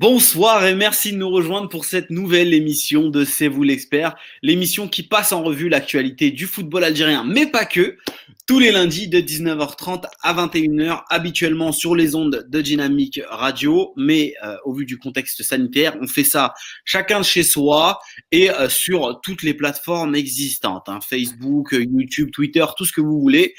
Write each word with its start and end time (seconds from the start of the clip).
Bonsoir 0.00 0.64
et 0.64 0.74
merci 0.74 1.12
de 1.12 1.18
nous 1.18 1.28
rejoindre 1.28 1.68
pour 1.68 1.84
cette 1.84 2.08
nouvelle 2.08 2.54
émission 2.54 3.10
de 3.10 3.26
C'est 3.26 3.48
vous 3.48 3.62
l'expert, 3.62 4.16
l'émission 4.40 4.88
qui 4.88 5.02
passe 5.02 5.30
en 5.30 5.42
revue 5.42 5.68
l'actualité 5.68 6.30
du 6.30 6.46
football 6.46 6.84
algérien, 6.84 7.22
mais 7.22 7.44
pas 7.44 7.66
que, 7.66 7.98
tous 8.46 8.58
les 8.58 8.72
lundis 8.72 9.08
de 9.08 9.20
19h30 9.20 10.06
à 10.22 10.32
21h, 10.32 11.02
habituellement 11.10 11.70
sur 11.70 11.94
les 11.94 12.14
ondes 12.14 12.46
de 12.48 12.62
Dynamique 12.62 13.20
Radio, 13.28 13.92
mais 13.94 14.32
euh, 14.42 14.56
au 14.64 14.72
vu 14.72 14.86
du 14.86 14.96
contexte 14.96 15.42
sanitaire, 15.42 15.98
on 16.00 16.06
fait 16.06 16.24
ça 16.24 16.54
chacun 16.86 17.20
de 17.20 17.26
chez 17.26 17.42
soi 17.42 18.00
et 18.32 18.50
euh, 18.50 18.70
sur 18.70 19.20
toutes 19.22 19.42
les 19.42 19.52
plateformes 19.52 20.14
existantes, 20.14 20.88
hein, 20.88 21.00
Facebook, 21.06 21.72
YouTube, 21.72 22.30
Twitter, 22.32 22.64
tout 22.74 22.86
ce 22.86 22.92
que 22.92 23.02
vous 23.02 23.20
voulez. 23.20 23.54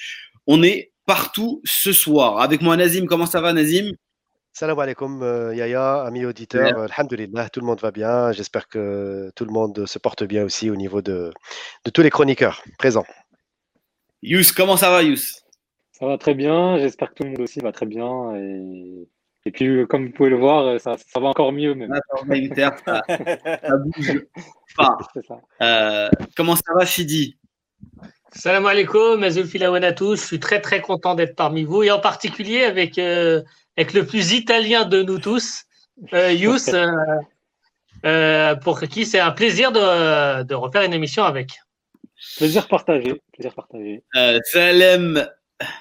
On 0.48 0.64
est 0.64 0.92
partout 1.06 1.62
ce 1.66 1.94
soir. 1.94 2.40
Avec 2.40 2.64
moi 2.64 2.76
Nazim, 2.78 3.06
comment 3.06 3.28
ça 3.28 3.42
va 3.42 3.54
Nazim? 3.54 3.92
Salam 4.54 4.78
alaikum, 4.80 5.24
euh, 5.24 5.56
Yaya, 5.56 6.04
amis 6.04 6.26
auditeurs. 6.26 6.78
Euh, 6.78 6.86
Alhamdulillah, 6.86 7.50
tout 7.50 7.62
le 7.62 7.66
monde 7.66 7.80
va 7.80 7.92
bien. 7.92 8.34
J'espère 8.34 8.68
que 8.68 9.32
tout 9.34 9.46
le 9.46 9.52
monde 9.52 9.86
se 9.86 9.98
porte 9.98 10.24
bien 10.26 10.44
aussi 10.44 10.70
au 10.70 10.76
niveau 10.76 11.02
de, 11.02 11.32
de 11.86 11.90
tous 11.90 12.02
les 12.02 12.10
chroniqueurs 12.10 12.62
présents. 12.78 13.06
Yous, 14.22 14.54
comment 14.56 14.76
ça 14.76 14.90
va, 14.90 15.04
Yous? 15.04 15.40
Ça 15.94 16.06
va 16.06 16.18
très 16.18 16.34
bien. 16.34 16.78
J'espère 16.78 17.12
que 17.12 17.16
tout 17.16 17.24
le 17.24 17.30
monde 17.30 17.40
aussi 17.40 17.62
va 17.62 17.72
très 17.72 17.86
bien. 17.86 18.36
Et, 18.36 19.08
et 19.46 19.52
puis, 19.52 19.68
euh, 19.68 19.86
comme 19.86 20.08
vous 20.08 20.12
pouvez 20.12 20.30
le 20.30 20.38
voir, 20.38 20.80
ça, 20.82 20.98
ça 20.98 21.20
va 21.22 21.30
encore 21.30 21.54
mieux 21.54 21.74
même. 21.74 21.94
ça, 22.56 23.02
ça 23.08 23.78
bouge 23.78 24.22
pas. 24.76 24.98
Euh, 25.62 26.10
comment 26.36 26.58
ça 26.58 26.74
va, 26.78 26.86
Sidi 26.86 27.38
Salam 28.34 28.66
alaikum, 28.66 29.24
à 29.24 29.92
tous. 29.94 30.22
Je 30.22 30.26
suis 30.26 30.40
très 30.40 30.60
très 30.60 30.82
content 30.82 31.16
d'être 31.16 31.38
parmi 31.38 31.64
vous 31.64 31.84
et 31.84 31.92
en 31.92 32.00
particulier 32.00 32.64
avec 32.64 33.00
avec 33.78 33.94
le 33.94 34.06
plus 34.06 34.34
italien 34.34 34.86
de 34.86 35.02
nous 35.02 35.20
tous, 35.20 35.64
euh, 36.14 36.32
Yous, 36.32 36.70
euh, 36.74 36.92
euh, 38.06 38.56
pour 38.56 38.80
qui 38.82 39.06
c'est 39.06 39.20
un 39.20 39.32
plaisir 39.32 39.72
de, 39.72 40.44
de, 40.44 40.56
refaire 40.56 40.84
une 40.84 40.94
émission 40.94 41.24
avec. 41.24 41.60
Plaisir 42.38 42.68
partagé. 42.68 43.22
Plaisir 43.34 43.54
partagé. 43.54 44.04
Euh, 44.16 44.40
Salem 44.46 45.28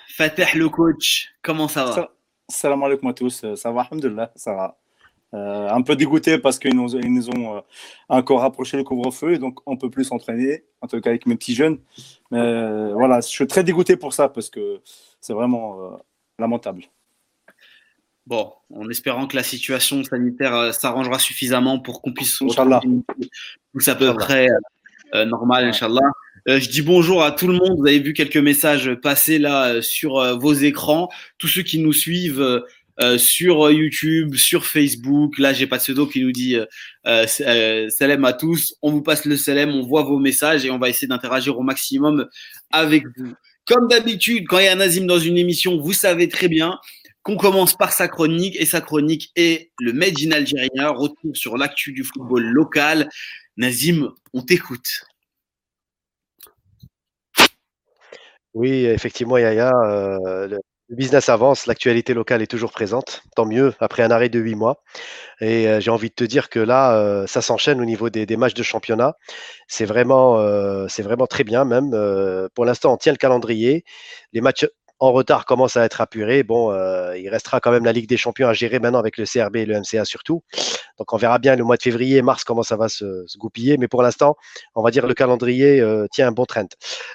Fateh 0.08 0.54
le 0.54 0.68
coach, 0.68 1.28
comment 1.42 1.68
ça 1.68 1.84
va? 1.84 2.12
Salam 2.48 2.82
alaikum 2.82 3.10
à 3.10 3.14
tous, 3.14 3.44
ça 3.54 3.70
va, 3.70 3.82
alhamdulillah, 3.82 4.32
ça 4.34 4.54
va. 4.54 4.76
Euh, 5.32 5.68
un 5.68 5.82
peu 5.82 5.94
dégoûté 5.94 6.38
parce 6.38 6.58
qu'ils 6.58 6.74
nous, 6.74 6.96
ils 6.96 7.12
nous 7.12 7.30
ont 7.30 7.56
euh, 7.56 7.60
encore 8.08 8.40
rapproché 8.40 8.76
le 8.76 8.82
couvre-feu 8.82 9.34
et 9.34 9.38
donc 9.38 9.60
on 9.64 9.76
peut 9.76 9.88
plus 9.88 10.02
s'entraîner, 10.04 10.64
en 10.80 10.88
tout 10.88 11.00
cas 11.00 11.10
avec 11.10 11.24
mes 11.26 11.36
petits 11.36 11.54
jeunes. 11.54 11.78
Mais 12.32 12.38
euh, 12.38 12.92
voilà, 12.94 13.20
je 13.20 13.28
suis 13.28 13.46
très 13.46 13.62
dégoûté 13.62 13.96
pour 13.96 14.12
ça 14.12 14.28
parce 14.28 14.50
que 14.50 14.80
c'est 15.20 15.32
vraiment 15.32 16.00
lamentable. 16.38 16.84
Bon, 18.26 18.52
en 18.72 18.88
espérant 18.90 19.26
que 19.26 19.36
la 19.36 19.42
situation 19.42 20.04
sanitaire 20.04 20.54
euh, 20.54 20.72
s'arrangera 20.72 21.18
suffisamment 21.18 21.78
pour 21.78 22.02
qu'on 22.02 22.12
puisse 22.12 22.36
tous 22.36 22.58
à 23.88 23.94
peu 23.94 24.14
près 24.14 24.46
euh, 25.14 25.24
normal, 25.24 25.64
Inch'Allah. 25.64 26.12
Euh, 26.48 26.60
je 26.60 26.68
dis 26.68 26.82
bonjour 26.82 27.24
à 27.24 27.32
tout 27.32 27.48
le 27.48 27.54
monde. 27.54 27.78
Vous 27.78 27.86
avez 27.86 27.98
vu 27.98 28.12
quelques 28.12 28.36
messages 28.36 28.94
passer 29.02 29.38
là 29.38 29.82
sur 29.82 30.38
vos 30.38 30.52
écrans. 30.52 31.08
Tous 31.38 31.48
ceux 31.48 31.62
qui 31.62 31.78
nous 31.78 31.92
suivent 31.92 32.64
sur 33.16 33.70
YouTube, 33.70 34.34
sur 34.34 34.66
Facebook. 34.66 35.38
Là, 35.38 35.54
j'ai 35.54 35.66
pas 35.66 35.78
de 35.78 35.82
pseudo 35.82 36.06
qui 36.06 36.22
nous 36.22 36.32
dit 36.32 36.56
salam 37.04 38.24
à 38.24 38.32
tous. 38.32 38.74
On 38.82 38.90
vous 38.90 39.02
passe 39.02 39.24
le 39.24 39.36
salam, 39.36 39.70
on 39.70 39.82
voit 39.82 40.02
vos 40.02 40.18
messages 40.18 40.64
et 40.64 40.70
on 40.70 40.78
va 40.78 40.88
essayer 40.88 41.08
d'interagir 41.08 41.58
au 41.58 41.62
maximum 41.62 42.26
avec 42.70 43.04
vous. 43.16 43.34
Comme 43.66 43.88
d'habitude, 43.88 44.46
quand 44.48 44.58
il 44.58 44.64
y 44.64 44.68
a 44.68 44.72
un 44.72 44.76
Nazim 44.76 45.06
dans 45.06 45.18
une 45.18 45.38
émission, 45.38 45.78
vous 45.78 45.92
savez 45.92 46.28
très 46.28 46.48
bien, 46.48 46.78
qu'on 47.22 47.36
commence 47.36 47.76
par 47.76 47.92
sa 47.92 48.08
chronique 48.08 48.56
et 48.58 48.66
sa 48.66 48.80
chronique 48.80 49.30
est 49.36 49.70
le 49.78 49.92
Made 49.92 50.18
in 50.24 50.32
Algérien, 50.32 50.90
retour 50.90 51.36
sur 51.36 51.56
l'actu 51.56 51.92
du 51.92 52.04
football 52.04 52.44
local. 52.44 53.08
Nazim, 53.56 54.12
on 54.32 54.42
t'écoute. 54.42 55.04
Oui, 58.54 58.84
effectivement, 58.84 59.38
Yaya, 59.38 59.70
euh, 59.84 60.48
le 60.88 60.96
business 60.96 61.28
avance, 61.28 61.66
l'actualité 61.66 62.14
locale 62.14 62.42
est 62.42 62.48
toujours 62.48 62.72
présente, 62.72 63.22
tant 63.36 63.46
mieux, 63.46 63.74
après 63.78 64.02
un 64.02 64.10
arrêt 64.10 64.28
de 64.28 64.40
huit 64.40 64.56
mois. 64.56 64.82
Et 65.40 65.68
euh, 65.68 65.80
j'ai 65.80 65.90
envie 65.92 66.08
de 66.08 66.14
te 66.14 66.24
dire 66.24 66.48
que 66.48 66.58
là, 66.58 66.96
euh, 66.96 67.26
ça 67.28 67.42
s'enchaîne 67.42 67.80
au 67.80 67.84
niveau 67.84 68.10
des, 68.10 68.36
matchs 68.36 68.54
de 68.54 68.64
championnat. 68.64 69.14
C'est 69.68 69.84
vraiment, 69.84 70.38
c'est 70.88 71.02
vraiment 71.02 71.26
très 71.28 71.44
bien 71.44 71.64
même. 71.64 71.90
Pour 72.54 72.64
l'instant, 72.64 72.94
on 72.94 72.96
tient 72.96 73.12
le 73.12 73.18
calendrier. 73.18 73.84
Les 74.32 74.40
matchs 74.40 74.66
en 75.00 75.12
retard 75.12 75.46
commence 75.46 75.78
à 75.78 75.84
être 75.84 76.02
apuré. 76.02 76.42
Bon, 76.42 76.72
euh, 76.72 77.16
il 77.16 77.28
restera 77.30 77.58
quand 77.60 77.70
même 77.70 77.84
la 77.84 77.92
Ligue 77.92 78.08
des 78.08 78.18
Champions 78.18 78.48
à 78.48 78.52
gérer 78.52 78.78
maintenant 78.78 78.98
avec 78.98 79.16
le 79.16 79.24
CRB 79.24 79.56
et 79.56 79.66
le 79.66 79.80
MCA 79.80 80.04
surtout. 80.04 80.42
Donc 80.98 81.12
on 81.14 81.16
verra 81.16 81.38
bien 81.38 81.56
le 81.56 81.64
mois 81.64 81.78
de 81.78 81.82
février 81.82 82.20
mars 82.20 82.44
comment 82.44 82.62
ça 82.62 82.76
va 82.76 82.90
se, 82.90 83.26
goupiller. 83.38 83.78
Mais 83.78 83.88
pour 83.88 84.02
l'instant, 84.02 84.36
on 84.74 84.82
va 84.82 84.90
dire 84.90 85.06
le 85.06 85.14
calendrier 85.14 85.80
euh, 85.80 86.06
tient 86.12 86.28
un 86.28 86.32
bon 86.32 86.44
trend. 86.44 86.68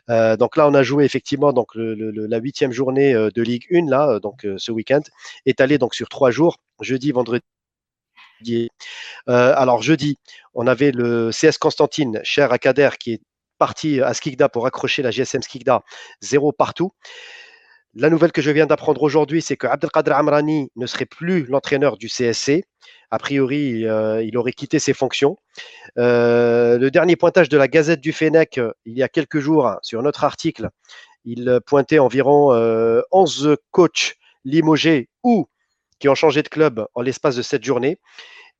Euh, 0.10 0.36
donc 0.36 0.58
là, 0.58 0.68
on 0.68 0.74
a 0.74 0.82
joué 0.82 1.06
effectivement 1.06 1.54
donc 1.54 1.70
la 1.76 2.38
huitième 2.40 2.72
journée 2.72 3.14
de 3.14 3.42
Ligue 3.42 3.68
1 3.72 3.88
là, 3.90 4.20
donc 4.20 4.48
ce 4.58 4.72
week-end, 4.72 5.02
étalé 5.46 5.78
donc 5.78 5.94
sur 5.94 6.10
trois 6.10 6.32
jours, 6.32 6.58
jeudi, 6.82 7.12
vendredi. 7.12 7.44
alors 9.28 9.84
jeudi, 9.84 10.18
on 10.56 10.66
avait 10.66 10.92
le 10.92 11.30
CS 11.30 11.60
Constantine, 11.60 12.20
cher 12.24 12.52
à 12.52 12.58
qui 12.58 13.14
est 13.14 13.22
parti 13.60 14.02
à 14.02 14.14
Skikda 14.14 14.50
pour 14.50 14.66
accrocher 14.66 15.04
la 15.04 15.12
GSM 15.12 15.44
Skikda, 15.44 15.82
zéro 16.22 16.52
partout. 16.52 16.92
La 17.98 18.10
nouvelle 18.10 18.34
que 18.34 18.42
je 18.42 18.52
viens 18.52 18.66
d'apprendre 18.66 19.02
aujourd'hui, 19.04 19.42
c'est 19.42 19.56
que 19.56 19.68
Abdelkader 19.68 20.12
Amrani 20.12 20.70
ne 20.76 20.86
serait 20.86 21.06
plus 21.06 21.46
l'entraîneur 21.46 21.98
du 21.98 22.08
CSC. 22.08 22.66
A 23.10 23.18
priori, 23.18 23.88
euh, 23.88 24.22
il 24.22 24.38
aurait 24.38 24.52
quitté 24.52 24.80
ses 24.80 24.94
fonctions. 24.94 25.38
Euh, 25.98 26.78
le 26.78 26.92
dernier 26.92 27.16
pointage 27.16 27.48
de 27.48 27.58
la 27.58 27.70
Gazette 27.70 28.02
du 28.02 28.12
Fennec, 28.12 28.60
il 28.86 28.98
y 28.98 29.04
a 29.04 29.08
quelques 29.08 29.40
jours, 29.40 29.78
sur 29.82 30.04
notre 30.04 30.26
article, 30.26 30.70
il 31.24 31.60
pointait 31.66 32.00
environ 32.00 32.54
euh, 32.54 33.02
11 33.12 33.56
coachs 33.72 34.16
limogés 34.44 35.08
ou 35.24 35.48
qui 36.00 36.10
ont 36.10 36.16
changé 36.16 36.44
de 36.44 36.50
club 36.50 36.86
en 36.96 37.02
l'espace 37.02 37.38
de 37.38 37.42
cette 37.42 37.64
journée. 37.64 37.98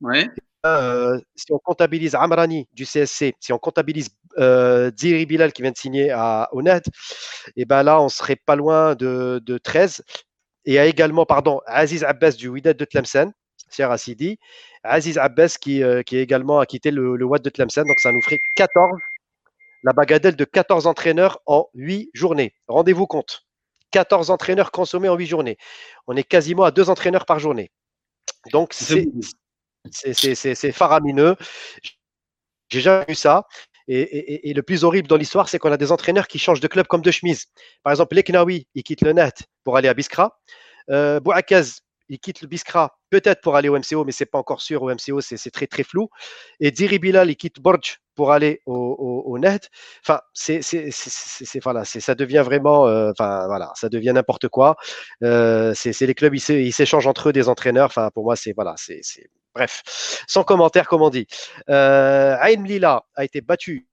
Ouais. 0.00 0.28
Euh, 0.66 1.20
si 1.36 1.52
on 1.52 1.58
comptabilise 1.58 2.14
Amrani 2.14 2.66
du 2.72 2.84
CSC, 2.84 3.34
si 3.38 3.52
on 3.52 3.58
comptabilise 3.58 4.08
euh, 4.38 4.90
Bilal 4.90 5.52
qui 5.52 5.62
vient 5.62 5.70
de 5.70 5.76
signer 5.76 6.10
à 6.10 6.48
Onet, 6.52 6.82
et 7.56 7.64
ben 7.64 7.82
là, 7.82 8.00
on 8.00 8.08
serait 8.08 8.36
pas 8.36 8.56
loin 8.56 8.94
de, 8.94 9.40
de 9.44 9.58
13. 9.58 10.02
Et 10.64 10.72
il 10.72 10.74
y 10.74 10.78
a 10.78 10.86
également, 10.86 11.26
pardon, 11.26 11.60
Aziz 11.66 12.04
Abbas 12.04 12.32
du 12.32 12.48
Wydad 12.48 12.76
de 12.76 12.84
Tlemcen, 12.84 13.32
cher 13.70 13.90
Assidi, 13.90 14.38
Aziz 14.82 15.18
Abbas 15.18 15.56
qui, 15.60 15.82
euh, 15.82 16.02
qui 16.02 16.16
également 16.18 16.58
a 16.58 16.66
quitté 16.66 16.90
le, 16.90 17.16
le 17.16 17.24
Wad 17.24 17.42
de 17.42 17.50
Tlemcen, 17.50 17.84
donc 17.84 17.98
ça 18.00 18.12
nous 18.12 18.22
ferait 18.22 18.40
14, 18.56 18.98
la 19.84 19.92
bagadelle 19.92 20.36
de 20.36 20.44
14 20.44 20.86
entraîneurs 20.86 21.40
en 21.46 21.68
8 21.74 22.10
journées. 22.12 22.54
Rendez-vous 22.68 23.06
compte. 23.06 23.46
14 23.92 24.30
entraîneurs 24.30 24.72
consommés 24.72 25.08
en 25.08 25.16
8 25.16 25.26
journées. 25.26 25.56
On 26.06 26.16
est 26.16 26.24
quasiment 26.24 26.64
à 26.64 26.70
2 26.70 26.90
entraîneurs 26.90 27.24
par 27.24 27.38
journée. 27.38 27.70
Donc, 28.52 28.72
c'est 28.72 29.06
c'est 29.90 30.72
faramineux. 30.72 31.36
J'ai 32.68 32.80
jamais 32.80 33.04
vu 33.08 33.14
ça. 33.14 33.46
Et, 33.88 34.52
le 34.54 34.62
plus 34.62 34.84
horrible 34.84 35.08
dans 35.08 35.16
l'histoire, 35.16 35.48
c'est 35.48 35.58
qu'on 35.58 35.72
a 35.72 35.76
des 35.76 35.92
entraîneurs 35.92 36.26
qui 36.26 36.38
changent 36.38 36.60
de 36.60 36.68
club 36.68 36.86
comme 36.86 37.02
de 37.02 37.10
chemise. 37.10 37.46
Par 37.82 37.92
exemple, 37.92 38.14
Leknaoui, 38.16 38.66
il 38.74 38.82
quitte 38.82 39.02
le 39.02 39.12
Net 39.12 39.44
pour 39.64 39.76
aller 39.76 39.88
à 39.88 39.94
Biskra. 39.94 40.38
Euh, 40.90 41.20
Bouakaz, 41.20 41.80
il 42.08 42.18
quitte 42.18 42.40
le 42.40 42.48
Biskra 42.48 42.98
peut-être 43.10 43.40
pour 43.40 43.56
aller 43.56 43.68
au 43.68 43.78
MCO, 43.78 44.04
mais 44.04 44.12
c'est 44.12 44.26
pas 44.26 44.38
encore 44.38 44.60
sûr. 44.60 44.82
Au 44.82 44.90
MCO, 44.90 45.20
c'est 45.20 45.50
très 45.50 45.66
très 45.66 45.82
flou. 45.82 46.08
Et 46.60 46.70
Diri 46.70 46.98
Bilal, 46.98 47.30
il 47.30 47.36
quitte 47.36 47.60
Borj 47.60 48.00
pour 48.14 48.32
aller 48.32 48.60
au 48.66 49.38
net. 49.38 49.68
Enfin, 50.04 50.20
c'est 50.32 50.60
voilà, 51.62 51.84
ça 51.84 52.14
devient 52.14 52.42
vraiment, 52.44 52.86
euh, 52.86 53.10
enfin 53.10 53.46
voilà, 53.46 53.72
ça 53.74 53.88
devient 53.88 54.12
n'importe 54.14 54.48
quoi. 54.48 54.76
Euh, 55.22 55.72
c'est 55.74 56.06
les 56.06 56.14
clubs, 56.14 56.34
ils 56.34 56.72
s'échangent 56.72 57.06
entre 57.06 57.28
eux 57.28 57.32
des 57.32 57.48
entraîneurs. 57.48 57.86
Enfin, 57.86 58.10
pour 58.14 58.24
moi, 58.24 58.36
c'est 58.36 58.52
voilà, 58.52 58.74
c'est 58.76 59.02
bref, 59.56 59.82
sans 60.28 60.44
commentaire, 60.44 60.86
comme 60.86 61.02
on 61.02 61.10
dit. 61.10 61.26
Euh, 61.70 62.36
Aïn 62.40 62.64
Lila 62.64 63.06
a 63.14 63.24
été 63.24 63.40
battu. 63.40 63.88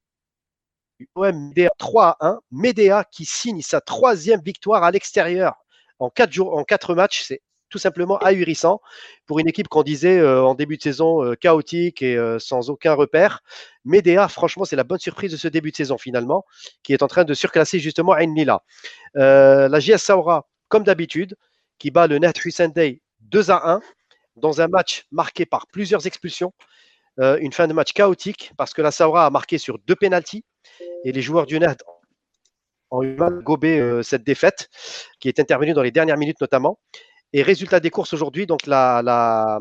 OM 1.16 1.54
3 1.78 2.18
à 2.20 2.28
1. 2.28 2.40
Medea 2.52 3.04
qui 3.12 3.26
signe 3.26 3.62
sa 3.62 3.82
troisième 3.82 4.42
victoire 4.42 4.84
à 4.84 4.92
l'extérieur 4.92 5.56
en 6.00 6.10
quatre 6.10 6.96
matchs. 6.96 7.24
C'est 7.24 7.42
tout 7.70 7.80
simplement 7.80 8.20
ahurissant 8.20 8.82
pour 9.26 9.40
une 9.40 9.48
équipe 9.48 9.68
qu'on 9.68 9.82
disait 9.82 10.20
euh, 10.20 10.44
en 10.44 10.54
début 10.54 10.78
de 10.78 10.84
saison 10.84 11.24
euh, 11.24 11.34
chaotique 11.34 12.04
et 12.04 12.16
euh, 12.16 12.38
sans 12.38 12.70
aucun 12.70 12.94
repère. 12.94 13.42
Medea, 13.84 14.28
franchement, 14.28 14.64
c'est 14.64 14.76
la 14.76 14.84
bonne 14.84 15.00
surprise 15.00 15.32
de 15.32 15.38
ce 15.38 15.48
début 15.48 15.72
de 15.72 15.76
saison 15.78 15.98
finalement, 15.98 16.46
qui 16.84 16.94
est 16.94 17.02
en 17.02 17.08
train 17.08 17.24
de 17.24 17.34
surclasser 17.34 17.80
justement 17.80 18.14
Ain 18.14 18.32
Lila. 18.36 18.62
la 19.16 19.80
JS 19.80 19.98
Saoura, 19.98 20.48
comme 20.68 20.84
d'habitude, 20.84 21.36
qui 21.80 21.90
bat 21.90 22.06
le 22.06 22.20
Net 22.20 22.46
Hussein 22.46 22.68
Day 22.68 23.02
2 23.22 23.50
à 23.50 23.72
1 23.72 23.82
dans 24.36 24.62
un 24.62 24.68
match 24.68 25.06
marqué 25.12 25.46
par 25.46 25.68
plusieurs 25.68 26.08
expulsions. 26.08 26.54
une 27.18 27.54
fin 27.54 27.68
de 27.68 27.74
match 27.74 27.94
chaotique 27.94 28.52
parce 28.58 28.74
que 28.74 28.82
la 28.82 28.92
Saoura 28.92 29.26
a 29.26 29.30
marqué 29.30 29.58
sur 29.58 29.78
deux 29.80 29.96
pénalties 29.96 30.44
et 31.04 31.12
les 31.12 31.22
joueurs 31.22 31.46
du 31.46 31.60
Net 31.60 31.84
ont 32.90 33.04
eu 33.04 33.16
mal 33.16 33.42
gobé 33.44 34.02
cette 34.04 34.24
défaite 34.24 34.70
qui 35.20 35.28
est 35.28 35.40
intervenue 35.40 35.74
dans 35.74 35.84
les 35.84 35.92
dernières 35.92 36.18
minutes 36.18 36.42
notamment. 36.42 36.80
Et 37.36 37.42
résultat 37.42 37.80
des 37.80 37.90
courses 37.90 38.14
aujourd'hui, 38.14 38.46
donc 38.46 38.68
la, 38.68 39.60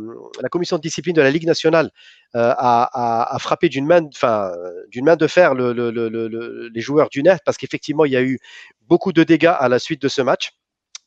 commission 0.50 0.76
de 0.76 0.82
discipline 0.82 1.14
de 1.14 1.22
la 1.22 1.30
Ligue 1.30 1.46
nationale 1.46 1.90
euh, 2.36 2.52
a, 2.58 3.36
frappé 3.40 3.70
d'une 3.70 3.86
main, 3.86 4.02
de 4.02 5.26
fer 5.26 5.54
le, 5.54 5.72
le, 5.72 5.90
le, 5.90 6.68
les 6.68 6.80
joueurs 6.82 7.08
du 7.08 7.22
Net 7.22 7.40
parce 7.46 7.56
qu'effectivement, 7.56 8.04
il 8.04 8.12
y 8.12 8.16
a 8.16 8.22
eu 8.22 8.38
beaucoup 8.82 9.14
de 9.14 9.24
dégâts 9.24 9.54
à 9.58 9.70
la 9.70 9.78
suite 9.78 10.02
de 10.02 10.08
ce 10.08 10.20
match. 10.20 10.52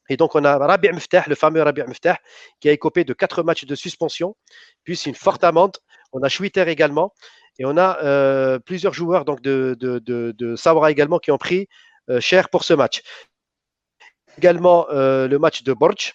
Et 0.09 0.17
donc, 0.17 0.35
on 0.35 0.43
a 0.43 0.57
Rabi 0.57 0.89
Mftah, 0.89 1.25
le 1.27 1.35
fameux 1.35 1.61
Rabi 1.61 1.81
Mftah, 1.81 2.19
qui 2.59 2.69
a 2.69 2.71
écopé 2.71 3.03
de 3.03 3.13
quatre 3.13 3.43
matchs 3.43 3.65
de 3.65 3.75
suspension, 3.75 4.35
puis 4.83 4.95
une 5.05 5.15
forte 5.15 5.43
amende. 5.43 5.77
On 6.11 6.21
a 6.21 6.29
Schwitter 6.29 6.65
également. 6.67 7.13
Et 7.57 7.65
on 7.65 7.77
a 7.77 8.03
euh, 8.03 8.59
plusieurs 8.59 8.93
joueurs 8.93 9.25
donc 9.25 9.41
de, 9.41 9.75
de, 9.79 9.99
de, 9.99 10.33
de 10.37 10.55
Sabra 10.55 10.91
également 10.91 11.19
qui 11.19 11.31
ont 11.31 11.37
pris 11.37 11.67
euh, 12.09 12.19
cher 12.19 12.49
pour 12.49 12.63
ce 12.63 12.73
match. 12.73 13.01
Également 14.37 14.87
euh, 14.89 15.27
le 15.27 15.39
match 15.39 15.63
de 15.63 15.73
Borj, 15.73 16.13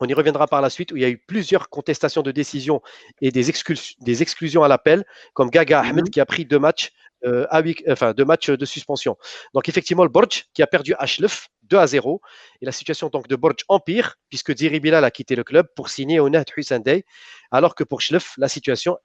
on 0.00 0.06
y 0.06 0.14
reviendra 0.14 0.46
par 0.46 0.60
la 0.60 0.70
suite, 0.70 0.92
où 0.92 0.96
il 0.96 1.02
y 1.02 1.04
a 1.04 1.08
eu 1.08 1.18
plusieurs 1.18 1.68
contestations 1.68 2.22
de 2.22 2.30
décision 2.30 2.82
et 3.20 3.30
des, 3.30 3.52
des 4.00 4.22
exclusions 4.22 4.62
à 4.62 4.68
l'appel, 4.68 5.04
comme 5.34 5.50
Gaga 5.50 5.80
Ahmed 5.80 6.04
mhm. 6.06 6.10
qui 6.10 6.20
a 6.20 6.26
pris 6.26 6.44
deux 6.44 6.58
matchs, 6.58 6.92
euh, 7.24 7.46
à 7.50 7.62
enfin, 7.88 8.12
deux 8.12 8.24
matchs 8.24 8.50
de 8.50 8.64
suspension. 8.64 9.16
Donc 9.54 9.68
effectivement, 9.68 10.04
le 10.04 10.10
Borj 10.10 10.44
qui 10.52 10.62
a 10.62 10.66
perdu 10.66 10.94
Ashlef 10.98 11.48
2 11.62 11.78
à 11.78 11.86
0. 11.86 12.20
Et 12.60 12.66
la 12.66 12.72
situation 12.72 13.08
donc 13.08 13.28
de 13.28 13.36
Borj 13.36 13.64
empire, 13.68 14.16
puisque 14.28 14.52
Diri 14.52 14.80
Bilal 14.80 15.04
a 15.04 15.10
quitté 15.10 15.34
le 15.34 15.44
club 15.44 15.66
pour 15.74 15.88
signer 15.88 16.20
au 16.20 16.28
Net 16.28 16.48
Hussein 16.56 16.80
Day, 16.80 17.04
alors 17.50 17.74
que 17.74 17.84
pour 17.84 18.00
Schlef, 18.00 18.34
la 18.38 18.48
situation 18.48 18.98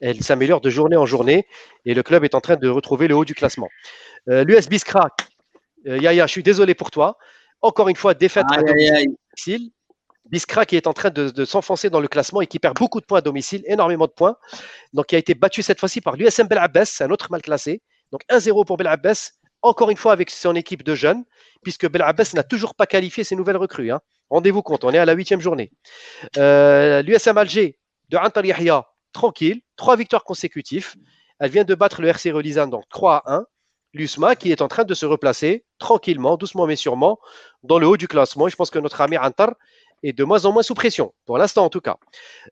elle 0.00 0.22
s'améliore 0.22 0.60
de 0.60 0.70
journée 0.70 0.96
en 0.96 1.06
journée 1.06 1.46
et 1.86 1.94
le 1.94 2.02
club 2.02 2.24
est 2.24 2.34
en 2.34 2.40
train 2.40 2.56
de 2.56 2.68
retrouver 2.68 3.08
le 3.08 3.16
haut 3.16 3.24
du 3.24 3.34
classement. 3.34 3.68
Euh, 4.28 4.44
L'US 4.44 4.68
Biskra, 4.68 5.10
euh, 5.86 5.98
Yaya, 5.98 6.26
je 6.26 6.32
suis 6.32 6.42
désolé 6.42 6.74
pour 6.74 6.90
toi. 6.90 7.16
Encore 7.62 7.88
une 7.88 7.96
fois, 7.96 8.14
défaite 8.14 8.46
à 8.50 8.62
domicile. 8.62 9.70
Biskra 10.26 10.64
qui 10.64 10.76
est 10.76 10.86
en 10.86 10.92
train 10.92 11.10
de, 11.10 11.44
s'enfoncer 11.44 11.90
dans 11.90 12.00
le 12.00 12.08
classement 12.08 12.40
et 12.40 12.46
qui 12.46 12.58
perd 12.58 12.76
beaucoup 12.76 13.00
de 13.00 13.06
points 13.06 13.18
à 13.18 13.22
domicile, 13.22 13.62
énormément 13.66 14.06
de 14.06 14.12
points. 14.12 14.36
Donc, 14.92 15.12
il 15.12 15.16
a 15.16 15.18
été 15.18 15.34
battu 15.34 15.62
cette 15.62 15.80
fois-ci 15.80 16.00
par 16.00 16.16
l'USM 16.16 16.46
Bel 16.46 16.58
Abbas, 16.58 16.98
un 17.00 17.10
autre 17.10 17.28
mal 17.30 17.42
classé. 17.42 17.82
Donc, 18.12 18.22
1-0 18.30 18.64
pour 18.64 18.76
Bel 18.76 18.86
Abbas, 18.86 19.32
encore 19.62 19.90
une 19.90 19.96
fois 19.96 20.12
avec 20.12 20.30
son 20.30 20.54
équipe 20.54 20.82
de 20.82 20.94
jeunes, 20.94 21.24
puisque 21.62 21.88
Bel 21.88 22.02
Abbas 22.02 22.32
n'a 22.34 22.42
toujours 22.42 22.74
pas 22.74 22.86
qualifié 22.86 23.24
ses 23.24 23.36
nouvelles 23.36 23.56
recrues. 23.56 23.90
Hein. 23.90 24.00
Rendez-vous 24.30 24.62
compte, 24.62 24.84
on 24.84 24.92
est 24.92 24.98
à 24.98 25.04
la 25.04 25.12
huitième 25.12 25.40
journée. 25.40 25.70
Euh, 26.36 27.02
L'USM 27.02 27.36
Alger 27.36 27.78
de 28.08 28.46
Yahya, 28.46 28.86
tranquille, 29.12 29.60
trois 29.76 29.96
victoires 29.96 30.24
consécutives. 30.24 30.94
Elle 31.38 31.50
vient 31.50 31.64
de 31.64 31.74
battre 31.74 32.00
le 32.00 32.08
RC 32.08 32.30
Relizan, 32.30 32.68
donc 32.68 32.84
3 32.88 33.22
à 33.26 33.34
1 33.34 33.46
l'USMA 33.94 34.36
qui 34.36 34.50
est 34.50 34.62
en 34.62 34.68
train 34.68 34.84
de 34.84 34.94
se 34.94 35.06
replacer 35.06 35.64
tranquillement, 35.78 36.36
doucement 36.36 36.66
mais 36.66 36.76
sûrement, 36.76 37.18
dans 37.62 37.78
le 37.78 37.86
haut 37.86 37.96
du 37.96 38.08
classement. 38.08 38.48
Je 38.48 38.56
pense 38.56 38.70
que 38.70 38.78
notre 38.78 39.00
ami 39.00 39.18
Antar 39.18 39.54
est 40.02 40.12
de 40.12 40.24
moins 40.24 40.44
en 40.44 40.52
moins 40.52 40.62
sous 40.62 40.74
pression, 40.74 41.12
pour 41.26 41.38
l'instant 41.38 41.64
en 41.64 41.68
tout 41.68 41.80
cas. 41.80 41.96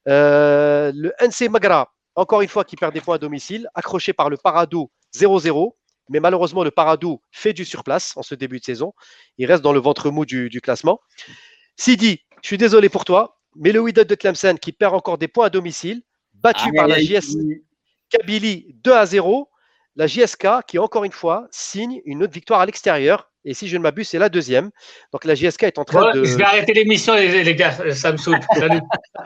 Euh, 0.08 0.92
le 0.94 1.12
NC 1.20 1.50
Magra, 1.50 1.92
encore 2.14 2.42
une 2.42 2.48
fois, 2.48 2.64
qui 2.64 2.76
perd 2.76 2.92
des 2.92 3.00
points 3.00 3.16
à 3.16 3.18
domicile, 3.18 3.68
accroché 3.74 4.12
par 4.12 4.30
le 4.30 4.36
Paradou 4.36 4.90
0-0. 5.14 5.74
Mais 6.08 6.18
malheureusement, 6.18 6.64
le 6.64 6.70
Paradou 6.72 7.20
fait 7.30 7.52
du 7.52 7.64
surplace 7.64 8.16
en 8.16 8.22
ce 8.22 8.34
début 8.34 8.58
de 8.58 8.64
saison. 8.64 8.92
Il 9.38 9.46
reste 9.46 9.62
dans 9.62 9.72
le 9.72 9.78
ventre 9.78 10.10
mou 10.10 10.24
du, 10.26 10.60
classement. 10.60 11.00
Sidi, 11.76 12.20
je 12.42 12.48
suis 12.48 12.58
désolé 12.58 12.88
pour 12.88 13.04
toi, 13.04 13.38
mais 13.54 13.70
le 13.70 13.80
Wydad 13.80 14.08
de 14.08 14.14
Tlemcen 14.14 14.58
qui 14.58 14.72
perd 14.72 14.94
encore 14.94 15.18
des 15.18 15.28
points 15.28 15.46
à 15.46 15.50
domicile, 15.50 16.02
battu 16.34 16.72
par 16.72 16.88
la 16.88 17.00
JS 17.00 17.36
Kabylie 18.10 18.74
2 18.82 18.92
à 18.92 19.06
0 19.06 19.48
la 19.96 20.06
JSK 20.06 20.46
qui, 20.66 20.78
encore 20.78 21.04
une 21.04 21.12
fois, 21.12 21.48
signe 21.50 22.00
une 22.04 22.22
autre 22.22 22.32
victoire 22.32 22.60
à 22.60 22.66
l'extérieur. 22.66 23.29
Et 23.44 23.54
si 23.54 23.68
je 23.68 23.76
ne 23.76 23.82
m'abuse, 23.82 24.08
c'est 24.08 24.18
la 24.18 24.28
deuxième. 24.28 24.70
Donc 25.12 25.24
la 25.24 25.34
JSK 25.34 25.64
est 25.64 25.78
en 25.78 25.84
train 25.84 26.12
de. 26.12 26.24
Je 26.24 26.36
vais 26.36 26.44
arrêter 26.44 26.74
l'émission, 26.74 27.14
les, 27.14 27.54
gars. 27.54 27.94
Ça 27.94 28.12
me 28.12 28.16
saoule. 28.16 28.40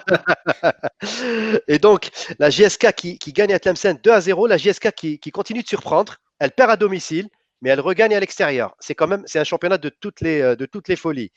et 1.68 1.78
donc, 1.78 2.10
la 2.38 2.50
JSK 2.50 2.92
qui, 2.92 3.18
gagne 3.32 3.52
à 3.52 3.58
Tlemcen 3.58 3.98
2 4.02 4.10
à 4.10 4.20
0. 4.20 4.46
La 4.46 4.56
JSK 4.56 4.92
qui, 4.92 5.18
continue 5.32 5.62
de 5.62 5.68
surprendre. 5.68 6.16
Elle 6.38 6.52
perd 6.52 6.70
à 6.70 6.76
domicile, 6.76 7.28
mais 7.62 7.70
elle 7.70 7.80
regagne 7.80 8.14
à 8.14 8.20
l'extérieur. 8.20 8.74
C'est 8.78 8.94
quand 8.94 9.06
même 9.08 9.22
c'est 9.26 9.38
un 9.38 9.44
championnat 9.44 9.78
de 9.78 9.88
toutes 9.88 10.20
les, 10.20 10.40
euh, 10.40 10.56
de 10.56 10.66
toutes 10.66 10.88
les 10.88 10.96
folies. 10.96 11.32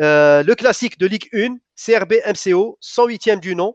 Euh, 0.00 0.42
le 0.42 0.54
classique 0.54 0.98
de 0.98 1.06
Ligue 1.06 1.28
1, 1.32 1.56
CRB 1.76 2.14
MCO, 2.26 2.78
108e 2.82 3.40
du 3.40 3.54
nom. 3.54 3.74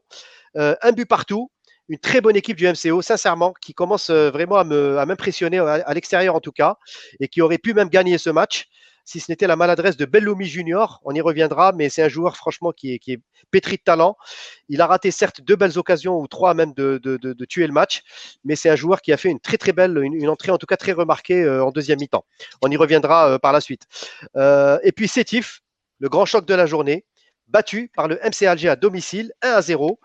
Euh, 0.58 0.76
un 0.82 0.92
but 0.92 1.06
partout 1.06 1.50
une 1.92 2.00
très 2.00 2.22
bonne 2.22 2.38
équipe 2.38 2.56
du 2.56 2.66
MCO, 2.66 3.02
sincèrement, 3.02 3.54
qui 3.62 3.74
commence 3.74 4.10
euh, 4.10 4.32
vraiment 4.32 4.56
à 4.56 4.64
m'impressionner 5.06 5.60
à, 5.60 5.94
l'extérieur 5.94 6.36
en 6.36 6.40
tout 6.40 6.54
cas, 6.54 6.78
et 7.20 7.28
qui 7.28 7.42
aurait 7.42 7.58
pu 7.58 7.74
même 7.74 7.90
gagner 7.90 8.18
ce 8.18 8.30
match 8.30 8.70
si 9.04 9.20
ce 9.20 9.30
n'était 9.30 9.48
la 9.48 9.58
maladresse 9.58 9.98
de 9.98 10.06
Bellumi 10.06 10.46
Junior. 10.46 11.02
On 11.04 11.14
y 11.14 11.20
reviendra, 11.20 11.74
mais 11.74 11.90
c'est 11.90 12.02
un 12.02 12.08
joueur 12.08 12.38
franchement 12.38 12.72
qui 12.72 12.94
est, 12.94 13.20
pétri 13.50 13.76
de 13.76 13.82
talent. 13.82 14.16
Il 14.70 14.80
a 14.80 14.88
raté 14.88 15.12
certes 15.12 15.42
deux 15.42 15.58
belles 15.58 15.78
occasions 15.78 16.18
ou 16.18 16.28
trois 16.28 16.54
même 16.54 16.74
de, 16.74 17.46
tuer 17.50 17.68
le 17.68 17.74
match, 17.74 18.04
mais 18.46 18.56
c'est 18.56 18.70
un 18.70 18.78
joueur 18.78 19.02
qui 19.02 19.12
a 19.12 19.18
fait 19.18 19.30
une 19.30 19.42
très 19.42 19.58
très 19.58 19.74
belle, 19.74 19.98
une, 20.02 20.30
entrée 20.30 20.52
en 20.52 20.58
tout 20.58 20.68
cas 20.68 20.78
très 20.78 20.94
remarquée 20.94 21.44
euh, 21.44 21.62
en 21.62 21.72
deuxième 21.72 22.00
mi-temps. 22.00 22.24
On 22.62 22.72
y 22.72 22.78
reviendra 22.78 23.32
euh, 23.32 23.38
par 23.38 23.52
la 23.52 23.60
suite. 23.60 23.84
et 24.38 24.92
puis 24.96 25.10
Sétif, 25.10 25.62
le 26.00 26.08
grand 26.08 26.26
choc 26.26 26.46
de 26.46 26.54
la 26.54 26.66
journée, 26.66 27.04
battu 27.50 27.92
par 27.94 28.08
le 28.08 28.18
MC 28.24 28.44
Alger 28.44 28.70
à 28.70 28.78
domicile, 28.78 29.34
1 29.42 29.50
à 29.50 29.62
0. 29.62 30.00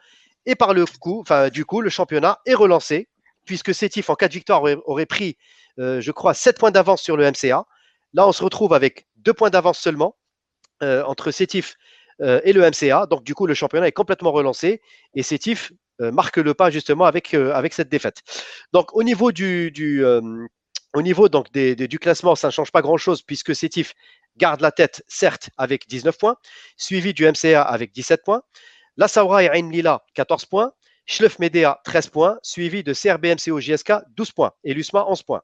Et 0.46 0.54
par 0.54 0.74
le 0.74 0.86
coup, 0.86 1.24
du 1.52 1.64
coup, 1.64 1.80
le 1.80 1.90
championnat 1.90 2.38
est 2.46 2.54
relancé, 2.54 3.08
puisque 3.44 3.74
Sétif, 3.74 4.10
en 4.10 4.14
cas 4.14 4.28
de 4.28 4.32
victoire, 4.32 4.62
aurait, 4.86 5.06
pris, 5.06 5.36
euh, 5.78 6.00
je 6.00 6.12
crois, 6.12 6.34
7 6.34 6.58
points 6.58 6.70
d'avance 6.70 7.02
sur 7.02 7.16
le 7.16 7.24
MCA. 7.24 7.66
Là, 8.14 8.26
on 8.26 8.32
se 8.32 8.42
retrouve 8.42 8.72
avec 8.72 9.06
2 9.16 9.34
points 9.34 9.50
d'avance 9.50 9.78
seulement 9.78 10.16
euh, 10.82 11.02
entre 11.04 11.32
Sétif 11.32 11.76
euh, 12.22 12.40
et 12.44 12.52
le 12.52 12.62
MCA. 12.62 13.06
Donc, 13.06 13.24
du 13.24 13.34
coup, 13.34 13.46
le 13.46 13.54
championnat 13.54 13.88
est 13.88 13.92
complètement 13.92 14.32
relancé 14.32 14.80
et 15.14 15.22
Sétif 15.22 15.72
marque 15.98 16.36
le 16.36 16.52
pas 16.52 16.68
justement 16.68 17.06
avec, 17.06 17.34
cette 17.72 17.88
défaite. 17.88 18.20
Donc, 18.74 18.94
au 18.94 19.02
niveau 19.02 19.32
du, 19.32 19.70
du 19.70 20.04
classement, 21.98 22.34
ça 22.34 22.48
ne 22.48 22.52
change 22.52 22.70
pas 22.70 22.82
grand-chose 22.82 23.22
puisque 23.22 23.54
Sétif 23.54 23.94
garde 24.36 24.60
la 24.60 24.72
tête, 24.72 25.02
certes, 25.08 25.48
avec 25.56 25.88
19 25.88 26.18
points, 26.18 26.36
suivi 26.76 27.14
du 27.14 27.26
MCA 27.26 27.62
avec 27.62 27.92
17 27.92 28.22
points. 28.24 28.42
La 28.96 29.08
Saoura 29.08 29.44
et 29.44 29.50
Ain 29.52 29.70
Lila, 29.70 30.02
14 30.14 30.46
points. 30.46 30.72
Schlef 31.04 31.38
Medea, 31.38 31.80
13 31.84 32.08
points, 32.08 32.38
suivi 32.42 32.82
de 32.82 32.92
CRBMCO 32.92 33.60
JSK, 33.60 33.92
12 34.16 34.32
points. 34.32 34.52
Et 34.64 34.74
l'USMA, 34.74 35.04
11 35.08 35.22
points. 35.22 35.42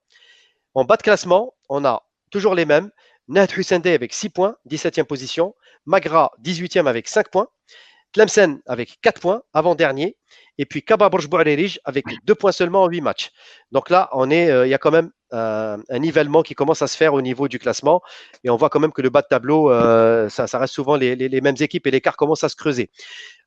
En 0.75 0.85
bas 0.85 0.97
de 0.97 1.03
classement, 1.03 1.55
on 1.69 1.85
a 1.85 2.03
toujours 2.31 2.55
les 2.55 2.65
mêmes. 2.65 2.91
Nahat 3.29 3.57
Hussein 3.57 3.81
avec 3.85 4.13
6 4.13 4.31
points, 4.31 4.57
17e 4.69 5.05
position. 5.05 5.55
Magra, 5.87 6.33
18e 6.43 6.87
avec 6.87 7.09
5 7.09 7.31
points. 7.31 7.49
Tlemcen 8.13 8.61
avec 8.67 8.99
4 9.01 9.21
points, 9.21 9.43
avant-dernier. 9.53 10.17
Et 10.59 10.67
puis 10.67 10.83
Kaba 10.83 11.09
Borj 11.09 11.29
avec 11.85 12.05
2 12.25 12.35
points 12.35 12.53
seulement 12.53 12.83
en 12.83 12.89
8 12.89 13.01
matchs. 13.01 13.31
Donc 13.71 13.91
là, 13.91 14.11
on 14.13 14.31
est, 14.31 14.51
euh, 14.51 14.67
il 14.67 14.71
y 14.71 14.75
a 14.75 14.79
quand 14.79 14.91
même 14.91 15.11
euh, 15.33 15.79
un 15.89 15.99
nivellement 15.99 16.43
qui 16.43 16.55
commence 16.55 16.83
à 16.83 16.87
se 16.87 16.97
faire 16.97 17.15
au 17.15 17.23
niveau 17.23 17.49
du 17.49 17.59
classement. 17.59 18.03
Et 18.45 18.51
on 18.51 18.57
voit 18.57 18.69
quand 18.69 18.81
même 18.81 18.93
que 18.93 19.01
le 19.01 19.09
bas 19.09 19.23
de 19.23 19.29
tableau, 19.29 19.71
euh, 19.71 20.29
ça, 20.29 20.47
reste 20.59 20.75
souvent 20.75 20.97
les, 20.97 21.41
mêmes 21.41 21.57
équipes 21.59 21.87
et 21.87 21.91
l'écart 21.91 22.17
commence 22.17 22.45
à 22.45 22.49
se 22.49 22.57
creuser. 22.57 22.91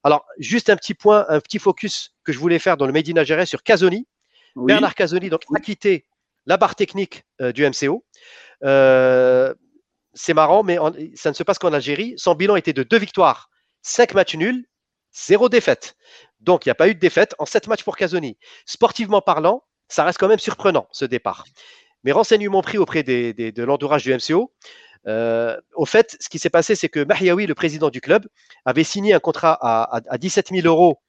Alors, 0.04 0.26
juste 0.40 0.70
un 0.70 0.76
petit 0.76 0.96
point, 0.96 1.26
un 1.30 1.40
petit 1.40 1.60
focus 1.60 2.16
que 2.24 2.34
je 2.34 2.40
voulais 2.40 2.60
faire 2.60 2.76
dans 2.76 2.88
le 2.88 2.94
Made 2.94 3.10
in 3.10 3.18
Algérie 3.18 3.48
sur 3.48 3.62
Casoni. 3.64 4.08
Bernard 4.56 4.96
Casoni, 4.96 5.30
donc, 5.30 5.42
a 5.54 5.60
quitté 5.60 6.06
la 6.46 6.58
barre 6.58 6.76
technique 6.76 7.24
du 7.40 7.68
MCO. 7.68 8.04
c'est 8.62 10.34
marrant, 10.34 10.64
mais 10.64 10.78
ça 11.14 11.30
ne 11.30 11.36
se 11.36 11.44
passe 11.44 11.60
qu'en 11.60 11.74
Algérie. 11.74 12.16
Son 12.18 12.34
bilan 12.34 12.56
était 12.56 12.74
de 12.74 12.84
deux 12.84 12.98
victoires, 12.98 13.50
cinq 13.86 14.16
matchs 14.16 14.36
nuls, 14.36 14.66
zéro 15.14 15.48
défaite. 15.48 15.96
Donc, 16.42 16.66
il 16.66 16.70
n'y 16.70 16.72
a 16.72 16.76
pas 16.76 16.90
eu 16.90 16.96
de 16.96 17.00
défaite 17.00 17.36
en 17.40 17.46
sept 17.46 17.68
matchs 17.68 17.84
pour 17.84 17.96
Casoni. 17.96 18.38
Sportivement 18.66 19.22
parlant, 19.22 19.64
ça 19.88 20.04
reste 20.04 20.18
quand 20.18 20.28
même 20.28 20.40
surprenant, 20.40 20.88
ce 20.92 21.06
départ. 21.06 21.46
Mes 22.04 22.12
renseignements 22.12 22.62
pris 22.62 22.78
auprès 22.78 23.04
de 23.04 23.64
l'entourage 23.64 24.04
du 24.04 24.14
MCO, 24.14 24.52
euh, 25.08 25.60
au 25.76 25.86
fait, 25.86 26.18
ce 26.20 26.30
qui 26.30 26.40
s'est 26.40 26.50
passé, 26.50 26.76
c'est 26.76 26.90
que 26.90 27.04
Mahiaoui, 27.04 27.46
le 27.46 27.54
président 27.54 27.90
du 27.90 28.02
club, 28.02 28.26
avait 28.66 28.84
signé 28.84 29.14
un 29.14 29.20
contrat 29.20 29.58
à, 29.62 30.18
17 30.18 30.50
000 30.50 30.68
euros 30.68 31.00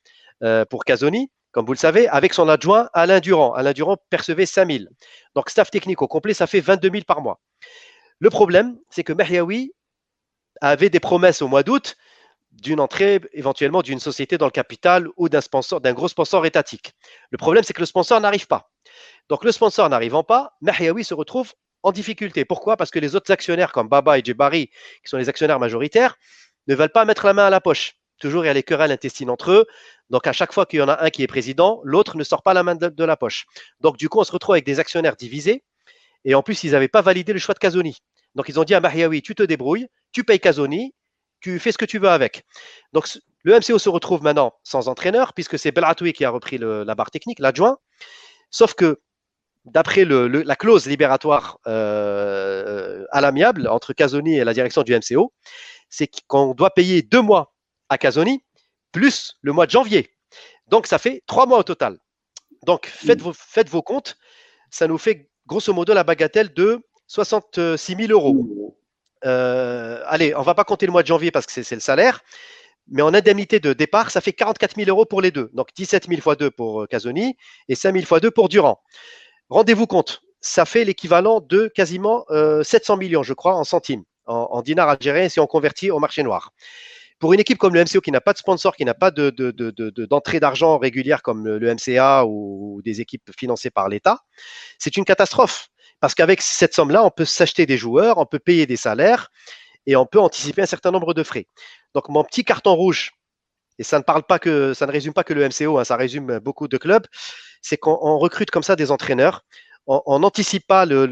euh, 0.43 0.65
pour 0.67 0.85
Casoni, 0.85 1.31
comme 1.53 1.65
vous 1.65 1.73
le 1.73 1.79
savez, 1.79 2.07
avec 2.09 2.35
son 2.35 2.49
adjoint 2.49 2.91
Alain 2.93 3.21
Durand. 3.21 3.55
Alain 3.55 3.73
Durand 3.73 3.97
percevait 4.11 4.45
5 4.45 4.71
000. 4.71 4.85
Donc, 5.35 5.49
staff 5.49 5.71
technique 5.71 6.03
au 6.03 6.09
complet, 6.09 6.35
ça 6.35 6.47
fait 6.47 6.61
22 6.61 6.91
000 6.91 7.05
par 7.07 7.23
mois. 7.23 7.41
Le 8.19 8.29
problème, 8.29 8.79
c'est 8.91 9.03
que 9.03 9.15
Mahiaoui 9.15 9.73
avait 10.61 10.91
des 10.91 11.01
promesses 11.01 11.41
au 11.41 11.49
mois 11.49 11.63
d'août 11.63 11.97
d'une 12.63 12.81
entrée 12.81 13.21
éventuellement 13.33 13.83
d'une 13.83 14.01
société 14.01 14.39
dans 14.39 14.47
le 14.47 14.51
capital 14.51 15.09
ou 15.17 15.29
d'un 15.29 15.41
sponsor, 15.41 15.81
d'un 15.81 15.93
gros 15.93 16.09
sponsor 16.09 16.47
étatique. 16.47 16.93
Le 17.31 17.39
problème, 17.39 17.65
c'est 17.65 17.73
que 17.73 17.81
le 17.81 17.87
sponsor 17.87 18.21
n'arrive 18.21 18.47
pas. 18.47 18.71
Donc 19.29 19.45
le 19.45 19.53
sponsor 19.53 19.89
n'arrivant 19.89 20.25
pas, 20.25 20.53
Mahiaoui 20.61 21.05
se 21.05 21.15
retrouve 21.15 21.53
en 21.83 21.93
difficulté. 21.93 22.45
Pourquoi? 22.45 22.77
Parce 22.77 22.91
que 22.91 22.99
les 22.99 23.15
autres 23.15 23.31
actionnaires 23.31 23.73
comme 23.73 23.89
Baba 23.89 24.19
et 24.19 24.23
Djebari, 24.25 24.69
qui 24.69 25.09
sont 25.09 25.19
les 25.19 25.29
actionnaires 25.29 25.61
majoritaires, 25.61 26.17
ne 26.67 26.75
veulent 26.75 26.91
pas 26.91 27.05
mettre 27.05 27.27
la 27.27 27.35
main 27.35 27.47
à 27.47 27.51
la 27.51 27.61
poche. 27.61 27.95
Toujours, 28.19 28.45
il 28.45 28.47
y 28.47 28.51
a 28.51 28.55
les 28.55 28.63
querelles 28.63 28.93
intestines 28.93 29.31
entre 29.31 29.53
eux. 29.53 29.67
Donc, 30.09 30.27
à 30.27 30.33
chaque 30.33 30.53
fois 30.53 30.67
qu'il 30.67 30.79
y 30.79 30.83
en 30.83 30.89
a 30.89 31.05
un 31.05 31.11
qui 31.11 31.23
est 31.23 31.27
président, 31.27 31.81
l'autre 31.85 32.17
ne 32.17 32.25
sort 32.25 32.43
pas 32.43 32.55
la 32.55 32.63
main 32.63 32.75
de, 32.75 33.05
la 33.05 33.17
poche. 33.17 33.47
Donc, 33.81 33.99
du 33.99 34.09
coup, 34.09 34.19
on 34.19 34.25
se 34.25 34.33
retrouve 34.33 34.55
avec 34.55 34.65
des 34.65 34.81
actionnaires 34.81 35.17
divisés. 35.17 35.65
Et 36.25 36.35
en 36.35 36.43
plus, 36.43 36.65
ils 36.65 36.73
n'avaient 36.73 36.89
pas 36.89 37.03
validé 37.03 37.33
le 37.33 37.39
choix 37.39 37.55
de 37.55 37.59
Casoni. 37.59 37.99
Donc, 38.35 38.49
ils 38.49 38.59
ont 38.59 38.65
dit 38.65 38.75
à 38.75 38.81
Mahiaoui, 38.81 39.23
tu 39.23 39.35
te 39.35 39.43
débrouilles, 39.43 39.87
tu 40.13 40.25
payes 40.25 40.41
Casoni, 40.41 40.95
tu 41.41 41.59
fais 41.59 41.73
ce 41.73 41.79
que 41.79 41.85
tu 41.85 41.99
veux 41.99 42.09
avec. 42.09 42.45
Donc, 42.93 43.09
le 43.45 43.55
MCO 43.55 43.79
se 43.79 43.89
retrouve 43.89 44.23
maintenant 44.23 44.55
sans 44.65 44.89
entraîneur, 44.89 45.33
puisque 45.33 45.59
c'est 45.59 45.71
Belatoui 45.71 46.13
qui 46.13 46.25
a 46.25 46.31
repris 46.31 46.59
la 46.59 46.95
barre 46.95 47.11
technique, 47.11 47.39
l'adjoint. 47.39 47.79
Sauf 48.51 48.75
que, 48.75 49.01
d'après 49.65 50.05
la 50.05 50.57
clause 50.57 50.87
libératoire 50.87 51.59
euh, 51.67 53.05
à 53.11 53.21
l'amiable 53.21 53.69
entre 53.69 53.93
Casoni 53.93 54.37
et 54.37 54.45
la 54.45 54.55
direction 54.55 54.83
du 54.83 54.97
MCO, 54.97 55.33
c'est 55.89 56.09
qu'on 56.27 56.55
doit 56.55 56.71
payer 56.71 57.03
deux 57.03 57.23
mois 57.23 57.55
à 57.89 57.99
Casoni, 57.99 58.45
plus 58.93 59.37
le 59.43 59.53
mois 59.53 59.67
de 59.67 59.71
janvier. 59.71 60.11
Donc, 60.69 60.87
ça 60.87 60.99
fait 60.99 61.23
trois 61.27 61.47
mois 61.47 61.59
au 61.59 61.63
total. 61.63 61.99
Donc, 62.65 62.87
faites, 62.87 63.21
vos, 63.21 63.33
faites 63.33 63.69
vos 63.69 63.83
comptes. 63.83 64.17
Ça 64.71 64.89
nous 64.89 64.99
fait 64.99 65.31
grosso 65.47 65.73
modo 65.73 65.95
la 65.95 66.03
bagatelle 66.03 66.53
de 66.53 66.81
66 67.07 67.97
000 67.97 68.13
euros. 68.13 68.77
Euh, 69.25 70.03
allez, 70.07 70.35
on 70.35 70.43
va 70.43 70.55
pas 70.55 70.65
compter 70.65 70.87
le 70.87 70.93
mois 70.93 71.03
de 71.03 71.07
janvier 71.07 71.31
parce 71.31 71.47
que 71.47 71.63
c'est 71.63 71.75
le 71.75 71.81
salaire, 71.81 72.21
mais 72.89 73.03
en 73.03 73.15
indemnité 73.15 73.61
de 73.61 73.73
départ, 73.73 74.11
ça 74.11 74.21
fait 74.21 74.33
44 74.33 74.77
000 74.77 74.89
euros 74.89 75.07
pour 75.07 75.21
les 75.21 75.31
deux. 75.31 75.51
Donc 75.55 75.69
17 75.75 76.09
000 76.09 76.21
fois 76.21 76.37
2 76.37 76.51
pour 76.51 76.83
euh, 76.83 76.87
Casoni 76.87 77.37
et 77.69 77.75
5 77.75 77.93
000 77.95 78.07
fois 78.07 78.21
2 78.21 78.31
pour 78.31 78.49
Durand. 78.49 78.81
Rendez-vous 79.49 79.87
compte, 79.87 80.23
ça 80.41 80.65
fait 80.65 80.85
l'équivalent 80.85 81.41
de 81.41 81.71
quasiment 81.75 82.25
700 82.63 82.95
euh, 82.95 82.97
millions, 82.97 83.23
je 83.23 83.33
crois, 83.33 83.55
en 83.55 83.65
centimes, 83.65 84.05
en, 84.27 84.61
dinars 84.63 84.89
algériens 84.89 85.29
si 85.29 85.41
on 85.41 85.47
convertit 85.47 85.91
au 85.91 85.99
marché 85.99 86.23
noir. 86.23 86.53
Pour 87.19 87.33
une 87.33 87.41
équipe 87.41 87.57
comme 87.57 87.73
le 87.73 87.83
MCO 87.83 88.01
qui 88.03 88.11
n'a 88.11 88.21
pas 88.21 88.35
de 88.35 88.39
sponsor, 88.39 88.77
qui 88.77 88.85
n'a 88.85 88.93
pas 88.93 89.11
d'entrée 89.11 90.39
d'argent 90.39 90.77
régulière 90.77 91.23
comme 91.23 91.47
le 91.47 91.75
MCA 91.75 92.27
ou 92.27 92.83
des 92.85 93.01
équipes 93.01 93.31
financées 93.39 93.71
par 93.71 93.89
l'État, 93.89 94.19
c'est 94.79 94.99
une 94.99 95.05
catastrophe. 95.05 95.69
Parce 96.01 96.15
qu'avec 96.15 96.43
cette 96.43 96.75
somme-là, 96.75 97.05
on 97.05 97.11
peut 97.11 97.25
s'acheter 97.25 97.67
des 97.67 97.79
joueurs, 97.79 98.19
on 98.19 98.27
peut 98.27 98.39
payer 98.39 98.67
des 98.67 98.77
salaires 98.77 99.31
et 99.87 99.97
on 99.97 100.07
peut 100.07 100.21
anticiper 100.21 100.63
un 100.63 100.67
certain 100.67 100.91
nombre 100.91 101.15
de 101.15 101.23
frais. 101.23 101.47
Donc 101.95 102.09
mon 102.09 102.25
petit 102.25 102.45
carton 102.45 102.75
rouge, 102.75 103.13
et 103.79 103.83
ça 103.83 103.99
ne 103.99 104.05
parle 104.05 104.23
pas 104.23 104.39
que 104.39 104.75
ça 104.75 104.87
ne 104.87 104.93
résume 104.93 105.13
pas 105.13 105.25
que 105.25 105.35
le 105.35 105.49
MCO, 105.49 105.79
hein, 105.79 105.85
ça 105.85 105.97
résume 105.97 106.39
beaucoup 106.41 106.69
de 106.69 106.79
clubs, 106.79 107.07
c'est 107.63 107.77
qu'on 107.77 108.19
recrute 108.19 108.51
comme 108.51 108.63
ça 108.63 108.77
des 108.77 108.91
entraîneurs. 108.91 109.45
On 109.89 110.19
n'anticipe 110.19 110.67
pas 110.67 110.85
le, 110.85 111.07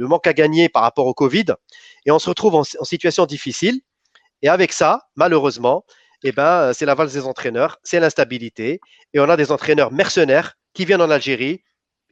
manque 0.00 0.26
à 0.26 0.32
gagner 0.32 0.68
par 0.68 0.82
rapport 0.82 1.06
au 1.06 1.14
Covid 1.14 1.44
et 2.04 2.10
on 2.10 2.18
se 2.18 2.28
retrouve 2.28 2.56
en, 2.56 2.64
situation 2.64 3.26
difficile. 3.26 3.80
Et 4.42 4.48
avec 4.48 4.72
ça, 4.72 5.02
malheureusement, 5.14 5.84
eh 6.24 6.32
ben, 6.32 6.72
c'est 6.72 6.84
la 6.84 6.96
valse 6.96 7.12
des 7.12 7.26
entraîneurs, 7.26 7.78
c'est 7.84 8.00
l'instabilité. 8.00 8.80
Et 9.14 9.20
on 9.20 9.28
a 9.28 9.36
des 9.36 9.52
entraîneurs 9.52 9.92
mercenaires 9.92 10.54
qui 10.74 10.84
viennent 10.84 11.02
en 11.02 11.10
Algérie. 11.10 11.62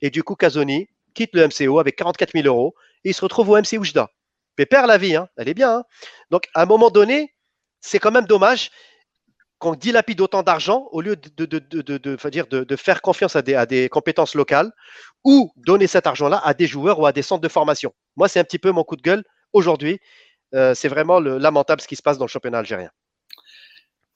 Et 0.01 0.11
du 0.11 0.23
coup, 0.23 0.37
Casoni, 0.37 0.89
quitte 1.17 1.35
le 1.35 1.49
MCO 1.49 1.81
avec 1.81 1.97
44 1.97 2.33
000 2.35 2.47
euros 2.47 2.75
et 3.05 3.11
il 3.11 3.15
se 3.15 3.23
retrouve 3.23 3.49
au 3.51 3.57
MC 3.57 3.79
Oujda. 3.79 4.11
Pépère 4.55 4.87
la 4.87 4.99
vie, 4.99 5.17
hein, 5.17 5.29
elle 5.37 5.49
est 5.49 5.55
bien. 5.55 5.79
Hein. 5.79 5.85
Donc, 6.31 6.45
à 6.55 6.63
un 6.63 6.67
moment 6.67 6.91
donné, 6.91 7.35
c'est 7.81 7.99
quand 7.99 8.13
même 8.13 8.27
dommage 8.27 8.71
qu'on 9.59 9.75
dilapide 9.75 10.21
autant 10.21 10.43
d'argent 10.43 10.87
au 10.93 11.01
lieu 11.01 11.17
de, 11.17 11.47
de, 11.47 11.59
de, 11.59 12.65
de, 12.65 12.77
faire 12.77 13.01
confiance 13.01 13.37
à 13.37 13.43
des, 13.43 13.55
à 13.55 13.65
des, 13.65 13.89
compétences 13.89 14.35
locales 14.35 14.71
ou 15.25 15.51
donner 15.57 15.87
cet 15.87 16.07
argent-là 16.07 16.41
à 16.45 16.53
des 16.53 16.67
joueurs 16.67 17.01
ou 17.01 17.07
à 17.07 17.13
des 17.13 17.23
centres 17.23 17.41
de 17.41 17.49
formation. 17.49 17.95
Moi, 18.17 18.29
c'est 18.29 18.39
un 18.39 18.45
petit 18.45 18.59
peu 18.59 18.71
mon 18.71 18.85
coup 18.85 18.97
de 18.97 19.03
gueule 19.03 19.25
aujourd'hui. 19.55 19.99
Euh, 20.55 20.75
c'est 20.75 20.89
vraiment 20.89 21.21
le, 21.21 21.39
lamentable 21.39 21.81
ce 21.81 21.89
qui 21.89 21.97
se 21.97 22.03
passe 22.03 22.19
dans 22.19 22.27
le 22.27 22.31
championnat 22.31 22.59
algérien. 22.59 22.91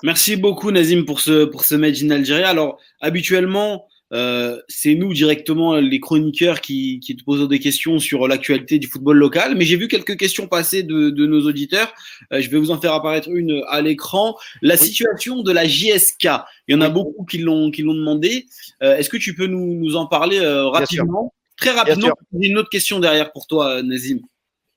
Merci 0.02 0.36
beaucoup, 0.36 0.70
Nazim, 0.70 1.04
pour 1.04 1.20
ce, 1.20 1.44
pour 1.44 1.64
ce 1.64 1.74
Made 1.74 1.96
in 2.02 2.10
Algérie. 2.10 2.44
Alors, 2.44 2.78
habituellement, 3.00 3.88
euh, 4.12 4.60
c'est 4.68 4.94
nous 4.94 5.12
directement 5.12 5.76
les 5.76 6.00
chroniqueurs 6.00 6.60
qui, 6.60 7.00
qui, 7.00 7.16
te 7.16 7.22
posons 7.22 7.46
des 7.46 7.60
questions 7.60 7.98
sur 7.98 8.26
l'actualité 8.26 8.78
du 8.78 8.88
football 8.88 9.16
local. 9.16 9.54
Mais 9.56 9.64
j'ai 9.64 9.76
vu 9.76 9.88
quelques 9.88 10.16
questions 10.16 10.48
passer 10.48 10.82
de, 10.82 11.10
de 11.10 11.26
nos 11.26 11.46
auditeurs. 11.46 11.92
Euh, 12.32 12.40
je 12.40 12.50
vais 12.50 12.58
vous 12.58 12.70
en 12.70 12.80
faire 12.80 12.92
apparaître 12.92 13.28
une 13.30 13.62
à 13.68 13.80
l'écran. 13.80 14.36
La 14.62 14.76
situation 14.76 15.42
de 15.42 15.52
la 15.52 15.66
JSK. 15.66 16.28
Il 16.68 16.74
y 16.74 16.74
en 16.74 16.80
a 16.80 16.88
beaucoup 16.88 17.24
qui 17.24 17.38
l'ont 17.38 17.70
qui 17.70 17.82
l'ont 17.82 17.94
demandé. 17.94 18.46
Euh, 18.82 18.96
est-ce 18.96 19.10
que 19.10 19.16
tu 19.16 19.34
peux 19.34 19.46
nous, 19.46 19.74
nous 19.74 19.96
en 19.96 20.06
parler 20.06 20.40
rapidement, 20.40 21.32
très 21.56 21.70
rapidement 21.70 22.10
J'ai 22.38 22.48
une 22.48 22.58
autre 22.58 22.70
question 22.70 22.98
derrière 22.98 23.32
pour 23.32 23.46
toi, 23.46 23.82
Nazim. 23.82 24.20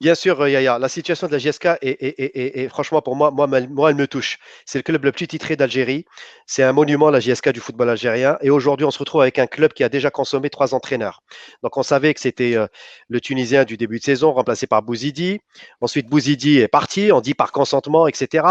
Bien 0.03 0.15
sûr, 0.15 0.41
euh, 0.41 0.50
Yaya, 0.50 0.79
la 0.79 0.89
situation 0.89 1.27
de 1.27 1.31
la 1.31 1.38
GSK 1.38 1.77
est, 1.81 2.67
franchement 2.67 3.01
pour 3.01 3.15
moi, 3.15 3.31
moi, 3.31 3.48
elle 3.89 3.95
me 3.95 4.05
touche. 4.05 4.38
C'est 4.65 4.79
le 4.79 4.83
club 4.83 5.05
le 5.05 5.13
plus 5.13 5.27
titré 5.29 5.55
d'Algérie. 5.55 6.03
C'est 6.45 6.62
un 6.62 6.74
monument, 6.74 7.10
la 7.10 7.22
GSK 7.22 7.53
du 7.53 7.62
football 7.62 7.89
algérien. 7.89 8.38
Et 8.41 8.50
aujourd'hui, 8.50 8.86
on 8.86 8.91
se 8.91 9.00
retrouve 9.00 9.22
avec 9.22 9.39
un 9.39 9.48
club 9.48 9.72
qui 9.72 9.81
a 9.81 9.88
déjà 9.88 10.12
consommé 10.12 10.50
trois 10.50 10.74
entraîneurs. 10.74 11.24
Donc, 11.63 11.77
on 11.77 11.83
savait 11.83 12.13
que 12.13 12.19
c'était 12.19 12.57
euh, 12.57 12.67
le 13.07 13.22
Tunisien 13.22 13.63
du 13.63 13.77
début 13.77 14.00
de 14.00 14.03
saison, 14.03 14.33
remplacé 14.33 14.67
par 14.67 14.81
Bouzidi. 14.83 15.39
Ensuite, 15.79 16.10
Bouzidi 16.10 16.60
est 16.60 16.67
parti, 16.67 17.13
on 17.13 17.22
dit 17.22 17.33
par 17.33 17.53
consentement, 17.53 18.05
etc. 18.05 18.45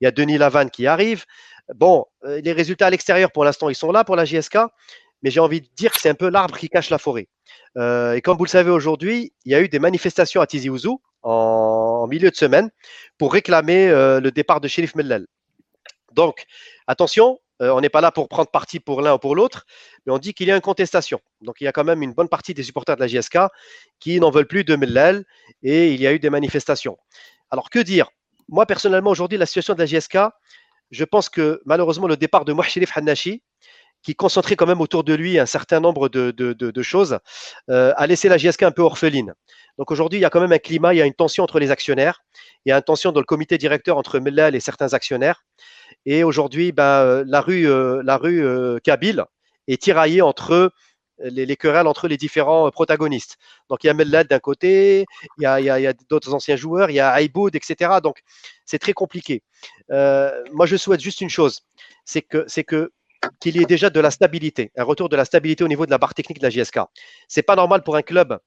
Il 0.00 0.04
y 0.04 0.06
a 0.06 0.10
Denis 0.10 0.38
Lavanne 0.38 0.70
qui 0.70 0.86
arrive. 0.86 1.26
Bon, 1.74 2.06
euh, 2.24 2.40
les 2.42 2.52
résultats 2.52 2.86
à 2.86 2.90
l'extérieur, 2.90 3.30
pour 3.30 3.44
l'instant, 3.44 3.68
ils 3.68 3.74
sont 3.74 3.92
là 3.92 4.04
pour 4.04 4.16
la 4.16 4.24
GSK. 4.24 4.56
Mais 5.24 5.30
j'ai 5.30 5.40
envie 5.40 5.62
de 5.62 5.68
dire 5.74 5.90
que 5.90 6.00
c'est 6.00 6.10
un 6.10 6.14
peu 6.14 6.28
l'arbre 6.28 6.56
qui 6.58 6.68
cache 6.68 6.90
la 6.90 6.98
forêt. 6.98 7.28
Euh, 7.78 8.12
et 8.12 8.20
comme 8.20 8.36
vous 8.36 8.44
le 8.44 8.50
savez 8.50 8.70
aujourd'hui, 8.70 9.32
il 9.46 9.52
y 9.52 9.54
a 9.54 9.60
eu 9.62 9.68
des 9.68 9.78
manifestations 9.78 10.42
à 10.42 10.46
Tizi 10.46 10.68
Ouzou 10.68 11.00
en, 11.22 12.06
milieu 12.08 12.30
de 12.30 12.36
semaine 12.36 12.70
pour 13.16 13.32
réclamer 13.32 13.88
euh, 13.88 14.20
le 14.20 14.30
départ 14.30 14.60
de 14.60 14.68
Sherif 14.68 14.94
Mellel. 14.94 15.26
Donc, 16.12 16.44
attention, 16.86 17.38
euh, 17.62 17.70
on 17.70 17.80
n'est 17.80 17.88
pas 17.88 18.02
là 18.02 18.12
pour 18.12 18.28
prendre 18.28 18.50
parti 18.50 18.80
pour 18.80 19.00
l'un 19.00 19.14
ou 19.14 19.18
pour 19.18 19.34
l'autre, 19.34 19.64
mais 20.04 20.12
on 20.12 20.18
dit 20.18 20.34
qu'il 20.34 20.46
y 20.46 20.52
a 20.52 20.56
une 20.56 20.60
contestation. 20.60 21.20
Donc, 21.40 21.56
il 21.60 21.64
y 21.64 21.68
a 21.68 21.72
quand 21.72 21.84
même 21.84 22.02
une 22.02 22.12
bonne 22.12 22.28
partie 22.28 22.52
des 22.52 22.62
supporters 22.62 22.96
de 22.96 23.00
la 23.00 23.08
JSK 23.08 23.38
qui 24.00 24.20
n'en 24.20 24.30
veulent 24.30 24.46
plus 24.46 24.64
de 24.64 24.76
Mellel 24.76 25.24
et 25.62 25.94
il 25.94 26.02
y 26.02 26.06
a 26.06 26.12
eu 26.12 26.18
des 26.18 26.30
manifestations. 26.30 26.98
Alors, 27.50 27.70
que 27.70 27.78
dire? 27.78 28.10
Moi, 28.48 28.66
personnellement, 28.66 29.10
aujourd'hui, 29.10 29.38
la 29.38 29.46
situation 29.46 29.72
de 29.72 29.78
la 29.78 29.86
JSK, 29.86 30.18
je 30.90 31.04
pense 31.04 31.30
que 31.30 31.62
malheureusement, 31.64 32.06
le 32.06 32.18
départ 32.18 32.44
de 32.44 32.52
Mouhchirif 32.52 32.94
Hannachi, 32.94 33.42
qui 34.04 34.14
concentrait 34.14 34.54
quand 34.54 34.66
même 34.66 34.82
autour 34.82 35.02
de 35.02 35.14
lui 35.14 35.38
un 35.38 35.46
certain 35.46 35.80
nombre 35.80 36.08
de, 36.08 36.82
choses, 36.82 37.18
euh, 37.70 37.92
a 37.96 38.06
laissé 38.06 38.28
la 38.28 38.36
JSK 38.36 38.62
un 38.64 38.70
peu 38.70 38.82
orpheline. 38.82 39.34
Donc 39.78 39.90
aujourd'hui, 39.90 40.18
il 40.20 40.22
y 40.22 40.24
a 40.26 40.30
quand 40.30 40.40
même 40.40 40.52
un 40.52 40.58
climat, 40.58 40.94
il 40.94 40.98
y 40.98 41.02
a 41.02 41.06
une 41.06 41.14
tension 41.14 41.42
entre 41.42 41.58
les 41.58 41.70
actionnaires, 41.70 42.22
il 42.64 42.68
y 42.68 42.72
a 42.72 42.76
une 42.76 42.82
tension 42.82 43.10
dans 43.10 43.20
le 43.20 43.26
comité 43.26 43.58
directeur 43.58 43.96
entre 43.96 44.20
Mellal 44.20 44.54
et 44.54 44.60
certains 44.60 44.92
actionnaires. 44.92 45.42
Et 46.06 46.22
aujourd'hui, 46.22 46.70
ben, 46.70 46.84
euh, 46.84 47.24
la 47.26 47.40
rue, 47.40 47.66
euh, 47.66 48.02
la 48.04 48.18
rue 48.18 48.44
Kabyle 48.82 49.24
est 49.66 49.82
tiraillée 49.82 50.20
entre 50.20 50.70
les, 51.20 51.56
querelles 51.56 51.86
entre 51.86 52.06
les 52.06 52.18
différents 52.18 52.70
protagonistes. 52.70 53.38
Donc 53.70 53.84
il 53.84 53.86
y 53.86 53.90
a 53.90 53.94
Mellal 53.94 54.26
d'un 54.26 54.38
côté, 54.38 55.06
il 55.38 55.42
y 55.42 55.46
a, 55.46 55.92
d'autres 56.10 56.34
anciens 56.34 56.56
joueurs, 56.56 56.90
il 56.90 56.94
y 56.94 57.00
a 57.00 57.10
Aïboud, 57.10 57.56
etc. 57.56 58.00
Donc 58.02 58.20
c'est 58.66 58.78
très 58.78 58.92
compliqué. 58.92 59.42
moi, 59.88 60.66
je 60.66 60.76
souhaite 60.76 61.00
juste 61.00 61.22
une 61.22 61.30
chose, 61.30 61.60
c'est 62.04 62.22
que, 62.22 62.44
c'est 62.46 62.64
que 62.64 62.92
qu'il 63.40 63.56
y 63.56 63.62
ait 63.62 63.66
déjà 63.66 63.90
de 63.90 64.00
la 64.00 64.10
stabilité, 64.10 64.72
un 64.76 64.84
retour 64.84 65.08
de 65.08 65.16
la 65.16 65.24
stabilité 65.24 65.64
au 65.64 65.68
niveau 65.68 65.86
de 65.86 65.90
la 65.90 65.98
barre 65.98 66.14
technique 66.14 66.38
de 66.38 66.44
la 66.44 66.50
JSK. 66.50 66.80
C'est 67.28 67.42
pas 67.42 67.56
normal 67.56 67.82
pour 67.82 67.96
un 67.96 68.02
club, 68.02 68.38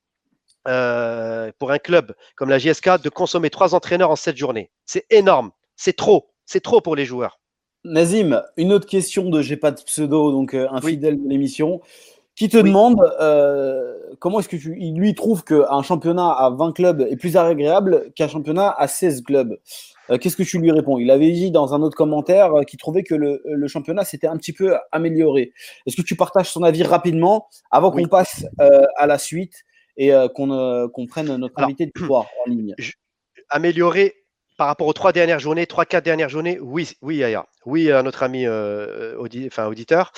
euh, 0.67 1.51
pour 1.59 1.71
un 1.71 1.79
club 1.79 2.13
comme 2.35 2.49
la 2.49 2.59
JSK 2.59 3.01
de 3.01 3.09
consommer 3.09 3.49
trois 3.49 3.75
entraîneurs 3.75 4.11
en 4.11 4.15
sept 4.15 4.37
journées. 4.37 4.71
C'est 4.85 5.05
énorme, 5.09 5.51
c'est 5.75 5.95
trop, 5.95 6.29
c'est 6.45 6.61
trop 6.61 6.81
pour 6.81 6.95
les 6.95 7.05
joueurs. 7.05 7.39
Nazim, 7.83 8.43
une 8.57 8.73
autre 8.73 8.87
question 8.87 9.29
de 9.29 9.41
j'ai 9.41 9.55
pas 9.55 9.71
de 9.71 9.81
pseudo, 9.81 10.31
donc 10.31 10.53
euh, 10.53 10.67
un 10.71 10.81
fidèle 10.81 11.23
de 11.23 11.29
l'émission, 11.29 11.81
qui 12.37 12.49
te 12.49 12.57
demande 12.57 13.01
euh, 13.19 13.95
comment 14.19 14.39
est-ce 14.39 14.47
que 14.47 14.55
tu, 14.55 14.69
lui 14.69 15.15
trouve 15.15 15.43
qu'un 15.43 15.81
championnat 15.81 16.29
à 16.29 16.51
20 16.51 16.71
clubs 16.71 17.01
est 17.01 17.15
plus 17.17 17.35
agréable 17.35 18.11
qu'un 18.15 18.27
championnat 18.27 18.69
à 18.77 18.87
16 18.87 19.23
clubs. 19.23 19.59
Euh, 20.11 20.19
qu'est-ce 20.19 20.37
que 20.37 20.43
tu 20.43 20.59
lui 20.59 20.71
réponds? 20.71 20.99
Il 20.99 21.09
avait 21.09 21.31
dit 21.31 21.49
dans 21.49 21.73
un 21.73 21.81
autre 21.81 21.97
commentaire 21.97 22.53
euh, 22.53 22.61
qu'il 22.61 22.77
trouvait 22.77 23.01
que 23.01 23.15
le, 23.15 23.67
championnat 23.67 24.05
s'était 24.05 24.27
un 24.27 24.37
petit 24.37 24.53
peu 24.53 24.75
amélioré. 24.91 25.51
Est-ce 25.87 25.97
que 25.97 26.03
tu 26.03 26.15
partages 26.15 26.51
son 26.51 26.61
avis 26.61 26.83
rapidement 26.83 27.47
avant 27.71 27.89
qu'on 27.89 28.07
passe 28.07 28.45
euh, 28.61 28.85
à 28.97 29.07
la 29.07 29.17
suite 29.17 29.65
et 29.97 30.11
qu'on 30.35 31.07
prenne 31.09 31.35
notre 31.37 31.59
invité 31.59 31.87
de 31.87 32.05
soir 32.05 32.27
en 32.45 32.51
ligne? 32.51 32.75
Amélioré 33.49 34.13
par 34.57 34.67
rapport 34.67 34.87
aux 34.87 34.93
trois 34.93 35.11
dernières 35.13 35.39
journées, 35.39 35.67
trois, 35.67 35.85
quatre 35.85 36.03
dernières 36.03 36.29
journées, 36.29 36.59
oui, 36.59 36.91
oui, 37.01 37.17
Yaya. 37.17 37.45
Oui, 37.65 37.91
à 37.91 38.01
notre 38.03 38.23
ami 38.23 38.47
enfin, 38.47 39.67
auditeur. 39.67 40.11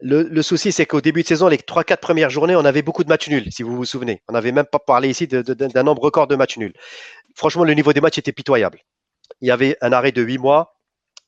Le, 0.00 0.42
souci, 0.42 0.72
c'est 0.72 0.86
qu'au 0.86 1.00
début 1.00 1.22
de 1.22 1.28
saison, 1.28 1.48
les 1.48 1.58
trois, 1.58 1.84
quatre 1.84 2.00
premières 2.00 2.30
journées, 2.30 2.56
on 2.56 2.64
avait 2.64 2.82
beaucoup 2.82 3.04
de 3.04 3.08
matchs 3.08 3.28
nuls, 3.28 3.50
si 3.52 3.62
vous 3.62 3.76
vous 3.76 3.84
souvenez. 3.84 4.22
On 4.28 4.32
n'avait 4.32 4.52
même 4.52 4.66
pas 4.66 4.78
parlé 4.78 5.10
ici 5.10 5.26
d'un 5.26 5.82
nombre 5.82 6.02
record 6.02 6.26
de 6.26 6.36
matchs 6.36 6.58
nuls. 6.58 6.74
Franchement, 7.34 7.64
le 7.64 7.74
niveau 7.74 7.92
des 7.92 8.00
matchs 8.00 8.18
était 8.18 8.32
pitoyable 8.32 8.80
il 9.40 9.48
y 9.48 9.50
avait 9.50 9.76
un 9.80 9.92
arrêt 9.92 10.12
de 10.12 10.22
huit 10.22 10.38
mois. 10.38 10.78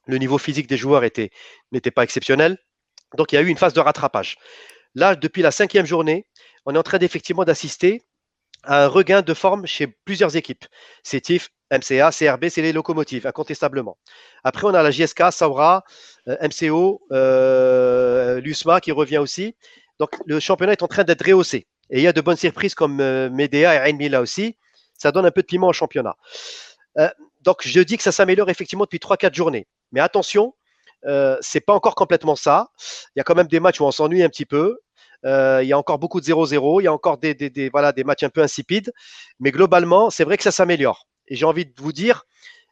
Le 0.06 0.18
niveau 0.18 0.38
physique 0.38 0.66
des 0.66 0.76
joueurs 0.76 1.02
n'était 1.02 1.90
pas 1.90 2.02
exceptionnel. 2.02 2.58
Donc, 3.16 3.32
il 3.32 3.36
y 3.36 3.38
a 3.38 3.42
eu 3.42 3.48
une 3.48 3.56
phase 3.56 3.74
de 3.74 3.80
rattrapage. 3.80 4.36
Là, 4.94 5.14
depuis 5.16 5.42
la 5.42 5.50
cinquième 5.50 5.86
journée, 5.86 6.26
on 6.64 6.74
est 6.74 6.78
en 6.78 6.82
train 6.82 6.98
d'effectivement 6.98 7.44
d'assister 7.44 8.02
un 8.64 8.86
regain 8.86 9.22
de 9.22 9.34
forme 9.34 9.66
chez 9.66 9.86
plusieurs 9.86 10.36
équipes. 10.36 10.64
CETIF, 11.02 11.50
MCA, 11.70 12.10
CRB, 12.10 12.48
c'est 12.48 12.62
les 12.62 12.72
locomotives, 12.72 13.26
incontestablement. 13.26 13.98
Après, 14.44 14.66
on 14.66 14.74
a 14.74 14.82
la 14.82 14.90
JSK, 14.90 15.32
Saura, 15.32 15.84
euh, 16.28 16.36
MCO, 16.42 17.02
euh, 17.12 18.40
l'USMA 18.40 18.80
qui 18.80 18.92
revient 18.92 19.18
aussi. 19.18 19.54
Donc, 19.98 20.10
le 20.26 20.40
championnat 20.40 20.72
est 20.72 20.82
en 20.82 20.88
train 20.88 21.04
d'être 21.04 21.26
rehaussé. 21.26 21.66
Et 21.90 21.98
il 21.98 22.02
y 22.02 22.08
a 22.08 22.12
de 22.12 22.20
bonnes 22.20 22.36
surprises 22.36 22.74
comme 22.74 23.00
euh, 23.00 23.30
Medea 23.30 23.74
et 23.74 23.90
Ain 23.90 23.96
Mila 23.96 24.20
aussi. 24.20 24.56
Ça 24.94 25.12
donne 25.12 25.26
un 25.26 25.30
peu 25.30 25.42
de 25.42 25.46
piment 25.46 25.68
au 25.68 25.72
championnat. 25.72 26.16
donc 27.42 27.58
je 27.60 27.80
dis 27.80 27.96
que 27.96 28.02
ça 28.02 28.10
s'améliore 28.10 28.50
effectivement 28.50 28.84
depuis 28.84 28.98
3-4 28.98 29.32
journées. 29.32 29.68
Mais 29.92 30.00
attention, 30.00 30.54
euh, 31.06 31.36
c'est 31.40 31.60
pas 31.60 31.74
encore 31.74 31.94
complètement 31.94 32.36
ça. 32.36 32.68
Il 33.14 33.18
y 33.18 33.20
a 33.20 33.24
quand 33.24 33.34
même 33.34 33.46
des 33.46 33.60
matchs 33.60 33.80
où 33.80 33.84
on 33.84 33.90
s'ennuie 33.90 34.22
un 34.22 34.28
petit 34.28 34.46
peu. 34.46 34.78
Euh, 35.24 35.60
il 35.62 35.68
y 35.68 35.72
a 35.72 35.78
encore 35.78 35.98
beaucoup 35.98 36.20
de 36.20 36.26
0-0. 36.26 36.80
Il 36.80 36.84
y 36.84 36.86
a 36.86 36.92
encore 36.92 37.18
des, 37.18 37.34
des, 37.34 37.68
voilà, 37.70 37.92
des 37.92 38.04
matchs 38.04 38.22
un 38.22 38.28
peu 38.28 38.42
insipides. 38.42 38.92
Mais 39.40 39.50
globalement, 39.50 40.10
c'est 40.10 40.24
vrai 40.24 40.36
que 40.36 40.42
ça 40.42 40.52
s'améliore. 40.52 41.06
Et 41.28 41.36
j'ai 41.36 41.44
envie 41.44 41.66
de 41.66 41.72
vous 41.76 41.92
dire, 41.92 42.24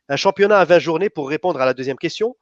un 0.09 0.17
championnat 0.17 0.59
à 0.59 0.65
20 0.65 0.79
journées, 0.79 1.11
pour 1.11 1.29
répondre 1.29 1.61
à 1.61 1.67
la 1.67 1.75
deuxième 1.75 1.99
question, 1.99 2.37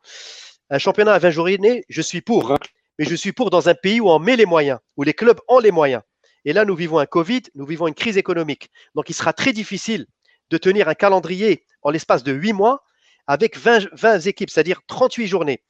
un 0.71 0.79
championnat 0.79 1.15
à 1.15 1.19
20 1.19 1.31
journées, 1.31 1.85
je 1.89 2.03
suis 2.03 2.21
pour. 2.21 2.57
Mais 2.99 3.05
je 3.05 3.15
suis 3.15 3.33
pour 3.33 3.51
dans 3.51 3.69
un 3.69 3.75
pays 3.75 4.01
où 4.01 4.09
on 4.09 4.19
met 4.19 4.37
les 4.37 4.47
moyens, 4.47 4.79
où 4.97 5.03
les 5.03 5.15
clubs 5.15 5.41
ont 5.49 5.59
les 5.59 5.73
moyens. 5.73 6.03
Et 6.45 6.53
là, 6.53 6.65
nous 6.65 6.77
vivons 6.77 6.99
un 6.99 7.07
Covid, 7.07 7.43
nous 7.55 7.67
vivons 7.67 7.89
une 7.89 7.95
crise 7.95 8.17
économique. 8.17 8.71
Donc, 8.95 9.09
il 9.09 9.15
sera 9.15 9.33
très 9.33 9.53
difficile 9.53 10.07
de 10.51 10.59
tenir 10.59 10.89
un 10.89 10.95
calendrier 10.95 11.65
en 11.83 11.91
l'espace 11.91 12.23
de 12.23 12.33
8 12.33 12.53
mois 12.53 12.83
avec 13.27 13.57
20, 13.57 13.89
20 13.93 14.21
équipes, 14.27 14.51
c'est-à-dire 14.51 14.81
38 14.87 15.27
journées. 15.27 15.63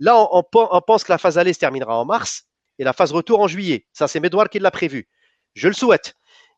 Là, 0.00 0.26
on, 0.32 0.42
pense 0.42 1.04
que 1.04 1.12
la 1.12 1.18
phase 1.18 1.38
aller 1.38 1.52
se 1.52 1.58
terminera 1.58 1.96
en 1.98 2.04
mars 2.04 2.46
et 2.82 2.84
la 2.84 2.92
phase 2.92 3.12
retour 3.12 3.38
en 3.38 3.46
juillet. 3.46 3.86
Ça, 3.92 4.08
c'est 4.08 4.18
Medouard 4.18 4.50
qui 4.50 4.58
l'a 4.58 4.72
prévu. 4.72 5.08
Je 5.54 5.68
le 5.68 5.74
souhaite. 5.74 6.14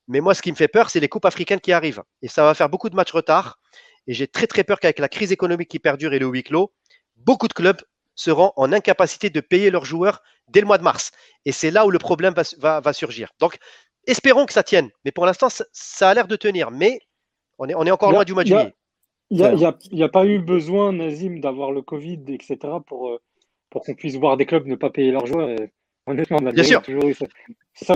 Mais 0.08 0.20
moi, 0.20 0.34
ce 0.34 0.40
qui 0.40 0.50
me 0.50 0.56
fait 0.56 0.68
peur, 0.68 0.88
c'est 0.88 0.98
les 0.98 1.08
coupes 1.08 1.26
africaines 1.26 1.60
qui 1.60 1.70
arrivent. 1.70 2.02
Et 2.22 2.28
ça 2.28 2.44
va 2.44 2.54
faire 2.54 2.70
beaucoup 2.70 2.88
de 2.88 2.96
matchs 2.96 3.12
retard. 3.12 3.58
Et 4.06 4.14
j'ai 4.14 4.26
très, 4.26 4.46
très 4.46 4.64
peur 4.64 4.80
qu'avec 4.80 4.98
la 4.98 5.10
crise 5.10 5.32
économique 5.32 5.68
qui 5.68 5.78
perdure 5.78 6.14
et 6.14 6.18
le 6.18 6.24
huis 6.26 6.42
clos, 6.42 6.72
beaucoup 7.16 7.46
de 7.46 7.52
clubs 7.52 7.76
seront 8.14 8.52
en 8.56 8.72
incapacité 8.72 9.28
de 9.28 9.40
payer 9.40 9.70
leurs 9.70 9.84
joueurs 9.84 10.22
dès 10.48 10.60
le 10.60 10.66
mois 10.66 10.78
de 10.78 10.82
mars. 10.82 11.10
Et 11.44 11.52
c'est 11.52 11.70
là 11.70 11.84
où 11.84 11.90
le 11.90 11.98
problème 11.98 12.32
va, 12.58 12.92
surgir. 12.94 13.30
Donc, 13.38 13.58
espérons 14.06 14.46
que 14.46 14.54
ça 14.54 14.62
tienne. 14.62 14.88
Mais 15.04 15.10
pour 15.10 15.26
l'instant, 15.26 15.48
ça, 15.50 16.08
a 16.08 16.14
l'air 16.14 16.26
de 16.26 16.36
tenir. 16.36 16.70
Mais 16.70 17.00
on 17.58 17.68
est, 17.68 17.74
on 17.74 17.84
est 17.84 17.90
encore 17.90 18.12
loin 18.12 18.24
du 18.24 18.32
mois 18.32 18.44
de 18.44 18.48
juillet. 18.48 18.74
Il 19.28 19.38
n'y 19.92 20.02
a, 20.02 20.08
pas 20.08 20.24
eu 20.24 20.38
besoin, 20.38 20.94
Nazim, 20.94 21.40
d'avoir 21.40 21.70
le 21.70 21.82
Covid, 21.82 22.22
etc., 22.28 22.56
pour, 22.86 23.10
euh, 23.10 23.20
pour 23.68 23.82
qu'on 23.82 23.94
puisse 23.94 24.16
voir 24.16 24.38
des 24.38 24.46
clubs 24.46 24.66
ne 24.66 24.76
pas 24.76 24.88
payer 24.88 25.10
leurs 25.10 25.26
joueurs. 25.26 25.54
Honnêtement, 26.06 26.38
on 26.40 26.46
a 26.46 26.52
Bien 26.52 26.64
sûr. 26.64 26.82
toujours 26.82 27.04
eu 27.04 27.14
ça. 27.14 27.94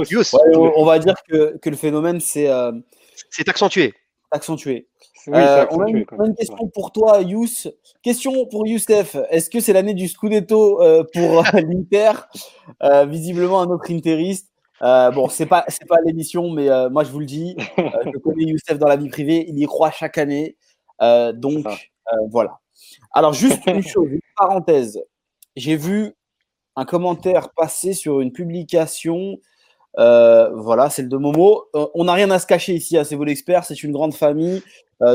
on, 0.54 0.84
va 0.84 0.98
dire 0.98 1.14
que, 1.28 1.56
que 1.58 1.70
le 1.70 1.76
phénomène, 1.76 2.20
c'est. 2.20 2.48
Euh, 2.48 2.72
c'est 3.30 3.48
accentué. 3.48 3.94
Accentué. 4.30 4.88
Euh, 5.28 5.66
on, 5.70 5.80
a 5.80 5.88
une, 5.88 6.34
question 6.34 6.68
pour 6.68 6.92
toi, 6.92 7.20
Youss. 7.20 7.68
Question 8.02 8.46
pour 8.46 8.66
Youssef. 8.66 9.16
Est-ce 9.30 9.50
que 9.50 9.60
c'est 9.60 9.72
l'année 9.72 9.94
du 9.94 10.08
Scudetto 10.08 10.80
pour 11.12 11.42
l'Inter? 11.52 12.12
Visiblement 13.06 13.60
un 13.60 13.66
autre 13.66 13.90
interiste. 13.90 14.48
bon, 14.80 15.28
c'est 15.28 15.46
pas 15.46 15.64
c'est 15.68 15.86
pas 15.86 15.98
l'émission, 16.06 16.50
mais 16.50 16.68
moi 16.90 17.04
je 17.04 17.10
vous 17.10 17.20
le 17.20 17.26
dis, 17.26 17.56
je 17.76 18.18
connais 18.24 18.44
Youssef 18.44 18.78
dans 18.78 18.88
la 18.88 18.96
vie 18.96 19.08
privée, 19.08 19.44
il 19.48 19.58
y 19.58 19.66
croit 19.66 19.90
chaque 19.90 20.16
année. 20.18 20.56
Euh, 21.02 21.32
donc, 21.32 21.66
euh, 21.66 22.16
voilà. 22.30 22.58
Alors, 23.12 23.32
juste 23.32 23.66
une 23.66 23.82
chose, 23.86 24.08
une 24.10 24.20
parenthèse. 24.36 25.00
J'ai 25.56 25.76
vu 25.76 26.14
un 26.78 26.84
commentaire 26.84 27.50
passer 27.54 27.92
sur 27.92 28.20
une 28.20 28.32
publication. 28.32 29.38
Euh, 29.98 30.50
voilà, 30.54 30.90
c'est 30.90 31.02
le 31.02 31.08
de 31.08 31.16
Momo. 31.16 31.64
on 31.74 32.04
n'a 32.04 32.12
rien 32.12 32.30
à 32.30 32.38
se 32.38 32.46
cacher 32.46 32.74
ici 32.74 32.96
à 32.96 33.00
hein, 33.00 33.04
C'est 33.04 33.16
vous 33.16 33.24
l'expert, 33.24 33.64
c'est 33.64 33.82
une 33.82 33.92
grande 33.92 34.14
famille. 34.14 34.62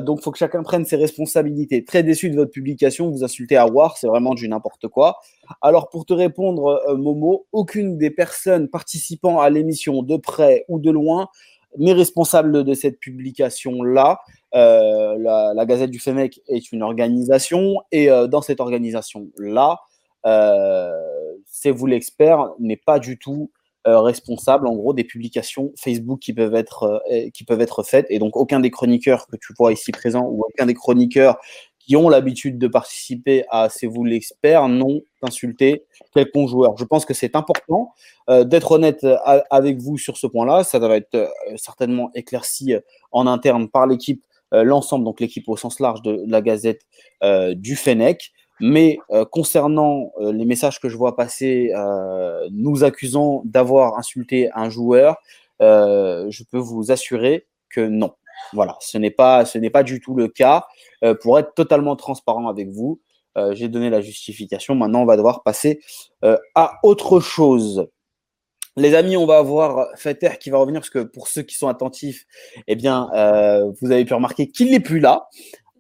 donc, 0.02 0.20
il 0.20 0.24
faut 0.24 0.32
que 0.32 0.38
chacun 0.38 0.64
prenne 0.64 0.86
ses 0.86 0.96
responsabilités. 0.96 1.84
Très 1.84 2.04
déçu 2.04 2.30
de 2.30 2.36
votre 2.36 2.52
publication, 2.52 3.10
vous 3.10 3.24
insultez 3.24 3.58
à 3.58 3.68
War, 3.68 3.98
c'est 3.98 4.08
vraiment 4.08 4.34
du 4.34 4.48
n'importe 4.48 4.88
quoi. 4.88 5.18
Alors, 5.62 5.90
pour 5.90 6.06
te 6.06 6.14
répondre, 6.14 6.82
Momo, 6.98 7.46
aucune 7.52 7.98
des 7.98 8.10
personnes 8.10 8.70
participant 8.70 9.40
à 9.40 9.50
l'émission, 9.50 10.04
de 10.04 10.18
près 10.18 10.66
ou 10.70 10.80
de 10.80 10.92
loin, 10.92 11.30
n'est 11.78 11.94
responsable 11.94 12.64
de 12.64 12.74
cette 12.74 13.00
publication-là. 13.00 14.20
Euh, 14.56 15.18
la, 15.18 15.66
Gazette 15.66 15.90
du 15.90 16.00
FEMEC 16.00 16.42
est 16.48 16.72
une 16.72 16.84
organisation 16.84 17.82
et 17.92 18.10
euh, 18.10 18.28
dans 18.28 18.42
cette 18.42 18.60
organisation-là, 18.60 19.80
euh, 20.26 20.92
c'est 21.56 21.70
vous 21.70 21.86
l'expert 21.86 22.50
n'est 22.60 22.78
pas 22.78 23.00
du 23.00 23.18
tout 23.20 23.52
responsable 23.86 24.66
en 24.66 24.76
gros 24.76 24.94
des 24.94 25.04
publications 25.04 25.74
Facebook 25.78 26.20
qui 26.20 26.32
peuvent 26.32 26.56
être 26.56 27.04
qui 27.34 27.44
peuvent 27.44 27.60
être 27.60 27.84
faites 27.84 28.08
et 28.10 28.18
donc 28.18 28.38
aucun 28.38 28.62
des 28.62 28.72
chroniqueurs 28.72 29.28
que 29.28 29.36
tu 29.36 29.54
vois 29.60 29.74
ici 29.74 29.92
présent 29.92 30.26
ou 30.26 30.42
aucun 30.42 30.66
des 30.66 30.74
chroniqueurs 30.74 31.38
qui 31.80 31.98
ont 31.98 32.08
l'habitude 32.08 32.58
de 32.58 32.68
participer 32.68 33.44
à 33.50 33.68
C'est 33.68 33.88
vous 33.88 34.06
l'expert 34.06 34.70
n'ont 34.70 35.02
insulté 35.22 35.84
quelconque 36.14 36.48
joueur. 36.48 36.78
Je 36.78 36.86
pense 36.86 37.04
que 37.04 37.14
c'est 37.14 37.36
important 37.36 37.94
d'être 38.30 38.72
honnête 38.72 39.06
avec 39.52 39.82
vous 39.82 39.98
sur 39.98 40.16
ce 40.16 40.28
point-là. 40.28 40.64
Ça 40.64 40.80
va 40.80 40.96
être 40.96 41.30
certainement 41.58 42.10
éclairci 42.16 42.74
en 43.12 43.28
interne 43.28 43.68
par 43.68 43.86
l'équipe 43.86 44.24
euh, 44.54 44.64
l'ensemble, 44.64 45.04
donc 45.04 45.20
l'équipe 45.20 45.48
au 45.50 45.58
sens 45.58 45.80
large 45.80 46.02
de, 46.02 46.24
la 46.28 46.42
Gazette 46.42 46.82
euh, 47.24 47.56
du 47.56 47.76
Fennec. 47.76 48.32
Mais 48.60 49.00
euh, 49.12 49.26
concernant 49.26 50.12
les 50.20 50.46
messages 50.46 50.80
que 50.80 50.90
je 50.90 50.98
vois 50.98 51.16
passer, 51.16 51.72
nous 52.52 52.84
accusant 52.84 53.42
d'avoir 53.46 53.98
insulté 53.98 54.50
un 54.54 54.70
joueur, 54.70 55.18
je 55.60 56.44
peux 56.50 56.58
vous 56.58 56.92
assurer 56.92 57.48
que 57.70 57.82
non. 57.82 58.14
Voilà, 58.54 58.78
ce 58.82 58.98
n'est 58.98 59.12
pas, 59.12 59.46
ce 59.46 59.58
n'est 59.58 59.70
pas 59.70 59.84
du 59.84 60.00
tout 60.00 60.16
le 60.16 60.28
cas. 60.28 60.66
pour 61.22 61.40
être 61.40 61.54
totalement 61.54 61.96
transparent 61.96 62.48
avec 62.48 62.70
vous, 62.70 63.02
j'ai 63.52 63.68
donné 63.68 63.90
la 63.90 64.02
justification. 64.02 64.76
Maintenant, 64.76 65.02
on 65.02 65.06
va 65.06 65.18
devoir 65.18 65.44
passer 65.44 65.82
à 66.56 66.80
autre 66.84 67.20
chose. 67.20 67.88
Les 68.76 68.96
amis, 68.96 69.16
on 69.16 69.28
va 69.28 69.38
avoir 69.38 69.88
Fetter 69.96 70.32
qui 70.40 70.50
va 70.50 70.58
revenir 70.58 70.82
parce 70.82 70.90
que 70.90 71.04
pour 71.04 71.28
ceux 71.28 71.44
qui 71.44 71.56
sont 71.56 71.68
attentifs, 71.68 72.26
eh 72.68 72.76
bien, 72.76 73.10
euh, 73.14 73.72
vous 73.80 73.92
avez 73.92 74.04
pu 74.04 74.16
remarquer 74.16 74.48
qu'il 74.48 74.72
n'est 74.72 74.80
plus 74.80 75.00
là. 75.00 75.28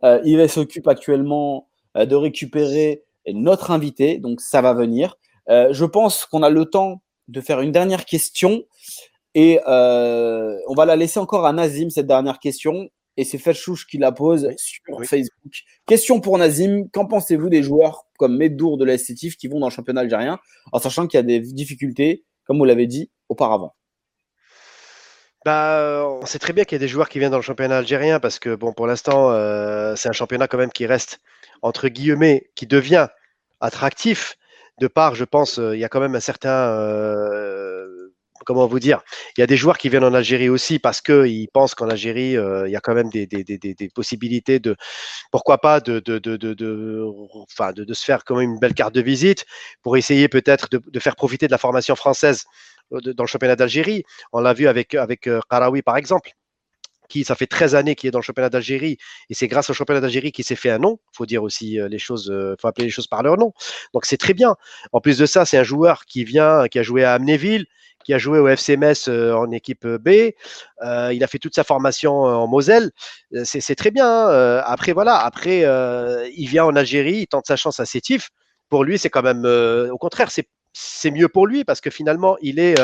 Euh, 0.03 0.21
il 0.25 0.47
s'occupe 0.47 0.87
actuellement 0.87 1.57
euh, 1.57 1.72
de 1.95 2.15
récupérer 2.15 3.03
notre 3.27 3.71
invité, 3.71 4.17
donc 4.17 4.41
ça 4.41 4.61
va 4.61 4.73
venir. 4.73 5.17
je 5.47 5.85
pense 5.85 6.25
qu'on 6.25 6.43
a 6.43 6.49
le 6.49 6.65
temps 6.65 7.01
de 7.27 7.39
faire 7.41 7.61
une 7.61 7.71
dernière 7.71 8.05
question 8.05 8.63
et 9.35 9.59
on 9.65 10.73
va 10.75 10.85
la 10.85 10.95
laisser 10.95 11.19
encore 11.19 11.45
à 11.45 11.53
Nazim 11.53 11.89
cette 11.89 12.07
dernière 12.07 12.39
question. 12.39 12.89
Et 13.15 13.25
c'est 13.25 13.37
Felchouch 13.37 13.85
qui 13.85 13.97
la 13.99 14.11
pose 14.11 14.49
sur 14.57 15.05
Facebook. 15.05 15.61
Question 15.85 16.19
pour 16.19 16.37
Nazim. 16.37 16.87
Qu'en 16.91 17.05
pensez-vous 17.05 17.49
des 17.49 17.61
joueurs 17.61 18.05
comme 18.17 18.37
Medour 18.37 18.77
de 18.77 18.85
l'Esthétif 18.85 19.37
qui 19.37 19.47
vont 19.47 19.59
dans 19.59 19.67
le 19.67 19.71
championnat 19.71 20.01
algérien, 20.01 20.39
en 20.71 20.79
sachant 20.79 21.05
qu'il 21.05 21.17
y 21.17 21.19
a 21.19 21.23
des 21.23 21.39
difficultés 21.39 22.23
comme 22.45 22.57
vous 22.57 22.65
l'avez 22.65 22.87
dit 22.87 23.11
auparavant? 23.29 23.75
Bah, 25.45 26.07
on 26.21 26.25
sait 26.25 26.39
très 26.39 26.53
bien 26.53 26.63
qu'il 26.63 26.77
y 26.77 26.77
a 26.77 26.79
des 26.79 26.87
joueurs 26.87 27.09
qui 27.09 27.19
viennent 27.19 27.31
dans 27.31 27.37
le 27.37 27.43
championnat 27.43 27.77
algérien 27.77 28.19
parce 28.19 28.39
que 28.39 28.55
bon, 28.55 28.73
pour 28.73 28.87
l'instant, 28.87 29.31
euh, 29.31 29.95
c'est 29.95 30.09
un 30.09 30.13
championnat 30.13 30.47
quand 30.47 30.57
même 30.57 30.71
qui 30.71 30.85
reste 30.85 31.19
entre 31.63 31.87
guillemets, 31.87 32.51
qui 32.55 32.67
devient 32.67 33.07
attractif 33.59 34.35
de 34.79 34.87
part, 34.87 35.15
je 35.15 35.23
pense, 35.23 35.59
euh, 35.59 35.75
il 35.75 35.79
y 35.79 35.85
a 35.85 35.89
quand 35.89 35.99
même 36.01 36.15
un 36.15 36.19
certain 36.19 36.49
euh, 36.49 38.11
comment 38.45 38.67
vous 38.67 38.79
dire, 38.79 39.01
il 39.37 39.41
y 39.41 39.43
a 39.43 39.47
des 39.47 39.55
joueurs 39.55 39.77
qui 39.77 39.87
viennent 39.87 40.03
en 40.03 40.13
Algérie 40.13 40.49
aussi 40.49 40.77
parce 40.77 40.99
qu'ils 40.99 41.47
pensent 41.49 41.75
qu'en 41.75 41.89
Algérie, 41.89 42.35
euh, 42.35 42.67
il 42.67 42.71
y 42.71 42.75
a 42.75 42.81
quand 42.81 42.93
même 42.93 43.09
des, 43.09 43.27
possibilités 43.95 44.59
de, 44.59 44.75
pourquoi 45.31 45.59
pas, 45.59 45.79
de, 45.79 45.99
de, 45.99 46.17
de, 46.19 47.93
se 47.93 48.03
faire 48.03 48.25
quand 48.25 48.35
même 48.35 48.51
une 48.51 48.59
belle 48.59 48.73
carte 48.73 48.93
de 48.93 49.01
visite 49.01 49.45
pour 49.81 49.95
essayer 49.95 50.27
peut-être 50.27 50.67
de, 50.69 50.99
faire 50.99 51.15
profiter 51.15 51.47
de 51.47 51.51
la 51.51 51.57
formation 51.57 51.95
française 51.95 52.43
dans 52.91 53.23
le 53.23 53.27
championnat 53.27 53.55
d'Algérie. 53.55 54.03
On 54.33 54.41
l'a 54.41 54.53
vu 54.53 54.67
avec, 54.67 54.95
avec 54.95 55.29
Karawi, 55.49 55.81
par 55.81 55.95
exemple. 55.95 56.31
Ça 57.23 57.35
fait 57.35 57.47
13 57.47 57.75
années 57.75 57.95
qu'il 57.95 58.07
est 58.07 58.11
dans 58.11 58.19
le 58.19 58.23
championnat 58.23 58.49
d'Algérie 58.49 58.97
et 59.29 59.33
c'est 59.33 59.47
grâce 59.47 59.69
au 59.69 59.73
championnat 59.73 60.01
d'Algérie 60.01 60.31
qu'il 60.31 60.45
s'est 60.45 60.55
fait 60.55 60.71
un 60.71 60.79
nom. 60.79 60.99
Il 61.13 61.17
faut 61.17 61.25
dire 61.25 61.43
aussi 61.43 61.77
les 61.89 61.99
choses, 61.99 62.33
faut 62.59 62.67
appeler 62.67 62.85
les 62.85 62.91
choses 62.91 63.07
par 63.07 63.21
leur 63.21 63.37
nom. 63.37 63.53
Donc 63.93 64.05
c'est 64.05 64.17
très 64.17 64.33
bien. 64.33 64.55
En 64.91 65.01
plus 65.01 65.17
de 65.17 65.25
ça, 65.25 65.45
c'est 65.45 65.57
un 65.57 65.63
joueur 65.63 66.05
qui 66.05 66.23
vient, 66.23 66.67
qui 66.67 66.79
a 66.79 66.83
joué 66.83 67.03
à 67.03 67.13
Amnéville, 67.13 67.67
qui 68.03 68.13
a 68.13 68.17
joué 68.17 68.39
au 68.39 68.47
FCMS 68.47 69.07
euh, 69.07 69.33
en 69.33 69.51
équipe 69.51 69.87
B. 69.87 70.09
Euh, 70.83 71.13
il 71.13 71.23
a 71.23 71.27
fait 71.27 71.39
toute 71.39 71.55
sa 71.55 71.63
formation 71.63 72.27
euh, 72.27 72.33
en 72.33 72.47
Moselle. 72.47 72.91
C'est 73.43 73.75
très 73.75 73.91
bien. 73.91 74.07
Hein. 74.07 74.61
Après, 74.65 74.93
voilà, 74.93 75.17
après, 75.17 75.61
il 76.35 76.47
vient 76.47 76.65
en 76.65 76.75
Algérie, 76.75 77.19
il 77.21 77.27
tente 77.27 77.47
sa 77.47 77.55
chance 77.55 77.79
à 77.79 77.85
Sétif. 77.85 78.29
Pour 78.69 78.83
lui, 78.83 78.97
c'est 78.97 79.09
quand 79.09 79.23
même, 79.23 79.45
au 79.45 79.97
contraire, 79.97 80.29
c'est 80.73 81.11
mieux 81.11 81.29
pour 81.29 81.47
lui 81.47 81.63
parce 81.63 81.81
que 81.81 81.89
finalement, 81.89 82.37
il 82.41 82.59
est, 82.59 82.75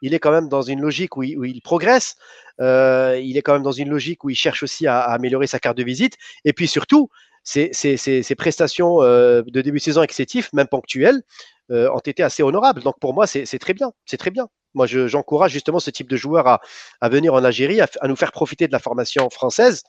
il 0.00 0.14
est 0.14 0.18
quand 0.18 0.30
même 0.30 0.48
dans 0.48 0.62
une 0.62 0.80
logique 0.80 1.16
où 1.16 1.22
il, 1.22 1.60
progresse. 1.62 2.16
Il 2.60 3.36
est 3.36 3.42
quand 3.42 3.54
même 3.54 3.62
dans 3.62 3.72
une 3.72 3.88
logique 3.88 4.24
où 4.24 4.30
il 4.30 4.36
cherche 4.36 4.62
aussi 4.62 4.86
à, 4.86 5.00
améliorer 5.00 5.46
sa 5.46 5.58
carte 5.58 5.76
de 5.76 5.84
visite. 5.84 6.14
Et 6.44 6.52
puis 6.52 6.68
surtout, 6.68 7.08
ses, 7.42 7.70
prestations 8.36 9.00
de 9.00 9.60
début 9.60 9.78
de 9.78 9.82
saison 9.82 10.04
Sétif, 10.10 10.52
même 10.52 10.68
ponctuelles, 10.68 11.22
euh, 11.70 11.90
ont 11.90 11.98
été 11.98 12.22
assez 12.22 12.42
honorables. 12.42 12.82
Donc 12.82 12.98
pour 13.00 13.14
moi, 13.14 13.26
c'est 13.26 13.58
très 13.58 13.72
bien. 13.72 13.92
C'est 14.04 14.18
très 14.18 14.30
bien. 14.30 14.48
Moi, 14.74 14.86
j'encourage 14.86 15.52
justement 15.52 15.78
ce 15.78 15.88
type 15.90 16.10
de 16.10 16.16
joueurs 16.16 16.46
à, 17.00 17.08
venir 17.08 17.32
en 17.32 17.42
Algérie, 17.42 17.80
à, 17.80 17.88
nous 18.06 18.16
faire 18.16 18.32
profiter 18.32 18.66
de 18.66 18.72
la 18.72 18.80
formation 18.80 19.30
française, 19.30 19.82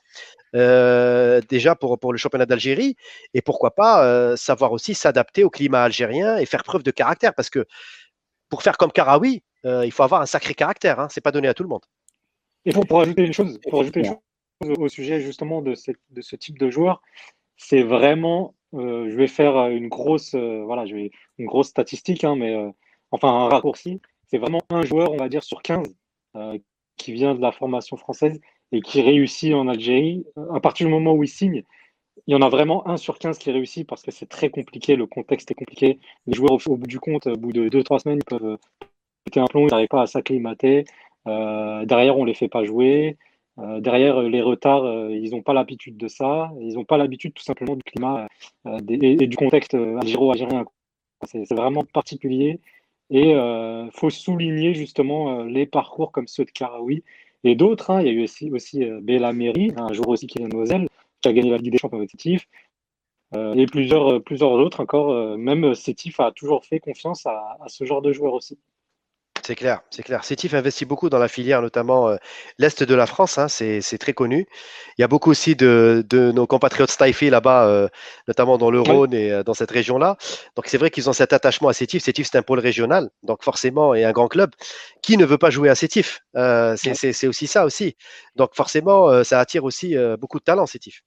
euh, 0.54 1.42
déjà 1.50 1.74
pour, 1.74 2.12
le 2.12 2.18
championnat 2.18 2.46
d'Algérie, 2.46 2.96
et 3.34 3.42
pourquoi 3.42 3.74
pas 3.74 4.06
euh, 4.06 4.36
savoir 4.36 4.72
aussi 4.72 4.94
s'adapter 4.94 5.44
au 5.44 5.50
climat 5.50 5.82
algérien 5.82 6.38
et 6.38 6.46
faire 6.46 6.62
preuve 6.62 6.82
de 6.82 6.92
caractère, 6.92 7.34
parce 7.34 7.50
que 7.50 7.66
pour 8.48 8.62
faire 8.62 8.78
comme 8.78 8.92
Karawi, 8.92 9.42
il 9.64 9.92
faut 9.92 10.04
avoir 10.04 10.22
un 10.22 10.26
sacré 10.26 10.54
caractère. 10.54 11.00
Hein, 11.00 11.08
c'est 11.10 11.20
pas 11.20 11.32
donné 11.32 11.48
à 11.48 11.54
tout 11.54 11.64
le 11.64 11.68
monde. 11.68 11.84
Et 12.66 12.72
pour, 12.72 13.00
ajouter 13.00 13.24
une 13.24 13.32
chose, 13.32 13.58
pour 13.70 13.80
ajouter 13.80 14.00
une 14.00 14.06
chose 14.06 14.78
au 14.78 14.88
sujet 14.88 15.20
justement 15.20 15.62
de, 15.62 15.74
de 16.10 16.20
ce 16.20 16.36
type 16.36 16.58
de 16.58 16.68
joueur, 16.70 17.00
c'est 17.56 17.82
vraiment, 17.82 18.54
je 18.72 19.16
vais 19.16 19.28
faire 19.28 19.68
une 19.68 19.88
grosse, 19.88 20.34
voilà, 20.34 20.84
je 20.84 20.94
vais, 20.94 21.10
une 21.38 21.46
grosse 21.46 21.68
statistique, 21.68 22.24
hein, 22.24 22.36
mais 22.36 22.54
enfin 23.10 23.28
un 23.28 23.48
raccourci. 23.48 24.00
C'est 24.26 24.38
vraiment 24.38 24.60
un 24.70 24.82
joueur, 24.82 25.12
on 25.12 25.16
va 25.16 25.28
dire, 25.28 25.44
sur 25.44 25.62
15 25.62 25.86
qui 26.96 27.12
vient 27.12 27.34
de 27.34 27.40
la 27.40 27.52
formation 27.52 27.96
française 27.96 28.40
et 28.72 28.80
qui 28.80 29.00
réussit 29.02 29.54
en 29.54 29.68
Algérie. 29.68 30.24
À 30.52 30.60
partir 30.60 30.86
du 30.86 30.92
moment 30.92 31.14
où 31.14 31.22
il 31.22 31.28
signe, 31.28 31.62
il 32.26 32.32
y 32.32 32.34
en 32.34 32.42
a 32.42 32.48
vraiment 32.48 32.88
un 32.88 32.96
sur 32.96 33.18
15 33.18 33.38
qui 33.38 33.50
réussit 33.50 33.86
parce 33.86 34.02
que 34.02 34.10
c'est 34.10 34.26
très 34.26 34.50
compliqué, 34.50 34.96
le 34.96 35.06
contexte 35.06 35.50
est 35.50 35.54
compliqué. 35.54 36.00
Les 36.26 36.34
joueurs, 36.34 36.58
au, 36.66 36.76
bout 36.76 36.86
du 36.86 36.98
compte, 36.98 37.26
au 37.26 37.36
bout 37.36 37.52
de 37.52 37.68
2-3 37.68 38.00
semaines, 38.00 38.18
ils 38.18 38.24
peuvent 38.24 38.58
péter 39.24 39.40
un 39.40 39.46
plomb, 39.46 39.66
ils 39.66 39.70
n'arrivent 39.70 39.88
pas 39.88 40.02
à 40.02 40.06
s'acclimater. 40.06 40.84
Euh, 41.26 41.84
derrière, 41.84 42.16
on 42.18 42.22
ne 42.22 42.28
les 42.28 42.34
fait 42.34 42.48
pas 42.48 42.64
jouer. 42.64 43.16
Euh, 43.58 43.80
derrière, 43.80 44.20
les 44.22 44.42
retards, 44.42 44.84
euh, 44.84 45.10
ils 45.10 45.30
n'ont 45.30 45.42
pas 45.42 45.54
l'habitude 45.54 45.96
de 45.96 46.08
ça. 46.08 46.52
Ils 46.60 46.74
n'ont 46.74 46.84
pas 46.84 46.98
l'habitude 46.98 47.34
tout 47.34 47.42
simplement 47.42 47.76
du 47.76 47.82
climat 47.82 48.28
et, 48.66 49.26
du 49.26 49.36
contexte 49.36 49.74
algéro-algérien. 49.74 50.64
C'est 51.24 51.54
vraiment 51.54 51.84
particulier. 51.84 52.60
Et 53.10 53.30
il 53.30 53.90
faut 53.92 54.10
souligner 54.10 54.74
justement 54.74 55.44
les 55.44 55.66
parcours 55.66 56.12
comme 56.12 56.26
ceux 56.26 56.44
de 56.44 56.50
Karaoui 56.50 57.04
et 57.44 57.54
d'autres. 57.54 57.90
Hein. 57.90 58.00
Il 58.02 58.06
y 58.06 58.10
a 58.10 58.12
eu 58.12 58.24
aussi, 58.24 58.50
aussi 58.50 58.84
un 58.84 59.92
jour 59.92 60.08
aussi 60.08 60.26
qui 60.26 60.42
est 60.42 60.52
Moselle, 60.52 60.88
qui 61.20 61.28
a 61.28 61.32
gagné 61.32 61.50
la 61.50 61.58
Ligue 61.58 61.72
des 61.72 61.78
Champions 61.78 61.98
avec 61.98 62.10
et 63.34 63.66
plusieurs, 63.66 64.22
autres 64.42 64.80
encore. 64.80 65.38
même 65.38 65.74
Sétif 65.74 66.20
a 66.20 66.32
toujours 66.32 66.64
fait 66.64 66.80
confiance 66.80 67.26
à 67.26 67.56
ce 67.68 67.84
genre 67.84 68.02
de 68.02 68.12
joueurs 68.12 68.34
aussi. 68.34 68.58
C'est 69.46 69.54
clair, 69.54 69.82
c'est 69.90 70.02
clair. 70.02 70.24
Sétif 70.24 70.54
investit 70.54 70.86
beaucoup 70.86 71.08
dans 71.08 71.20
la 71.20 71.28
filière, 71.28 71.62
notamment 71.62 72.08
euh, 72.08 72.16
l'Est 72.58 72.82
de 72.82 72.94
la 72.96 73.06
France, 73.06 73.38
hein, 73.38 73.46
c'est 73.46 73.98
très 73.98 74.12
connu. 74.12 74.48
Il 74.98 75.02
y 75.02 75.04
a 75.04 75.06
beaucoup 75.06 75.30
aussi 75.30 75.54
de, 75.54 76.04
nos 76.34 76.48
compatriotes 76.48 76.90
Staifé 76.90 77.30
là-bas, 77.30 77.68
euh, 77.68 77.86
notamment 78.26 78.58
dans 78.58 78.72
le 78.72 78.80
Rhône 78.80 79.14
et 79.14 79.30
euh, 79.30 79.44
dans 79.44 79.54
cette 79.54 79.70
région-là. 79.70 80.16
Donc 80.56 80.66
c'est 80.66 80.78
vrai 80.78 80.90
qu'ils 80.90 81.08
ont 81.08 81.12
cet 81.12 81.32
attachement 81.32 81.68
à 81.68 81.74
Sétif. 81.74 82.02
Sétif, 82.02 82.28
c'est 82.28 82.38
un 82.38 82.42
pôle 82.42 82.58
régional, 82.58 83.08
donc 83.22 83.44
forcément, 83.44 83.94
et 83.94 84.04
un 84.04 84.10
grand 84.10 84.26
club. 84.26 84.50
Qui 85.00 85.16
ne 85.16 85.24
veut 85.24 85.38
pas 85.38 85.50
jouer 85.50 85.68
à 85.68 85.76
Sétif? 85.76 86.22
C'est 86.34 87.28
aussi 87.28 87.46
ça 87.46 87.64
aussi. 87.64 87.96
Donc 88.34 88.50
forcément, 88.56 89.22
ça 89.22 89.38
attire 89.38 89.62
aussi 89.62 89.94
beaucoup 90.18 90.40
de 90.40 90.44
talent, 90.44 90.66
Sétif. 90.66 91.02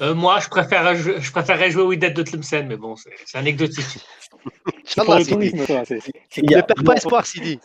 Moi, 0.00 0.40
je 0.40 0.48
préfère, 0.48 0.94
je, 0.94 1.30
préférerais 1.30 1.70
jouer 1.70 1.82
au 1.82 1.88
Wydad 1.88 2.14
de 2.14 2.22
Tlemcen, 2.22 2.66
mais 2.66 2.76
bon, 2.76 2.96
c'est 2.96 3.38
anecdotique. 3.38 3.98
Il 6.36 6.44
ne 6.44 6.60
perd 6.60 6.84
pas 6.84 6.94
espoir, 6.94 7.26
Sidi. 7.26 7.58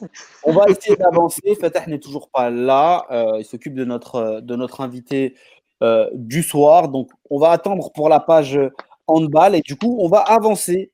On 0.44 0.54
va 0.54 0.66
essayer 0.68 0.96
d'avancer. 0.96 1.56
Fatah 1.60 1.86
n'est 1.88 2.00
toujours 2.00 2.30
pas 2.30 2.50
là. 2.50 3.06
Euh, 3.12 3.40
il 3.40 3.46
s'occupe 3.46 3.74
de 3.74 3.86
notre, 3.86 4.42
de 4.42 4.56
notre 4.56 4.82
invité 4.82 5.36
euh, 5.84 6.10
du 6.14 6.44
soir. 6.44 6.90
Donc, 6.90 7.10
on 7.30 7.40
va 7.40 7.52
attendre 7.52 7.92
pour 7.94 8.10
la 8.10 8.20
page 8.20 8.60
handball. 9.08 9.56
Et 9.56 9.62
du 9.62 9.76
coup, 9.76 9.98
on 10.00 10.08
va 10.08 10.20
avancer 10.20 10.92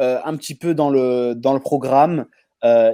euh, 0.00 0.20
un 0.24 0.36
petit 0.36 0.54
peu 0.54 0.74
dans 0.74 0.90
le, 0.90 1.34
dans 1.34 1.54
le 1.54 1.60
programme, 1.60 2.26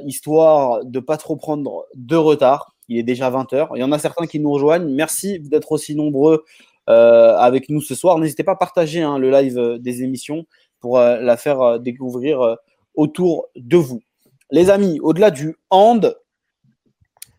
histoire 0.06 0.82
de 0.84 0.98
ne 0.98 1.04
pas 1.04 1.18
trop 1.18 1.36
prendre 1.36 1.84
de 1.94 2.16
retard. 2.16 2.74
Il 2.88 2.96
est 2.96 3.02
déjà 3.02 3.30
20h. 3.30 3.68
Il 3.74 3.80
y 3.80 3.84
en 3.84 3.92
a 3.92 3.98
certains 3.98 4.26
qui 4.26 4.40
nous 4.40 4.50
rejoignent. 4.50 4.88
Merci 4.88 5.40
d'être 5.40 5.72
aussi 5.72 5.94
nombreux 5.94 6.44
avec 6.88 7.68
nous 7.68 7.80
ce 7.80 7.94
soir. 7.94 8.18
N'hésitez 8.18 8.44
pas 8.44 8.52
à 8.52 8.56
partager 8.56 9.02
hein, 9.02 9.18
le 9.18 9.30
live 9.30 9.78
des 9.78 10.02
émissions 10.02 10.46
pour 10.80 10.98
euh, 10.98 11.18
la 11.20 11.36
faire 11.36 11.60
euh, 11.60 11.78
découvrir 11.78 12.40
euh, 12.40 12.54
autour 12.94 13.48
de 13.56 13.76
vous. 13.76 14.02
Les 14.50 14.70
amis, 14.70 14.98
au-delà 15.00 15.30
du 15.30 15.56
hand, 15.70 16.16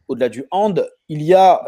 au-delà 0.08 0.30
du 0.30 0.46
hand, 0.52 0.90
il 1.08 1.22
y 1.24 1.34
a 1.34 1.64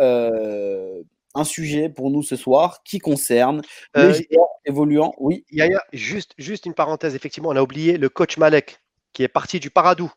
un 1.34 1.44
sujet 1.44 1.89
pour 1.89 2.12
nous 2.12 2.22
ce 2.22 2.36
soir 2.36 2.84
qui 2.84 3.00
concerne 3.00 3.62
les 3.96 4.13
joueurs 4.13 4.50
évoluants. 4.65 5.13
Oui. 5.17 5.46
Il 5.50 5.58
y 5.58 5.62
a 5.62 5.84
juste, 5.94 6.34
juste 6.38 6.65
une 6.65 6.74
parenthèse, 6.74 7.15
effectivement, 7.15 7.50
on 7.50 7.56
a 7.56 7.62
oublié 7.62 7.98
le 7.98 8.10
coach 8.10 8.38
Malek 8.38 8.80
qui 9.13 9.24
est 9.24 9.28
parti 9.28 9.60
du 9.60 9.72
Paradou. 9.72 10.12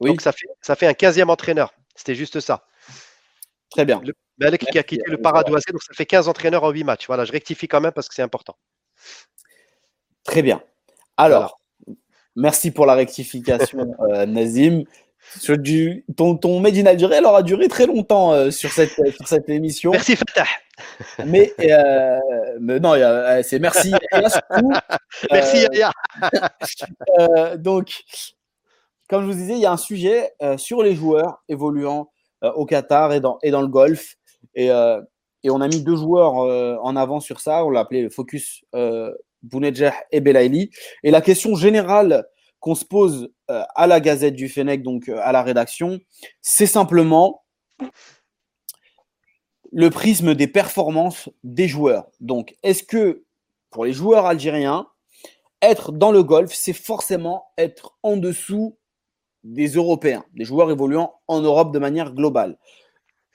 Oui. 0.00 0.10
Donc 0.10 0.20
ça 0.20 0.32
fait, 0.32 0.46
ça 0.60 0.76
fait 0.76 0.86
un 0.86 0.92
15e 0.92 1.28
entraîneur. 1.28 1.74
C'était 1.96 2.14
juste 2.14 2.38
ça. 2.40 2.64
Très 3.74 3.84
bien. 3.84 4.00
Malek 4.38 4.66
qui 4.70 4.78
a 4.78 4.84
quitté 4.84 5.02
le 5.06 5.20
Paradou 5.20 5.56
AC, 5.56 5.72
donc 5.72 5.82
ça 5.82 5.92
fait 5.94 6.06
15 6.06 6.28
entraîneurs 6.28 6.62
en 6.62 6.70
8 6.70 6.84
matchs. 6.84 7.06
Voilà, 7.08 7.24
je 7.24 7.32
rectifie 7.32 7.66
quand 7.66 7.80
même 7.80 7.90
parce 7.90 8.08
que 8.08 8.14
c'est 8.14 8.22
important. 8.22 8.56
Très 10.22 10.42
bien. 10.42 10.62
Alors, 11.16 11.60
merci 12.36 12.70
pour 12.70 12.86
la 12.86 12.94
rectification, 12.94 13.96
euh, 14.12 14.26
Nazim. 14.26 14.84
Sur 15.40 15.56
du, 15.56 16.04
ton, 16.16 16.36
ton 16.36 16.60
Made 16.60 16.76
in 16.76 16.84
Algérie, 16.84 17.14
elle 17.14 17.24
aura 17.24 17.42
duré 17.42 17.66
très 17.66 17.86
longtemps 17.86 18.32
euh, 18.32 18.50
sur, 18.50 18.70
cette, 18.70 18.90
sur 18.90 19.26
cette 19.26 19.48
émission. 19.48 19.90
Merci 19.90 20.16
Fatah. 20.16 20.44
Mais, 21.26 21.52
euh, 21.60 22.18
mais 22.60 22.78
non, 22.78 22.92
c'est 23.42 23.58
merci. 23.58 23.94
merci 25.32 25.66
Yaya. 25.72 25.92
donc, 27.56 28.02
comme 29.08 29.22
je 29.22 29.26
vous 29.28 29.38
disais, 29.38 29.54
il 29.54 29.60
y 29.60 29.66
a 29.66 29.72
un 29.72 29.78
sujet 29.78 30.32
sur 30.58 30.82
les 30.82 30.94
joueurs 30.94 31.42
évoluant 31.48 32.10
au 32.56 32.66
Qatar 32.66 33.12
et 33.12 33.20
dans, 33.20 33.38
le 33.42 33.66
golf. 33.66 34.16
Et, 34.54 34.66
et 34.66 35.50
on 35.50 35.60
a 35.60 35.68
mis 35.68 35.82
deux 35.82 35.96
joueurs 35.96 36.34
en 36.34 36.96
avant 36.96 37.20
sur 37.20 37.40
ça. 37.40 37.64
On 37.64 37.70
l'a 37.70 37.80
appelé 37.80 38.02
le 38.02 38.10
focus 38.10 38.64
Bounedjah 39.44 39.94
et 40.10 40.20
Belaïli. 40.20 40.70
Et 41.02 41.10
la 41.10 41.20
question 41.20 41.54
générale 41.54 42.26
qu'on 42.60 42.74
se 42.74 42.84
pose 42.84 43.30
euh, 43.50 43.62
à 43.74 43.86
la 43.86 44.00
Gazette 44.00 44.34
du 44.34 44.48
Fennec, 44.48 44.82
donc 44.82 45.08
euh, 45.08 45.20
à 45.22 45.32
la 45.32 45.42
rédaction, 45.42 46.00
c'est 46.40 46.66
simplement 46.66 47.44
le 49.70 49.90
prisme 49.90 50.34
des 50.34 50.46
performances 50.46 51.28
des 51.42 51.68
joueurs. 51.68 52.06
Donc, 52.20 52.56
est-ce 52.62 52.82
que 52.82 53.24
pour 53.70 53.84
les 53.84 53.92
joueurs 53.92 54.24
algériens, 54.24 54.88
être 55.60 55.92
dans 55.92 56.10
le 56.10 56.22
golf, 56.22 56.54
c'est 56.54 56.72
forcément 56.72 57.44
être 57.58 57.98
en 58.02 58.16
dessous 58.16 58.78
des 59.44 59.68
Européens, 59.68 60.24
des 60.34 60.44
joueurs 60.44 60.70
évoluant 60.70 61.14
en 61.28 61.40
Europe 61.40 61.72
de 61.72 61.78
manière 61.78 62.12
globale. 62.12 62.56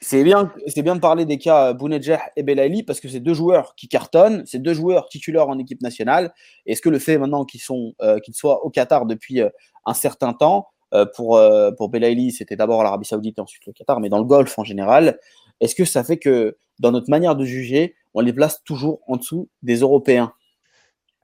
C'est 0.01 0.23
bien, 0.23 0.51
c'est 0.67 0.81
bien 0.81 0.95
de 0.95 1.01
parler 1.01 1.25
des 1.25 1.37
cas 1.37 1.73
Bounedjah 1.73 2.21
et 2.37 2.43
Belaïli 2.43 2.83
parce 2.83 2.99
que 2.99 3.09
c'est 3.09 3.19
deux 3.19 3.33
joueurs 3.33 3.75
qui 3.75 3.89
cartonnent, 3.89 4.43
c'est 4.45 4.59
deux 4.59 4.73
joueurs 4.73 5.09
titulaires 5.09 5.49
en 5.49 5.59
équipe 5.59 5.81
nationale. 5.81 6.33
Est-ce 6.65 6.81
que 6.81 6.89
le 6.89 6.99
fait 6.99 7.17
maintenant 7.17 7.43
qu'ils 7.43 7.59
sont, 7.61 7.93
euh, 8.01 8.19
qu'ils 8.19 8.33
soient 8.33 8.65
au 8.65 8.69
Qatar 8.69 9.05
depuis 9.05 9.41
euh, 9.41 9.49
un 9.85 9.93
certain 9.93 10.33
temps, 10.33 10.67
euh, 10.93 11.05
pour 11.15 11.39
pour 11.77 11.89
Belaïli, 11.89 12.31
c'était 12.31 12.55
d'abord 12.55 12.81
l'Arabie 12.81 13.05
Saoudite 13.05 13.37
et 13.37 13.41
ensuite 13.41 13.65
le 13.67 13.73
Qatar, 13.73 13.99
mais 13.99 14.09
dans 14.09 14.17
le 14.17 14.23
Golfe 14.23 14.57
en 14.57 14.63
général, 14.63 15.19
est-ce 15.59 15.75
que 15.75 15.85
ça 15.85 16.03
fait 16.03 16.17
que 16.17 16.57
dans 16.79 16.91
notre 16.91 17.09
manière 17.09 17.35
de 17.35 17.45
juger, 17.45 17.95
on 18.13 18.21
les 18.21 18.33
place 18.33 18.63
toujours 18.63 19.01
en 19.07 19.17
dessous 19.17 19.49
des 19.61 19.81
Européens? 19.81 20.33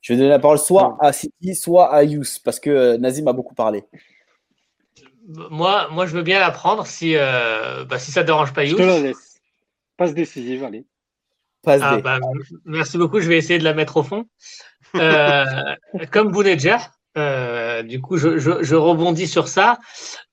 Je 0.02 0.13
vais 0.13 0.17
donner 0.17 0.30
la 0.30 0.38
parole 0.38 0.60
soit 0.60 0.98
à 1.00 1.13
City, 1.13 1.56
soit 1.56 1.91
à 1.91 2.04
Yous 2.04 2.39
parce 2.43 2.60
que 2.60 2.98
Nazim 2.98 3.28
a 3.28 3.34
beaucoup 3.34 3.56
parlé 3.56 3.86
moi, 5.27 5.88
moi, 5.91 6.05
je 6.05 6.15
veux 6.15 6.23
bien 6.23 6.39
la 6.39 6.51
prendre 6.51 6.85
si, 6.85 7.15
euh, 7.15 7.83
bah, 7.85 7.99
si 7.99 8.11
ça 8.11 8.21
ne 8.21 8.25
dérange 8.27 8.53
pas 8.53 8.63
You. 8.63 8.77
Je 8.77 8.83
te 8.83 8.88
la 8.88 8.99
laisse. 8.99 9.39
Passe 9.97 10.13
décisive, 10.13 10.63
allez. 10.63 10.85
Passe 11.63 11.81
ah, 11.83 11.97
bah, 11.97 12.19
merci 12.65 12.97
beaucoup, 12.97 13.19
je 13.19 13.27
vais 13.27 13.38
essayer 13.38 13.57
de 13.57 13.63
la 13.63 13.73
mettre 13.73 13.97
au 13.97 14.03
fond. 14.03 14.25
Euh, 14.95 15.45
comme 16.11 16.31
Bounedjer, 16.31 16.77
euh, 17.17 17.81
du 17.81 18.01
coup, 18.01 18.17
je, 18.17 18.38
je, 18.38 18.75
rebondis 18.75 19.27
sur 19.27 19.47
ça. 19.47 19.79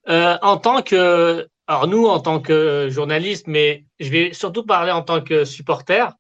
Euh, 0.08 0.36
en 0.42 0.56
tant 0.56 0.82
que, 0.82 1.48
alors 1.66 1.86
nous, 1.86 2.06
en 2.06 2.20
tant 2.20 2.40
que 2.40 2.88
journalistes, 2.90 3.46
mais 3.46 3.84
je 4.00 4.10
vais 4.10 4.32
surtout 4.32 4.64
parler 4.64 4.92
en 4.92 5.02
tant 5.02 5.20
que 5.20 5.44
supporter, 5.44 6.12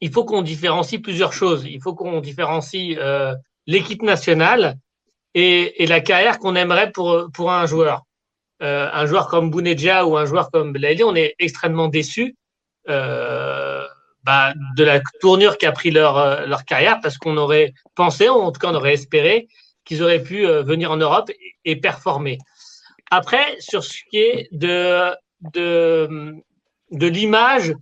il 0.00 0.10
faut 0.10 0.24
qu'on 0.24 0.42
différencie 0.42 1.00
plusieurs 1.00 1.32
choses. 1.32 1.64
Il 1.64 1.82
faut 1.82 1.94
qu'on 1.94 2.20
différencie 2.20 2.96
euh, 2.98 3.34
l'équipe 3.66 4.02
nationale 4.02 4.78
et, 5.34 5.86
la 5.86 6.00
carrière 6.00 6.38
qu'on 6.38 6.54
aimerait 6.54 6.92
pour, 6.92 7.50
un 7.50 7.66
joueur. 7.66 8.04
Euh, 8.62 8.88
un 8.92 9.06
joueur 9.06 9.28
comme 9.28 9.50
Bounedja 9.50 10.04
ou 10.04 10.16
un 10.16 10.24
joueur 10.24 10.50
comme 10.50 10.72
Belaïli, 10.72 11.04
on 11.04 11.14
est 11.14 11.36
extrêmement 11.38 11.86
déçus 11.86 12.34
euh, 12.88 13.86
bah, 14.24 14.52
de 14.76 14.82
la 14.82 15.00
tournure 15.20 15.58
qu'a 15.58 15.70
pris 15.70 15.92
leur, 15.92 16.18
euh, 16.18 16.56
carrière 16.66 16.98
parce 17.00 17.18
qu'on 17.18 17.36
aurait 17.36 17.72
pensé, 17.94 18.28
en 18.28 18.50
tout 18.50 18.58
cas 18.58 18.68
on 18.70 18.74
aurait 18.74 18.94
espéré, 18.94 19.46
qu'ils 19.84 20.02
auraient 20.02 20.22
pu 20.22 20.44
venir 20.44 20.90
en 20.90 20.96
Europe 20.96 21.30
et, 21.64 21.76
performer. 21.76 22.38
Après, 23.10 23.56
sur 23.60 23.84
ce 23.84 23.96
qui 24.10 24.18
est 24.18 24.48
de, 24.50 25.14
l'image 26.90 27.74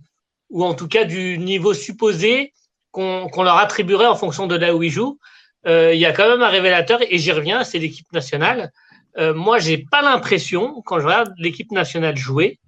ou 0.49 0.63
en 0.63 0.75
tout 0.75 0.87
cas 0.87 1.05
du 1.05 1.37
niveau 1.39 1.73
supposé 1.73 2.53
qu'on 2.91 3.43
leur 3.43 3.57
attribuerait 3.57 4.05
en 4.05 4.15
fonction 4.15 4.47
de 4.47 4.55
là 4.55 4.75
où 4.75 4.83
ils 4.83 4.91
jouent, 4.91 5.19
il 5.67 5.99
y 5.99 6.05
a 6.05 6.13
quand 6.13 6.27
même 6.29 6.41
un 6.41 6.49
révélateur, 6.49 6.99
et 7.01 7.17
j'y 7.17 7.31
reviens, 7.31 7.63
c'est 7.63 7.79
l'équipe 7.79 8.11
nationale. 8.13 8.71
Euh, 9.17 9.33
moi, 9.33 9.59
j'ai 9.59 9.79
pas 9.79 10.01
l'impression, 10.01 10.81
quand 10.85 10.99
je 10.99 11.05
regarde 11.05 11.33
l'équipe 11.37 11.71
nationale 11.71 12.15
jouer, 12.15 12.59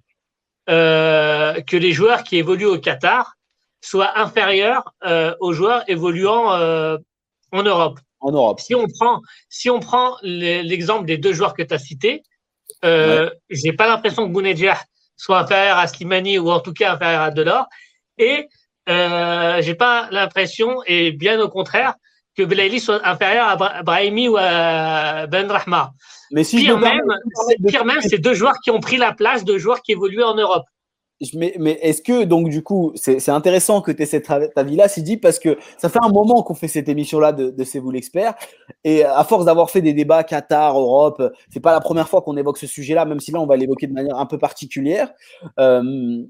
euh, 0.68 1.60
que 1.62 1.76
les 1.76 1.92
joueurs 1.92 2.22
qui 2.22 2.36
évoluent 2.36 2.66
au 2.66 2.78
Qatar 2.78 3.34
soient 3.80 4.18
inférieurs 4.18 4.94
aux 5.40 5.52
joueurs 5.52 5.84
évoluant 5.88 6.50
en 7.52 7.62
Europe. 7.62 7.98
En 8.20 8.32
Europe. 8.32 8.60
Si 8.60 8.74
on 8.74 8.86
prend, 8.86 9.22
si 9.48 9.70
on 9.70 9.80
prend 9.80 10.16
l'exemple 10.22 11.06
des 11.06 11.16
deux 11.16 11.32
joueurs 11.32 11.54
que 11.54 11.62
tu 11.62 11.72
as 11.72 11.78
cités, 11.78 12.22
euh, 12.84 13.30
j'ai 13.48 13.72
pas 13.72 13.86
l'impression 13.86 14.26
que 14.26 14.32
Bounedjah 14.32 14.78
soit 15.16 15.38
inférieur 15.38 15.78
à 15.78 15.86
Slimani 15.86 16.38
ou 16.38 16.50
en 16.50 16.60
tout 16.60 16.72
cas 16.72 16.92
inférieur 16.94 17.22
à 17.22 17.30
Delors. 17.30 17.66
Et 18.18 18.48
euh, 18.88 19.62
j'ai 19.62 19.74
pas 19.74 20.08
l'impression, 20.10 20.82
et 20.86 21.12
bien 21.12 21.40
au 21.40 21.48
contraire, 21.48 21.94
que 22.36 22.42
Belaïli 22.42 22.80
soit 22.80 23.06
inférieur 23.06 23.48
à 23.48 23.82
Brahimi 23.82 24.28
ou 24.28 24.36
à 24.38 25.26
Ben 25.26 25.50
Rahma. 25.50 25.92
Mais 26.30 26.44
si 26.44 26.58
pire, 26.58 26.78
même, 26.78 27.00
pire 27.66 27.84
même, 27.84 28.00
c'est 28.02 28.18
deux 28.18 28.34
joueurs 28.34 28.58
qui 28.62 28.70
ont 28.70 28.80
pris 28.80 28.96
la 28.96 29.12
place 29.12 29.44
de 29.44 29.58
joueurs 29.58 29.82
qui 29.82 29.92
évoluaient 29.92 30.22
en 30.22 30.36
Europe. 30.36 30.64
Mais, 31.34 31.54
mais 31.58 31.72
est-ce 31.82 32.00
que, 32.00 32.24
donc, 32.24 32.48
du 32.48 32.62
coup, 32.62 32.92
c'est 32.94 33.28
intéressant 33.28 33.82
que 33.82 33.92
tu 33.92 34.02
aies 34.02 34.06
cet 34.06 34.30
avis-là, 34.56 34.88
Sidi, 34.88 35.18
parce 35.18 35.38
que 35.38 35.58
ça 35.76 35.90
fait 35.90 35.98
un 36.02 36.08
moment 36.08 36.42
qu'on 36.42 36.54
fait 36.54 36.68
cette 36.68 36.88
émission-là 36.88 37.32
de, 37.32 37.50
de 37.50 37.64
C'est 37.64 37.78
vous 37.78 37.90
l'expert. 37.90 38.34
Et 38.84 39.04
à 39.04 39.22
force 39.24 39.44
d'avoir 39.44 39.70
fait 39.70 39.82
des 39.82 39.92
débats 39.92 40.24
Qatar, 40.24 40.78
Europe, 40.78 41.22
c'est 41.50 41.60
pas 41.60 41.72
la 41.72 41.80
première 41.80 42.08
fois 42.08 42.22
qu'on 42.22 42.38
évoque 42.38 42.56
ce 42.56 42.66
sujet-là, 42.66 43.04
même 43.04 43.20
si 43.20 43.32
là, 43.32 43.40
on 43.40 43.46
va 43.46 43.56
l'évoquer 43.56 43.86
de 43.86 43.92
manière 43.92 44.16
un 44.16 44.24
peu 44.24 44.38
particulière. 44.38 45.12
Euh, 45.58 46.22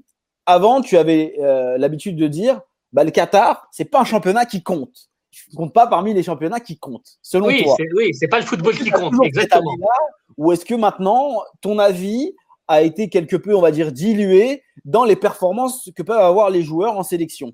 avant, 0.45 0.81
tu 0.81 0.97
avais 0.97 1.35
euh, 1.39 1.77
l'habitude 1.77 2.17
de 2.17 2.27
dire, 2.27 2.59
bah, 2.91 3.05
le 3.05 3.11
Qatar, 3.11 3.67
c'est 3.71 3.85
pas 3.85 4.01
un 4.01 4.05
championnat 4.05 4.45
qui 4.45 4.61
compte. 4.61 5.10
Ne 5.51 5.57
compte 5.57 5.73
pas 5.73 5.87
parmi 5.87 6.13
les 6.13 6.23
championnats 6.23 6.59
qui 6.59 6.77
comptent, 6.77 7.17
selon 7.21 7.47
oui, 7.47 7.63
toi. 7.63 7.75
Oui, 7.95 8.13
c'est 8.13 8.27
pas 8.27 8.39
le 8.39 8.45
football 8.45 8.75
qui 8.75 8.89
compte, 8.89 9.13
exactement. 9.23 9.75
Ou 10.37 10.51
est-ce 10.51 10.65
que 10.65 10.75
maintenant, 10.75 11.43
ton 11.61 11.79
avis 11.79 12.33
a 12.67 12.81
été 12.81 13.09
quelque 13.09 13.35
peu, 13.35 13.55
on 13.55 13.61
va 13.61 13.71
dire, 13.71 13.91
dilué 13.91 14.63
dans 14.85 15.03
les 15.03 15.15
performances 15.15 15.89
que 15.95 16.03
peuvent 16.03 16.17
avoir 16.17 16.49
les 16.49 16.63
joueurs 16.63 16.97
en 16.97 17.03
sélection? 17.03 17.53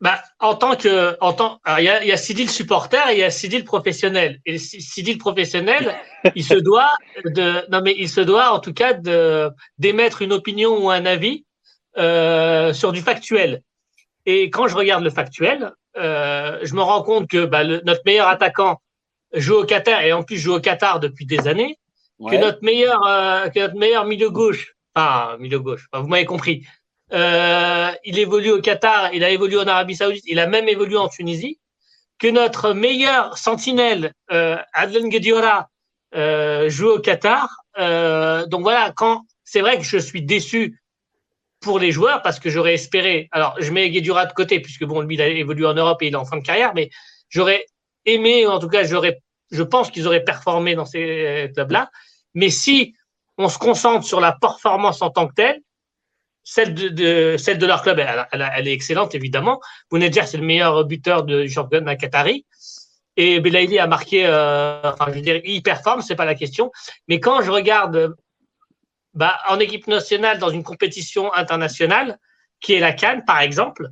Bah, 0.00 0.22
en 0.40 0.54
tant 0.54 0.76
que, 0.76 1.16
en 1.20 1.32
tant, 1.32 1.60
il 1.78 1.84
y 1.84 1.88
a, 1.88 2.04
y 2.04 2.12
a 2.12 2.16
Sidi 2.16 2.44
le 2.44 2.50
supporter 2.50 3.08
et 3.10 3.12
il 3.14 3.18
y 3.20 3.22
a 3.22 3.30
Sidi 3.30 3.58
le 3.58 3.64
professionnel. 3.64 4.40
Et 4.44 4.58
Sidi 4.58 5.12
le 5.12 5.18
professionnel, 5.18 5.94
il 6.34 6.44
se 6.44 6.54
doit 6.54 6.90
de, 7.24 7.70
non 7.70 7.80
mais 7.80 7.94
il 7.96 8.08
se 8.08 8.20
doit 8.20 8.50
en 8.52 8.58
tout 8.58 8.74
cas 8.74 8.92
de 8.92 9.50
d'émettre 9.78 10.20
une 10.22 10.32
opinion 10.32 10.84
ou 10.84 10.90
un 10.90 11.06
avis 11.06 11.46
euh, 11.96 12.72
sur 12.72 12.92
du 12.92 13.00
factuel. 13.00 13.62
Et 14.26 14.50
quand 14.50 14.66
je 14.68 14.76
regarde 14.76 15.04
le 15.04 15.10
factuel, 15.10 15.72
euh, 15.96 16.58
je 16.62 16.74
me 16.74 16.82
rends 16.82 17.02
compte 17.02 17.28
que 17.28 17.44
bah, 17.44 17.64
notre 17.64 18.02
meilleur 18.04 18.28
attaquant 18.28 18.80
joue 19.32 19.54
au 19.54 19.64
Qatar 19.64 20.02
et 20.02 20.12
en 20.12 20.22
plus 20.22 20.38
joue 20.38 20.54
au 20.54 20.60
Qatar 20.60 21.00
depuis 21.00 21.26
des 21.26 21.48
années 21.48 21.78
que 22.30 22.36
notre 22.36 22.62
meilleur 22.62 23.04
euh, 23.06 23.48
que 23.48 23.60
notre 23.60 23.76
meilleur 23.76 24.04
milieu 24.04 24.30
gauche, 24.30 24.74
enfin 24.94 25.36
milieu 25.38 25.58
gauche, 25.58 25.88
vous 25.92 26.06
m'avez 26.06 26.24
compris. 26.24 26.64
Euh, 27.12 27.90
il 28.04 28.18
évolue 28.18 28.52
au 28.52 28.60
Qatar, 28.60 29.12
il 29.12 29.24
a 29.24 29.30
évolué 29.30 29.58
en 29.58 29.66
Arabie 29.66 29.96
Saoudite, 29.96 30.24
il 30.26 30.38
a 30.38 30.46
même 30.46 30.68
évolué 30.68 30.96
en 30.96 31.08
Tunisie. 31.08 31.58
Que 32.18 32.28
notre 32.28 32.72
meilleur 32.72 33.36
sentinelle, 33.36 34.12
euh, 34.30 34.56
Adlen 34.72 35.08
Guediora, 35.08 35.68
euh, 36.14 36.68
joue 36.70 36.90
au 36.90 36.98
Qatar. 37.00 37.48
Euh, 37.78 38.46
donc 38.46 38.62
voilà, 38.62 38.92
quand 38.96 39.22
c'est 39.42 39.60
vrai 39.60 39.78
que 39.78 39.84
je 39.84 39.98
suis 39.98 40.22
déçu 40.22 40.80
pour 41.64 41.78
les 41.78 41.90
joueurs 41.90 42.22
parce 42.22 42.38
que 42.38 42.50
j'aurais 42.50 42.74
espéré. 42.74 43.28
Alors, 43.32 43.56
je 43.58 43.72
mets 43.72 43.90
Guedjura 43.90 44.26
de 44.26 44.32
côté 44.32 44.60
puisque 44.60 44.84
bon, 44.84 45.00
lui, 45.00 45.16
il 45.16 45.22
a 45.22 45.28
évolué 45.28 45.66
en 45.66 45.74
Europe 45.74 46.00
et 46.02 46.06
il 46.06 46.12
est 46.12 46.16
en 46.16 46.24
fin 46.24 46.36
de 46.36 46.42
carrière, 46.42 46.72
mais 46.74 46.90
j'aurais 47.28 47.66
aimé, 48.04 48.46
en 48.46 48.58
tout 48.58 48.68
cas, 48.68 48.84
j'aurais 48.84 49.20
je 49.50 49.62
pense 49.62 49.90
qu'ils 49.90 50.06
auraient 50.06 50.24
performé 50.24 50.74
dans 50.74 50.84
ces 50.84 51.50
clubs-là. 51.54 51.90
Mais 52.34 52.50
si 52.50 52.94
on 53.38 53.48
se 53.48 53.58
concentre 53.58 54.04
sur 54.04 54.20
la 54.20 54.32
performance 54.32 55.02
en 55.02 55.10
tant 55.10 55.28
que 55.28 55.34
telle, 55.34 55.60
celle 56.42 56.74
de, 56.74 57.36
celle 57.38 57.58
de 57.58 57.66
leur 57.66 57.82
club, 57.82 57.98
elle, 57.98 58.68
est 58.68 58.72
excellente, 58.72 59.14
évidemment. 59.14 59.60
Bounedjah, 59.90 60.26
c'est 60.26 60.36
le 60.36 60.44
meilleur 60.44 60.84
buteur 60.84 61.22
du 61.24 61.48
championnat 61.48 61.96
qatari. 61.96 62.44
Et 63.16 63.40
Belaïli 63.40 63.78
a 63.78 63.86
marqué, 63.86 64.26
euh, 64.26 64.80
enfin, 64.84 65.06
je 65.08 65.14
veux 65.14 65.20
dire, 65.20 65.40
il 65.44 65.62
performe, 65.62 66.02
c'est 66.02 66.16
pas 66.16 66.24
la 66.24 66.34
question. 66.34 66.70
Mais 67.08 67.20
quand 67.20 67.40
je 67.42 67.50
regarde 67.50 68.14
bah, 69.14 69.38
en 69.48 69.58
équipe 69.58 69.86
nationale 69.86 70.38
dans 70.38 70.50
une 70.50 70.64
compétition 70.64 71.32
internationale, 71.34 72.18
qui 72.60 72.74
est 72.74 72.80
la 72.80 72.92
Cannes, 72.92 73.24
par 73.24 73.40
exemple, 73.40 73.90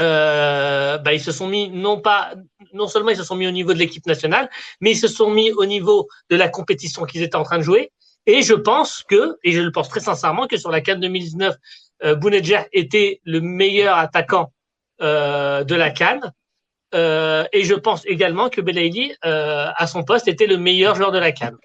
euh, 0.00 0.98
bah, 0.98 1.12
ils 1.12 1.20
se 1.20 1.32
sont 1.32 1.48
mis 1.48 1.68
non 1.68 2.00
pas 2.00 2.34
non 2.72 2.86
seulement 2.86 3.10
ils 3.10 3.16
se 3.16 3.24
sont 3.24 3.36
mis 3.36 3.46
au 3.46 3.50
niveau 3.50 3.72
de 3.72 3.78
l'équipe 3.78 4.06
nationale, 4.06 4.48
mais 4.80 4.92
ils 4.92 4.96
se 4.96 5.08
sont 5.08 5.30
mis 5.30 5.52
au 5.52 5.66
niveau 5.66 6.08
de 6.30 6.36
la 6.36 6.48
compétition 6.48 7.04
qu'ils 7.04 7.22
étaient 7.22 7.36
en 7.36 7.42
train 7.42 7.58
de 7.58 7.62
jouer. 7.62 7.92
Et 8.26 8.42
je 8.42 8.54
pense 8.54 9.02
que, 9.02 9.38
et 9.42 9.52
je 9.52 9.60
le 9.60 9.72
pense 9.72 9.88
très 9.88 10.00
sincèrement, 10.00 10.46
que 10.46 10.56
sur 10.56 10.70
la 10.70 10.80
Cannes 10.80 11.00
2019, 11.00 11.56
euh, 12.04 12.14
Bounedjah 12.14 12.66
était 12.72 13.20
le 13.24 13.40
meilleur 13.40 13.96
attaquant 13.96 14.52
euh, 15.02 15.64
de 15.64 15.74
la 15.74 15.90
Cannes. 15.90 16.32
Euh, 16.94 17.44
et 17.52 17.64
je 17.64 17.74
pense 17.74 18.04
également 18.06 18.50
que 18.50 18.60
Belaïli, 18.60 19.14
euh, 19.24 19.68
à 19.74 19.86
son 19.86 20.02
poste, 20.02 20.28
était 20.28 20.46
le 20.46 20.58
meilleur 20.58 20.94
joueur 20.94 21.12
de 21.12 21.18
la 21.18 21.32
Cannes. 21.32 21.56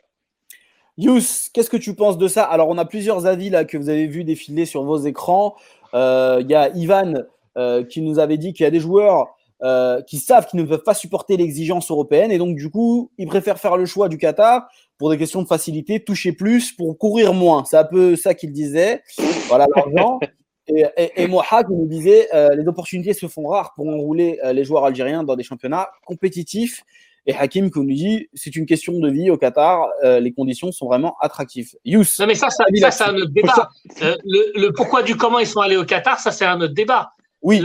Yous, 0.97 1.49
qu'est-ce 1.53 1.69
que 1.69 1.77
tu 1.77 1.93
penses 1.95 2.17
de 2.17 2.27
ça? 2.27 2.43
Alors, 2.43 2.69
on 2.69 2.77
a 2.77 2.85
plusieurs 2.85 3.25
avis 3.25 3.49
là 3.49 3.65
que 3.65 3.77
vous 3.77 3.89
avez 3.89 4.07
vu 4.07 4.23
défiler 4.23 4.65
sur 4.65 4.83
vos 4.83 4.97
écrans. 4.97 5.55
Il 5.93 6.45
y 6.49 6.55
a 6.55 6.69
Ivan 6.75 7.13
euh, 7.57 7.83
qui 7.85 8.01
nous 8.01 8.19
avait 8.19 8.37
dit 8.37 8.51
qu'il 8.51 8.65
y 8.65 8.67
a 8.67 8.71
des 8.71 8.81
joueurs 8.81 9.35
euh, 9.63 10.01
qui 10.01 10.17
savent 10.17 10.45
qu'ils 10.45 10.59
ne 10.59 10.65
peuvent 10.65 10.83
pas 10.83 10.93
supporter 10.93 11.37
l'exigence 11.37 11.89
européenne 11.89 12.29
et 12.29 12.37
donc 12.37 12.57
du 12.57 12.69
coup 12.69 13.09
ils 13.17 13.25
préfèrent 13.25 13.57
faire 13.57 13.77
le 13.77 13.85
choix 13.85 14.09
du 14.09 14.17
Qatar 14.17 14.67
pour 14.97 15.09
des 15.09 15.17
questions 15.17 15.41
de 15.41 15.47
facilité, 15.47 16.03
toucher 16.03 16.33
plus 16.33 16.73
pour 16.73 16.97
courir 16.97 17.33
moins. 17.33 17.63
C'est 17.63 17.77
un 17.77 17.85
peu 17.85 18.17
ça 18.17 18.33
qu'il 18.33 18.51
disait. 18.51 19.01
Voilà 19.47 19.67
l'argent. 19.73 20.19
Et, 20.67 20.83
et, 20.97 21.21
et 21.21 21.27
Mohak 21.27 21.69
nous 21.69 21.85
disait 21.85 22.27
euh, 22.33 22.55
les 22.55 22.67
opportunités 22.67 23.13
se 23.13 23.27
font 23.27 23.45
rares 23.45 23.75
pour 23.75 23.87
enrouler 23.87 24.39
euh, 24.43 24.51
les 24.51 24.63
joueurs 24.63 24.83
algériens 24.83 25.23
dans 25.23 25.35
des 25.35 25.43
championnats 25.43 25.89
compétitifs. 26.07 26.81
Et 27.27 27.35
Hakim 27.35 27.71
qui 27.71 27.79
nous 27.79 27.85
dit 27.85 28.29
c'est 28.33 28.55
une 28.55 28.65
question 28.65 28.99
de 28.99 29.09
vie 29.09 29.31
au 29.31 29.37
Qatar, 29.37 29.87
euh, 30.03 30.19
les 30.19 30.31
conditions 30.31 30.71
sont 30.71 30.85
vraiment 30.85 31.15
attractives. 31.19 31.71
Yous. 31.83 32.03
Non 32.19 32.27
mais 32.27 32.35
ça, 32.35 32.49
ça, 32.49 32.65
ça 32.79 32.91
c'est 32.91 33.03
un 33.03 33.15
autre 33.15 33.31
débat. 33.31 33.69
Euh, 34.01 34.15
le, 34.25 34.61
le, 34.61 34.73
pourquoi 34.73 35.01
du 35.01 35.15
comment 35.15 35.39
ils 35.39 35.47
sont 35.47 35.61
allés 35.61 35.77
au 35.77 35.85
Qatar, 35.85 36.19
ça 36.19 36.31
c'est 36.31 36.45
un 36.45 36.61
autre 36.61 36.73
débat. 36.73 37.13
Oui. 37.45 37.63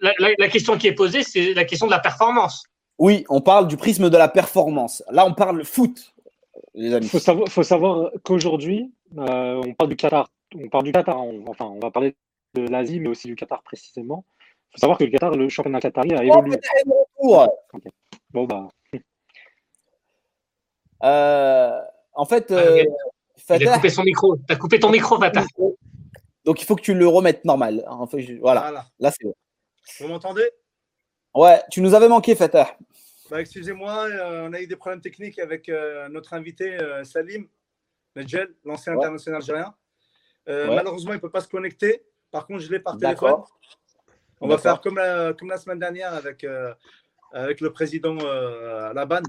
la, 0.00 0.48
question 0.48 0.78
qui 0.78 0.86
est 0.86 0.94
posée, 0.94 1.22
c'est 1.22 1.52
la 1.52 1.64
question 1.64 1.86
de 1.86 1.90
la 1.90 1.98
performance. 1.98 2.64
Oui, 2.98 3.24
on 3.28 3.42
parle 3.42 3.68
du 3.68 3.76
prisme 3.76 4.08
de 4.08 4.16
la 4.16 4.28
performance. 4.28 5.02
Là, 5.10 5.26
on 5.26 5.34
parle 5.34 5.64
foot, 5.64 6.14
les 6.74 6.94
amis. 6.94 7.06
Il 7.12 7.50
faut 7.50 7.62
savoir, 7.62 8.10
qu'aujourd'hui, 8.24 8.90
euh, 9.18 9.60
on 9.66 9.74
parle 9.74 9.90
du 9.90 9.96
Qatar. 9.96 10.28
On 10.54 10.68
parle 10.68 10.84
du 10.84 10.92
Qatar. 10.92 11.18
enfin, 11.46 11.66
on 11.66 11.78
va 11.78 11.90
parler 11.90 12.14
de 12.54 12.62
l'Asie, 12.62 13.00
mais 13.00 13.08
aussi 13.08 13.26
du 13.26 13.34
Qatar 13.34 13.62
précisément. 13.62 14.24
Il 14.40 14.76
faut 14.76 14.80
savoir 14.80 14.98
que 14.98 15.04
le 15.04 15.10
Qatar, 15.10 15.32
le 15.32 15.48
championnat 15.50 15.80
qatari 15.80 16.14
a 16.14 16.24
évolué. 16.24 16.58
Bon, 18.32 18.44
bah. 18.44 18.68
Euh, 21.02 21.80
en 22.14 22.24
fait, 22.24 22.50
euh, 22.50 22.84
Il 23.50 23.68
a 23.68 23.74
coupé 23.74 23.90
son 23.90 24.02
micro. 24.04 24.36
Tu 24.36 24.52
as 24.52 24.56
coupé 24.56 24.78
ton 24.78 24.90
micro, 24.90 25.18
Fatah. 25.18 25.44
Donc 26.44 26.60
il 26.60 26.64
faut 26.64 26.76
que 26.76 26.82
tu 26.82 26.94
le 26.94 27.06
remettes 27.06 27.44
normal. 27.44 27.84
En 27.88 28.06
fait, 28.06 28.38
voilà. 28.40 28.84
Là, 28.98 29.10
c'est 29.10 29.24
bon. 29.24 29.34
Vous 30.00 30.08
m'entendez? 30.08 30.48
Ouais, 31.34 31.60
tu 31.70 31.80
nous 31.80 31.94
avais 31.94 32.08
manqué, 32.08 32.34
Fatah. 32.34 32.76
Bah, 33.30 33.40
excusez-moi, 33.40 34.08
euh, 34.10 34.48
on 34.48 34.52
a 34.52 34.60
eu 34.60 34.66
des 34.66 34.76
problèmes 34.76 35.00
techniques 35.00 35.38
avec 35.38 35.70
euh, 35.70 36.08
notre 36.10 36.34
invité 36.34 36.74
euh, 36.74 37.02
Salim 37.02 37.48
Medjel, 38.14 38.54
l'ancien 38.64 38.92
international 38.92 39.40
algérien. 39.40 39.74
Malheureusement, 40.46 41.12
il 41.12 41.16
ne 41.16 41.20
peut 41.20 41.30
pas 41.30 41.40
se 41.40 41.48
connecter. 41.48 42.04
Par 42.30 42.46
contre, 42.46 42.60
je 42.60 42.70
l'ai 42.70 42.80
par 42.80 42.98
téléphone. 42.98 43.42
On 44.40 44.48
va 44.48 44.58
faire 44.58 44.80
comme 44.80 44.96
la, 44.96 45.32
comme 45.32 45.48
la 45.48 45.56
semaine 45.56 45.78
dernière 45.78 46.12
avec, 46.12 46.44
avec 47.32 47.60
le 47.60 47.72
président 47.72 48.16
Laban. 48.92 49.22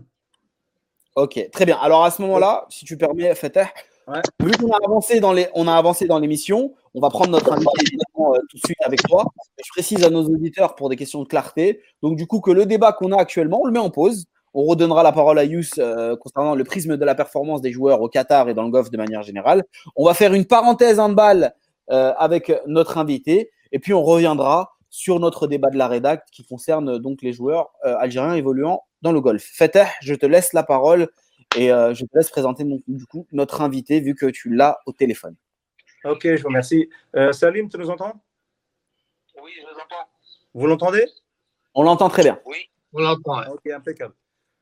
Ok, 1.15 1.49
très 1.52 1.65
bien. 1.65 1.78
Alors 1.82 2.04
à 2.04 2.12
ce 2.12 2.21
moment-là, 2.21 2.65
si 2.69 2.86
tu 2.86 2.97
permets, 2.97 3.36
Fatah, 3.36 3.67
Vu 4.41 4.52
qu'on 4.58 4.71
a 4.71 4.78
avancé 4.84 5.19
dans 5.19 5.32
les, 5.32 5.47
on 5.54 5.67
a 5.67 5.73
avancé 5.73 6.08
dans 6.08 6.19
l'émission, 6.19 6.73
on 6.93 6.99
va 6.99 7.10
prendre 7.10 7.32
notre 7.32 7.54
invité 7.54 7.71
euh, 8.19 8.34
tout 8.49 8.58
de 8.58 8.62
suite 8.65 8.82
avec 8.84 9.02
toi. 9.04 9.26
Je 9.63 9.69
précise 9.69 10.04
à 10.04 10.10
nos 10.10 10.23
auditeurs 10.23 10.76
pour 10.76 10.89
des 10.89 10.95
questions 10.95 11.21
de 11.21 11.28
clarté. 11.28 11.82
Donc 12.02 12.17
du 12.17 12.28
coup 12.28 12.41
que 12.41 12.52
le 12.52 12.65
débat 12.65 12.91
qu'on 12.91 13.12
a 13.12 13.17
actuellement, 13.17 13.62
on 13.62 13.65
le 13.65 13.71
met 13.71 13.80
en 13.80 13.89
pause. 13.89 14.26
On 14.54 14.65
redonnera 14.65 15.02
la 15.02 15.12
parole 15.12 15.39
à 15.39 15.45
Yous 15.45 15.80
euh, 15.80 16.15
concernant 16.17 16.54
le 16.54 16.63
prisme 16.63 16.97
de 16.97 17.06
la 17.06 17.15
performance 17.15 17.62
des 17.62 17.71
joueurs 17.71 18.02
au 18.02 18.10
Qatar 18.10 18.49
et 18.49 18.54
dans 18.54 18.63
le 18.63 18.69
Golfe 18.69 18.91
de 18.91 18.97
manière 18.97 19.23
générale. 19.23 19.63
On 19.95 20.06
va 20.06 20.13
faire 20.13 20.34
une 20.34 20.45
parenthèse 20.45 20.99
en 20.99 21.10
balle 21.10 21.56
euh, 21.89 22.13
avec 22.17 22.52
notre 22.67 22.97
invité 22.97 23.49
et 23.71 23.80
puis 23.80 23.93
on 23.93 24.04
reviendra 24.04 24.73
sur 24.89 25.19
notre 25.19 25.47
débat 25.47 25.71
de 25.71 25.78
la 25.78 25.88
rédacte 25.88 26.28
qui 26.32 26.45
concerne 26.45 26.99
donc 26.99 27.23
les 27.23 27.34
joueurs 27.34 27.71
algériens 27.82 28.36
évoluant 28.36 28.84
dans 29.04 29.12
le 29.12 29.20
Golfe. 29.22 29.46
Fatah, 29.54 29.89
je 30.02 30.16
te 30.16 30.26
laisse 30.26 30.54
la 30.54 30.63
parole 30.63 31.10
et 31.58 31.72
euh, 31.72 31.94
je 31.94 32.06
te 32.06 32.18
laisse 32.18 32.30
présenter 32.30 32.63
du 32.88 33.06
coup 33.06 33.28
notre 33.34 33.62
invité 33.62 34.00
vu 34.00 34.16
que 34.16 34.28
tu 34.28 34.56
l'as 34.56 34.80
au 34.86 34.94
téléphone. 34.94 35.36
Ok, 36.06 36.22
je 36.24 36.42
vous 36.42 36.48
remercie. 36.48 36.89
Euh, 37.16 37.34
Salim, 37.34 37.70
tu 37.70 37.78
nous 37.78 37.89
entends? 37.89 38.24
Oui, 39.44 39.52
je 39.58 39.62
vous 39.62 39.80
entends. 39.80 40.10
Vous 40.54 40.68
l'entendez? 40.68 41.06
On 41.76 41.84
l'entend 41.84 42.08
très 42.08 42.24
bien. 42.24 42.39
Oui, 42.46 42.70
on 42.94 43.02
l'entend. 43.02 43.42
Ok, 43.52 43.68
impeccable. 43.68 44.13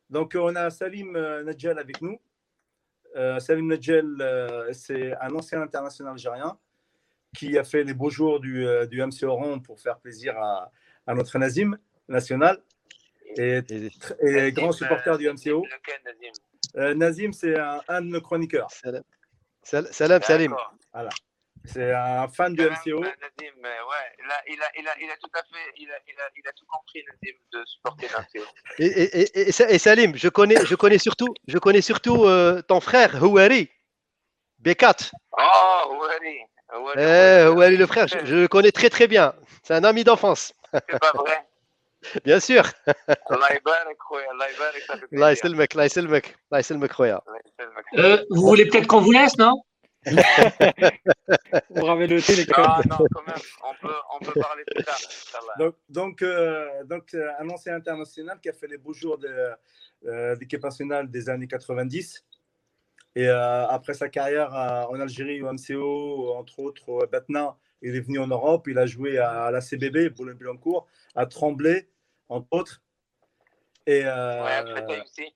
Donc, 0.10 0.36
on 0.36 0.56
a 0.56 0.72
Salim 0.72 1.16
euh, 1.16 1.44
Nadjel 1.44 1.78
avec 1.78 2.02
nous. 2.02 2.20
Salim 3.40 3.68
Nadjel, 3.68 4.06
c'est 4.72 5.14
un 5.20 5.36
ancien 5.36 5.62
international 5.62 6.14
algérien 6.14 6.58
qui 7.36 7.58
a 7.58 7.66
fait 7.66 7.84
les 7.84 7.94
beaux 7.94 8.10
jours 8.10 8.40
du, 8.40 8.66
du 8.90 9.06
MC 9.06 9.24
Oran 9.24 9.60
pour 9.60 9.82
faire 9.82 10.00
plaisir 10.00 10.38
à, 10.38 10.72
à 11.06 11.14
notre 11.14 11.38
Nazim 11.38 11.78
national 12.08 12.64
et, 13.38 13.62
et, 14.22 14.52
grand 14.52 14.72
supporter 14.72 15.17
du 15.17 15.30
MCO. 15.30 15.65
Euh, 16.78 16.94
Nazim, 16.94 17.34
c'est 17.34 17.58
un, 17.58 18.02
de 18.02 18.08
nos 18.08 18.22
chroniqueurs. 18.22 18.70
Salam, 19.63 20.22
salam. 20.22 20.56
Voilà. 20.94 21.10
C'est 21.65 21.94
un 21.94 22.28
fan 22.28 22.56
du 22.56 22.63
MCO. 22.63 23.02
Nadim, 23.02 23.54
ouais, 23.63 24.08
il 24.17 24.32
a, 24.32 24.41
il, 24.48 24.62
a, 24.62 24.70
il, 24.80 24.88
a, 24.88 24.91
il 25.02 25.12
a 25.12 25.17
tout 25.17 25.30
à 25.36 25.44
fait, 25.44 25.72
il 25.78 25.91
a, 25.91 25.96
il 26.08 26.20
a, 26.20 26.24
il 26.36 26.48
a 26.48 26.52
tout 26.54 26.65
compris, 26.67 27.04
Nadim, 27.06 27.38
de 27.54 27.65
supporter 27.65 28.08
l'MCO. 28.08 28.48
Et, 28.80 28.86
et, 28.86 29.41
et, 29.41 29.48
et, 29.48 29.78
Salim, 29.78 30.15
je 30.15 30.30
connais, 30.30 30.65
je 30.65 30.76
connais 30.76 30.98
surtout, 30.98 31.34
je 31.48 31.58
connais 31.60 31.82
surtout 31.82 32.26
euh, 32.26 32.62
ton 32.63 32.80
frère, 32.80 33.22
Houari, 33.24 33.70
B4. 34.63 35.12
Oh, 35.38 35.96
Houari. 35.96 36.39
Eh, 36.98 37.48
Houari, 37.48 37.78
le 37.78 37.86
frère, 37.86 38.08
je, 38.08 38.26
je, 38.26 38.36
le 38.36 38.48
connais 38.48 38.72
très 38.72 38.89
très 38.89 39.08
bien. 39.08 39.36
C'est 39.62 39.76
un 39.76 39.84
ami 39.84 40.04
d'enfance. 40.04 40.54
C'est 40.74 41.00
pas 41.00 41.12
vrai 41.13 41.46
Bien 42.25 42.41
sûr. 42.41 42.62
الله 43.31 43.53
يبارك 43.53 43.97
خويا 43.99 44.31
الله 44.31 44.47
يبارك 44.47 45.12
الله 45.12 45.31
يسلمك 45.31 45.73
الله 45.73 45.85
يسلمك 45.85 46.27
الله 46.49 46.59
يسلمك 46.59 46.93
خويا 46.93 47.21
euh, 47.99 48.25
Vous 48.31 48.43
voulez 48.43 48.67
peut-être 48.67 48.87
qu'on 48.87 49.01
vous 49.01 49.12
laisse, 49.12 49.37
non 49.39 49.62
Pour 51.75 51.87
raveloter 51.89 52.37
les 52.37 52.47
codes. 52.47 52.65
Non, 52.65 52.97
non, 53.01 53.07
quand 53.12 53.27
même, 53.27 53.45
on 53.65 53.75
peut, 53.83 53.95
on 54.15 54.19
peut 54.25 54.41
parler 54.41 54.62
plus 54.65 54.85
tard. 54.85 55.01
Donc, 55.59 55.75
donc, 55.89 56.23
euh, 56.23 56.85
donc, 56.85 57.15
un 57.15 57.49
ancien 57.51 57.75
international 57.75 58.39
qui 58.41 58.49
a 58.49 58.53
fait 58.53 58.69
les 58.69 58.79
beaux 58.79 58.93
jours 58.93 59.19
de 59.19 59.29
euh, 60.07 60.37
l'équipe 60.39 60.62
nationale 60.62 61.11
des 61.11 61.29
années 61.29 61.49
90. 61.49 62.25
Et 63.17 63.29
euh, 63.29 63.67
après 63.69 63.95
sa 63.95 64.09
carrière 64.09 64.55
à, 64.55 64.89
en 64.91 65.01
Algérie 65.01 65.43
au 65.43 65.51
MCO, 65.53 66.35
entre 66.37 66.59
autres 66.61 66.89
au 66.89 67.07
Batna, 67.07 67.57
il 67.82 67.96
est 67.96 68.02
venu 68.02 68.20
en 68.20 68.28
Europe. 68.28 68.67
Il 68.67 68.78
a 68.78 68.86
joué 68.86 69.17
à, 69.17 69.52
la 69.52 69.62
CBB, 69.62 70.10
Boulogne-Billancourt, 70.10 70.88
à 71.15 71.26
Tremblay, 71.26 71.89
entre 72.30 72.48
autres. 72.52 72.82
Et, 73.88 74.04
euh, 74.06 74.44
ouais, 74.44 75.02
aussi. 75.02 75.34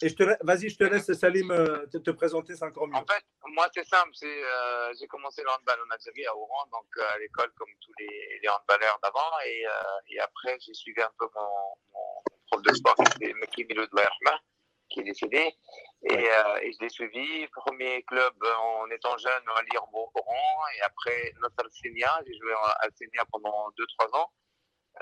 Et 0.00 0.08
je 0.08 0.14
te 0.14 0.22
vas-y, 0.44 0.68
je 0.68 0.76
te 0.76 0.84
laisse, 0.84 1.12
Salim, 1.12 1.50
euh, 1.50 1.86
te, 1.86 1.98
te 1.98 2.10
présenter, 2.12 2.54
c'est 2.54 2.64
encore 2.64 2.86
mieux. 2.86 2.94
En 2.94 3.04
fait, 3.04 3.24
moi, 3.48 3.68
c'est 3.74 3.84
simple. 3.84 4.12
Euh, 4.22 4.92
j'ai 4.98 5.08
commencé 5.08 5.42
le 5.42 5.50
handball 5.50 5.78
en 5.86 5.90
Algérie, 5.92 6.24
à 6.26 6.36
Oran, 6.36 6.66
donc 6.70 6.86
euh, 6.98 7.14
à 7.14 7.18
l'école, 7.18 7.50
comme 7.56 7.70
tous 7.80 7.92
les, 7.98 8.38
les 8.40 8.48
handballeurs 8.48 8.98
d'avant. 9.02 9.40
Et, 9.44 9.66
euh, 9.66 9.70
et, 10.10 10.20
après, 10.20 10.56
j'ai 10.60 10.74
suivi 10.74 11.02
un 11.02 11.10
peu 11.18 11.26
mon, 11.34 11.74
mon 11.92 12.22
prof 12.48 12.62
de 12.62 12.74
sport, 12.74 12.94
qui 12.94 13.24
était 13.24 13.34
Mekki 13.34 13.64
Milou 13.64 13.86
qui 14.90 15.00
est 15.00 15.04
décédé. 15.04 15.54
Et, 16.02 16.14
euh, 16.14 16.58
et 16.62 16.72
je 16.72 16.78
l'ai 16.80 16.88
suivi. 16.88 17.46
Premier 17.48 18.02
club 18.04 18.34
en 18.58 18.90
étant 18.90 19.16
jeune 19.18 19.42
à 19.56 19.62
lire 19.62 19.84
Oran. 19.92 20.66
Et 20.76 20.82
après, 20.82 21.32
notre 21.40 21.70
Senia. 21.70 22.20
J'ai 22.26 22.38
joué 22.38 22.52
à 22.52 22.88
Senia 22.96 23.24
pendant 23.32 23.70
2-3 23.70 24.16
ans. 24.18 24.30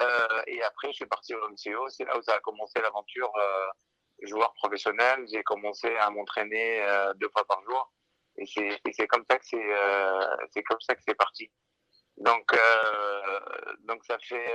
Euh, 0.01 0.43
et 0.47 0.63
après, 0.63 0.89
je 0.89 0.97
suis 0.97 1.07
parti 1.07 1.35
au 1.35 1.49
MCO. 1.49 1.89
C'est 1.89 2.05
là 2.05 2.19
où 2.19 2.23
ça 2.23 2.35
a 2.35 2.41
commencé 2.41 2.81
l'aventure 2.81 3.33
euh, 3.37 3.67
joueur 4.23 4.53
professionnel. 4.55 5.27
J'ai 5.33 5.43
commencé 5.43 5.95
à 5.97 6.11
m'entraîner 6.11 6.83
euh, 6.83 7.13
deux 7.15 7.29
fois 7.31 7.45
par 7.47 7.63
jour. 7.65 7.93
Et 8.39 8.45
c'est 8.47 9.07
comme 9.07 9.25
ça 9.31 9.39
que 9.39 9.47
c'est 9.47 9.57
euh, 9.57 10.37
c'est 10.53 10.63
comme 10.63 10.81
ça 10.81 10.95
que 10.95 11.01
c'est 11.07 11.15
parti. 11.15 11.51
Donc 12.19 12.53
euh, 12.53 13.41
donc 13.85 14.05
ça 14.05 14.19
fait 14.19 14.55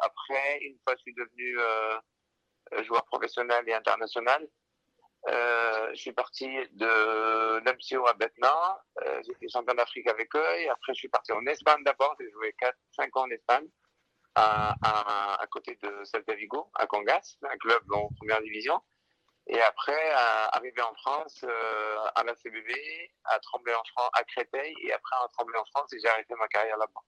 après 0.00 0.58
une 0.62 0.76
fois 0.84 0.94
je 0.96 1.02
suis 1.02 1.14
devenu 1.14 1.58
joueur 2.84 3.04
professionnel 3.06 3.64
et 3.68 3.74
international. 3.74 4.48
Euh, 5.28 5.90
je 5.92 6.00
suis 6.00 6.12
parti 6.12 6.48
de 6.72 7.58
l'MCO 7.64 8.06
à 8.06 8.14
Betna. 8.14 8.82
Euh, 9.02 9.22
J'étais 9.26 9.48
champion 9.48 9.74
d'Afrique 9.74 10.06
avec 10.06 10.34
eux. 10.34 10.54
Et 10.58 10.68
après, 10.68 10.94
je 10.94 10.98
suis 10.98 11.08
parti 11.08 11.32
en 11.32 11.44
Espagne 11.46 11.84
d'abord. 11.84 12.16
J'ai 12.18 12.30
joué 12.30 12.54
4-5 12.98 13.18
ans 13.18 13.22
en 13.24 13.30
Espagne, 13.30 13.66
à, 14.34 14.74
à, 14.82 15.42
à, 15.42 15.46
côté 15.48 15.78
de 15.82 16.04
Celta 16.04 16.34
Vigo, 16.34 16.70
à 16.74 16.86
Cangas, 16.86 17.36
un 17.42 17.56
club 17.58 17.82
en 17.92 18.08
première 18.16 18.40
division. 18.40 18.80
Et 19.46 19.60
après, 19.62 20.10
arrivé 20.52 20.80
en 20.82 20.94
France, 20.94 21.44
euh, 21.44 21.96
à 22.14 22.22
la 22.22 22.34
CBB, 22.36 22.72
à 23.24 23.40
Tremblay 23.40 23.74
en 23.74 23.82
France, 23.84 24.10
à 24.12 24.22
Créteil, 24.24 24.74
et 24.82 24.92
après 24.92 25.16
à 25.16 25.28
Tremblay 25.32 25.58
en 25.58 25.64
France, 25.64 25.92
et 25.92 25.98
j'ai 25.98 26.08
arrêté 26.08 26.34
ma 26.36 26.46
carrière 26.46 26.76
là-bas. 26.76 27.00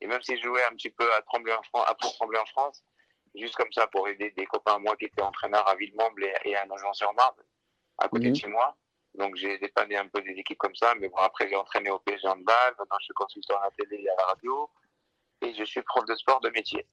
Et 0.00 0.06
même 0.06 0.22
si 0.22 0.36
je 0.36 0.42
jouais 0.42 0.64
un 0.64 0.70
petit 0.70 0.90
peu 0.90 1.12
à 1.12 1.20
Tremblay 1.22 1.52
en 1.52 1.62
France, 1.64 1.84
à 1.88 1.94
Tremblay 1.94 2.38
en 2.38 2.46
France, 2.46 2.82
juste 3.38 3.56
comme 3.56 3.72
ça 3.72 3.86
pour 3.86 4.08
aider 4.08 4.30
des 4.36 4.46
copains 4.46 4.74
à 4.74 4.78
moi 4.78 4.96
qui 4.96 5.06
étaient 5.06 5.22
entraîneurs 5.22 5.66
à 5.68 5.74
Villemomble 5.76 6.24
et, 6.44 6.56
à 6.56 6.66
Nogent-sur-Marne, 6.66 7.36
à 7.98 8.08
côté 8.08 8.26
Mhm. 8.26 8.32
de 8.32 8.38
chez 8.38 8.46
moi. 8.48 8.76
Donc 9.14 9.36
j'ai 9.36 9.58
dépanné 9.58 9.96
un 9.96 10.06
peu 10.06 10.20
des 10.22 10.32
équipes 10.32 10.58
comme 10.58 10.74
ça, 10.74 10.94
mais 10.96 11.08
bon 11.08 11.16
après 11.16 11.48
j'ai 11.48 11.56
entraîné 11.56 11.90
au 11.90 11.98
PSG 11.98 12.28
handball, 12.28 12.74
maintenant 12.78 12.96
je 13.00 13.04
suis 13.06 13.14
consultant 13.14 13.58
à 13.60 13.64
la 13.64 13.70
télé 13.72 14.02
et 14.02 14.08
à 14.10 14.14
la 14.16 14.24
radio, 14.26 14.70
et 15.40 15.54
je 15.54 15.64
suis 15.64 15.82
prof 15.82 16.04
de 16.04 16.14
sport 16.14 16.40
de 16.40 16.50
métier. 16.50 16.86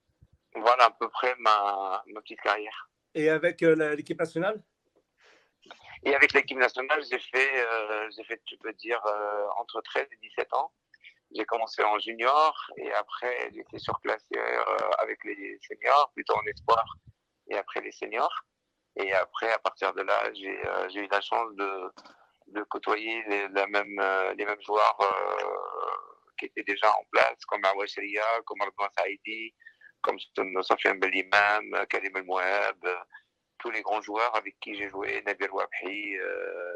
Voilà 0.56 0.86
à 0.86 0.92
peu 0.92 1.10
près 1.10 1.36
ma, 1.40 2.04
ma 2.08 2.22
petite 2.22 2.42
carrière. 2.42 2.90
Et 3.14 3.30
avec 3.30 3.62
euh, 3.64 3.96
l'équipe 3.96 4.20
nationale? 4.20 4.62
Et 6.04 6.14
avec 6.16 6.34
l'équipe 6.34 6.58
nationale, 6.58 7.04
j'ai 7.10 7.20
fait, 7.20 7.66
euh, 7.66 8.10
j'ai 8.16 8.24
fait, 8.24 8.42
tu 8.46 8.58
peux 8.58 8.74
dire, 8.74 9.02
euh, 9.06 9.48
entre 9.58 9.82
13 9.82 10.08
et 10.12 10.18
17 10.22 10.54
ans. 10.54 10.72
J'ai 11.32 11.46
commencé 11.46 11.84
en 11.84 11.98
junior 12.00 12.56
et 12.78 12.92
après 12.94 13.48
été 13.48 13.80
surclassé 13.80 14.26
euh, 14.38 14.90
avec 15.00 15.24
les 15.24 15.58
seniors, 15.68 16.12
plutôt 16.14 16.36
en 16.36 16.46
espoir, 16.46 16.86
et 17.50 17.58
après 17.58 17.82
les 17.82 17.92
seniors. 17.92 18.44
Et 18.98 19.12
après, 19.12 19.52
à 19.52 19.60
partir 19.60 19.94
de 19.94 20.02
là, 20.02 20.34
j'ai 20.34 20.58
euh, 20.66 20.90
eu 20.90 21.08
la 21.12 21.22
chance 21.22 21.54
de, 21.56 21.92
de 22.48 22.64
côtoyer 22.64 23.24
les, 23.28 23.48
la 23.50 23.64
euh, 23.64 24.34
les 24.36 24.46
mêmes 24.46 24.62
joueurs 24.62 24.98
qui 26.40 26.46
étaient 26.46 26.64
déjà 26.64 26.90
en 26.92 27.04
place, 27.12 27.44
comme 27.48 27.66
Awa 27.66 27.86
comme 28.46 28.62
Ardouan 28.62 28.90
Saïdi, 28.98 29.54
comme 30.02 30.18
Sofiane 30.62 31.00
Belimam, 31.00 31.86
Karim 31.90 32.16
El 32.16 32.24
Mouab, 32.24 32.88
tous 33.58 33.72
les 33.72 33.82
grands 33.82 34.02
joueurs 34.02 34.36
avec 34.36 34.58
qui 34.60 34.76
j'ai 34.76 34.90
joué, 34.90 35.22
Nabil 35.26 35.50
Wabhi, 35.50 36.14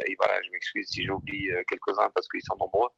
et 0.07 0.15
voilà, 0.17 0.41
je 0.41 0.49
m'excuse 0.49 0.87
si 0.89 1.05
j'oublie 1.05 1.49
quelques-uns 1.67 2.09
parce 2.09 2.27
qu'ils 2.27 2.41
sont 2.41 2.55
nombreux. 2.57 2.89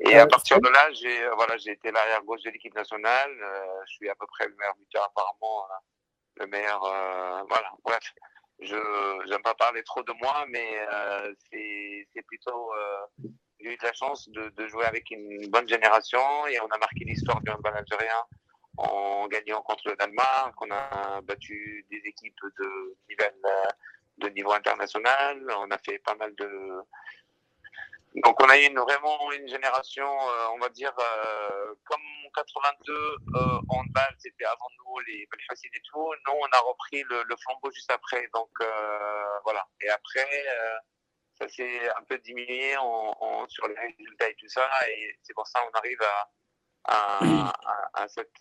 Et 0.00 0.16
à 0.18 0.26
partir 0.26 0.60
de 0.60 0.68
là, 0.68 0.92
j'ai 0.92 1.24
euh, 1.24 1.34
voilà, 1.36 1.56
j'ai 1.58 1.72
été 1.72 1.90
l'arrière 1.90 2.22
gauche 2.24 2.42
de 2.42 2.50
l'équipe 2.50 2.74
nationale. 2.74 3.30
Euh, 3.42 3.66
je 3.88 3.94
suis 3.94 4.08
à 4.10 4.14
peu 4.14 4.26
près 4.26 4.46
le 4.48 4.54
meilleur 4.56 4.74
buteur 4.76 5.04
apparemment, 5.04 5.64
euh, 5.64 5.74
le 6.44 6.46
meilleur. 6.48 6.84
euh, 6.84 7.42
voilà, 7.48 7.72
bref. 7.84 8.02
Je 8.60 8.76
j'aime 9.28 9.42
pas 9.42 9.54
parler 9.54 9.82
trop 9.84 10.02
de 10.02 10.12
moi, 10.14 10.46
mais 10.48 10.78
euh, 10.92 11.34
c'est 11.50 12.08
c'est 12.14 12.22
plutôt. 12.22 12.72
euh, 12.74 13.06
j'ai 13.60 13.72
eu 13.74 13.76
de 13.78 13.84
la 13.84 13.92
chance 13.94 14.28
de, 14.30 14.50
de 14.50 14.66
jouer 14.68 14.84
avec 14.86 15.10
une 15.10 15.48
bonne 15.50 15.68
génération 15.68 16.46
et 16.48 16.60
on 16.60 16.66
a 16.68 16.78
marqué 16.78 17.04
l'histoire 17.06 17.40
du 17.42 17.50
handball 17.50 17.74
algérien 17.76 18.22
en 18.78 19.26
gagnant 19.28 19.62
contre 19.62 19.88
le 19.88 19.96
Danemark. 19.96 20.54
On 20.62 20.70
a 20.70 21.20
battu 21.22 21.86
des 21.90 22.02
équipes 22.04 22.38
de 22.60 22.96
niveau, 23.08 23.24
de 24.18 24.28
niveau 24.30 24.52
international. 24.52 25.46
On 25.58 25.70
a 25.70 25.78
fait 25.78 25.98
pas 26.00 26.14
mal 26.16 26.34
de. 26.36 26.48
Donc 28.24 28.40
on 28.42 28.48
a 28.48 28.58
eu 28.58 28.64
une, 28.66 28.78
vraiment 28.78 29.30
une 29.32 29.46
génération, 29.48 30.06
euh, 30.06 30.46
on 30.54 30.58
va 30.58 30.68
dire, 30.70 30.92
euh, 30.98 31.74
comme 31.84 32.00
en 32.26 32.30
82, 32.34 32.92
euh, 32.94 33.58
handball, 33.68 34.14
c'était 34.18 34.44
avant 34.46 34.68
nous, 34.78 34.98
les 35.06 35.26
Belfacines 35.30 35.70
et 35.74 35.80
tout. 35.90 36.12
Nous, 36.26 36.32
on 36.32 36.46
a 36.46 36.58
repris 36.60 37.02
le, 37.10 37.22
le 37.24 37.36
flambeau 37.36 37.70
juste 37.72 37.90
après. 37.90 38.28
Donc 38.32 38.48
euh, 38.60 39.24
voilà. 39.44 39.66
Et 39.82 39.88
après, 39.90 40.26
euh, 40.48 40.76
ça 41.38 41.48
s'est 41.48 41.88
un 41.90 42.02
peu 42.08 42.16
diminué 42.18 42.76
en, 42.78 43.14
en- 43.20 43.48
sur 43.48 43.68
les 43.68 43.78
résultats 43.78 44.30
et 44.30 44.34
tout 44.36 44.48
ça. 44.48 44.66
Et 44.88 45.18
c'est 45.22 45.34
pour 45.34 45.46
ça 45.46 45.60
qu'on 45.60 45.78
arrive 45.78 46.00
à, 46.02 46.30
à, 46.84 47.50
à, 47.66 48.02
à 48.04 48.08
cette, 48.08 48.40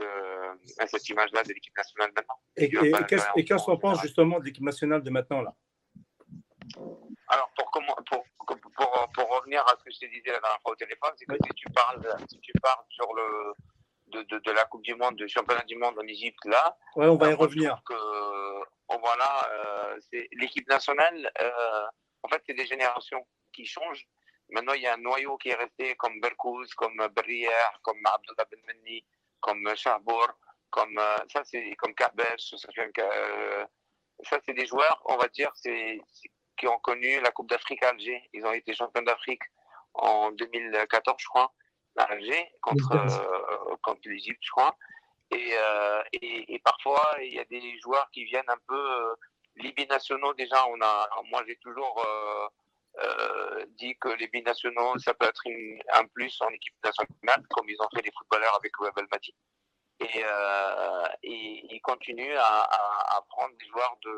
à 0.79 0.88
cette 0.88 1.09
image-là 1.09 1.43
de 1.43 1.49
l'équipe 1.53 1.75
nationale 1.75 2.11
maintenant. 2.15 2.39
Et, 2.55 2.69
et, 2.85 2.91
et 3.35 3.43
qu'est-ce 3.45 3.65
qu'on 3.65 3.77
pense 3.77 4.01
justement 4.03 4.39
de 4.39 4.45
l'équipe 4.45 4.63
nationale 4.63 5.03
de 5.03 5.09
maintenant 5.09 5.41
là? 5.41 5.53
Alors, 7.27 7.49
pour, 7.55 7.71
pour, 7.71 9.11
pour, 9.13 9.29
revenir 9.38 9.63
à 9.67 9.71
ce 9.77 9.83
que 9.83 9.91
je 9.91 9.99
te 9.99 10.05
disais 10.05 10.31
la 10.31 10.39
dernière 10.39 10.59
fois 10.61 10.73
au 10.73 10.75
téléphone, 10.75 11.11
c'est 11.17 11.25
que 11.25 11.35
si 11.43 11.53
tu 11.55 11.67
parles, 11.69 12.15
si 12.29 12.39
tu 12.39 12.53
parles 12.61 12.85
sur 12.89 13.13
le, 13.13 13.53
de, 14.07 14.21
de, 14.23 14.39
de 14.39 14.51
la 14.51 14.65
Coupe 14.65 14.83
du 14.83 14.95
Monde, 14.95 15.15
du 15.15 15.27
championnat 15.27 15.63
du 15.63 15.75
monde 15.75 15.97
en 15.97 16.07
Égypte, 16.07 16.43
là, 16.45 16.77
Ouais, 16.95 17.07
on 17.07 17.15
va 17.17 17.29
y 17.29 17.31
je 17.31 17.38
revenir. 17.38 17.81
que, 17.85 17.93
oh, 17.93 18.97
voilà, 18.99 19.49
euh, 19.51 19.99
c'est 20.11 20.27
l'équipe 20.33 20.67
nationale, 20.69 21.31
euh, 21.41 21.85
en 22.23 22.27
fait, 22.27 22.41
c'est 22.45 22.53
des 22.53 22.65
générations 22.67 23.25
qui 23.53 23.65
changent. 23.65 24.07
Maintenant, 24.49 24.73
il 24.73 24.83
y 24.83 24.88
a 24.88 24.93
un 24.93 24.97
noyau 24.97 25.38
qui 25.38 25.49
est 25.49 25.55
resté 25.55 25.95
comme 25.95 26.19
Berkouz, 26.19 26.73
comme 26.75 27.07
Berrière, 27.15 27.79
comme 27.81 27.99
Abdullah 28.05 28.45
Ben 28.51 28.59
Menni, 28.67 29.03
comme 29.39 29.75
Shahbour, 29.75 30.27
comme, 30.69 30.97
euh, 30.99 31.17
ça, 31.34 31.43
c'est 31.43 31.76
comme 31.78 31.95
Kabesh, 31.95 32.53
euh, 32.99 33.65
ça, 34.23 34.39
c'est 34.45 34.53
des 34.53 34.67
joueurs, 34.67 35.01
on 35.05 35.17
va 35.17 35.28
dire, 35.30 35.51
c'est- 35.55 35.99
qui 36.58 36.68
ont 36.68 36.80
connu 36.80 37.20
la 37.22 37.32
Coupe 37.32 37.49
d'Afrique 37.49 37.84
à 37.84 37.89
Alger. 37.89 38.22
Ils 38.34 38.45
ont 38.45 38.53
été 38.53 38.74
champions 38.74 39.01
d'Afrique 39.03 39.41
en 39.93 40.32
2014, 40.32 41.16
je 41.20 41.28
crois, 41.28 41.51
à 41.97 42.03
Alger, 42.03 42.51
contre, 42.62 42.91
euh, 42.95 43.76
contre 43.82 44.01
l'Égypte, 44.06 44.41
je 44.41 44.51
crois. 44.51 44.76
Et, 45.32 45.53
euh, 45.58 46.03
et, 46.14 46.53
et 46.56 46.60
parfois, 46.60 47.16
il 47.22 47.34
y 47.34 47.39
a 47.39 47.45
des 47.45 47.80
joueurs 47.80 48.10
qui 48.12 48.26
viennent 48.26 48.49
un 48.49 48.60
peu 48.68 48.78
euh, 48.80 49.16
les 49.56 49.72
binationaux. 49.72 50.34
Déjà, 50.36 50.66
on 50.68 50.80
a, 50.82 51.10
moi, 51.32 51.43
j'ai 51.47 51.56
toujours 51.58 52.06
euh, 52.06 52.47
euh, 53.03 53.66
dit 53.80 53.95
que 53.99 54.10
les 54.10 54.28
binationaux, 54.28 54.97
ça 54.99 55.14
peut 55.14 55.26
être 55.28 55.41
une- 55.45 55.82
un 55.93 56.06
plus 56.08 56.39
en 56.41 56.49
équipe 56.49 56.76
nationale, 56.84 57.43
comme 57.49 57.68
ils 57.70 57.82
ont 57.82 57.89
fait 57.95 58.01
les 58.03 58.12
footballeurs 58.18 58.56
avec 58.56 58.78
Web 58.80 58.93
Mati. 59.12 59.34
Et, 60.01 60.20
et 61.24 61.74
ils 61.74 61.82
continuent 61.82 62.36
à, 62.38 62.64
à, 62.64 63.18
à 63.18 63.22
prendre 63.30 63.56
des 63.58 63.66
joueurs 63.68 63.95
de, 64.03 64.12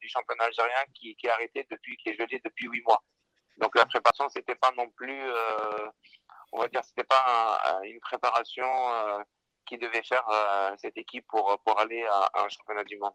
du 0.00 0.08
championnat 0.08 0.44
algérien 0.44 0.84
qui, 0.94 1.16
est 1.22 1.28
arrêté 1.28 1.66
depuis, 1.70 1.96
qui 1.96 2.10
est 2.10 2.14
gelé 2.14 2.40
depuis 2.44 2.68
huit 2.68 2.82
mois. 2.86 3.02
Donc 3.58 3.76
la 3.76 3.86
préparation, 3.86 4.28
c'était 4.28 4.54
pas 4.54 4.72
non 4.76 4.88
plus, 4.90 5.20
on 6.52 6.58
va 6.60 6.68
dire, 6.68 6.82
c'était 6.84 7.04
pas 7.04 7.80
une 7.84 8.00
préparation 8.00 8.66
qui 9.66 9.78
devait 9.78 10.02
faire 10.02 10.24
cette 10.78 10.96
équipe 10.96 11.26
pour, 11.28 11.60
pour 11.64 11.78
aller 11.78 12.02
à 12.04 12.44
un 12.44 12.48
championnat 12.48 12.84
du 12.84 12.98
monde. 12.98 13.12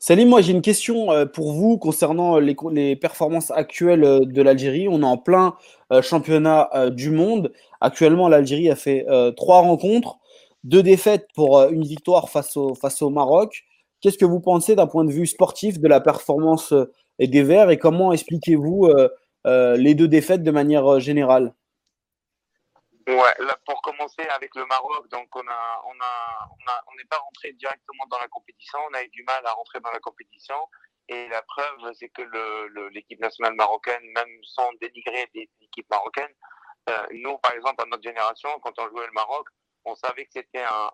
Salim, 0.00 0.28
moi 0.28 0.42
j'ai 0.42 0.52
une 0.52 0.62
question 0.62 1.10
euh, 1.10 1.26
pour 1.26 1.52
vous 1.52 1.76
concernant 1.76 2.38
les, 2.38 2.54
les 2.70 2.94
performances 2.94 3.50
actuelles 3.50 4.04
euh, 4.04 4.20
de 4.20 4.42
l'Algérie. 4.42 4.86
On 4.86 5.02
est 5.02 5.04
en 5.04 5.18
plein 5.18 5.56
euh, 5.92 6.02
championnat 6.02 6.70
du 6.90 7.10
monde. 7.10 7.52
Actuellement, 7.80 8.28
l'Algérie 8.28 8.70
a 8.70 8.76
fait 8.76 9.06
trois 9.36 9.60
rencontres, 9.60 10.18
deux 10.64 10.82
défaites 10.82 11.28
pour 11.34 11.60
une 11.62 11.84
victoire 11.84 12.28
face 12.28 12.56
au, 12.56 12.74
face 12.74 13.02
au 13.02 13.10
Maroc. 13.10 13.64
Qu'est-ce 14.00 14.18
que 14.18 14.24
vous 14.24 14.40
pensez 14.40 14.74
d'un 14.76 14.86
point 14.86 15.04
de 15.04 15.12
vue 15.12 15.26
sportif 15.26 15.78
de 15.78 15.88
la 15.88 16.00
performance 16.00 16.72
des 17.18 17.42
Verts 17.42 17.70
et 17.70 17.78
comment 17.78 18.12
expliquez-vous 18.12 18.88
les 19.44 19.94
deux 19.94 20.08
défaites 20.08 20.42
de 20.42 20.50
manière 20.50 21.00
générale? 21.00 21.54
Ouais, 23.08 23.34
pour 23.66 23.80
commencer 23.80 24.22
avec 24.34 24.54
le 24.54 24.66
Maroc, 24.66 25.08
donc 25.10 25.28
on 25.34 25.40
a, 25.40 25.82
on 25.86 25.98
a, 26.00 26.84
on 26.86 26.96
n'est 26.96 27.08
pas 27.08 27.16
rentré 27.16 27.52
directement 27.54 28.04
dans 28.10 28.18
la 28.18 28.28
compétition, 28.28 28.78
on 28.90 28.94
a 28.94 29.02
eu 29.02 29.08
du 29.08 29.24
mal 29.24 29.44
à 29.46 29.52
rentrer 29.52 29.80
dans 29.80 29.90
la 29.90 30.00
compétition. 30.00 30.56
Et 31.08 31.26
la 31.28 31.40
preuve, 31.40 31.92
c'est 31.94 32.10
que 32.10 32.22
l'équipe 32.92 33.18
nationale 33.18 33.54
marocaine, 33.54 34.02
même 34.14 34.28
sans 34.42 34.70
dénigrer 34.80 35.26
l'équipe 35.34 35.88
marocaine, 35.88 36.30
euh, 36.90 37.06
nous, 37.12 37.38
par 37.38 37.52
exemple, 37.52 37.82
à 37.82 37.86
notre 37.86 38.02
génération, 38.02 38.50
quand 38.62 38.78
on 38.78 38.88
jouait 38.90 39.06
le 39.06 39.12
Maroc, 39.12 39.46
on 39.86 39.94
savait 39.94 40.26
que 40.26 40.32
c'était 40.34 40.62
un, 40.62 40.90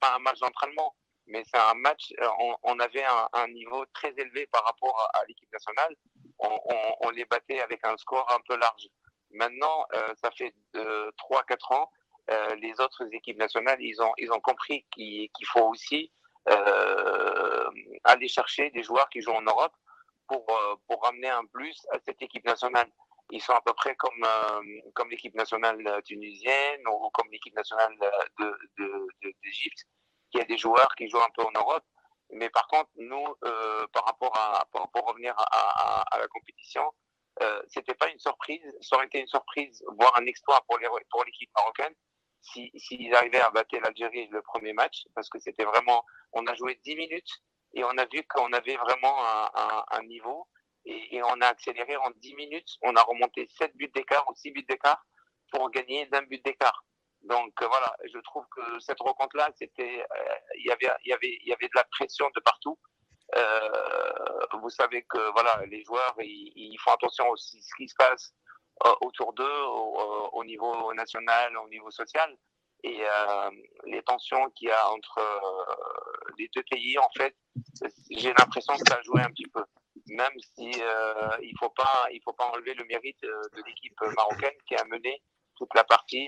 pas 0.00 0.16
un 0.16 0.18
match 0.18 0.40
d'entraînement, 0.40 0.96
mais 1.30 1.44
c'est 1.44 1.60
un 1.60 1.74
match, 1.74 2.12
euh, 2.20 2.28
on, 2.64 2.78
avait 2.80 3.04
un, 3.32 3.48
niveau 3.48 3.84
très 3.94 4.12
élevé 4.16 4.46
par 4.48 4.64
rapport 4.64 5.10
à, 5.14 5.24
l'équipe 5.26 5.50
nationale. 5.52 5.94
On, 6.38 7.10
les 7.10 7.24
battait 7.24 7.60
avec 7.60 7.84
un 7.84 7.96
score 7.96 8.30
un 8.32 8.40
peu 8.46 8.56
large. 8.56 8.88
Maintenant, 9.30 9.86
euh, 9.94 10.14
ça 10.22 10.30
fait 10.32 10.54
3-4 10.74 11.74
ans, 11.74 11.90
euh, 12.30 12.54
les 12.56 12.80
autres 12.80 13.08
équipes 13.12 13.38
nationales, 13.38 13.80
ils 13.80 14.00
ont, 14.02 14.12
ils 14.18 14.30
ont 14.32 14.40
compris 14.40 14.86
qu'il 14.92 15.30
faut 15.46 15.68
aussi 15.68 16.12
aller 18.04 18.28
chercher 18.28 18.70
des 18.70 18.82
joueurs 18.82 19.08
qui 19.10 19.20
jouent 19.20 19.32
en 19.32 19.42
Europe 19.42 19.74
pour, 20.26 20.44
pour 20.88 21.02
ramener 21.04 21.28
un 21.28 21.44
plus 21.46 21.86
à 21.92 21.98
cette 22.04 22.20
équipe 22.22 22.44
nationale. 22.44 22.90
Ils 23.30 23.40
sont 23.40 23.52
à 23.52 23.60
peu 23.60 23.72
près 23.74 23.94
comme, 23.94 24.26
comme 24.94 25.10
l'équipe 25.10 25.34
nationale 25.34 26.02
tunisienne 26.04 26.80
ou 26.88 27.10
comme 27.10 27.30
l'équipe 27.30 27.54
nationale 27.54 27.94
d'Égypte, 29.44 29.86
qui 30.30 30.40
a 30.40 30.44
des 30.44 30.58
joueurs 30.58 30.94
qui 30.96 31.08
jouent 31.08 31.22
un 31.22 31.30
peu 31.34 31.42
en 31.42 31.52
Europe. 31.52 31.84
Mais 32.32 32.48
par 32.50 32.66
contre, 32.68 32.90
nous, 32.96 33.34
par 33.92 34.04
rapport 34.04 34.36
à, 34.36 34.64
pour, 34.70 35.06
revenir 35.06 35.34
à, 35.36 36.18
la 36.18 36.28
compétition, 36.28 36.84
euh, 37.42 37.62
c'était 37.68 37.94
pas 37.94 38.08
une 38.10 38.18
surprise. 38.18 38.62
Ça 38.80 38.96
aurait 38.96 39.06
été 39.06 39.20
une 39.20 39.26
surprise, 39.26 39.82
voire 39.98 40.12
un 40.18 40.26
exploit 40.26 40.60
pour 40.66 40.78
l'équipe 41.24 41.50
marocaine, 41.56 41.94
s'ils 42.42 42.70
si, 42.74 43.12
arrivaient 43.12 43.40
à 43.40 43.50
battre 43.50 43.76
l'Algérie 43.78 44.28
le 44.28 44.42
premier 44.42 44.72
match, 44.72 45.06
parce 45.14 45.28
que 45.28 45.38
c'était 45.38 45.64
vraiment, 45.64 46.04
on 46.32 46.46
a 46.46 46.54
joué 46.54 46.80
10 46.84 46.96
minutes 46.96 47.42
et 47.74 47.84
on 47.84 47.96
a 47.96 48.04
vu 48.06 48.22
qu'on 48.28 48.52
avait 48.52 48.76
vraiment 48.76 49.26
un, 49.26 49.84
un, 49.90 50.02
niveau 50.02 50.48
et, 50.84 51.16
et, 51.16 51.22
on 51.22 51.40
a 51.40 51.46
accéléré 51.46 51.96
en 51.96 52.10
10 52.10 52.34
minutes. 52.34 52.76
On 52.82 52.94
a 52.96 53.02
remonté 53.02 53.48
7 53.58 53.76
buts 53.76 53.90
d'écart 53.94 54.28
ou 54.28 54.34
6 54.34 54.50
buts 54.50 54.66
d'écart 54.68 55.04
pour 55.52 55.70
gagner 55.70 56.06
d'un 56.06 56.22
but 56.22 56.44
d'écart. 56.44 56.84
Donc 57.22 57.52
euh, 57.62 57.66
voilà, 57.68 57.94
je 58.12 58.18
trouve 58.20 58.46
que 58.50 58.80
cette 58.80 59.00
rencontre-là, 59.00 59.50
c'était, 59.56 60.00
euh, 60.00 60.34
il 60.58 60.66
y 60.66 60.70
avait, 60.70 60.90
y 61.04 61.12
avait, 61.12 61.38
y 61.44 61.52
avait 61.52 61.68
de 61.68 61.76
la 61.76 61.84
pression 61.84 62.30
de 62.34 62.40
partout. 62.40 62.78
Euh, 63.36 64.46
vous 64.60 64.70
savez 64.70 65.02
que 65.02 65.32
voilà, 65.32 65.62
les 65.66 65.84
joueurs, 65.84 66.14
ils, 66.18 66.76
font 66.80 66.92
attention 66.92 67.28
aussi 67.28 67.58
à 67.58 67.62
ce 67.62 67.74
qui 67.76 67.88
se 67.88 67.94
passe 67.94 68.32
euh, 68.86 68.92
autour 69.02 69.32
d'eux, 69.34 69.62
au, 70.32 70.44
niveau 70.44 70.92
national, 70.94 71.56
au 71.56 71.68
niveau 71.68 71.90
social. 71.90 72.36
Et 72.82 73.02
euh, 73.02 73.50
les 73.84 74.02
tensions 74.02 74.48
qu'il 74.50 74.68
y 74.68 74.72
a 74.72 74.90
entre 74.90 75.20
les 76.38 76.48
deux 76.54 76.62
pays, 76.70 76.98
en 76.98 77.10
fait, 77.16 77.36
j'ai 78.10 78.32
l'impression 78.32 78.72
que 78.74 78.88
ça 78.88 78.96
a 78.96 79.02
joué 79.02 79.20
un 79.20 79.30
petit 79.30 79.48
peu. 79.52 79.64
Même 80.06 80.32
si 80.56 80.70
il 81.42 81.54
faut 81.58 81.72
faut 82.24 82.32
pas 82.32 82.46
enlever 82.46 82.74
le 82.74 82.84
mérite 82.84 83.22
de 83.22 83.62
l'équipe 83.66 84.00
marocaine 84.16 84.56
qui 84.66 84.74
a 84.74 84.84
mené 84.84 85.22
toute 85.60 85.74
la 85.74 85.84
partie 85.84 86.26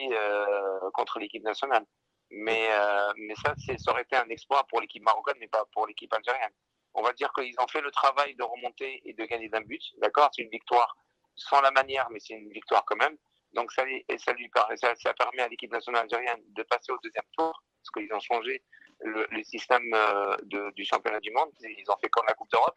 contre 0.93 1.19
l'équipe 1.19 1.43
nationale. 1.43 1.85
Mais, 2.31 2.69
mais 3.17 3.35
ça, 3.35 3.55
ça 3.57 3.91
aurait 3.91 4.03
été 4.03 4.15
un 4.15 4.29
exploit 4.29 4.65
pour 4.69 4.81
l'équipe 4.81 5.03
marocaine, 5.03 5.37
mais 5.41 5.49
pas 5.49 5.65
pour 5.73 5.87
l'équipe 5.87 6.13
algérienne 6.13 6.53
on 6.95 7.03
va 7.03 7.13
dire 7.13 7.33
qu'ils 7.33 7.55
ont 7.59 7.67
fait 7.69 7.81
le 7.81 7.91
travail 7.91 8.35
de 8.35 8.43
remonter 8.43 9.03
et 9.05 9.15
de 9.15 9.25
gagner 9.25 9.49
d'un 9.49 9.63
but. 9.63 9.83
D'accord? 9.99 10.31
C'est 10.35 10.43
une 10.43 10.51
victoire 10.51 10.97
sans 11.35 11.61
la 11.61 11.71
manière, 11.71 12.09
mais 12.11 12.21
c'est 12.21 12.35
une 12.35 12.51
victoire 12.51 12.85
quand 12.85 12.97
même. 12.97 13.17
Donc 13.55 13.73
ça, 13.73 13.85
lui, 13.85 14.05
permet 14.09 15.43
à 15.43 15.49
l'équipe 15.49 15.71
nationale 15.71 16.03
algérienne 16.03 16.43
de 16.49 16.63
passer 16.65 16.93
au 16.93 16.99
deuxième 17.03 17.25
tour, 17.37 17.53
parce 17.79 17.91
qu'ils 17.95 18.13
ont 18.15 18.21
changé 18.21 18.63
le, 19.01 19.27
système 19.43 19.83
euh, 19.95 20.37
du 20.75 20.85
championnat 20.85 21.21
du 21.21 21.31
monde. 21.33 21.51
Ils 21.61 21.91
ont 21.91 21.97
fait 22.01 22.09
comme 22.09 22.27
la 22.27 22.35
Coupe 22.35 22.51
d'Europe. 22.51 22.77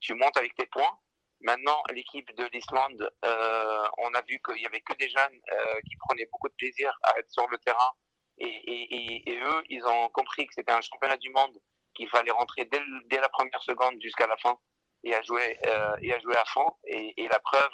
Tu 0.00 0.14
montes 0.14 0.36
avec 0.36 0.54
tes 0.54 0.66
points. 0.66 0.98
Maintenant, 1.42 1.82
l'équipe 1.90 2.34
de 2.36 2.44
l'Islande, 2.52 3.10
euh, 3.24 3.88
on 3.98 4.12
a 4.12 4.20
vu 4.22 4.40
qu'il 4.44 4.60
y 4.60 4.66
avait 4.66 4.82
que 4.82 4.92
des 4.94 5.08
jeunes 5.08 5.40
euh, 5.52 5.80
qui 5.88 5.96
prenaient 5.96 6.28
beaucoup 6.30 6.48
de 6.48 6.54
plaisir 6.54 6.92
à 7.02 7.18
être 7.18 7.30
sur 7.30 7.48
le 7.48 7.56
terrain. 7.58 7.92
et 8.38 9.38
eux, 9.42 9.62
ils 9.68 9.84
ont 9.86 10.08
compris 10.10 10.46
que 10.46 10.54
c'était 10.54 10.72
un 10.72 10.80
championnat 10.80 11.16
du 11.16 11.30
monde 11.30 11.58
qu'il 11.94 12.08
fallait 12.08 12.30
rentrer 12.30 12.66
dès, 12.66 13.20
la 13.20 13.28
première 13.28 13.62
seconde 13.62 14.00
jusqu'à 14.00 14.26
la 14.26 14.36
fin 14.38 14.58
et 15.02 15.14
à 15.14 15.22
jouer, 15.22 15.58
euh, 15.66 15.96
et 16.02 16.12
à, 16.12 16.20
jouer 16.20 16.36
à 16.36 16.44
fond. 16.44 16.70
Et, 16.86 17.26
la 17.28 17.38
preuve, 17.40 17.72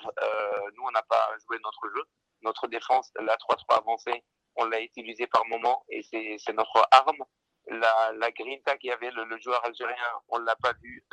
nous, 0.75 0.85
on 0.85 0.91
n'a 0.93 1.03
pas 1.03 1.31
joué 1.47 1.59
notre 1.63 1.89
jeu. 1.95 2.05
Notre 2.43 2.69
défense, 2.69 3.11
la 3.21 3.37
3-3 3.37 3.79
avancée, 3.79 4.25
on 4.57 4.67
l'a 4.67 4.81
utilisée 4.81 5.27
par 5.27 5.45
moment 5.47 5.85
et 5.89 6.03
c'est 6.03 6.53
notre 6.53 6.87
arme. 6.93 7.25
La, 7.67 8.31
grinta 8.31 8.77
qu'il 8.79 8.93
avait, 8.93 9.11
le, 9.11 9.39
joueur 9.41 9.65
algérien, 9.65 10.13
on 10.29 10.39
ne 10.39 10.45
l'a 10.45 10.57
pas 10.57 10.73
vu 10.81 11.05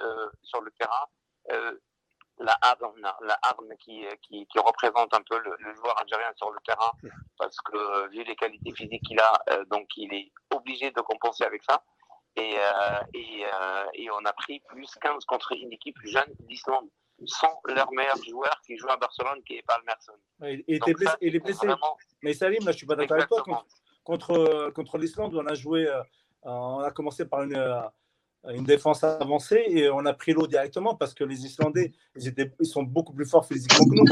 sur 0.44 0.62
le 0.62 0.72
terrain. 0.72 1.08
La 2.40 2.58
arme, 2.62 3.02
la 3.22 3.38
arme 3.44 3.76
qui, 3.80 4.06
qui, 4.22 4.46
qui 4.48 4.60
représente 4.60 5.14
un 5.14 5.22
peu 5.30 5.38
le, 5.40 5.56
le, 5.60 5.76
joueur 5.76 6.00
algérien 6.00 6.32
sur 6.36 6.52
le 6.52 6.60
terrain, 6.66 6.92
parce 7.38 7.58
que 7.62 8.10
vu 8.10 8.24
les 8.24 8.36
qualités 8.36 8.74
physiques 8.74 9.04
qu'il 9.04 9.20
a, 9.20 9.34
euh, 9.52 9.66
donc 9.66 9.88
il 9.98 10.14
est 10.14 10.32
obligé 10.54 10.92
de 10.92 11.02
compenser 11.02 11.44
avec 11.44 11.64
ça. 11.64 11.84
Et, 12.36 12.56
euh, 12.58 13.00
et, 13.14 13.46
euh, 13.46 13.86
et, 13.94 14.10
on 14.10 14.26
a 14.26 14.34
pris 14.34 14.60
plus 14.68 14.90
15 15.00 15.24
contre 15.26 15.52
une 15.52 15.72
équipe 15.72 15.98
jeune 16.04 16.34
d'Islande, 16.40 16.90
sans 17.26 17.60
leur 17.66 17.92
meilleur 17.92 18.18
joueur 18.28 18.60
qui 18.66 18.76
joue 18.76 18.90
à 18.90 18.98
Barcelone, 18.98 19.44
qui 19.46 19.58
est 19.58 19.62
Palmerson. 19.62 20.14
il, 20.42 20.64
était 20.68 20.94
blessé, 20.94 21.16
il 21.22 21.36
est 21.36 21.40
blessé. 21.40 21.68
Mais 22.24 22.34
Salim, 22.34 22.66
là, 22.66 22.72
je 22.72 22.78
suis 22.78 22.88
pas 22.88 22.96
d'accord 22.96 23.18
avec 23.18 23.30
toi. 23.30 23.44
Contre, 23.44 23.66
contre, 24.04 24.72
contre 24.72 24.98
l'Islande, 24.98 25.36
on 25.36 25.46
a 25.46 25.54
joué, 25.54 25.88
euh, 25.88 26.02
on 26.42 26.80
a 26.80 26.90
commencé 26.90 27.28
par 27.28 27.44
une, 27.44 27.56
une 28.50 28.64
défense 28.64 29.04
avancée 29.04 29.64
et 29.68 29.90
on 29.90 30.06
a 30.06 30.14
pris 30.14 30.34
l'eau 30.34 30.48
directement 30.48 30.96
parce 30.96 31.14
que 31.14 31.24
les 31.24 31.46
Islandais, 31.46 31.94
ils, 32.16 32.28
étaient, 32.28 32.52
ils 32.60 32.66
sont 32.66 32.84
beaucoup 32.84 33.14
plus 33.14 33.26
forts 33.26 33.46
physiquement 33.46 33.86
que 33.86 33.96
nous. 33.96 34.06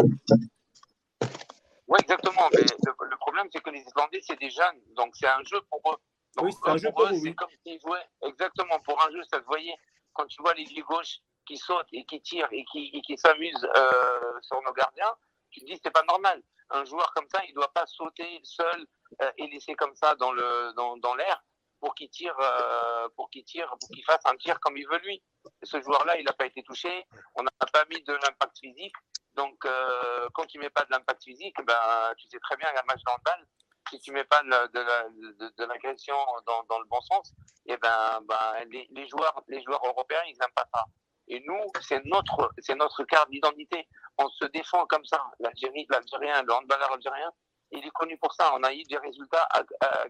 Oui, 1.87 1.99
exactement. 2.01 2.49
Mais 2.53 2.61
le, 2.61 3.09
le 3.09 3.17
problème, 3.17 3.47
c'est 3.51 3.61
que 3.61 3.69
les 3.69 3.81
Islandais, 3.81 4.21
c'est 4.21 4.39
des 4.39 4.49
jeunes. 4.49 4.79
Donc, 4.95 5.13
c'est 5.15 5.27
un 5.27 5.43
jeu 5.43 5.59
pour 5.69 5.81
eux 5.91 5.97
oui, 6.39 6.51
c'est 6.53 6.69
un 6.69 6.77
jeu 6.77 6.91
pour, 6.91 7.05
eux, 7.05 7.13
C'est 7.21 7.33
comme 7.33 7.49
s'ils 7.65 7.79
jouaient 7.81 8.07
exactement 8.23 8.79
pour 8.81 9.03
un 9.05 9.11
jeu, 9.11 9.21
ça 9.31 9.39
se 9.39 9.45
voyait 9.45 9.75
quand 10.13 10.25
tu 10.27 10.41
vois 10.41 10.53
les 10.53 10.63
vieux 10.63 10.83
gauches 10.83 11.19
qui 11.45 11.57
sautent 11.57 11.87
et 11.91 12.05
qui 12.05 12.21
tirent 12.21 12.47
et 12.51 12.63
qui, 12.71 12.91
et 12.93 13.01
qui 13.01 13.17
s'amusent 13.17 13.67
euh, 13.75 14.39
sur 14.41 14.61
nos 14.61 14.73
gardiens, 14.73 15.13
tu 15.49 15.61
te 15.61 15.65
dis 15.65 15.79
c'est 15.83 15.91
pas 15.91 16.03
normal. 16.07 16.41
Un 16.69 16.85
joueur 16.85 17.11
comme 17.13 17.27
ça, 17.29 17.41
il 17.47 17.53
doit 17.53 17.71
pas 17.73 17.85
sauter 17.85 18.39
seul 18.43 18.85
euh, 19.21 19.31
et 19.37 19.47
laisser 19.47 19.73
comme 19.75 19.95
ça 19.95 20.15
dans 20.15 20.31
le 20.31 20.73
dans, 20.75 20.97
dans 20.97 21.15
l'air 21.15 21.43
pour 21.81 21.93
qu'il 21.95 22.09
tire 22.09 22.37
euh, 22.39 23.09
pour 23.17 23.29
qu'il 23.29 23.43
tire 23.43 23.67
pour 23.79 23.89
qu'il 23.89 24.03
fasse 24.05 24.25
un 24.25 24.37
tir 24.37 24.59
comme 24.61 24.77
il 24.77 24.87
veut 24.87 24.99
lui. 24.99 25.21
ce 25.63 25.81
joueur-là, 25.81 26.17
il 26.17 26.23
n'a 26.23 26.33
pas 26.33 26.45
été 26.45 26.63
touché. 26.63 27.05
On 27.35 27.43
n'a 27.43 27.51
pas 27.73 27.83
mis 27.89 28.01
de 28.03 28.13
l'impact 28.13 28.57
physique. 28.59 28.95
Donc 29.33 29.65
euh, 29.65 30.29
quand 30.33 30.45
tu 30.45 30.59
mets 30.59 30.69
pas 30.69 30.85
de 30.85 30.91
l'impact 30.91 31.23
physique, 31.23 31.55
ben 31.65 32.13
tu 32.17 32.27
sais 32.29 32.39
très 32.39 32.55
bien 32.55 32.69
un 32.69 32.85
match 32.87 33.01
dans 33.05 33.17
le 33.17 33.23
balle 33.25 33.45
si 33.89 33.99
tu 33.99 34.11
mets 34.11 34.23
pas 34.23 34.41
de, 34.43 35.65
l'agression 35.65 36.15
dans, 36.45 36.79
le 36.79 36.85
bon 36.85 37.01
sens, 37.01 37.33
et 37.65 37.73
eh 37.73 37.77
ben, 37.77 38.21
ben 38.23 38.65
les, 38.69 38.87
les, 38.91 39.07
joueurs, 39.07 39.43
les 39.47 39.61
joueurs 39.63 39.85
européens, 39.85 40.21
ils 40.27 40.37
n'aiment 40.39 40.53
pas 40.55 40.67
ça. 40.73 40.85
Et 41.27 41.41
nous, 41.47 41.63
c'est 41.81 42.03
notre, 42.05 42.51
c'est 42.59 42.75
notre 42.75 43.03
carte 43.05 43.29
d'identité. 43.29 43.87
On 44.17 44.27
se 44.29 44.45
défend 44.45 44.85
comme 44.87 45.05
ça. 45.05 45.23
L'Algérie, 45.39 45.87
l'Algérien, 45.89 46.43
le 46.43 46.53
handballeur 46.53 46.91
algérien, 46.91 47.31
il 47.71 47.85
est 47.85 47.91
connu 47.91 48.17
pour 48.17 48.33
ça. 48.33 48.53
On 48.55 48.63
a 48.63 48.73
eu 48.73 48.83
des 48.83 48.97
résultats 48.97 49.47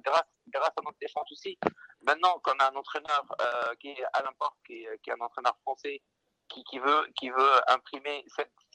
grâce, 0.03 0.24
grâce 0.47 0.74
à 0.78 0.82
notre 0.84 0.97
défense 0.99 1.32
aussi. 1.32 1.57
Maintenant 2.01 2.39
qu'on 2.39 2.57
a 2.59 2.72
un 2.72 2.76
entraîneur 2.76 3.26
euh, 3.41 3.76
qui 3.80 3.89
est 3.89 4.03
Alain 4.14 4.34
Porte, 4.39 4.57
qui 4.66 4.86
qui 5.03 5.09
est 5.09 5.14
un 5.14 5.24
entraîneur 5.24 5.55
français, 5.62 6.01
qui, 6.49 6.64
qui, 6.66 6.80
veut, 6.80 7.07
qui 7.16 7.30
veut 7.30 7.72
imprimer 7.72 8.26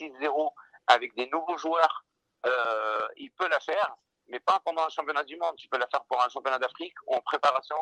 7-6-0 0.00 0.52
avec 0.86 1.14
des 1.16 1.28
nouveaux 1.28 1.58
joueurs, 1.58 2.04
euh, 2.46 3.08
il 3.16 3.30
peut 3.32 3.48
la 3.48 3.60
faire 3.60 3.96
mais 4.28 4.40
pas 4.40 4.60
pendant 4.64 4.84
un 4.84 4.88
championnat 4.88 5.24
du 5.24 5.36
monde. 5.36 5.56
Tu 5.56 5.68
peux 5.68 5.78
la 5.78 5.86
faire 5.86 6.04
pour 6.04 6.22
un 6.22 6.28
championnat 6.28 6.58
d'Afrique 6.58 6.94
en 7.06 7.20
préparation 7.20 7.76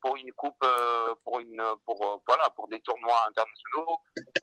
pour 0.00 0.16
une 0.16 0.32
coupe, 0.32 0.62
euh, 0.64 1.14
pour 1.24 1.40
une, 1.40 1.62
pour 1.84 2.22
voilà, 2.26 2.48
pour 2.50 2.68
des 2.68 2.80
tournois 2.80 3.26
internationaux 3.28 3.98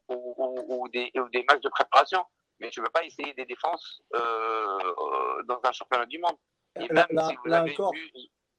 ou, 0.07 0.35
ou, 0.67 0.87
des, 0.89 1.11
ou, 1.15 1.27
des, 1.29 1.43
matchs 1.49 1.61
de 1.61 1.69
préparation. 1.69 2.23
Mais 2.59 2.69
tu 2.69 2.79
ne 2.79 2.85
peux 2.85 2.91
pas 2.91 3.03
essayer 3.05 3.33
des 3.33 3.45
défenses 3.45 4.01
dans 4.13 5.59
un 5.63 5.71
championnat 5.71 6.05
du 6.05 6.19
monde. 6.19 6.35
Et 6.79 6.87
là, 6.93 7.07
encore, 7.63 7.93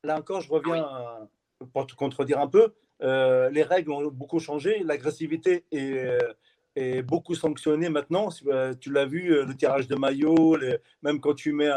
là, 0.02 0.16
encore, 0.18 0.40
je 0.40 0.50
reviens 0.50 1.28
pour 1.72 1.86
te 1.86 1.94
contredire 1.94 2.40
un 2.40 2.48
peu. 2.48 2.74
les 3.00 3.62
règles 3.62 3.92
ont 3.92 4.06
beaucoup 4.06 4.40
changé, 4.40 4.80
l'agressivité 4.80 5.64
est, 5.70 6.18
est, 6.76 7.02
beaucoup 7.02 7.34
sanctionnée 7.34 7.88
maintenant. 7.88 8.28
Tu 8.80 8.92
l'as 8.92 9.06
vu, 9.06 9.44
le 9.44 9.56
tirage 9.56 9.88
de 9.88 9.96
maillot, 9.96 10.58
même 11.02 11.20
quand 11.20 11.34
tu 11.34 11.52
mets 11.52 11.70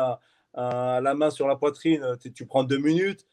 la 0.55 1.13
main 1.15 1.29
sur 1.29 1.47
la 1.47 1.55
poitrine, 1.55 2.17
tu 2.33 2.45
prends 2.45 2.63
deux 2.63 2.79
minutes. 2.79 3.27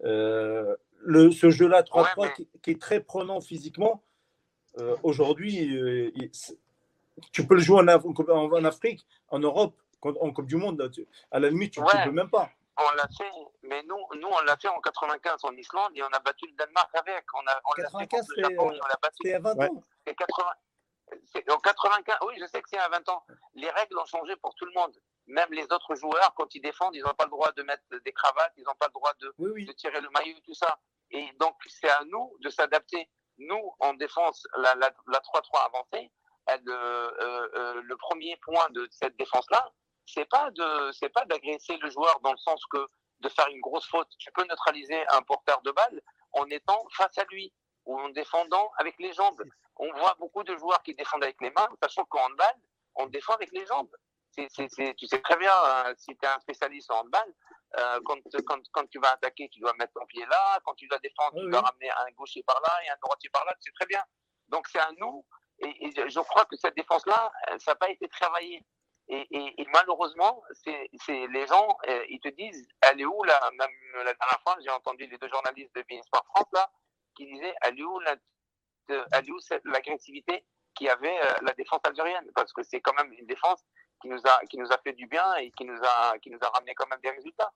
le, 0.00 1.30
ce 1.30 1.50
jeu-là, 1.50 1.82
3-3, 1.82 2.46
qui, 2.62 2.70
est 2.70 2.80
très 2.80 3.00
prenant 3.00 3.40
physiquement, 3.40 4.02
aujourd'hui, 5.02 5.78
tu 7.32 7.46
peux 7.46 7.54
le 7.54 7.60
jouer 7.60 7.80
en, 7.80 7.88
en, 7.88 8.64
Afrique, 8.64 9.06
en 9.28 9.38
Europe, 9.38 9.74
en 10.02 10.32
Coupe 10.32 10.46
du 10.46 10.56
Monde. 10.56 10.90
à 11.30 11.38
la 11.38 11.50
limite, 11.50 11.74
tu 11.74 11.80
ne 11.80 12.04
peux 12.04 12.10
même 12.10 12.30
pas. 12.30 12.50
On 12.76 12.96
l'a 12.96 13.06
fait, 13.16 13.30
mais 13.62 13.82
nous, 13.84 13.96
nous 14.16 14.28
on 14.28 14.40
l'a 14.42 14.56
fait 14.56 14.68
en 14.68 14.80
95 14.80 15.44
en 15.44 15.52
Islande 15.52 15.92
et 15.94 16.02
on 16.02 16.08
a 16.08 16.18
battu 16.18 16.46
le 16.48 16.54
Danemark 16.54 16.92
avec. 16.94 17.24
On 17.34 17.46
a, 17.46 17.60
on 17.64 17.72
95, 17.74 18.26
c'était 19.16 19.34
à 19.34 19.38
20 19.38 19.60
ans. 19.60 19.84
C'est 20.04 20.14
80, 20.16 20.44
en 21.50 21.58
95, 21.58 22.16
oui, 22.26 22.34
je 22.40 22.46
sais 22.46 22.60
que 22.60 22.68
c'est 22.68 22.78
à 22.78 22.88
20 22.88 23.08
ans. 23.10 23.24
Les 23.54 23.70
règles 23.70 23.96
ont 23.98 24.04
changé 24.06 24.34
pour 24.36 24.54
tout 24.56 24.64
le 24.64 24.72
monde. 24.72 24.92
Même 25.26 25.48
les 25.52 25.64
autres 25.64 25.94
joueurs, 25.94 26.34
quand 26.36 26.52
ils 26.54 26.60
défendent, 26.60 26.96
ils 26.96 27.02
n'ont 27.02 27.14
pas 27.14 27.24
le 27.24 27.30
droit 27.30 27.52
de 27.52 27.62
mettre 27.62 27.82
des 28.04 28.12
cravates, 28.12 28.52
ils 28.56 28.64
n'ont 28.64 28.74
pas 28.74 28.88
le 28.88 28.92
droit 28.92 29.12
de, 29.20 29.32
de 29.38 29.72
tirer 29.72 30.00
le 30.00 30.10
maillot, 30.10 30.36
tout 30.44 30.54
ça. 30.54 30.78
Et 31.10 31.28
donc, 31.38 31.56
c'est 31.66 31.88
à 31.88 32.02
nous 32.10 32.34
de 32.40 32.50
s'adapter. 32.50 33.08
Nous, 33.38 33.72
en 33.78 33.94
défense, 33.94 34.46
la 34.56 34.74
3-3 34.74 35.66
avancée, 35.66 36.10
euh, 36.50 36.60
euh, 36.68 37.48
euh, 37.54 37.82
le 37.82 37.96
premier 37.96 38.36
point 38.44 38.68
de 38.70 38.86
cette 38.90 39.16
défense-là, 39.16 39.72
c'est 40.06 40.28
pas 40.28 40.50
de, 40.50 40.92
c'est 40.92 41.08
pas 41.08 41.24
d'agresser 41.24 41.76
le 41.78 41.90
joueur 41.90 42.20
dans 42.20 42.32
le 42.32 42.38
sens 42.38 42.62
que 42.70 42.86
de 43.20 43.28
faire 43.28 43.48
une 43.48 43.60
grosse 43.60 43.86
faute. 43.86 44.08
Tu 44.18 44.30
peux 44.32 44.44
neutraliser 44.44 45.06
un 45.08 45.22
porteur 45.22 45.62
de 45.62 45.70
balle 45.70 46.02
en 46.32 46.44
étant 46.46 46.84
face 46.96 47.16
à 47.18 47.24
lui 47.30 47.52
ou 47.86 47.98
en 47.98 48.10
défendant 48.10 48.70
avec 48.78 48.96
les 48.98 49.12
jambes. 49.12 49.42
On 49.76 49.90
voit 49.92 50.14
beaucoup 50.18 50.44
de 50.44 50.56
joueurs 50.56 50.82
qui 50.82 50.94
défendent 50.94 51.24
avec 51.24 51.40
les 51.40 51.50
mains, 51.50 51.68
sachant 51.82 52.04
qu'en 52.04 52.26
handball, 52.26 52.54
on 52.96 53.06
défend 53.06 53.34
avec 53.34 53.50
les 53.52 53.64
jambes. 53.66 53.90
Tu 54.36 54.48
sais 54.48 55.20
très 55.20 55.36
bien, 55.36 55.52
si 55.96 56.16
tu 56.16 56.24
es 56.24 56.28
un 56.28 56.40
spécialiste 56.40 56.90
en 56.90 57.00
handball, 57.00 57.34
euh, 57.78 58.00
quand, 58.04 58.18
quand, 58.46 58.60
quand, 58.70 58.86
tu 58.88 59.00
vas 59.00 59.12
attaquer, 59.12 59.48
tu 59.48 59.60
dois 59.60 59.72
mettre 59.74 59.92
ton 59.94 60.06
pied 60.06 60.24
là. 60.26 60.60
Quand 60.64 60.74
tu 60.74 60.86
dois 60.86 60.98
défendre, 60.98 61.40
tu 61.40 61.48
dois 61.48 61.60
ramener 61.60 61.90
un 61.90 62.10
gaucher 62.16 62.42
par 62.44 62.60
là 62.60 62.70
et 62.84 62.90
un 62.90 62.96
droitier 63.02 63.30
par 63.30 63.44
là. 63.44 63.52
Tu 63.60 63.70
sais 63.70 63.72
très 63.74 63.86
bien. 63.86 64.02
Donc 64.48 64.68
c'est 64.68 64.78
à 64.78 64.90
nous 64.98 65.24
et, 65.64 65.90
je 65.90 66.20
crois 66.20 66.44
que 66.44 66.56
cette 66.56 66.76
défense-là, 66.76 67.30
euh, 67.50 67.58
ça 67.58 67.72
n'a 67.72 67.76
pas 67.76 67.90
été 67.90 68.08
travaillé. 68.08 68.64
Et, 69.08 69.66
malheureusement, 69.72 70.42
c'est 70.64 70.88
les 71.08 71.46
gens, 71.46 71.76
euh, 71.88 72.04
ils 72.08 72.20
te 72.20 72.28
disent, 72.28 72.66
elle 72.80 73.00
est 73.00 73.04
où 73.04 73.22
là 73.24 73.38
Même 73.58 73.70
la 73.96 74.14
dernière 74.14 74.40
fois, 74.42 74.56
j'ai 74.62 74.70
entendu 74.70 75.06
les 75.06 75.18
deux 75.18 75.28
journalistes 75.28 75.74
de 75.74 75.84
Sport 76.04 76.24
France 76.34 76.48
là, 76.54 76.70
qui 77.14 77.26
disaient, 77.26 77.54
elle 77.62 77.78
est 77.78 77.82
où 77.82 78.00
l'agressivité 79.66 80.44
qui 80.74 80.88
avait 80.88 81.18
euh, 81.20 81.34
la 81.42 81.52
défense 81.52 81.80
algérienne? 81.84 82.24
Parce 82.34 82.52
que 82.52 82.62
c'est 82.62 82.80
quand 82.80 82.94
même 82.94 83.12
une 83.12 83.26
défense 83.26 83.60
qui 84.00 84.08
nous 84.08 84.20
a 84.24 84.40
qui 84.50 84.58
nous 84.58 84.70
a 84.72 84.78
fait 84.78 84.92
du 84.92 85.06
bien 85.06 85.34
et 85.36 85.50
qui 85.52 85.64
nous 85.64 85.78
a 85.82 86.18
qui 86.18 86.30
nous 86.30 86.38
a 86.40 86.48
ramené 86.48 86.74
quand 86.74 86.88
même 86.88 87.00
des 87.02 87.10
résultats. 87.10 87.52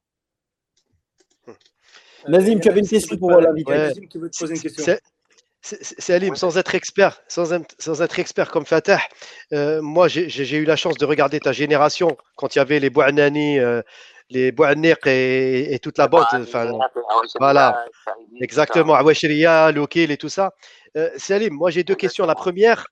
Nazim, 2.26 2.60
tu 2.60 2.68
avais 2.68 2.80
une 2.80 2.88
question 2.88 3.16
pour 3.16 3.30
l'invité. 3.30 3.72
Nazim 3.72 4.06
qui 4.06 4.18
veut 4.18 4.30
te 4.30 4.38
poser 4.38 4.54
une 4.54 4.60
question? 4.60 4.96
Salim, 5.60 6.36
sans 6.36 6.56
être 6.56 6.74
expert, 6.74 7.20
sans, 7.28 7.58
sans 7.78 8.02
être 8.02 8.18
expert 8.18 8.50
comme 8.50 8.64
Fatah, 8.64 9.00
euh, 9.52 9.82
moi 9.82 10.08
j'ai 10.08 10.56
eu 10.56 10.64
la 10.64 10.76
chance 10.76 10.96
de 10.96 11.04
regarder 11.04 11.40
ta 11.40 11.52
génération 11.52 12.16
quand 12.36 12.54
il 12.54 12.58
y 12.58 12.60
avait 12.60 12.78
les 12.78 12.90
Bouanani, 12.90 13.58
euh, 13.58 13.82
les 14.30 14.52
Bouanik 14.52 15.06
et, 15.06 15.74
et, 15.74 15.78
toute 15.80 15.98
la 15.98 16.06
bande. 16.06 16.26
Voilà, 17.40 17.84
exactement, 18.40 18.94
Awashiriya, 18.94 19.72
Lokil 19.72 20.10
et 20.10 20.16
tout 20.16 20.28
ça. 20.28 20.52
Euh, 20.96 21.10
Salim, 21.16 21.54
moi 21.54 21.70
j'ai 21.70 21.82
deux 21.82 21.96
questions. 21.96 22.24
La 22.24 22.36
première, 22.36 22.86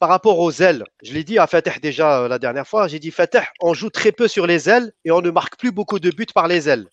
par 0.00 0.08
rapport 0.08 0.38
aux 0.38 0.50
ailes, 0.50 0.84
je 1.02 1.12
l'ai 1.12 1.24
dit 1.24 1.38
à 1.38 1.46
Fatah 1.46 1.78
déjà 1.80 2.26
la 2.26 2.38
dernière 2.38 2.66
fois, 2.66 2.88
j'ai 2.88 2.98
dit 2.98 3.10
Fatah, 3.10 3.44
on 3.60 3.74
joue 3.74 3.90
très 3.90 4.12
peu 4.12 4.28
sur 4.28 4.46
les 4.46 4.68
ailes 4.70 4.92
et 5.04 5.10
on 5.10 5.20
ne 5.20 5.30
marque 5.30 5.58
plus 5.58 5.72
beaucoup 5.72 6.00
de 6.00 6.10
buts 6.10 6.26
par 6.34 6.48
les 6.48 6.70
ailes. 6.70 6.88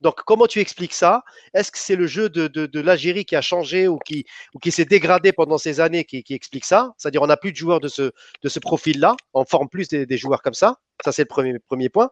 Donc, 0.00 0.20
comment 0.24 0.46
tu 0.46 0.60
expliques 0.60 0.94
ça? 0.94 1.22
Est-ce 1.54 1.72
que 1.72 1.78
c'est 1.78 1.96
le 1.96 2.06
jeu 2.06 2.28
de, 2.28 2.80
l'Algérie 2.80 3.24
qui 3.24 3.34
a 3.34 3.40
changé 3.40 3.88
ou 3.88 3.98
qui, 3.98 4.24
s'est 4.70 4.84
dégradé 4.84 5.32
pendant 5.32 5.58
ces 5.58 5.80
années 5.80 6.04
qui, 6.04 6.24
explique 6.30 6.64
ça? 6.64 6.92
C'est-à-dire, 6.96 7.22
on 7.22 7.26
n'a 7.26 7.36
plus 7.36 7.52
de 7.52 7.56
joueurs 7.56 7.80
de 7.80 7.88
ce, 7.88 8.58
profil-là, 8.60 9.16
on 9.34 9.44
forme 9.44 9.68
plus 9.68 9.88
des, 9.88 10.16
joueurs 10.16 10.42
comme 10.42 10.54
ça. 10.54 10.76
Ça, 11.04 11.12
c'est 11.12 11.22
le 11.22 11.58
premier, 11.58 11.88
point. 11.88 12.10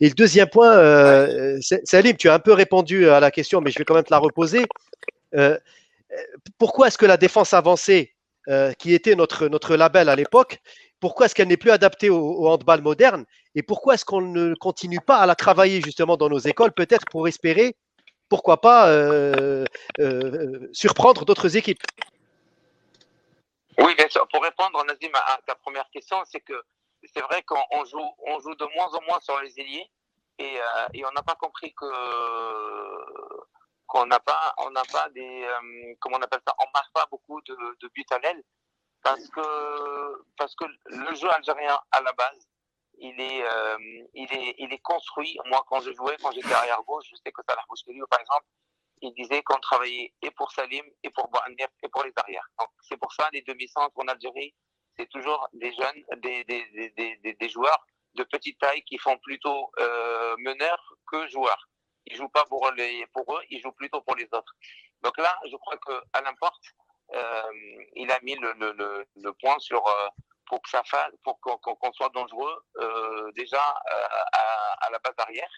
Et 0.00 0.08
le 0.08 0.14
deuxième 0.14 0.48
point, 0.48 0.72
euh, 0.76 1.58
Salim, 1.84 2.16
tu 2.16 2.28
as 2.28 2.34
un 2.34 2.38
peu 2.38 2.52
répondu 2.52 3.08
à 3.08 3.20
la 3.20 3.30
question, 3.30 3.60
mais 3.60 3.70
je 3.70 3.78
vais 3.78 3.84
quand 3.84 3.94
même 3.94 4.04
te 4.04 4.12
la 4.12 4.18
reposer. 4.18 4.64
Euh, 5.34 5.58
pourquoi 6.58 6.88
est-ce 6.88 6.98
que 6.98 7.06
la 7.06 7.16
défense 7.16 7.52
avancée, 7.52 8.14
euh, 8.48 8.72
qui 8.72 8.94
était 8.94 9.14
notre 9.14 9.76
label 9.76 10.08
à 10.08 10.16
l'époque, 10.16 10.60
pourquoi 11.00 11.26
est-ce 11.26 11.34
qu'elle 11.34 11.48
n'est 11.48 11.56
plus 11.56 11.70
adaptée 11.70 12.10
au, 12.10 12.46
handball 12.46 12.82
moderne 12.82 13.24
et 13.54 13.62
pourquoi 13.62 13.94
est-ce 13.94 14.04
qu'on 14.04 14.20
ne 14.20 14.54
continue 14.54 15.00
pas 15.00 15.16
à 15.16 15.26
la 15.26 15.34
travailler 15.34 15.80
justement 15.80 16.16
dans 16.16 16.28
nos 16.28 16.38
écoles, 16.38 16.72
peut-être 16.72 17.06
pour 17.10 17.26
espérer, 17.26 17.74
pourquoi 18.28 18.60
pas, 18.60 18.88
euh, 18.88 19.64
euh, 19.98 20.68
surprendre 20.72 21.24
d'autres 21.24 21.56
équipes? 21.56 21.82
Oui, 23.78 23.94
bien 23.96 24.08
sûr. 24.08 24.28
Pour 24.28 24.42
répondre, 24.42 24.84
Nazim, 24.84 25.10
à 25.14 25.40
ta 25.46 25.54
première 25.54 25.88
question, 25.90 26.18
c'est 26.26 26.40
que 26.40 26.62
c'est 27.12 27.22
vrai 27.22 27.42
qu'on 27.42 27.84
joue, 27.86 28.10
on 28.26 28.38
joue 28.40 28.54
de 28.54 28.66
moins 28.76 28.88
en 28.92 29.02
moins 29.02 29.20
sur 29.20 29.40
les 29.40 29.58
ailiers 29.58 29.90
et, 30.38 30.58
euh, 30.60 31.08
on 31.08 31.12
n'a 31.12 31.22
pas 31.22 31.34
compris 31.34 31.72
que 31.74 31.86
qu'on 33.86 34.06
n'a 34.06 34.20
pas, 34.20 34.54
on 34.58 34.70
n'a 34.70 34.84
pas 34.92 35.08
des, 35.08 35.44
comment 35.98 36.18
on 36.18 36.22
appelle 36.22 36.40
ça, 36.46 36.54
on 36.60 36.70
marque 36.72 36.92
pas 36.92 37.08
beaucoup 37.10 37.40
de, 37.40 37.56
de 37.80 37.88
buts 37.92 38.06
à 38.10 38.18
l'aile 38.20 38.40
parce 39.02 39.28
que, 39.28 40.24
parce 40.36 40.54
que 40.54 40.64
le 40.86 41.14
jeu 41.14 41.30
algérien, 41.32 41.78
à 41.92 42.00
la 42.02 42.12
base, 42.12 42.48
il 42.98 43.18
est, 43.20 43.42
euh, 43.42 43.78
il 44.14 44.32
est, 44.32 44.54
il 44.58 44.72
est 44.72 44.82
construit. 44.82 45.38
Moi, 45.46 45.64
quand 45.68 45.80
je 45.80 45.92
jouais, 45.92 46.16
quand 46.22 46.32
j'étais 46.32 46.52
arrière 46.52 46.82
gauche, 46.86 47.06
je 47.10 47.16
sais 47.16 47.32
que 47.32 47.42
Salah 47.48 47.64
Bouchkeli, 47.68 48.00
par 48.10 48.20
exemple, 48.20 48.46
il 49.02 49.14
disait 49.14 49.42
qu'on 49.42 49.58
travaillait 49.60 50.12
et 50.22 50.30
pour 50.30 50.52
Salim, 50.52 50.84
et 51.02 51.10
pour 51.10 51.28
Bouhanir, 51.28 51.68
et 51.82 51.88
pour 51.88 52.04
les 52.04 52.12
arrières. 52.16 52.46
Donc, 52.58 52.68
c'est 52.82 52.98
pour 52.98 53.12
ça, 53.12 53.28
les 53.32 53.42
demi-centres 53.42 53.98
en 53.98 54.06
Algérie, 54.08 54.54
c'est 54.98 55.08
toujours 55.08 55.48
des 55.54 55.72
jeunes, 55.72 56.04
des, 56.18 56.44
des, 56.44 57.18
des, 57.22 57.34
des, 57.34 57.48
joueurs 57.48 57.86
de 58.14 58.24
petite 58.24 58.58
taille 58.58 58.82
qui 58.82 58.98
font 58.98 59.16
plutôt 59.18 59.70
euh, 59.78 60.36
meneurs 60.38 60.94
que 61.10 61.26
joueurs. 61.28 61.68
Ils 62.06 62.16
jouent 62.16 62.28
pas 62.28 62.44
pour, 62.46 62.70
les, 62.72 63.06
pour 63.14 63.34
eux, 63.34 63.42
ils 63.48 63.60
jouent 63.60 63.72
plutôt 63.72 64.02
pour 64.02 64.16
les 64.16 64.28
autres. 64.32 64.54
Donc 65.02 65.16
là, 65.16 65.38
je 65.50 65.56
crois 65.56 65.78
qu'à 65.78 66.20
l'importe, 66.20 66.64
euh, 66.66 66.89
il 67.96 68.10
a 68.10 68.20
mis 68.22 68.36
le, 68.36 68.52
le, 68.52 69.06
le, 69.16 69.32
point 69.34 69.58
sur 69.58 69.86
euh, 69.86 70.08
pour 70.46 70.62
que 70.62 70.68
ça 70.68 70.82
fasse, 70.84 71.12
pour 71.24 71.40
qu'on 71.40 71.92
soit 71.92 72.10
dangereux 72.10 72.64
euh, 72.78 73.32
déjà 73.32 73.62
à, 73.62 74.86
à, 74.86 74.90
la 74.90 74.98
base 74.98 75.14
arrière. 75.18 75.50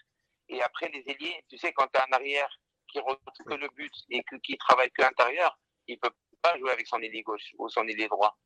Et 0.49 0.61
après 0.61 0.89
les 0.89 1.03
ailiers, 1.07 1.43
tu 1.49 1.57
sais, 1.57 1.73
quand 1.73 1.87
tu 1.93 1.99
as 1.99 2.05
un 2.09 2.13
arrière 2.13 2.49
qui 2.87 2.99
retrouve 2.99 3.45
que 3.47 3.53
le 3.53 3.69
but 3.69 3.93
et 4.09 4.23
qui 4.43 4.57
travaille 4.57 4.91
que 4.91 5.01
l'intérieur, 5.01 5.57
il 5.87 5.99
peut 5.99 6.11
pas 6.41 6.57
jouer 6.57 6.71
avec 6.71 6.87
son 6.87 6.99
ailier 6.99 7.23
gauche 7.23 7.53
ou 7.57 7.69
son 7.69 7.87
ailier 7.87 8.07
droit. 8.07 8.37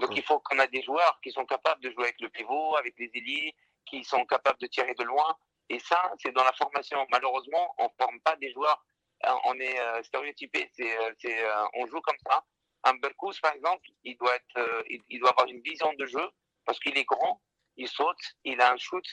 Donc 0.00 0.14
il 0.14 0.22
faut 0.22 0.40
qu'on 0.40 0.58
a 0.58 0.66
des 0.66 0.82
joueurs 0.82 1.18
qui 1.22 1.30
sont 1.30 1.46
capables 1.46 1.80
de 1.82 1.90
jouer 1.90 2.04
avec 2.04 2.20
le 2.20 2.28
pivot, 2.28 2.76
avec 2.76 2.94
les 2.98 3.10
ailiers, 3.14 3.54
qui 3.86 4.04
sont 4.04 4.24
capables 4.26 4.58
de 4.58 4.66
tirer 4.66 4.94
de 4.94 5.04
loin. 5.04 5.36
Et 5.68 5.78
ça, 5.78 6.12
c'est 6.18 6.32
dans 6.32 6.44
la 6.44 6.52
formation. 6.52 7.06
Malheureusement, 7.10 7.74
on 7.78 7.84
ne 7.84 8.04
forme 8.04 8.20
pas 8.20 8.36
des 8.36 8.52
joueurs 8.52 8.84
euh, 8.84 8.95
on 9.44 9.58
est 9.58 9.80
euh, 9.80 10.02
stéréotypé. 10.02 10.70
C'est, 10.74 10.98
euh, 10.98 11.64
on 11.74 11.86
joue 11.86 12.00
comme 12.00 12.18
ça. 12.26 12.44
Un 12.84 12.94
Berkous, 12.94 13.34
par 13.42 13.52
exemple, 13.54 13.88
il 14.04 14.16
doit, 14.16 14.36
être, 14.36 14.84
il, 14.88 15.18
doit 15.18 15.30
avoir 15.30 15.48
une 15.48 15.60
vision 15.60 15.92
de 15.94 16.06
jeu 16.06 16.28
parce 16.64 16.78
qu'il 16.78 16.96
est 16.96 17.04
grand, 17.04 17.42
il 17.76 17.88
saute, 17.88 18.20
il 18.44 18.60
a 18.60 18.72
un 18.72 18.76
shoot, 18.76 19.04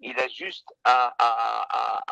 il 0.00 0.18
a 0.20 0.28
juste 0.28 0.68
à, 0.84 1.08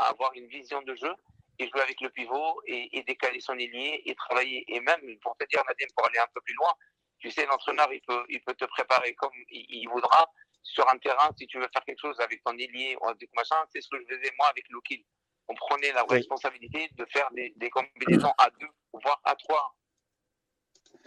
avoir 0.09 0.32
une 0.34 0.48
vision 0.48 0.82
de 0.82 0.94
jeu 0.96 1.14
et 1.59 1.68
jouer 1.68 1.82
avec 1.82 2.00
le 2.00 2.11
pivot 2.11 2.61
et, 2.66 3.02
décaler 3.07 3.38
son 3.38 3.57
ailier 3.59 4.02
et 4.07 4.14
travailler. 4.16 4.64
Et 4.74 4.80
même, 4.80 5.00
pour 5.20 5.36
te 5.36 5.44
dire, 5.46 5.62
Nadim, 5.68 5.86
pour 5.96 6.07
aller 6.07 6.18
un 6.18 6.26
peu 6.34 6.40
plus 6.40 6.55
loin, 6.55 6.72
tu 7.20 7.30
sais, 7.30 7.46
l'entraîneur, 7.46 7.92
il 7.92 8.00
peut, 8.02 8.24
il 8.28 8.42
peut 8.42 8.55
te 8.55 8.64
préparer 8.64 9.14
comme 9.14 9.32
il, 9.50 9.88
voudra 9.88 10.28
sur 10.62 10.88
un 10.92 10.98
terrain. 10.98 11.30
Si 11.38 11.46
tu 11.46 11.59
veux 11.59 11.68
faire 11.72 11.84
quelque 11.84 12.00
chose 12.00 12.18
avec 12.20 12.42
ton 12.42 12.59
ailier 12.59 12.96
ou 13.00 13.09
avec 13.09 13.32
machin, 13.34 13.57
c'est 13.72 13.80
ce 13.80 13.88
que 13.88 14.00
je 14.00 14.16
faisais 14.16 14.32
moi 14.36 14.48
avec 14.48 14.68
Lokil 14.70 15.05
on 15.49 15.55
prenait 15.55 15.92
la 15.92 16.05
responsabilité 16.05 16.88
de 16.97 17.05
faire 17.07 17.28
des, 17.32 17.70
combinaisons 17.70 18.32
à 18.38 18.49
deux, 18.61 18.68
voire 18.92 19.20
à 19.24 19.34
trois. 19.36 19.74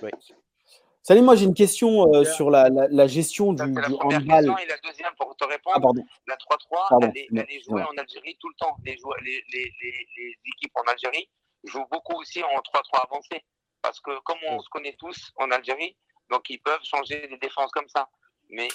Oui. 0.01 0.11
Salut, 1.07 1.21
moi 1.21 1.38
j'ai 1.38 1.45
une 1.45 1.53
question 1.53 2.13
euh, 2.13 2.25
sur 2.25 2.49
la, 2.49 2.67
la, 2.69 3.07
gestion 3.07 3.53
du, 3.53 3.63
la 3.63 3.88
du 3.88 3.95
handball. 3.95 4.55
et 4.61 4.65
la 4.65 4.77
deuxième, 4.83 5.15
pour 5.17 5.33
te 5.38 5.45
répondre, 5.45 5.93
ah, 5.95 6.01
la 6.27 6.35
3-3, 6.35 7.11
elle, 7.15 7.45
est 7.49 7.63
jouée 7.63 7.81
en 7.81 7.97
Algérie 7.97 8.38
tout 8.41 8.49
le 8.49 8.55
temps. 8.59 8.75
Les, 8.83 8.97
les, 9.23 9.43
les, 9.53 9.73
les, 9.81 10.35
équipes 10.45 10.73
en 10.75 10.91
Algérie 10.91 11.29
jouent 11.63 11.88
beaucoup 11.89 12.19
aussi 12.19 12.43
en 12.43 12.59
3-3 12.59 13.05
avancé. 13.09 13.41
Parce 13.81 14.01
que 14.01 14.19
comme 14.25 14.39
on 14.49 14.59
se 14.59 14.67
connaît 14.67 14.97
tous 14.99 15.31
en 15.38 15.49
Algérie, 15.51 15.95
donc 16.29 16.49
ils 16.49 16.59
peuvent 16.59 16.83
changer 16.83 17.25
les 17.27 17.38
défenses 17.38 17.71
comme 17.71 17.88
ça. 17.88 18.09
mais, 18.49 18.67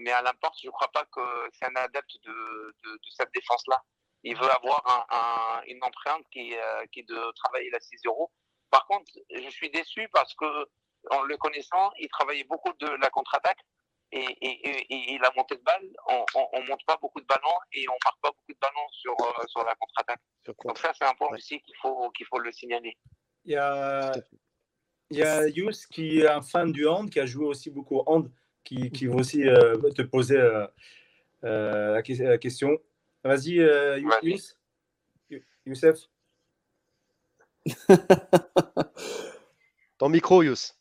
mais 0.00 0.12
à 0.12 0.20
l'importe, 0.20 0.58
je 0.62 0.66
ne 0.66 0.72
crois 0.72 0.92
pas 0.92 1.06
que 1.06 1.20
c'est 1.54 1.64
un 1.64 1.76
adepte 1.76 2.14
de, 2.26 2.76
de, 2.84 2.98
cette 3.16 3.32
défense-là. 3.32 3.82
Il 4.24 4.36
veut 4.36 4.50
avoir 4.50 5.06
un, 5.10 5.62
une 5.66 5.82
empreinte 5.82 6.24
qui, 6.32 6.54
qui 6.92 7.00
est 7.00 7.08
de 7.08 7.32
travailler 7.32 7.70
la 7.70 7.80
6 7.80 8.00
euros. 8.06 8.30
Par 8.70 8.86
contre, 8.86 9.10
je 9.30 9.48
suis 9.50 9.70
déçu 9.70 10.08
parce 10.12 10.34
que, 10.34 10.68
en 11.10 11.22
le 11.22 11.36
connaissant, 11.36 11.92
il 11.98 12.08
travaillait 12.08 12.44
beaucoup 12.44 12.72
de 12.80 12.88
la 13.00 13.10
contre-attaque 13.10 13.60
et, 14.10 14.24
et, 14.40 15.14
et, 15.14 15.18
la 15.18 15.30
montée 15.36 15.56
de 15.56 15.62
balle, 15.62 15.84
on 16.08 16.60
ne 16.60 16.66
monte 16.66 16.84
pas 16.86 16.96
beaucoup 17.00 17.20
de 17.20 17.26
ballons 17.26 17.58
et 17.72 17.86
on 17.88 17.96
marque 18.04 18.20
pas 18.22 18.30
beaucoup 18.30 18.52
de 18.52 18.58
ballons 18.58 18.88
sur, 18.90 19.12
euh, 19.12 19.46
sur 19.48 19.64
la 19.64 19.74
contre-attaque. 19.74 20.20
Donc 20.46 20.78
ça, 20.78 20.92
c'est 20.98 21.04
un 21.04 21.14
point 21.14 21.28
aussi 21.32 21.60
qu'il 21.60 21.74
faut, 21.80 22.10
qu'il 22.10 22.26
faut 22.26 22.38
le 22.38 22.50
signaler. 22.52 22.96
Il 23.44 23.52
y 23.52 23.56
a, 23.56 24.12
il 25.10 25.18
y 25.18 25.22
a 25.22 25.46
Yus 25.48 25.86
qui 25.86 26.20
est 26.20 26.28
un 26.28 26.40
fan 26.40 26.72
du 26.72 26.86
hand, 26.86 27.10
qui 27.10 27.20
a 27.20 27.26
joué 27.26 27.46
aussi 27.46 27.70
beaucoup 27.70 27.98
au 27.98 28.04
hand, 28.06 28.30
qui, 28.64 28.90
qui 28.90 29.06
va 29.06 29.16
aussi 29.16 29.46
euh, 29.46 29.76
te 29.90 30.02
poser 30.02 30.38
euh, 30.38 30.66
la, 31.42 32.00
la, 32.00 32.38
question. 32.38 32.78
Vas-y, 33.28 33.60
Yus. 34.22 34.56
Youssef. 35.66 36.08
Ton 39.98 40.08
micro, 40.08 40.42
Yus. 40.42 40.74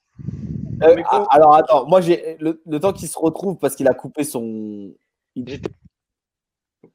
Euh, 0.83 1.03
alors 1.31 1.55
attends, 1.55 1.87
moi 1.87 2.01
j'ai 2.01 2.37
le, 2.39 2.79
temps 2.79 2.93
qu'il 2.93 3.07
se 3.07 3.17
retrouve 3.17 3.57
parce 3.57 3.75
qu'il 3.75 3.87
a 3.87 3.93
coupé 3.93 4.23
son. 4.23 4.93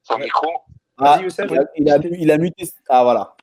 Son 0.03 0.19
micro. 0.19 0.49
Ah, 0.99 1.21
il, 1.77 1.91
a, 1.91 1.99
il, 1.99 2.31
a, 2.31 2.39
muté. 2.39 2.65
Ah 2.89 3.03
voilà. 3.03 3.37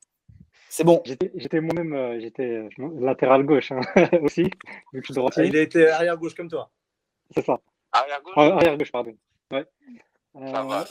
C'est 0.70 0.84
bon. 0.84 1.02
J'étais 1.06 1.60
moi-même, 1.60 1.94
euh, 1.94 2.20
j'étais 2.20 2.70
latéral 3.00 3.44
gauche 3.44 3.72
hein, 3.72 3.82
aussi, 4.22 4.44
vu 4.94 5.02
que 5.02 5.14
je 5.14 5.20
ah, 5.20 5.44
il 5.44 5.58
a 5.58 5.62
été 5.62 5.90
arrière 5.90 6.18
gauche 6.18 6.36
comme 6.36 6.50
toi. 6.50 6.70
C'est 7.32 7.46
ça. 7.46 7.60
Arrière 7.92 8.22
gauche. 8.22 8.38
arrière 8.38 8.78
gauche, 8.78 8.92
pardon. 8.92 9.14
Ouais. 9.52 9.66
Euh, 10.36 10.84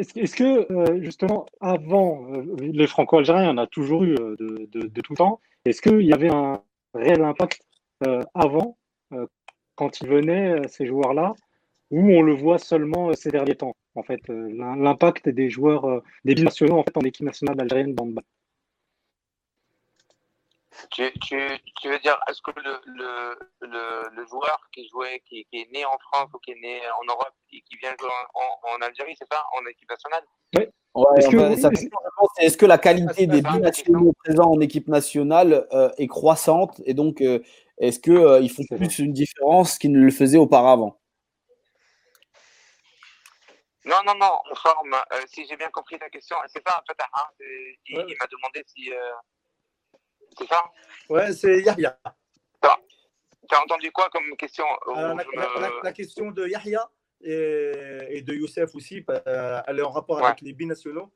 est-ce 0.00 0.34
que 0.34 1.00
justement, 1.02 1.46
avant 1.60 2.26
les 2.58 2.86
Franco-Algériens, 2.86 3.54
on 3.54 3.58
a 3.58 3.66
toujours 3.66 4.04
eu 4.04 4.14
de, 4.14 4.68
de, 4.72 5.00
tout 5.00 5.14
temps. 5.14 5.40
Est-ce 5.64 5.82
qu'il 5.82 6.02
y 6.02 6.12
avait 6.12 6.30
un 6.30 6.62
réel 6.94 7.22
impact 7.22 7.62
euh, 8.06 8.22
avant, 8.34 8.78
euh, 9.12 9.26
quand 9.74 10.00
il 10.00 10.08
venait, 10.08 10.52
euh, 10.52 10.68
ces 10.68 10.86
joueurs-là, 10.86 11.34
où 11.90 11.98
on 11.98 12.22
le 12.22 12.32
voit 12.32 12.58
seulement 12.58 13.12
ces 13.14 13.30
derniers 13.30 13.56
temps, 13.56 13.76
en 13.94 14.02
fait, 14.02 14.20
l'impact 14.28 15.28
des 15.28 15.50
joueurs, 15.50 16.02
des 16.24 16.34
binationaux 16.34 16.78
en 16.78 16.84
fait, 16.84 16.96
en 16.96 17.00
équipe 17.00 17.26
nationale 17.26 17.60
algérienne 17.60 17.94
bas? 17.94 18.22
Tu, 20.92 21.10
tu, 21.20 21.36
tu, 21.80 21.88
veux 21.88 21.98
dire, 21.98 22.18
est-ce 22.28 22.40
que 22.42 22.52
le, 22.60 22.80
le, 22.86 23.38
le, 23.62 24.08
le, 24.14 24.26
joueur 24.26 24.60
qui 24.72 24.88
jouait, 24.88 25.20
qui, 25.28 25.44
qui, 25.50 25.62
est 25.62 25.72
né 25.72 25.84
en 25.84 25.98
France 25.98 26.30
ou 26.32 26.38
qui 26.38 26.52
est 26.52 26.60
né 26.60 26.80
en 27.00 27.04
Europe 27.10 27.34
et 27.52 27.60
qui 27.62 27.76
vient 27.76 27.94
jouer 27.98 28.08
en, 28.34 28.74
en, 28.74 28.80
Algérie, 28.80 29.14
c'est 29.18 29.26
ça, 29.30 29.42
en 29.58 29.66
équipe 29.66 29.90
nationale? 29.90 30.22
Oui. 30.56 30.66
est-ce 32.38 32.56
que, 32.56 32.66
la 32.66 32.78
qualité 32.78 33.26
des 33.26 33.42
binationaux 33.42 34.12
présents 34.24 34.52
en 34.52 34.60
équipe 34.60 34.86
nationale 34.86 35.66
euh, 35.72 35.90
est 35.98 36.06
croissante 36.06 36.80
et 36.84 36.94
donc 36.94 37.20
euh, 37.20 37.40
est-ce 37.78 37.98
qu'ils 37.98 38.16
euh, 38.16 38.46
font 38.48 38.76
plus 38.76 38.98
une 38.98 39.12
différence 39.12 39.78
qu'ils 39.78 39.92
ne 39.92 40.00
le 40.00 40.10
faisaient 40.12 40.38
auparavant? 40.38 41.00
Non, 43.86 43.96
non, 44.06 44.14
non, 44.14 44.38
on 44.50 44.54
forme. 44.54 44.94
Euh, 44.94 45.22
si 45.26 45.46
j'ai 45.46 45.56
bien 45.56 45.70
compris 45.70 45.98
ta 45.98 46.10
question, 46.10 46.36
c'est 46.46 46.62
ça 46.64 46.78
en 46.78 46.84
fait. 46.86 47.02
Hein, 47.02 47.26
il, 47.86 48.16
m'a 48.20 48.26
demandé 48.26 48.62
si. 48.66 48.90
Euh, 50.30 50.34
c'est 50.38 50.48
ça? 50.48 50.64
Ouais, 51.08 51.32
c'est 51.32 51.60
Yahya. 51.62 51.98
Tu 53.48 53.56
as 53.56 53.62
entendu 53.62 53.90
quoi 53.90 54.08
comme 54.10 54.36
question 54.36 54.64
la, 55.82 55.92
question 55.92 56.30
de 56.30 56.46
Yahya 56.46 56.88
et, 57.20 58.22
de 58.22 58.32
Youssef 58.32 58.74
aussi, 58.76 59.04
elle 59.26 59.78
est 59.78 59.82
en 59.82 59.90
rapport 59.90 60.24
avec 60.24 60.40
les 60.40 60.52
binationaux. 60.52 61.12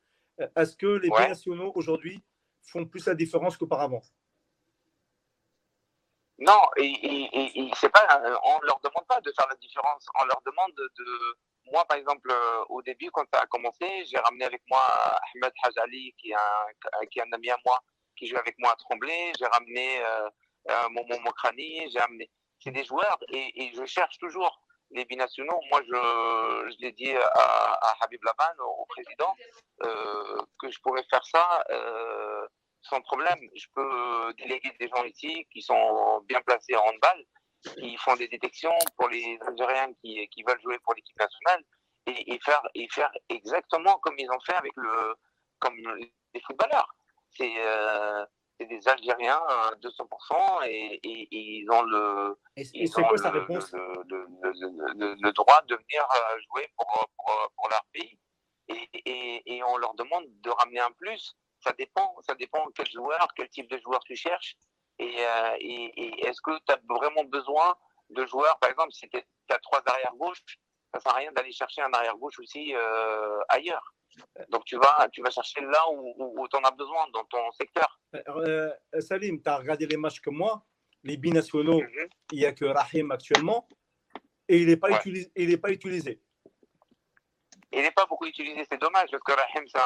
Est-ce 0.57 0.77
que 0.77 0.87
les 0.87 1.11
binationaux 1.11 1.73
aujourd'hui 1.77 2.25
font 2.63 2.85
plus 2.85 3.07
la 3.07 3.15
différence 3.15 3.57
qu'auparavant? 3.57 4.03
Non, 6.39 6.63
et, 6.77 7.71
c'est 7.77 7.91
pas, 7.91 8.07
euh, 8.11 8.37
on 8.43 8.61
leur 8.63 8.81
demande 8.81 9.07
pas 9.07 9.21
de 9.21 9.33
faire 9.37 9.47
la 9.49 9.55
différence. 9.57 10.05
On 10.21 10.25
leur 10.25 10.41
demande 10.45 10.73
de, 10.75 11.39
moi 11.71 11.85
par 11.85 11.97
exemple, 11.97 12.29
euh, 12.31 12.65
au 12.71 12.83
début 12.83 13.11
quand 13.13 13.25
ça 13.33 13.41
a 13.41 13.47
commencé, 13.47 14.05
j'ai 14.07 14.19
ramené 14.19 14.45
avec 14.45 14.63
moi 14.69 14.83
Ahmed 15.35 15.53
Hajali 15.63 16.13
qui 16.19 16.31
est 16.31 16.35
un, 16.35 17.07
qui 17.11 17.21
est 17.21 17.23
un 17.23 17.33
ami 17.33 17.51
à 17.51 17.57
moi, 17.65 17.81
qui 18.17 18.27
joue 18.27 18.37
avec 18.37 18.59
moi 18.59 18.73
à 18.73 18.77
Tremblay. 18.77 19.33
J'ai 19.39 19.47
ramené 19.47 20.05
euh, 20.05 20.29
euh 20.71 20.89
Momo 20.91 21.19
Mokrani. 21.21 21.91
J'ai 21.91 22.01
amené, 22.01 22.31
c'est 22.61 22.71
des 22.71 22.85
joueurs 22.85 23.19
et, 23.29 23.73
je 23.75 23.85
cherche 23.85 24.19
toujours 24.19 24.61
les 24.91 25.05
binationaux. 25.05 25.61
Moi, 25.71 25.81
je, 25.83 26.71
je 26.71 26.77
l'ai 26.81 26.93
dit 26.93 27.13
à, 27.13 27.79
à 27.81 27.97
Habib 28.01 28.23
Laban, 28.25 28.65
au, 28.79 28.87
président, 28.87 29.35
que 29.81 30.71
je 30.71 30.79
pourrais 30.81 31.05
faire 31.11 31.25
ça 31.25 31.65
sans 32.85 33.01
problème. 33.01 33.39
Je 33.55 33.67
peux 33.75 34.35
déléguer 34.35 34.71
des 34.79 34.89
gens 34.89 35.05
ici 35.05 35.47
qui 35.53 35.63
sont 35.63 36.21
bien 36.29 36.41
placés 36.43 36.77
en 36.77 36.83
handball, 36.83 37.25
qui 37.79 37.97
font 37.97 38.15
des 38.17 38.29
détections 38.29 38.77
pour 38.97 39.09
les 39.09 39.39
Algériens 39.47 39.93
qui, 40.03 40.29
qui 40.29 40.43
veulent 40.43 40.61
jouer 40.63 40.79
pour 40.81 40.95
l'équipe 40.95 41.19
nationale 41.19 41.65
et, 42.07 42.39
faire, 42.45 42.63
et 42.75 42.87
faire 42.91 43.11
exactement 43.29 43.99
comme 44.01 44.19
ils 44.19 44.31
ont 44.31 44.41
fait 44.41 44.55
avec 44.55 44.73
le, 44.77 45.15
comme 45.59 45.77
les 45.77 46.41
footballeurs. 46.47 46.95
C'est 47.37 47.55
euh, 47.59 48.25
des 48.61 48.89
Algériens 48.89 49.43
à 49.49 49.73
200% 49.83 50.69
et, 50.69 51.01
et, 51.03 51.29
ils 51.31 51.69
ont 51.71 51.83
le, 51.83 52.39
ils 52.57 52.99
ont 52.99 53.11
le, 53.11 53.17
le, 55.21 55.33
droit 55.33 55.61
de 55.63 55.75
venir 55.75 56.07
euh, 56.17 56.39
jouer 56.49 56.69
pour, 56.77 56.87
pour, 57.17 57.53
pour 57.57 57.69
leur 57.69 57.85
pays. 57.93 58.17
Et, 58.69 59.57
et, 59.57 59.63
on 59.65 59.77
leur 59.77 59.95
demande 59.95 60.25
de 60.41 60.51
ramener 60.51 60.81
un 60.81 60.93
plus 60.93 61.37
ça 61.65 61.73
dépend, 61.73 62.15
ça 62.21 62.35
dépend 62.35 62.67
quel 62.75 62.91
joueur, 62.91 63.27
quel 63.35 63.49
type 63.49 63.71
de 63.71 63.79
joueur 63.79 64.01
tu 64.05 64.15
cherches. 64.15 64.57
Et, 64.99 65.17
euh, 65.19 65.57
est-ce 65.61 66.41
que 66.43 66.57
tu 66.67 66.73
as 66.73 66.79
vraiment 66.89 67.25
besoin 67.25 67.75
de 68.11 68.27
joueurs, 68.27 68.59
par 68.59 68.71
exemple, 68.71 68.93
si 68.93 69.09
tu 69.09 69.19
as 69.49 69.59
trois 69.61 69.83
arrières 69.87 70.15
gauche, 70.17 70.43
ça 70.95 71.01
sert 71.01 71.13
à 71.13 71.19
rien 71.19 71.33
d'aller 71.33 71.53
chercher 71.53 71.83
un 71.83 71.93
arrière 71.93 72.17
gauche 72.17 72.39
aussi 72.39 72.75
euh, 72.75 73.39
ailleurs. 73.49 73.95
Donc 74.49 74.65
tu 74.65 74.77
vas, 74.77 75.09
tu 75.13 75.23
vas 75.23 75.31
chercher 75.31 75.61
là 75.63 75.83
où, 75.91 76.47
tu 76.49 76.57
en 76.57 76.63
as 76.63 76.71
besoin, 76.71 77.09
dans 77.13 77.25
ton 77.25 77.51
secteur. 77.53 77.99
Euh, 78.15 78.73
Salim, 79.01 79.43
tu 79.43 79.49
as 79.49 79.57
regardé 79.57 79.87
les 79.87 79.97
matchs 79.97 80.21
comme 80.21 80.37
moi, 80.37 80.65
les 81.03 81.17
binationaux, 81.17 81.81
mhm. 81.81 82.09
il 82.31 82.39
n'y 82.39 82.47
a 82.47 82.53
que 82.53 82.65
Rahim 82.65 83.11
actuellement, 83.11 83.67
et 84.49 84.59
il 84.59 84.69
n'est 84.69 84.77
pas, 84.77 84.91
utilisé, 84.91 85.33
il 85.35 85.61
pas 85.61 85.71
utilisé. 85.71 86.21
Il 87.73 87.83
n'est 87.83 87.91
pas 87.91 88.07
beaucoup 88.07 88.27
utilisé, 88.27 88.65
c'est 88.71 88.81
dommage, 88.81 89.11
parce 89.11 89.23
que 89.25 89.33
Rahim, 89.33 89.67
c'est 89.67 89.79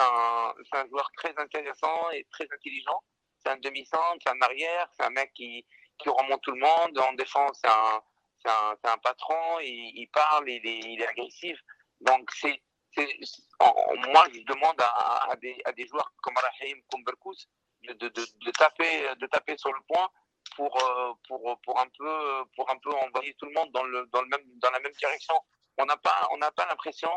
un, 0.00 0.54
c'est 0.70 0.78
un, 0.78 0.86
joueur 0.88 1.10
très 1.16 1.34
intéressant 1.38 2.10
et 2.12 2.26
très 2.30 2.46
intelligent. 2.52 3.02
C'est 3.38 3.48
un 3.48 3.56
demi-centre, 3.56 4.18
c'est 4.22 4.30
un 4.30 4.40
arrière, 4.42 4.88
c'est 4.92 5.06
un 5.06 5.10
mec 5.10 5.32
qui, 5.32 5.64
qui 5.98 6.10
remonte 6.10 6.42
tout 6.42 6.50
le 6.50 6.60
monde. 6.60 6.98
En 6.98 7.14
défense, 7.14 7.60
c'est 7.62 7.70
un, 7.70 8.02
un, 8.44 8.76
un, 8.84 8.98
patron, 8.98 9.60
il, 9.60 9.92
il 9.96 10.08
parle, 10.08 10.48
il 10.48 10.66
est, 10.66 10.78
il 10.80 11.00
est, 11.00 11.06
agressif. 11.06 11.58
Donc, 12.00 12.30
c'est, 12.32 12.60
moi, 12.96 14.26
je 14.32 14.40
demande 14.44 14.80
à, 14.80 15.30
à, 15.30 15.36
des, 15.36 15.60
à, 15.64 15.72
des, 15.72 15.86
joueurs 15.86 16.12
comme 16.22 16.36
Rahim, 16.36 16.80
comme 16.90 17.04
Berkous, 17.04 17.48
de, 17.82 17.92
de, 17.94 18.08
de, 18.08 18.50
taper, 18.52 19.14
de 19.16 19.26
taper 19.26 19.56
sur 19.58 19.72
le 19.72 19.80
point 19.88 20.08
pour, 20.56 20.76
euh, 20.82 21.12
pour, 21.28 21.60
pour, 21.62 21.78
un 21.78 21.88
peu, 21.98 22.44
pour 22.54 22.70
un 22.70 22.78
peu 22.78 22.90
envoyer 22.90 23.34
tout 23.34 23.46
le 23.46 23.52
monde 23.52 23.70
dans, 23.72 23.84
le, 23.84 24.06
dans, 24.12 24.22
le 24.22 24.28
même, 24.28 24.44
dans 24.60 24.70
la 24.70 24.80
même 24.80 24.92
direction. 24.92 25.34
On 25.78 25.84
n'a 25.84 25.96
pas, 25.96 26.28
on 26.32 26.38
pas 26.38 26.66
l'impression 26.68 27.10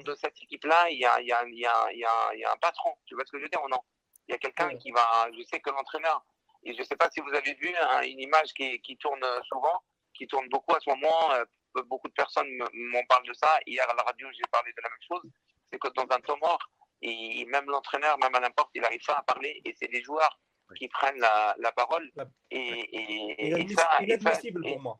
de 0.00 0.14
cette 0.14 0.40
équipe-là, 0.42 0.90
il 0.90 0.98
y 0.98 1.04
a, 1.04 1.20
y, 1.20 1.32
a, 1.32 1.44
y, 1.48 1.66
a, 1.66 1.92
y 1.92 2.44
a, 2.44 2.52
un 2.52 2.56
patron. 2.56 2.94
Tu 3.06 3.14
vois 3.14 3.24
ce 3.26 3.32
que 3.32 3.38
je 3.38 3.44
veux 3.44 3.48
dire 3.48 3.62
ou 3.62 3.68
non? 3.68 3.80
Il 4.28 4.32
y 4.32 4.34
a 4.34 4.38
quelqu'un 4.38 4.76
qui 4.78 4.90
va. 4.90 5.28
Je 5.36 5.42
sais 5.42 5.60
que 5.60 5.70
l'entraîneur, 5.70 6.24
et 6.62 6.72
je 6.74 6.78
ne 6.78 6.84
sais 6.84 6.96
pas 6.96 7.10
si 7.10 7.20
vous 7.20 7.34
avez 7.34 7.54
vu 7.54 7.74
hein, 7.76 8.02
une 8.02 8.20
image 8.20 8.52
qui, 8.54 8.80
qui, 8.80 8.96
tourne 8.96 9.24
souvent, 9.48 9.82
qui 10.14 10.26
tourne 10.26 10.48
beaucoup 10.48 10.74
à 10.74 10.80
ce 10.80 10.90
moment. 10.90 11.32
Euh, 11.32 11.44
beaucoup 11.86 12.08
de 12.08 12.12
personnes 12.14 12.48
m'en 12.58 13.04
parlent 13.08 13.26
de 13.26 13.32
ça. 13.34 13.58
Hier 13.66 13.88
à 13.88 13.94
la 13.94 14.02
radio, 14.02 14.28
j'ai 14.32 14.48
parlé 14.50 14.72
de 14.72 14.82
la 14.82 14.88
même 14.88 14.98
chose. 15.08 15.30
C'est 15.70 15.78
que 15.78 15.88
dans 15.88 16.14
un 16.14 16.20
temps 16.20 16.38
mort, 16.38 16.60
et 17.00 17.44
même 17.46 17.66
l'entraîneur, 17.66 18.16
même 18.18 18.34
à 18.34 18.40
n'importe, 18.40 18.70
il 18.74 18.82
n'arrive 18.82 19.04
pas 19.04 19.16
à 19.18 19.22
parler. 19.22 19.60
Et 19.64 19.74
c'est 19.78 19.88
des 19.88 20.02
joueurs 20.02 20.38
qui 20.76 20.88
prennent 20.88 21.18
la, 21.18 21.54
la 21.58 21.72
parole. 21.72 22.10
Et, 22.50 22.58
et, 22.58 23.60
et, 23.60 23.68
ça, 23.68 23.90
inadmissible 24.00 24.62
pour 24.62 24.80
moi. 24.80 24.98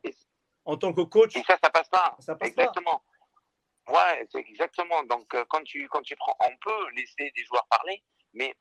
en 0.65 0.77
tant 0.77 0.93
que 0.93 1.01
coach. 1.01 1.35
Et 1.35 1.43
ça, 1.43 1.57
ça 1.63 1.69
passe 1.69 1.89
pas. 1.89 2.15
Ça 2.19 2.35
passe 2.35 2.49
Exactement. 2.49 3.03
Ouais, 3.87 4.25
c'est 4.31 4.39
exactement. 4.39 5.03
Donc, 5.03 5.33
euh, 5.33 5.43
quand, 5.49 5.63
tu, 5.63 5.87
quand 5.89 6.01
tu 6.01 6.15
prends, 6.15 6.35
on 6.39 6.55
peut 6.61 6.89
laisser 6.95 7.31
des 7.35 7.43
joueurs 7.43 7.67
parler, 7.67 8.01
mais 8.33 8.55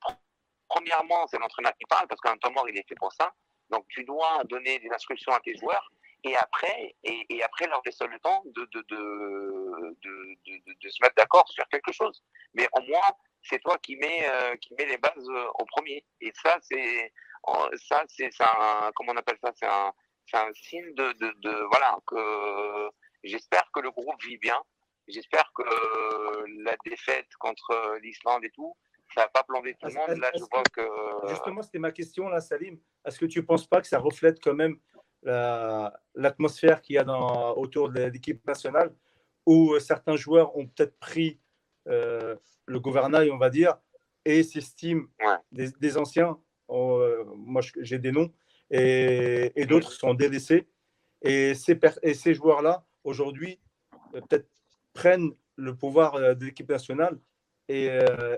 premièrement, 0.69 1.27
c'est 1.29 1.39
l'entraîneur 1.39 1.73
qui 1.79 1.85
parle 1.87 2.09
parce 2.09 2.21
qu'un 2.21 2.37
temps 2.39 2.51
mort, 2.53 2.69
il 2.69 2.77
est 2.77 2.89
fait 2.89 2.97
pour 2.97 3.13
ça. 3.13 3.33
Donc, 3.71 3.87
tu 3.89 4.05
dois 4.05 4.43
donner 4.45 4.79
des 4.81 4.91
instructions 4.91 5.33
à 5.33 5.41
tes 5.41 5.57
joueurs 5.57 5.91
et 6.25 6.37
après, 6.37 6.95
et, 7.03 7.27
et 7.29 7.43
après 7.43 7.67
leur 7.67 7.83
laisser 7.85 8.07
le 8.07 8.19
temps 8.21 8.43
de, 8.45 8.65
de, 8.73 8.81
de, 8.89 9.97
de, 10.03 10.75
de 10.83 10.89
se 10.89 11.03
mettre 11.03 11.15
d'accord 11.17 11.49
sur 11.49 11.67
quelque 11.69 11.93
chose. 11.93 12.23
Mais 12.55 12.69
au 12.73 12.81
moins, 12.83 13.11
c'est 13.43 13.59
toi 13.61 13.77
qui 13.79 13.97
mets, 13.97 14.29
euh, 14.29 14.57
qui 14.57 14.75
mets 14.75 14.87
les 14.87 14.99
bases 14.99 15.29
euh, 15.29 15.47
au 15.59 15.65
premier. 15.65 16.05
Et 16.21 16.33
ça, 16.43 16.59
c'est, 16.63 17.13
ça, 17.89 18.05
c'est 18.09 18.31
un, 18.41 18.93
comment 18.95 19.13
on 19.13 19.17
appelle 19.17 19.39
ça, 19.43 19.53
c'est 19.57 19.67
un, 19.67 19.93
un 20.35 20.53
signe 20.55 20.95
de, 20.95 21.13
de, 21.13 21.67
voilà 21.71 21.99
que 22.07 22.91
j'espère 23.25 23.69
que 23.75 23.81
le 23.81 23.91
groupe 23.91 24.23
vit 24.23 24.39
bien. 24.39 24.61
J'espère 25.09 25.51
que 25.57 25.65
la 26.63 26.77
défaite 26.85 27.29
contre 27.41 27.99
l'Islande 28.01 28.45
et 28.45 28.51
tout, 28.51 28.77
ça 29.13 29.23
va 29.23 29.29
pas 29.29 29.43
plomber 29.43 29.75
tout 29.75 29.89
le 29.89 29.95
monde. 29.95 30.19
Là, 30.19 30.31
je 30.35 30.45
vois 30.51 30.63
que 30.73 31.29
justement, 31.29 31.63
c'était 31.63 31.81
ma 31.81 31.91
question 31.91 32.29
là, 32.29 32.41
Salim. 32.41 32.79
Est-ce 33.05 33.19
que 33.19 33.27
tu 33.27 33.41
ne 33.41 33.45
penses 33.45 33.67
pas 33.67 33.81
que 33.81 33.89
ça 33.89 33.99
reflète 33.99 34.39
quand 34.41 34.55
même 34.55 34.79
l'atmosphère 35.23 36.81
qu'il 36.81 36.97
y 36.97 36.99
a 36.99 37.05
dans, 37.05 37.55
autour 37.57 37.91
de 37.91 38.03
l'équipe 38.05 38.45
nationale, 38.47 38.93
où 39.47 39.79
certains 39.79 40.17
joueurs 40.17 40.57
ont 40.57 40.67
peut-être 40.67 40.99
pris 40.99 41.39
euh, 41.89 42.37
le 42.67 42.81
gouvernail, 42.81 43.31
on 43.31 43.39
va 43.39 43.51
dire, 43.51 43.77
et 44.25 44.43
s'estiment 44.43 45.07
des, 45.51 45.97
anciens. 45.97 46.39
Euh, 46.71 47.25
moi, 47.37 47.61
j'ai 47.81 47.99
des 47.99 48.13
noms, 48.13 48.33
et, 48.71 49.53
et 49.57 49.67
d'autres 49.67 49.93
sont 49.93 50.15
délaissés. 50.15 50.69
Et 51.23 51.55
ces, 51.55 51.79
et 52.03 52.15
ces 52.15 52.35
joueurs-là, 52.35 52.85
aujourd'hui, 53.05 53.59
euh, 54.15 54.21
peut-être 54.21 54.49
prennent 54.93 55.33
le 55.57 55.75
pouvoir 55.75 56.37
de 56.37 56.45
l'équipe 56.45 56.69
nationale 56.69 57.19
et, 57.69 57.87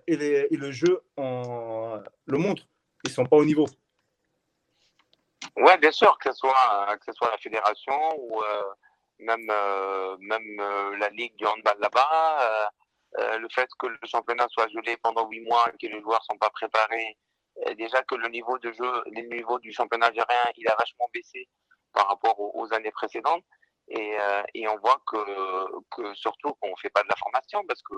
et, 0.06 0.16
les, 0.16 0.46
et, 0.50 0.56
le 0.56 0.70
jeu 0.70 1.00
en, 1.16 2.00
le 2.26 2.38
montre. 2.38 2.68
Ils 3.04 3.10
ne 3.10 3.14
sont 3.14 3.24
pas 3.24 3.36
au 3.36 3.44
niveau. 3.44 3.66
Ouais, 5.56 5.78
bien 5.78 5.92
sûr, 5.92 6.16
que 6.18 6.32
ce 6.32 6.36
soit, 6.38 6.96
que 6.98 7.04
ce 7.06 7.12
soit 7.12 7.30
la 7.30 7.38
fédération 7.38 7.94
ou 8.18 8.42
même, 9.20 9.46
même 10.20 10.96
la 10.98 11.08
ligue 11.10 11.36
du 11.36 11.46
handball 11.46 11.78
là-bas. 11.78 12.70
Euh, 13.18 13.38
le 13.38 13.48
fait 13.48 13.68
que 13.78 13.86
le 13.86 13.98
championnat 14.04 14.46
soit 14.48 14.68
gelé 14.68 14.96
pendant 14.96 15.28
huit 15.28 15.40
mois 15.42 15.66
et 15.68 15.76
que 15.78 15.92
les 15.92 16.00
joueurs 16.00 16.22
sont 16.24 16.36
pas 16.36 16.50
préparés, 16.50 17.16
euh, 17.66 17.74
déjà 17.74 18.02
que 18.02 18.16
le 18.16 18.28
niveau 18.28 18.58
de 18.58 18.72
jeu, 18.72 19.02
le 19.06 19.22
niveau 19.36 19.58
du 19.60 19.72
championnat 19.72 20.06
algérien, 20.06 20.44
il 20.56 20.68
a 20.68 20.74
vachement 20.74 21.08
baissé 21.12 21.48
par 21.92 22.08
rapport 22.08 22.34
aux, 22.38 22.72
années 22.74 22.90
précédentes. 22.90 23.44
Et, 23.88 24.18
euh, 24.18 24.42
et, 24.54 24.66
on 24.66 24.78
voit 24.78 25.00
que, 25.06 25.80
que 25.90 26.14
surtout 26.14 26.54
qu'on 26.54 26.74
fait 26.76 26.90
pas 26.90 27.02
de 27.02 27.08
la 27.08 27.16
formation 27.16 27.62
parce 27.68 27.82
que 27.82 27.94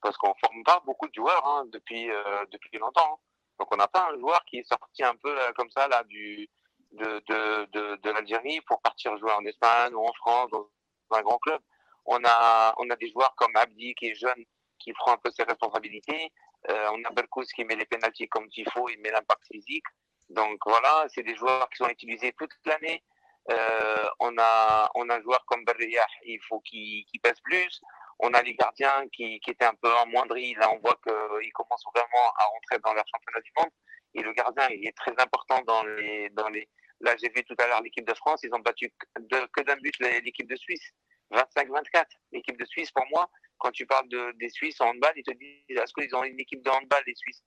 parce 0.00 0.16
qu'on 0.16 0.32
forme 0.42 0.62
pas 0.64 0.80
beaucoup 0.86 1.08
de 1.08 1.14
joueurs 1.14 1.46
hein, 1.46 1.64
depuis 1.72 2.08
depuis 2.52 2.78
longtemps. 2.78 3.14
Hein. 3.14 3.18
Donc 3.58 3.68
on 3.74 3.76
n'a 3.76 3.88
pas 3.88 4.08
un 4.10 4.18
joueur 4.18 4.42
qui 4.46 4.58
est 4.58 4.64
sorti 4.68 5.02
un 5.04 5.16
peu 5.16 5.36
comme 5.56 5.70
ça 5.70 5.88
là 5.88 6.04
du 6.04 6.48
de 6.92 7.22
de, 7.28 7.64
de, 7.72 7.96
de 7.96 8.10
l'Algérie 8.10 8.60
pour 8.62 8.80
partir 8.82 9.16
jouer 9.18 9.32
en 9.32 9.44
Espagne 9.44 9.94
ou 9.94 10.04
en 10.06 10.12
France 10.14 10.50
dans 10.50 10.68
un 11.16 11.22
grand 11.22 11.38
club. 11.38 11.60
On 12.06 12.20
a, 12.24 12.74
on 12.78 12.88
a 12.90 12.96
des 12.96 13.10
joueurs 13.10 13.34
comme 13.36 13.54
Abdi 13.56 13.94
qui 13.94 14.08
est 14.08 14.14
jeune, 14.14 14.44
qui 14.78 14.92
prend 14.92 15.12
un 15.12 15.18
peu 15.18 15.30
ses 15.30 15.44
responsabilités. 15.44 16.32
Euh, 16.68 16.90
on 16.92 17.04
a 17.04 17.10
Berkous 17.10 17.46
qui 17.54 17.64
met 17.64 17.76
les 17.76 17.86
pénalties 17.86 18.28
comme 18.28 18.48
il 18.54 18.68
faut, 18.70 18.88
il 18.88 19.00
met 19.00 19.10
l'impact 19.10 19.42
physique. 19.50 19.84
Donc 20.28 20.58
voilà, 20.66 21.06
c'est 21.08 21.22
des 21.22 21.34
joueurs 21.36 21.68
qui 21.70 21.76
sont 21.76 21.88
utilisés 21.88 22.32
toute 22.38 22.50
l'année. 22.64 23.02
Euh, 23.50 24.08
on 24.20 24.36
a 24.38 24.90
on 24.94 25.08
a 25.08 25.16
un 25.16 25.22
joueur 25.22 25.44
comme 25.46 25.64
Berriah, 25.64 26.06
il 26.24 26.40
faut 26.48 26.60
qu'il 26.60 27.04
pèse 27.22 27.40
plus. 27.42 27.80
On 28.18 28.32
a 28.34 28.42
les 28.42 28.54
gardiens 28.54 29.08
qui, 29.12 29.40
qui 29.40 29.50
étaient 29.50 29.64
un 29.64 29.74
peu 29.82 29.90
amoindris. 29.96 30.54
Là, 30.54 30.70
on 30.72 30.78
voit 30.78 30.98
qu'ils 31.02 31.52
commencent 31.54 31.84
vraiment 31.94 32.26
à 32.36 32.44
rentrer 32.44 32.78
dans 32.84 32.92
leur 32.92 33.04
championnat 33.08 33.40
du 33.40 33.50
monde. 33.58 33.70
Et 34.14 34.22
le 34.22 34.32
gardien, 34.32 34.68
il 34.70 34.86
est 34.86 34.96
très 34.96 35.14
important 35.18 35.60
dans 35.62 35.82
les 35.84 36.28
dans 36.30 36.48
les. 36.48 36.68
Là, 37.00 37.16
j'ai 37.16 37.30
vu 37.30 37.42
tout 37.44 37.54
à 37.58 37.66
l'heure 37.66 37.82
l'équipe 37.82 38.06
de 38.06 38.14
France, 38.14 38.40
ils 38.42 38.54
ont 38.54 38.58
battu 38.60 38.92
que 39.14 39.62
d'un 39.62 39.76
but 39.76 39.94
l'équipe 40.00 40.48
de 40.48 40.56
Suisse. 40.56 40.92
25-24. 41.32 42.04
L'équipe 42.32 42.58
de 42.58 42.64
Suisse, 42.64 42.90
pour 42.90 43.06
moi, 43.06 43.30
quand 43.58 43.70
tu 43.70 43.86
parles 43.86 44.08
de, 44.08 44.32
des 44.32 44.48
Suisses 44.50 44.80
en 44.80 44.88
handball, 44.88 45.12
ils 45.16 45.22
te 45.22 45.32
disent 45.32 45.78
est-ce 45.78 45.92
qu'ils 45.92 46.14
ont 46.14 46.24
une 46.24 46.40
équipe 46.40 46.62
de 46.62 46.70
handball, 46.70 47.02
les 47.06 47.14
Suisses? 47.14 47.42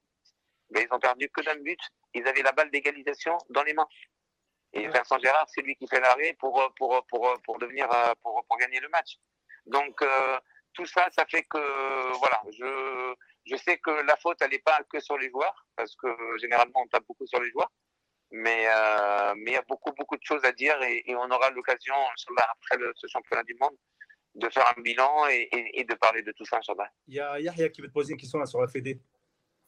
Mais 0.70 0.84
ils 0.84 0.94
ont 0.94 1.00
perdu 1.00 1.30
que 1.30 1.42
d'un 1.42 1.58
but. 1.58 1.80
Ils 2.14 2.28
avaient 2.28 2.42
la 2.42 2.52
balle 2.52 2.72
d'égalisation 2.72 3.38
dans 3.50 3.64
les 3.64 3.74
mains. 3.74 3.88
Et 4.74 4.88
Vincent 4.88 5.20
Gérard, 5.20 5.48
c'est 5.50 5.62
lui 5.62 5.76
qui 5.76 5.88
fait 5.88 6.00
l'arrêt 6.00 6.34
pour, 6.40 6.74
pour, 6.78 7.06
pour, 7.08 7.42
pour, 7.44 7.60
devenir, 7.60 7.88
pour, 8.22 8.44
pour 8.48 8.58
gagner 8.58 8.80
le 8.80 8.90
match. 8.90 9.18
Donc, 9.66 10.02
euh, 10.02 10.40
tout 10.74 10.86
ça, 10.86 11.08
ça 11.12 11.26
fait 11.26 11.44
que, 11.44 12.18
voilà, 12.18 12.42
je, 12.52 13.16
je 13.46 13.56
sais 13.56 13.78
que 13.78 13.92
la 13.92 14.16
faute, 14.18 14.38
elle 14.42 14.50
n'est 14.50 14.60
pas 14.60 14.80
que 14.90 15.00
sur 15.00 15.18
les 15.18 15.30
joueurs, 15.30 15.66
parce 15.76 15.96
que 15.96 16.08
généralement, 16.40 16.82
on 16.82 16.88
tape 16.88 17.06
beaucoup 17.08 17.28
sur 17.28 17.40
les 17.40 17.52
joueurs. 17.52 17.72
Mais 18.36 18.66
euh, 18.68 19.34
mais 19.38 19.52
il 19.52 19.54
y 19.54 19.58
a 19.58 19.64
beaucoup 19.70 19.92
beaucoup 19.96 20.18
de 20.18 20.24
choses 20.24 20.44
à 20.44 20.52
dire 20.52 20.76
et, 20.82 21.16
on 21.16 21.30
aura 21.30 21.52
l'occasion 21.52 21.94
après 22.18 22.84
ce 22.96 23.06
championnat 23.06 23.44
du 23.44 23.56
monde 23.62 23.76
de 24.34 24.50
faire 24.50 24.66
un 24.76 24.82
bilan 24.82 25.28
et, 25.30 25.48
et, 25.80 25.84
de 25.84 25.94
parler 25.94 26.24
de 26.24 26.32
tout 26.32 26.44
ça, 26.44 26.58
Inch'Allah. 26.58 26.90
Il 27.08 27.14
y 27.14 27.20
a 27.20 27.40
Yahya 27.40 27.70
qui 27.70 27.82
veut 27.82 27.88
te 27.88 27.94
poser 27.94 28.14
une 28.14 28.20
question 28.20 28.40
là, 28.40 28.48
sur 28.48 28.60
la 28.60 28.68
Fédé. 28.68 29.00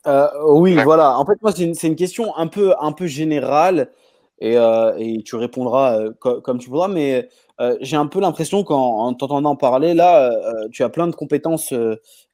Euh, 0.07 0.29
oui, 0.53 0.75
voilà. 0.83 1.17
En 1.19 1.25
fait, 1.27 1.39
moi, 1.43 1.51
c'est 1.51 1.63
une, 1.63 1.75
une, 1.83 1.95
question 1.95 2.35
un 2.35 2.47
peu, 2.47 2.73
un 2.79 2.91
peu 2.91 3.05
générale 3.05 3.91
et, 4.39 4.57
euh, 4.57 4.93
et 4.97 5.21
tu 5.23 5.35
répondras 5.35 5.99
euh, 5.99 6.11
comme 6.19 6.59
tu 6.59 6.69
voudras. 6.69 6.87
Mais 6.87 7.29
euh, 7.61 7.77
j'ai 7.81 7.95
un 7.95 8.07
peu 8.07 8.19
l'impression 8.19 8.63
qu'en 8.63 9.13
t'entendant 9.13 9.55
parler, 9.55 9.93
là, 9.93 10.31
tu 10.71 10.83
as 10.83 10.89
plein 10.89 11.07
de 11.07 11.15
compétences 11.15 11.73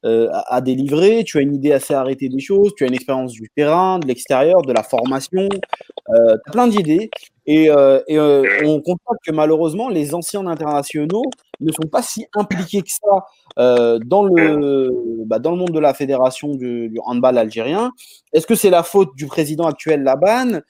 à, 0.04 0.60
délivrer. 0.60 1.24
Tu 1.24 1.38
as 1.38 1.42
une 1.42 1.54
idée 1.54 1.72
assez 1.72 1.94
arrêtée 1.94 2.28
des 2.28 2.40
choses. 2.40 2.72
Tu 2.76 2.84
as 2.84 2.88
une 2.88 2.94
expérience 2.94 3.32
du 3.32 3.48
terrain, 3.54 3.98
de 3.98 4.06
l'extérieur, 4.06 4.62
de 4.62 4.72
la 4.72 4.82
formation. 4.82 5.48
tu 5.48 6.18
as 6.18 6.50
plein 6.50 6.66
d'idées. 6.66 7.10
Et, 7.46 7.70
on 7.70 8.80
constate 8.80 9.18
que 9.24 9.32
malheureusement, 9.32 9.88
les 9.88 10.14
anciens 10.14 10.46
internationaux 10.46 11.24
ne 11.60 11.70
sont 11.70 11.88
pas 11.88 12.02
si 12.02 12.26
impliqués 12.34 12.82
que 12.82 12.90
ça 12.90 13.98
dans, 14.04 14.24
le, 14.24 14.90
bah, 15.24 15.38
dans 15.38 15.52
le 15.52 15.56
monde 15.56 15.70
de 15.70 15.78
la 15.78 15.94
fédération 15.94 16.48
du, 16.48 16.88
du 16.88 16.98
handball 17.04 17.38
algérien. 17.38 17.92
Est-ce 18.32 18.48
que 18.48 18.56
c'est 18.56 18.70
la 18.70 18.82
faute 18.82 19.14
du 19.14 19.26
président 19.26 19.66
actuel 19.66 20.02
Laban 20.02 20.62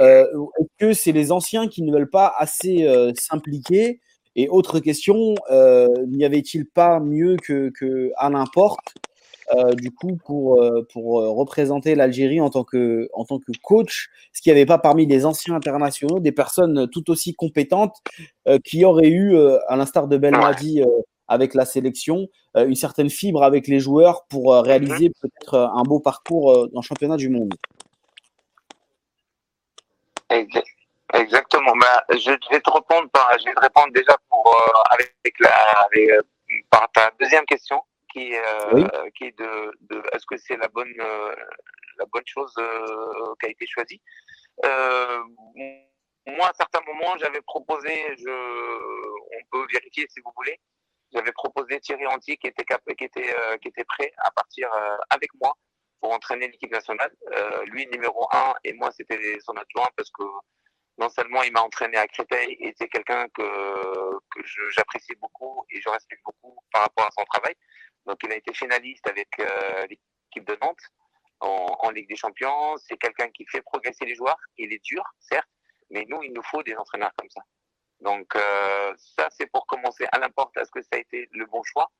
Est-ce 0.00 0.68
que 0.78 0.92
c'est 0.92 1.12
les 1.12 1.30
anciens 1.32 1.68
qui 1.68 1.82
ne 1.82 1.92
veulent 1.92 2.10
pas 2.10 2.32
assez 2.36 2.84
euh, 2.84 3.12
s'impliquer? 3.16 4.00
Et 4.36 4.48
autre 4.48 4.80
question, 4.80 5.34
euh, 5.50 5.88
n'y 6.08 6.24
avait-il 6.24 6.66
pas 6.66 7.00
mieux 7.00 7.36
que, 7.36 7.70
que 7.70 8.12
Porte 8.52 8.94
du 9.76 9.90
coup, 9.90 10.16
pour, 10.24 10.60
représenter 11.36 11.96
l'Algérie 11.96 12.40
en, 12.40 12.50
tant 12.50 12.62
que, 12.62 13.08
en 13.12 13.24
tant 13.24 13.40
que 13.40 13.50
coach, 13.62 14.08
ce 14.32 14.40
qu'il 14.40 14.52
n'y 14.52 14.58
avait 14.58 14.66
pas 14.66 14.78
parmi 14.78 15.06
les 15.06 15.26
anciens 15.26 15.56
internationaux 15.56 16.20
des 16.20 16.30
personnes 16.30 16.88
tout 16.88 17.10
aussi 17.10 17.34
compétentes 17.34 17.96
qui 18.64 18.84
auraient 18.84 19.08
eu, 19.08 19.36
à 19.66 19.74
l'instar 19.74 20.06
de 20.06 20.16
Belmadi 20.16 20.84
avec 21.26 21.54
la 21.54 21.64
sélection, 21.64 22.28
une 22.54 22.76
certaine 22.76 23.10
fibre 23.10 23.42
avec 23.42 23.66
les 23.66 23.80
joueurs 23.80 24.24
pour 24.28 24.54
réaliser 24.54 25.10
peut-être 25.20 25.56
un 25.56 25.82
beau 25.82 25.98
parcours 25.98 26.68
dans 26.68 26.80
le 26.80 26.86
championnat 26.86 27.16
du 27.16 27.28
monde? 27.28 27.52
Exactement. 31.12 31.72
Bah, 31.76 32.04
je 32.10 32.30
vais 32.30 32.60
te 32.60 32.70
répondre 32.70 33.10
par, 33.10 33.36
je 33.38 33.44
vais 33.44 33.54
te 33.54 33.60
répondre 33.60 33.92
déjà 33.92 34.16
pour 34.28 34.46
euh, 34.46 34.82
avec 34.90 35.34
la 35.40 35.54
avec, 35.86 36.10
euh, 36.10 36.22
par 36.70 36.90
ta 36.92 37.10
deuxième 37.18 37.44
question 37.46 37.82
qui 38.12 38.34
euh, 38.36 38.86
qui 39.16 39.24
est 39.24 39.38
de, 39.38 39.72
de 39.80 40.02
est-ce 40.12 40.26
que 40.26 40.36
c'est 40.36 40.56
la 40.56 40.68
bonne 40.68 40.92
euh, 41.00 41.34
la 41.98 42.04
bonne 42.12 42.26
chose 42.26 42.54
qui 43.40 43.46
a 43.46 43.48
été 43.50 43.66
choisie? 43.66 44.00
moi, 46.26 46.46
à 46.48 46.52
certains 46.54 46.80
moments, 46.86 47.16
j'avais 47.18 47.40
proposé, 47.40 47.90
je, 48.18 48.30
on 48.30 49.42
peut 49.50 49.66
vérifier 49.72 50.06
si 50.08 50.20
vous 50.24 50.30
voulez, 50.36 50.60
j'avais 51.12 51.32
proposé 51.32 51.80
Thierry 51.80 52.06
Anti 52.06 52.36
qui 52.36 52.46
était 52.46 52.64
qui 52.64 53.04
était 53.04 53.34
qui 53.60 53.68
était 53.68 53.84
prêt 53.84 54.12
à 54.18 54.30
partir 54.30 54.68
avec 55.10 55.30
moi 55.40 55.54
pour 56.00 56.12
entraîner 56.12 56.48
l'équipe 56.48 56.72
nationale. 56.72 57.14
Euh, 57.32 57.64
lui, 57.66 57.86
numéro 57.88 58.26
un, 58.32 58.54
et 58.64 58.72
moi, 58.72 58.90
c'était 58.92 59.38
son 59.40 59.52
adjoint 59.52 59.88
parce 59.96 60.10
que 60.10 60.24
non 60.98 61.08
seulement 61.08 61.42
il 61.42 61.52
m'a 61.52 61.62
entraîné 61.62 61.96
à 61.96 62.06
Créteil 62.06 62.56
et 62.60 62.74
c'est 62.76 62.88
quelqu'un 62.88 63.28
que, 63.28 64.18
que 64.30 64.42
j'apprécie 64.70 65.14
beaucoup 65.16 65.64
et 65.70 65.80
je 65.80 65.88
respecte 65.88 66.22
beaucoup 66.24 66.58
par 66.72 66.82
rapport 66.82 67.06
à 67.06 67.10
son 67.16 67.24
travail. 67.24 67.54
Donc, 68.06 68.18
il 68.22 68.32
a 68.32 68.36
été 68.36 68.52
finaliste 68.54 69.06
avec 69.06 69.28
euh, 69.38 69.86
l'équipe 69.86 70.46
de 70.46 70.58
Nantes 70.62 70.80
en, 71.40 71.90
Ligue 71.90 72.08
des 72.08 72.16
Champions. 72.16 72.76
C'est 72.78 72.96
quelqu'un 72.96 73.30
qui 73.30 73.46
fait 73.46 73.62
progresser 73.62 74.04
les 74.04 74.14
joueurs. 74.14 74.38
Il 74.58 74.72
est 74.72 74.84
dur, 74.84 75.02
certes, 75.18 75.48
mais 75.90 76.04
nous, 76.08 76.22
il 76.22 76.32
nous 76.32 76.42
faut 76.42 76.62
des 76.62 76.76
entraîneurs 76.76 77.12
comme 77.16 77.30
ça. 77.30 77.40
Donc, 78.00 78.34
euh, 78.36 78.94
ça, 78.96 79.28
c'est 79.30 79.46
pour 79.46 79.66
commencer. 79.66 80.06
À 80.12 80.18
n'importe, 80.18 80.56
est-ce 80.56 80.70
que 80.70 80.82
ça 80.82 80.90
a 80.92 80.98
été 80.98 81.28
le 81.32 81.46
bon 81.46 81.62
choix 81.62 81.90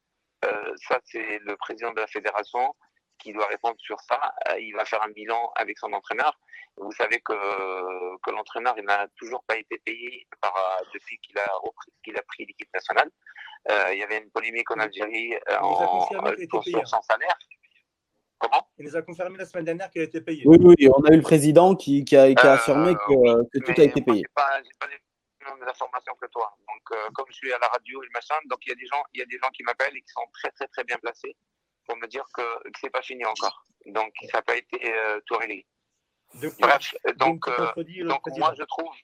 Ça, 0.43 1.01
c'est 1.05 1.39
le 1.41 1.57
président 1.57 1.93
de 1.93 2.01
la 2.01 2.07
fédération 2.07 2.75
qui 3.21 3.33
doit 3.33 3.47
répondre 3.47 3.77
sur 3.79 4.01
ça. 4.01 4.21
Euh, 4.49 4.59
il 4.59 4.75
va 4.75 4.85
faire 4.85 5.03
un 5.03 5.11
bilan 5.11 5.53
avec 5.57 5.79
son 5.79 5.93
entraîneur. 5.93 6.39
Vous 6.77 6.93
savez 6.93 7.21
que, 7.21 7.35
que 8.23 8.31
l'entraîneur 8.31 8.75
il 8.79 8.85
n'a 8.85 9.07
toujours 9.17 9.45
pas 9.45 9.57
été 9.57 9.79
payé 9.85 10.27
par, 10.41 10.57
euh, 10.57 10.85
depuis 10.95 11.19
qu'il 11.19 11.39
a, 11.39 11.47
qu'il 12.03 12.17
a 12.17 12.23
pris 12.23 12.47
l'équipe 12.47 12.73
nationale. 12.73 13.11
Euh, 13.71 13.93
il 13.93 13.99
y 13.99 14.03
avait 14.03 14.19
une 14.19 14.31
polémique 14.31 14.71
en 14.71 14.79
Algérie 14.79 15.35
en, 15.61 16.07
pour 16.49 16.65
son, 16.65 17.03
salaire. 17.03 17.39
Comment? 18.39 18.67
Il 18.79 18.87
nous 18.87 18.97
a 18.97 19.03
confirmé 19.03 19.37
la 19.37 19.45
semaine 19.45 19.67
dernière 19.67 19.91
qu'il 19.91 20.01
a 20.01 20.05
été 20.05 20.23
payé. 20.23 20.43
Oui, 20.47 20.57
oui, 20.61 20.89
on 20.97 21.05
a 21.05 21.13
eu 21.13 21.17
le 21.17 21.23
président 21.23 21.75
qui, 21.75 22.05
qui, 22.05 22.17
a, 22.17 22.33
qui 22.35 22.47
a, 22.47 22.53
affirmé 22.53 22.95
que, 22.95 23.49
que 23.51 23.59
tout 23.59 23.79
a 23.79 23.85
été 23.85 24.01
payé. 24.01 24.23
Je 24.27 24.33
pas, 24.35 24.63
pas 24.79 24.87
les 24.87 24.97
mêmes 25.45 25.69
informations 25.69 26.15
que 26.19 26.27
toi. 26.29 26.57
Donc, 26.67 27.13
comme 27.13 27.27
je 27.29 27.35
suis 27.35 27.53
à 27.53 27.59
la 27.59 27.69
radio 27.69 28.03
et 28.03 28.07
le 28.07 28.13
machin, 28.15 28.37
donc 28.47 28.61
il 28.65 28.71
y 28.71 28.73
a 28.73 28.77
des 28.77 28.87
gens, 28.87 29.03
il 29.13 29.21
y 29.21 29.23
a 29.23 29.27
des 29.27 29.37
gens 29.37 29.51
qui 29.51 29.63
m'appellent 29.63 29.95
et 29.95 30.01
qui 30.01 30.13
sont 30.13 30.27
très, 30.33 30.51
très, 30.53 30.69
très 30.69 30.85
bien 30.85 30.97
placés 30.97 31.37
pour 31.87 31.97
me 31.97 32.07
dire 32.07 32.25
que, 32.35 32.43
que 32.65 32.79
c'est 32.81 32.91
pas 32.91 33.03
fini 33.03 33.25
encore. 33.25 33.67
Donc 33.87 34.13
ça 34.31 34.39
n'a 34.39 34.43
pas 34.43 34.57
été 34.57 34.95
euh, 34.95 35.21
tout 35.27 35.37
réglé. 35.37 35.67
Bref, 36.61 36.95
donc, 37.17 37.49
euh, 37.49 37.73
donc 38.05 38.27
moi 38.39 38.55
je 38.57 38.63
trouve, 38.63 38.95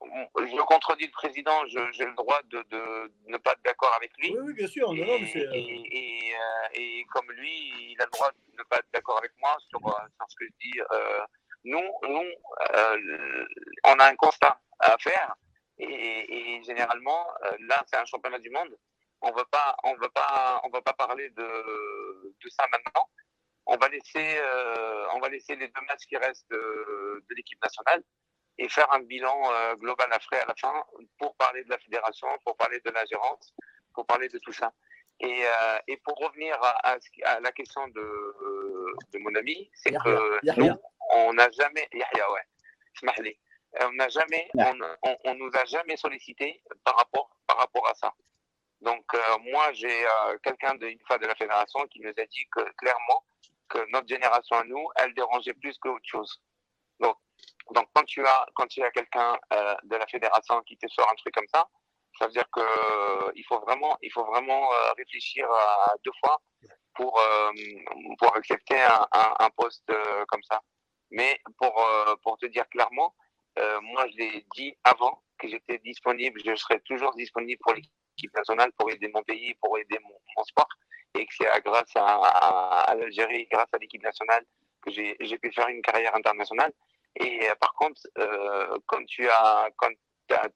je 0.00 0.62
contredis 0.62 1.06
le 1.06 1.12
président, 1.12 1.66
j'ai 1.66 2.04
le 2.04 2.14
droit 2.14 2.40
de, 2.44 2.62
de, 2.70 3.12
ne 3.26 3.36
pas 3.38 3.52
être 3.52 3.62
d'accord 3.64 3.92
avec 3.96 4.12
lui. 4.18 4.32
Oui, 4.32 4.40
oui, 4.44 4.54
bien 4.54 4.68
sûr. 4.68 4.92
Et, 4.94 5.02
euh, 5.02 5.48
et, 5.90 6.34
et, 6.74 7.04
comme 7.06 7.30
lui, 7.32 7.92
il 7.92 8.00
a 8.00 8.04
le 8.04 8.10
droit 8.10 8.30
de 8.30 8.58
ne 8.58 8.62
pas 8.64 8.76
être 8.76 8.88
d'accord 8.94 9.18
avec 9.18 9.32
moi 9.40 9.56
sur, 9.68 9.80
sur, 9.80 10.26
ce 10.28 10.36
que 10.36 10.44
je 10.44 10.52
dis. 10.60 10.80
nous, 11.64 11.82
nous 12.08 12.30
on 13.84 13.98
a 13.98 14.04
un 14.04 14.16
constat 14.16 14.60
à 14.78 14.96
faire. 14.98 15.34
Et, 15.78 16.62
généralement, 16.64 17.26
là, 17.60 17.82
c'est 17.86 17.96
un 17.96 18.04
championnat 18.04 18.38
du 18.38 18.50
monde. 18.50 18.76
On 19.22 19.30
ne 19.30 19.36
veut 19.36 19.46
pas, 19.50 19.76
on 19.84 19.94
veut 19.96 20.10
pas, 20.10 20.60
on 20.64 20.70
pas 20.70 20.92
parler 20.92 21.30
de, 21.30 21.42
de 21.42 22.48
ça 22.50 22.66
maintenant. 22.70 23.08
On 23.66 23.76
va 23.76 23.88
laisser, 23.88 24.40
on 25.14 25.18
va 25.18 25.28
laisser 25.28 25.56
les 25.56 25.68
deux 25.68 25.80
matchs 25.88 26.06
qui 26.08 26.16
restent 26.16 26.48
de, 26.50 27.24
de 27.28 27.34
l'équipe 27.34 27.60
nationale 27.62 28.02
et 28.58 28.68
faire 28.68 28.92
un 28.92 29.00
bilan 29.00 29.52
euh, 29.52 29.74
global 29.76 30.08
après 30.12 30.40
à 30.40 30.46
la 30.46 30.54
fin 30.54 30.72
pour 31.18 31.36
parler 31.36 31.64
de 31.64 31.70
la 31.70 31.78
fédération, 31.78 32.28
pour 32.44 32.56
parler 32.56 32.80
de 32.80 32.90
la 32.90 33.04
gérance, 33.04 33.54
pour 33.94 34.06
parler 34.06 34.28
de 34.28 34.38
tout 34.38 34.52
ça. 34.52 34.72
Et, 35.20 35.46
euh, 35.46 35.78
et 35.88 35.96
pour 35.98 36.14
revenir 36.18 36.54
à, 36.62 36.96
à, 37.24 37.40
la 37.40 37.52
question 37.52 37.86
de, 37.88 38.00
de 39.12 39.18
mon 39.18 39.34
ami, 39.34 39.70
c'est 39.74 39.90
que 39.92 40.54
nous, 40.56 40.74
on 41.10 41.32
n'a 41.32 41.50
jamais, 41.50 41.88
ouais, 41.92 43.38
on 43.80 43.92
n'a 43.92 44.08
jamais, 44.08 44.48
on, 44.54 44.78
on, 45.02 45.16
on, 45.24 45.34
nous 45.34 45.50
a 45.54 45.64
jamais 45.64 45.96
sollicité 45.96 46.62
par 46.84 46.96
rapport, 46.96 47.30
par 47.46 47.58
rapport 47.58 47.88
à 47.88 47.94
ça. 47.94 48.12
Donc 48.80 49.04
euh, 49.14 49.38
moi, 49.52 49.72
j'ai 49.72 50.04
quelqu'un 50.42 50.74
d'une 50.74 50.98
fois 51.06 51.18
de 51.18 51.26
la 51.26 51.34
fédération 51.34 51.86
qui 51.88 52.00
nous 52.00 52.10
a 52.10 52.26
dit 52.26 52.46
que 52.52 52.60
clairement 52.78 53.24
que 53.68 53.78
notre 53.90 54.08
génération 54.08 54.56
à 54.56 54.64
nous, 54.64 54.88
elle 54.96 55.14
dérangeait 55.14 55.54
plus 55.54 55.76
qu'autre 55.78 56.04
chose. 56.04 56.40
Donc 57.00 57.16
donc, 57.70 57.88
quand 57.94 58.04
tu 58.04 58.24
as, 58.24 58.46
quand 58.54 58.66
tu 58.66 58.82
as 58.82 58.90
quelqu'un 58.90 59.36
euh, 59.52 59.74
de 59.84 59.96
la 59.96 60.06
fédération 60.06 60.60
qui 60.62 60.76
te 60.76 60.86
sort 60.88 61.10
un 61.10 61.14
truc 61.16 61.34
comme 61.34 61.48
ça, 61.52 61.68
ça 62.18 62.26
veut 62.26 62.32
dire 62.32 62.48
que 62.50 62.60
euh, 62.60 63.32
il 63.34 63.44
faut 63.44 63.60
vraiment, 63.60 63.98
il 64.02 64.12
faut 64.12 64.24
vraiment 64.24 64.72
euh, 64.72 64.92
réfléchir 64.96 65.50
à 65.50 65.94
deux 66.04 66.12
fois 66.24 66.40
pour 66.94 67.20
pour 68.18 68.36
accepter 68.36 68.80
un, 68.80 69.06
un, 69.12 69.34
un 69.40 69.50
poste 69.50 69.92
comme 70.28 70.42
ça. 70.44 70.62
Mais 71.10 71.38
pour 71.58 71.86
pour 72.22 72.38
te 72.38 72.46
dire 72.46 72.66
clairement, 72.70 73.14
moi 73.82 74.06
je 74.08 74.16
l'ai 74.16 74.46
dit 74.54 74.74
avant 74.84 75.22
que 75.38 75.48
j'étais 75.48 75.78
disponible, 75.78 76.40
je 76.42 76.54
serai 76.54 76.80
toujours 76.80 77.14
disponible 77.14 77.60
pour 77.62 77.74
l'équipe 77.74 77.92
nationale, 78.34 78.72
pour 78.76 78.90
aider 78.90 79.08
mon 79.08 79.22
pays, 79.22 79.54
pour 79.60 79.78
aider 79.78 79.98
mon, 80.02 80.18
mon 80.36 80.44
sport, 80.44 80.68
et 81.14 81.26
que 81.26 81.34
c'est 81.34 81.62
grâce 81.64 81.94
à, 81.94 82.04
à, 82.04 82.90
à 82.90 82.94
l'Algérie, 82.94 83.46
grâce 83.50 83.68
à 83.72 83.78
l'équipe 83.78 84.02
nationale 84.02 84.44
que 84.82 84.90
j'ai 84.92 85.38
pu 85.38 85.52
faire 85.52 85.68
une 85.68 85.82
carrière 85.82 86.14
internationale. 86.14 86.72
Et 87.18 87.48
euh, 87.48 87.54
par 87.56 87.72
contre, 87.74 88.00
euh, 88.18 88.78
quand 88.86 89.04
tu 89.06 89.28
as, 89.28 89.68
quand 89.76 89.90
as, 90.30 90.48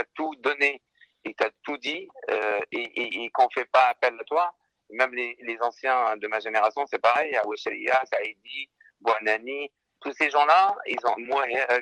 as 0.00 0.04
tout 0.14 0.34
donné 0.36 0.82
et 1.24 1.34
tu 1.34 1.44
as 1.44 1.50
tout 1.62 1.78
dit 1.78 2.08
euh, 2.30 2.60
et, 2.72 3.30
qu'on 3.30 3.48
fait 3.50 3.64
pas 3.66 3.88
appel 3.88 4.14
à 4.18 4.24
toi, 4.24 4.54
même 4.90 5.12
les, 5.14 5.58
anciens 5.60 6.16
de 6.16 6.26
ma 6.28 6.40
génération, 6.40 6.84
c'est 6.86 6.98
pareil, 7.00 7.36
Aouchelia, 7.36 8.02
Saïdi, 8.12 8.70
Bouanani, 9.00 9.70
tous 10.00 10.12
ces 10.12 10.30
gens-là, 10.30 10.76
ils 10.86 10.98
ont 11.04 11.16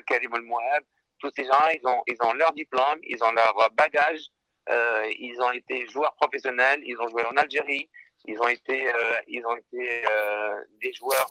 Karim 0.07 0.35
El 0.35 0.83
tous 1.19 1.31
ces 1.35 1.45
gens-là, 1.45 1.73
ils 1.73 1.87
ont, 1.87 2.03
ils 2.07 2.17
ont 2.21 2.33
leur 2.33 2.53
diplôme, 2.53 2.99
ils 3.03 3.23
ont 3.23 3.31
leur 3.31 3.69
bagage, 3.71 4.27
euh, 4.69 5.11
ils 5.19 5.39
ont 5.41 5.51
été 5.51 5.87
joueurs 5.87 6.15
professionnels, 6.15 6.81
ils 6.83 6.99
ont 6.99 7.07
joué 7.09 7.23
en 7.25 7.37
Algérie, 7.37 7.89
ils 8.25 8.39
ont 8.39 8.47
été, 8.47 8.87
euh, 8.87 8.93
ils 9.27 9.45
ont 9.45 9.55
été 9.55 10.05
euh, 10.05 10.63
des 10.81 10.93
joueurs 10.93 11.29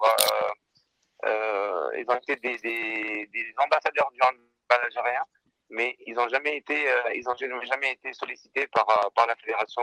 euh, 1.24 1.91
ils 1.99 2.05
ont 2.09 2.16
été 2.16 2.37
des, 2.37 2.59
des, 2.59 3.26
des, 3.32 3.55
ambassadeurs 3.59 4.11
du 4.12 4.20
handball 4.20 4.84
algérien, 4.84 5.22
mais 5.70 5.97
ils 6.07 6.14
n'ont 6.14 6.28
jamais 6.28 6.59
été, 6.59 6.89
euh, 6.89 7.14
ils 7.14 7.26
ont 7.28 7.34
jamais 7.34 7.93
été 7.93 8.12
sollicités 8.12 8.66
par, 8.68 8.89
euh, 8.91 9.09
par 9.14 9.26
la 9.26 9.34
fédération 9.37 9.82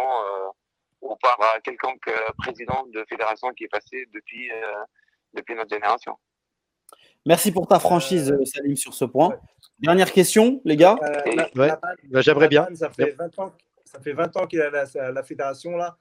ou 1.01 1.15
par 1.17 1.37
quelconque 1.63 2.09
président 2.37 2.85
de 2.87 3.03
fédération 3.09 3.49
qui 3.53 3.65
est 3.65 3.69
passé 3.69 4.07
depuis, 4.13 4.49
depuis 5.33 5.53
notre 5.55 5.69
génération. 5.69 6.17
Merci 7.25 7.51
pour 7.51 7.67
ta 7.67 7.79
franchise, 7.79 8.33
Salim, 8.45 8.75
sur 8.77 8.93
ce 8.93 9.03
point. 9.03 9.37
Dernière 9.83 10.13
question, 10.13 10.61
les 10.63 10.77
gars. 10.77 10.95
Euh, 11.01 11.21
ouais. 11.55 11.71
Bah, 12.05 12.21
J'aimerais 12.21 12.47
bien. 12.47 12.67
Ça 12.73 12.89
fait 12.89 13.11
20 13.11 13.39
ans, 13.39 13.53
ça 13.83 13.99
fait 13.99 14.13
20 14.13 14.37
ans 14.37 14.47
qu'il 14.47 14.59
est 14.59 14.63
à 14.63 14.69
la, 14.69 15.11
la, 15.11 15.23
fédération, 15.23 15.75
là, 15.75 15.97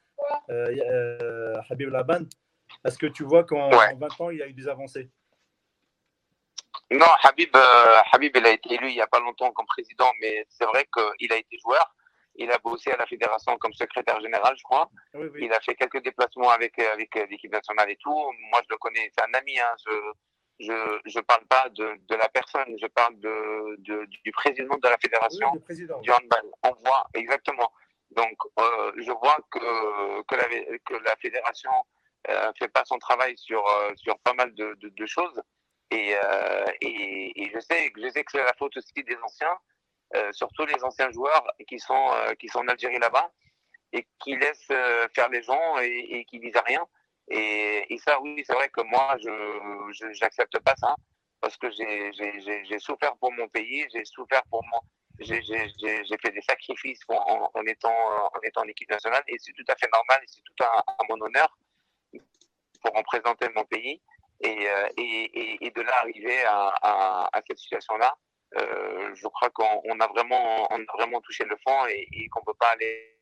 euh, 0.50 1.60
Habib 1.68 1.90
Laban. 1.90 2.20
Est-ce 2.84 2.96
que 2.96 3.06
tu 3.06 3.24
vois 3.24 3.42
qu'en 3.42 3.70
ouais. 3.70 3.96
20 3.98 4.20
ans, 4.20 4.30
il 4.30 4.38
y 4.38 4.42
a 4.42 4.46
eu 4.46 4.52
des 4.52 4.68
avancées 4.68 5.10
non, 6.90 7.06
Habib, 7.22 7.48
euh, 7.56 7.96
Habib, 8.12 8.36
il 8.36 8.46
a 8.46 8.50
été 8.50 8.74
élu 8.74 8.90
il 8.90 8.94
n'y 8.94 9.00
a 9.00 9.06
pas 9.06 9.18
longtemps 9.18 9.50
comme 9.52 9.64
président, 9.64 10.10
mais 10.20 10.44
c'est 10.50 10.66
vrai 10.66 10.86
qu'il 10.94 11.32
a 11.32 11.36
été 11.36 11.58
joueur. 11.58 11.94
Il 12.34 12.50
a 12.50 12.58
bossé 12.58 12.90
à 12.92 12.98
la 12.98 13.06
fédération 13.06 13.56
comme 13.56 13.72
secrétaire 13.72 14.20
général, 14.20 14.54
je 14.58 14.62
crois. 14.62 14.90
Oui, 15.14 15.28
oui. 15.32 15.40
Il 15.44 15.52
a 15.54 15.60
fait 15.60 15.74
quelques 15.74 16.02
déplacements 16.02 16.50
avec, 16.50 16.78
avec 16.78 17.14
l'équipe 17.30 17.50
nationale 17.52 17.90
et 17.90 17.96
tout. 17.96 18.14
Moi, 18.50 18.60
je 18.64 18.68
le 18.70 18.76
connais, 18.76 19.10
c'est 19.16 19.24
un 19.24 19.38
ami. 19.38 19.58
Hein. 19.58 19.74
Je 19.86 19.92
je 20.60 21.00
je 21.06 21.20
parle 21.20 21.44
pas 21.46 21.68
de, 21.70 21.96
de 22.08 22.14
la 22.14 22.28
personne, 22.28 22.76
je 22.80 22.86
parle 22.86 23.18
de, 23.20 23.76
de 23.78 24.04
du 24.06 24.32
président 24.32 24.76
de 24.76 24.88
la 24.88 24.98
fédération 24.98 25.52
oui, 25.68 25.86
du 26.02 26.10
handball. 26.10 26.50
On 26.62 26.74
voit 26.84 27.06
exactement. 27.14 27.72
Donc, 28.10 28.36
euh, 28.58 28.92
je 28.96 29.10
vois 29.10 29.38
que 29.50 30.22
que 30.22 30.34
la, 30.36 30.78
que 30.84 30.94
la 31.02 31.16
fédération 31.16 31.70
euh, 32.28 32.52
fait 32.56 32.68
pas 32.68 32.84
son 32.84 32.98
travail 32.98 33.36
sur 33.36 33.66
euh, 33.66 33.92
sur 33.96 34.18
pas 34.20 34.34
mal 34.34 34.54
de, 34.54 35.06
choses. 35.06 35.42
Et, 35.90 36.14
euh, 36.14 36.64
et, 36.80 37.42
et, 37.42 37.50
je 37.52 37.58
sais, 37.58 37.92
je 37.96 38.08
sais 38.10 38.22
que 38.24 38.30
c'est 38.30 38.42
la 38.42 38.54
faute 38.58 38.76
aussi 38.76 39.02
des 39.04 39.16
anciens, 39.22 39.58
surtout 40.32 40.64
les 40.64 40.82
anciens 40.84 41.10
joueurs 41.10 41.44
qui 41.68 41.78
sont, 41.78 42.10
qui 42.38 42.48
sont 42.48 42.60
en 42.60 42.68
Algérie 42.68 42.98
là-bas 42.98 43.30
et 43.92 44.06
qui 44.20 44.36
laissent 44.36 44.72
faire 45.14 45.28
les 45.30 45.42
gens 45.42 45.78
et, 45.80 46.06
et 46.10 46.24
qui 46.24 46.38
disent 46.38 46.62
rien. 46.64 46.86
Et, 47.28 47.98
ça, 48.04 48.20
oui, 48.20 48.42
c'est 48.46 48.54
vrai 48.54 48.68
que 48.68 48.82
moi, 48.82 49.16
je 49.18 50.20
n'accepte 50.20 50.58
pas 50.60 50.74
ça 50.76 50.94
parce 51.40 51.56
que 51.56 51.70
j'ai 51.70 52.78
souffert 52.78 53.16
pour 53.16 53.32
mon 53.32 53.48
pays, 53.48 53.84
j'ai 53.92 54.04
souffert 54.04 54.42
pour 54.44 54.62
mon, 54.64 54.80
j'ai 55.18 55.42
fait 55.42 56.30
des 56.30 56.42
sacrifices 56.42 57.00
en, 57.08 57.50
étant 57.66 57.94
en 58.32 58.40
étant 58.42 58.62
équipe 58.64 58.90
nationale 58.90 59.22
et 59.26 59.36
c'est 59.38 59.52
tout 59.52 59.64
à 59.68 59.74
fait 59.76 59.88
normal 59.92 60.20
et 60.22 60.26
c'est 60.26 60.42
tout 60.42 60.64
à, 60.64 60.84
mon 61.08 61.20
honneur 61.20 61.58
pour 62.82 62.94
représenter 62.96 63.48
mon 63.54 63.64
pays. 63.64 64.00
Et, 64.40 64.68
euh, 64.68 64.88
de 64.96 65.82
là 65.82 65.92
arriver 66.00 66.42
à, 66.44 67.30
cette 67.46 67.58
situation-là, 67.58 68.14
euh, 68.58 69.14
je 69.14 69.26
crois 69.28 69.50
qu'on 69.50 70.00
a 70.00 70.06
vraiment, 70.08 70.66
a 70.66 70.78
vraiment 70.96 71.20
touché 71.22 71.44
le 71.44 71.56
fond 71.66 71.86
et, 71.86 72.06
et 72.12 72.28
qu'on 72.28 72.40
ne 72.40 72.44
peut 72.44 72.58
pas 72.58 72.70
aller 72.70 73.18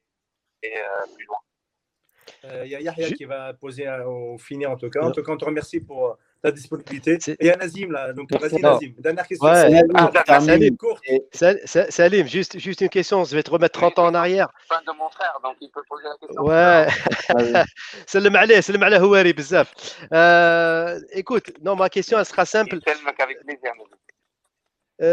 euh, 0.64 1.06
plus 1.14 1.24
loin. 1.26 1.38
Il 2.64 2.70
y 2.70 2.74
a 2.74 2.80
Yahya 2.80 3.10
qui 3.12 3.24
va 3.24 3.52
poser 3.54 3.86
euh, 3.86 4.04
au 4.06 4.38
finir 4.38 4.70
en 4.70 4.76
tout 4.76 4.90
cas. 4.90 5.02
En 5.02 5.10
tout 5.10 5.22
cas, 5.22 5.32
on 5.32 5.36
te 5.36 5.44
remercie 5.44 5.80
pour 5.80 6.06
euh, 6.06 6.14
ta 6.42 6.50
disponibilité. 6.50 7.18
Et 7.38 7.50
à 7.50 7.56
Nazim, 7.56 7.90
là. 7.92 8.12
Donc, 8.12 8.32
vas-y, 8.32 8.60
Nazim. 8.60 8.92
Dernière 8.98 9.26
question. 9.26 9.48
Ah, 9.48 9.68
Salim, 11.90 12.26
juste, 12.26 12.58
juste 12.58 12.80
une 12.80 12.88
question. 12.88 13.24
Je 13.24 13.36
vais 13.36 13.42
te 13.42 13.50
remettre 13.50 13.78
30 13.78 13.98
ans 13.98 14.06
en 14.06 14.14
arrière. 14.14 14.48
Fan 14.68 14.80
de 14.86 14.92
mon 14.98 15.08
frère, 15.10 15.38
donc 15.42 15.56
il 15.60 15.70
peut 15.70 15.82
poser 15.88 16.04
la 16.04 16.16
question. 16.26 16.42
Ouais. 16.42 16.86
Ah 17.28 17.64
salam 18.06 18.36
alayh, 18.36 18.62
salam 18.62 18.82
alayh, 18.82 18.98
Houari, 18.98 19.32
bzaf. 19.32 19.72
Écoute, 21.12 21.52
non, 21.62 21.76
ma 21.76 21.88
question, 21.88 22.18
elle 22.18 22.24
sera 22.24 22.46
simple. 22.46 22.78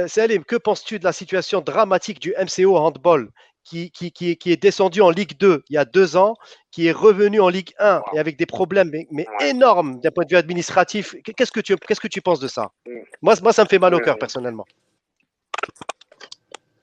Salim, 0.07 0.43
que 0.43 0.55
penses-tu 0.55 0.99
de 0.99 1.03
la 1.03 1.13
situation 1.13 1.61
dramatique 1.61 2.20
du 2.20 2.34
MCO 2.38 2.78
handball? 2.78 3.30
Qui, 3.68 3.91
qui, 3.91 4.11
qui, 4.11 4.38
qui, 4.38 4.51
est 4.51 4.61
descendu 4.61 5.01
en 5.01 5.09
Ligue 5.09 5.38
2 5.38 5.63
il 5.70 5.74
y 5.74 5.78
a 5.78 5.84
deux 5.84 6.15
ans, 6.15 6.36
qui 6.72 6.88
est 6.88 6.91
revenu 6.91 7.41
en 7.41 7.49
Ligue 7.49 7.74
1 7.80 8.01
et 8.13 8.20
avec 8.20 8.38
des 8.38 8.45
problèmes 8.45 8.91
mais, 9.11 9.28
énormes 9.41 9.99
d'un 9.99 10.11
point 10.11 10.24
de 10.24 10.30
vue 10.30 10.38
administratif. 10.38 11.15
Qu'est-ce 11.36 11.51
que 11.51 11.59
tu, 11.59 11.76
qu'est-ce 11.76 11.99
que 11.99 12.07
tu 12.07 12.22
penses 12.22 12.39
de 12.39 12.47
ça? 12.47 12.72
Mm. 12.86 12.99
moi, 13.22 13.34
moi, 13.43 13.53
ça 13.53 13.63
me 13.63 13.68
fait 13.68 13.80
mal 13.80 13.93
au 13.93 13.99
cœur 13.99 14.18
personnellement. 14.18 14.65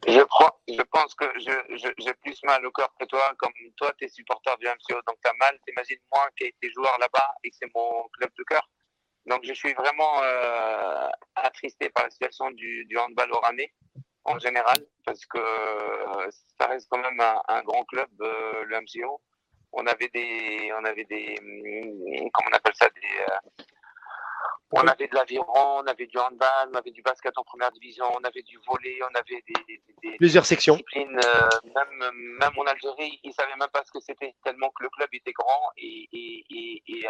Je, 0.07 0.21
crois, 0.21 0.61
je 0.69 0.83
pense 0.93 1.15
que 1.15 1.25
j'ai 1.39 1.53
je, 1.71 1.89
je, 1.99 2.13
plus 2.23 2.43
mal 2.45 2.65
au 2.67 2.71
cœur 2.71 2.93
que 3.01 3.07
toi. 3.07 3.33
Comme 3.39 3.53
toi, 3.77 3.91
tu 3.97 4.05
es 4.05 4.09
supporter 4.09 4.55
du 4.59 4.67
MCO, 4.67 5.01
donc 5.07 5.17
tu 5.25 5.31
as 5.31 5.35
mal. 5.41 5.59
T'imagines 5.67 5.99
moi 6.13 6.29
qui 6.37 6.45
ai 6.45 6.49
été 6.49 6.71
joueur 6.75 6.97
là-bas 7.01 7.31
et 7.43 7.51
que 7.51 7.57
c'est 7.59 7.71
mon 7.75 8.07
club 8.19 8.31
de 8.37 8.45
cœur. 8.45 8.69
Donc 9.25 9.41
je 9.45 9.55
suis 9.55 9.73
vraiment 9.73 10.23
euh, 10.23 11.09
attristé 11.37 11.89
par 11.89 12.05
la 12.05 12.11
situation 12.11 12.51
du, 12.51 12.85
du 12.85 12.99
handball 12.99 13.33
oranais 13.33 13.73
en 14.25 14.39
général, 14.39 14.79
parce 15.05 15.25
que 15.27 15.39
euh, 15.39 16.31
ça 16.59 16.67
reste 16.67 16.89
quand 16.91 16.99
même 16.99 17.21
un, 17.21 17.43
un 17.49 17.63
grand 17.63 17.85
club, 17.85 18.09
euh, 18.21 18.65
le 18.65 18.81
MCO. 18.81 19.21
On 19.73 19.87
avait 19.87 20.09
des, 20.09 20.73
on 20.79 20.85
avait 20.85 21.05
des, 21.05 21.37
hum, 21.41 22.31
comment 22.33 22.49
on 22.53 22.57
appelle 22.57 22.75
ça, 22.77 22.89
des, 22.91 23.21
euh, 23.31 23.65
on 24.71 24.87
avait 24.87 25.07
de 25.09 25.15
l'aviron, 25.15 25.79
on 25.83 25.87
avait 25.87 26.07
du 26.07 26.19
handball, 26.19 26.69
on 26.73 26.75
avait 26.75 26.91
du 26.91 27.03
basket 27.03 27.37
en 27.39 27.45
première 27.45 27.71
division, 27.73 28.07
on 28.13 28.25
avait 28.25 28.43
du 28.43 28.59
volley, 28.67 28.99
on 29.03 29.15
avait 29.15 29.43
des, 29.47 29.55
des, 29.69 29.83
des 30.03 30.17
plusieurs 30.17 30.47
sections. 30.47 30.79
Même, 30.97 31.21
même 32.41 32.53
en 32.57 32.65
Algérie, 32.65 33.21
ils 33.23 33.33
savaient 33.33 33.57
même 33.57 33.69
pas 33.73 33.85
ce 33.85 33.93
que 33.93 34.01
c'était 34.01 34.35
tellement 34.45 34.71
que 34.71 34.83
le 34.83 34.91
club 34.91 35.09
était 35.13 35.33
grand 35.33 35.71
et, 35.77 36.09
et, 36.13 36.45
et, 36.51 36.83
et, 36.89 37.07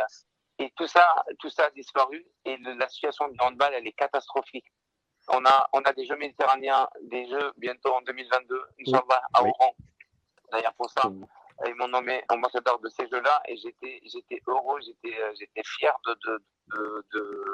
et 0.58 0.72
tout 0.76 0.86
ça, 0.86 1.06
tout 1.38 1.50
ça 1.50 1.66
a 1.66 1.70
disparu 1.70 2.24
et 2.44 2.56
la 2.58 2.88
situation 2.88 3.28
du 3.28 3.36
handball, 3.40 3.72
elle 3.74 3.86
est 3.86 3.92
catastrophique. 3.92 4.66
On 5.28 5.44
a, 5.44 5.68
on 5.72 5.80
a 5.82 5.92
des 5.92 6.06
Jeux 6.06 6.16
méditerranéens, 6.16 6.88
des 7.02 7.26
Jeux 7.28 7.52
bientôt 7.56 7.94
en 7.94 8.02
2022, 8.02 8.62
Inch'Allah, 8.80 9.22
à 9.32 9.42
Oran. 9.42 9.74
D'ailleurs, 10.52 10.74
pour 10.74 10.90
ça, 10.90 11.02
ils 11.66 11.74
m'ont 11.74 11.88
nommé 11.88 12.22
ambassadeur 12.28 12.78
de 12.80 12.88
ces 12.88 13.08
Jeux-là 13.08 13.42
et 13.46 13.56
j'étais, 13.56 14.00
j'étais 14.04 14.40
heureux, 14.46 14.80
j'étais, 14.84 15.16
j'étais 15.38 15.62
fier 15.64 15.94
de, 16.06 16.14
de, 16.26 16.42
de, 17.12 17.44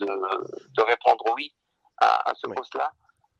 de, 0.00 0.82
répondre 0.82 1.24
oui 1.34 1.54
à, 1.98 2.30
à 2.30 2.34
ce 2.34 2.46
poste-là 2.48 2.92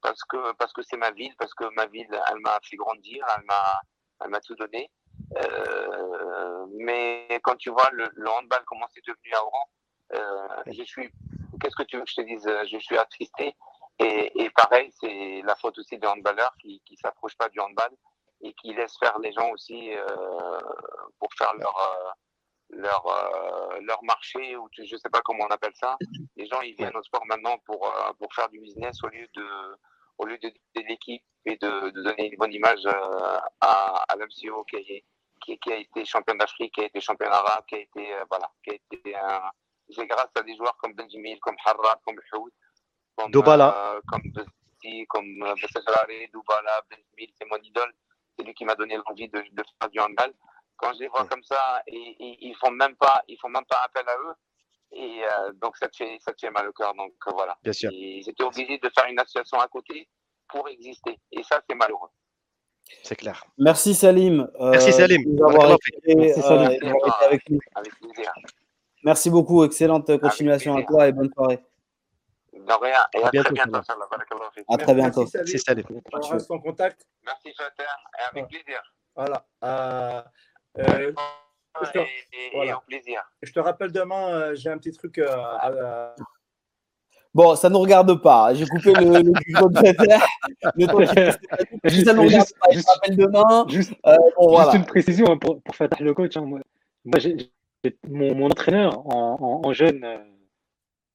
parce 0.02 0.22
que 0.24 0.52
parce 0.54 0.72
que 0.72 0.82
c'est 0.82 0.96
ma 0.96 1.12
ville, 1.12 1.34
parce 1.38 1.54
que 1.54 1.64
ma 1.74 1.86
ville, 1.86 2.08
elle 2.30 2.40
m'a 2.40 2.58
fait 2.62 2.76
grandir, 2.76 3.24
elle 3.36 3.44
m'a 3.44 3.80
elle 4.22 4.30
m'a 4.30 4.40
tout 4.40 4.54
donné. 4.56 4.90
Euh, 5.36 6.66
mais 6.78 7.40
quand 7.42 7.56
tu 7.56 7.70
vois 7.70 7.88
le, 7.92 8.10
handball 8.28 8.62
comment 8.66 8.86
c'est 8.92 9.04
devenu 9.06 9.32
à 9.32 9.44
Oran, 9.44 9.68
euh, 10.14 10.48
je 10.66 10.82
suis, 10.82 11.10
qu'est-ce 11.60 11.76
que 11.76 11.84
tu 11.84 11.96
veux 11.96 12.04
que 12.04 12.10
je 12.10 12.16
te 12.16 12.26
dise? 12.26 12.48
Je 12.70 12.78
suis 12.78 12.98
attristé. 12.98 13.54
Et, 13.98 14.50
pareil, 14.56 14.90
c'est 15.00 15.42
la 15.44 15.54
faute 15.56 15.78
aussi 15.78 15.98
des 15.98 16.06
handballeurs 16.06 16.54
qui 16.60 16.82
ne 16.90 16.96
s'approchent 16.96 17.36
pas 17.36 17.48
du 17.48 17.60
handball 17.60 17.90
et 18.42 18.52
qui 18.54 18.74
laissent 18.74 18.98
faire 18.98 19.18
les 19.20 19.32
gens 19.32 19.50
aussi 19.50 19.94
euh, 19.96 20.58
pour 21.18 21.28
faire 21.38 21.54
leur, 21.54 21.76
euh, 21.78 22.10
leur, 22.70 23.06
euh, 23.06 23.80
leur 23.82 24.02
marché, 24.02 24.56
ou 24.56 24.68
je 24.72 24.82
ne 24.82 24.98
sais 24.98 25.10
pas 25.10 25.20
comment 25.24 25.44
on 25.44 25.52
appelle 25.52 25.74
ça. 25.74 25.96
Les 26.36 26.46
gens, 26.46 26.60
ils 26.60 26.74
viennent 26.74 26.96
au 26.96 27.02
sport 27.02 27.24
maintenant 27.26 27.58
pour, 27.66 27.92
pour 28.18 28.34
faire 28.34 28.48
du 28.48 28.60
business 28.60 29.02
au 29.04 29.08
lieu 29.08 29.28
de, 29.34 29.46
au 30.18 30.26
lieu 30.26 30.38
de, 30.38 30.52
l'équipe 30.88 31.22
et 31.44 31.56
de, 31.56 31.90
de, 31.90 32.02
donner 32.02 32.32
une 32.32 32.38
bonne 32.38 32.52
image 32.52 32.84
à, 32.86 34.04
à 34.08 34.16
qui, 35.44 35.58
qui, 35.58 35.72
a 35.72 35.76
été 35.76 36.04
champion 36.04 36.34
d'Afrique, 36.34 36.74
qui 36.74 36.82
a 36.82 36.84
été 36.86 37.00
champion 37.00 37.28
arabe, 37.28 37.64
qui 37.66 37.76
a 37.76 37.78
été, 37.78 38.14
voilà, 38.28 38.50
qui 38.64 38.70
a 38.70 38.74
été 38.74 39.14
c'est 39.90 40.06
grâce 40.06 40.30
à 40.36 40.42
des 40.42 40.56
joueurs 40.56 40.76
comme 40.78 40.94
Benjimil, 40.94 41.38
comme 41.40 41.56
Harrad, 41.64 41.98
comme 42.04 42.18
Houd, 42.32 42.52
comme, 43.16 43.30
Dobala. 43.30 44.00
comme 44.08 44.22
Bessi, 44.32 45.06
comme 45.08 45.38
Bessajrari, 45.60 46.28
Doubala, 46.32 46.82
Benjimil, 46.90 47.32
c'est 47.38 47.48
mon 47.50 47.58
idole. 47.58 47.92
C'est 48.36 48.44
lui 48.44 48.54
qui 48.54 48.64
m'a 48.64 48.74
donné 48.74 48.96
l'envie 48.96 49.28
de, 49.28 49.38
de, 49.38 49.62
faire 49.80 49.90
du 49.90 50.00
handball. 50.00 50.32
Quand 50.76 50.92
je 50.94 51.00
les 51.00 51.08
vois 51.08 51.26
comme 51.26 51.42
ça, 51.42 51.82
et, 51.86 52.16
ils 52.18 52.54
font 52.56 52.70
même 52.70 52.96
pas, 52.96 53.22
ils 53.28 53.38
font 53.38 53.48
même 53.48 53.64
pas 53.68 53.78
appel 53.84 54.04
à 54.08 54.16
eux. 54.28 54.34
Et 54.94 55.22
euh, 55.24 55.52
donc 55.60 55.76
ça 55.76 55.88
te 55.88 55.96
fait, 55.96 56.18
ça 56.20 56.32
te 56.32 56.40
fait 56.40 56.50
mal 56.50 56.68
au 56.68 56.72
cœur. 56.72 56.94
Donc 56.94 57.12
euh, 57.26 57.32
voilà. 57.32 57.56
Bien 57.62 57.72
sûr. 57.72 57.90
Ils 57.92 58.28
étaient 58.28 58.44
obligés 58.44 58.78
de 58.78 58.90
faire 58.94 59.06
une 59.08 59.18
association 59.18 59.58
à 59.60 59.68
côté 59.68 60.08
pour 60.48 60.68
exister. 60.68 61.18
Et 61.30 61.42
ça, 61.42 61.60
c'est 61.68 61.74
malheureux. 61.74 62.08
C'est 63.02 63.16
clair. 63.16 63.44
Merci 63.58 63.94
Salim. 63.94 64.50
Euh, 64.60 64.70
Merci 64.70 64.92
Salim. 64.92 65.22
Merci, 66.16 66.42
Salim. 66.42 66.78
Avec 67.24 67.48
nous. 67.48 67.58
Avec 67.74 67.94
plaisir. 67.98 68.32
Merci 69.04 69.30
beaucoup. 69.30 69.64
Excellente 69.64 70.18
continuation 70.18 70.76
à 70.76 70.82
toi 70.82 71.08
et 71.08 71.12
bonne 71.12 71.32
soirée. 71.32 71.60
De 72.66 72.80
rien. 72.80 73.06
Et 73.14 73.22
à, 73.22 73.30
bientôt, 73.30 73.54
très 73.54 73.64
bientôt. 73.64 73.78
À 74.68 74.76
très 74.78 74.94
bientôt. 74.94 75.26
Merci 75.34 75.58
Salim. 75.58 75.84
On 76.12 76.20
reste 76.20 76.50
en 76.50 76.58
contact. 76.58 77.06
Merci 77.24 77.52
Fater. 77.56 77.82
Et 78.18 78.22
avec 78.30 78.48
plaisir. 78.48 78.80
Voilà. 79.14 79.44
Euh, 79.64 80.22
euh, 80.78 81.12
je 81.84 81.90
te, 81.90 81.98
et, 81.98 82.02
et, 82.02 82.50
voilà. 82.54 82.70
et, 82.70 82.74
au 82.74 82.80
plaisir. 82.80 83.22
Je 83.42 83.52
te 83.52 83.60
rappelle 83.60 83.92
demain, 83.92 84.28
euh, 84.28 84.54
j'ai 84.54 84.70
un 84.70 84.78
petit 84.78 84.92
truc 84.92 85.18
euh, 85.18 85.28
à, 85.30 86.14
Bon, 87.34 87.56
ça 87.56 87.68
ne 87.70 87.74
nous 87.74 87.80
regarde 87.80 88.20
pas. 88.20 88.52
J'ai 88.52 88.66
coupé 88.66 88.92
le, 88.92 89.22
le 89.22 89.68
budgétaire. 89.68 91.38
juste, 91.84 92.06
ça 92.06 92.12
nous 92.12 92.22
regarde 92.22 92.46
juste, 92.46 92.58
pas. 92.58 92.68
Je 92.70 92.80
te 92.80 92.86
rappelle 92.86 93.16
demain. 93.16 93.66
Juste, 93.68 93.92
euh, 94.06 94.16
bon, 94.16 94.24
juste 94.24 94.36
voilà. 94.36 94.76
une 94.76 94.84
précision 94.84 95.26
hein, 95.30 95.38
pour, 95.38 95.62
pour 95.62 95.74
Fatah 95.74 96.04
le 96.04 96.12
coach. 96.12 96.36
Hein, 96.36 96.42
moi, 96.42 96.60
mon, 98.08 98.34
mon, 98.34 98.46
entraîneur 98.46 99.06
en, 99.06 99.38
en, 99.40 99.66
en 99.66 99.72
jeune, 99.72 100.04
euh, 100.04 100.18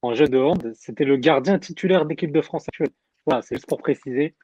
en 0.02 0.14
jeune 0.14 0.28
de 0.28 0.38
hand, 0.38 0.72
c'était 0.74 1.04
le 1.04 1.16
gardien 1.16 1.58
titulaire 1.58 2.06
d'équipe 2.06 2.32
de 2.32 2.40
France 2.40 2.64
actuelle. 2.68 2.90
Voilà, 3.26 3.42
c'est 3.42 3.56
juste 3.56 3.66
pour 3.66 3.78
préciser. 3.78 4.34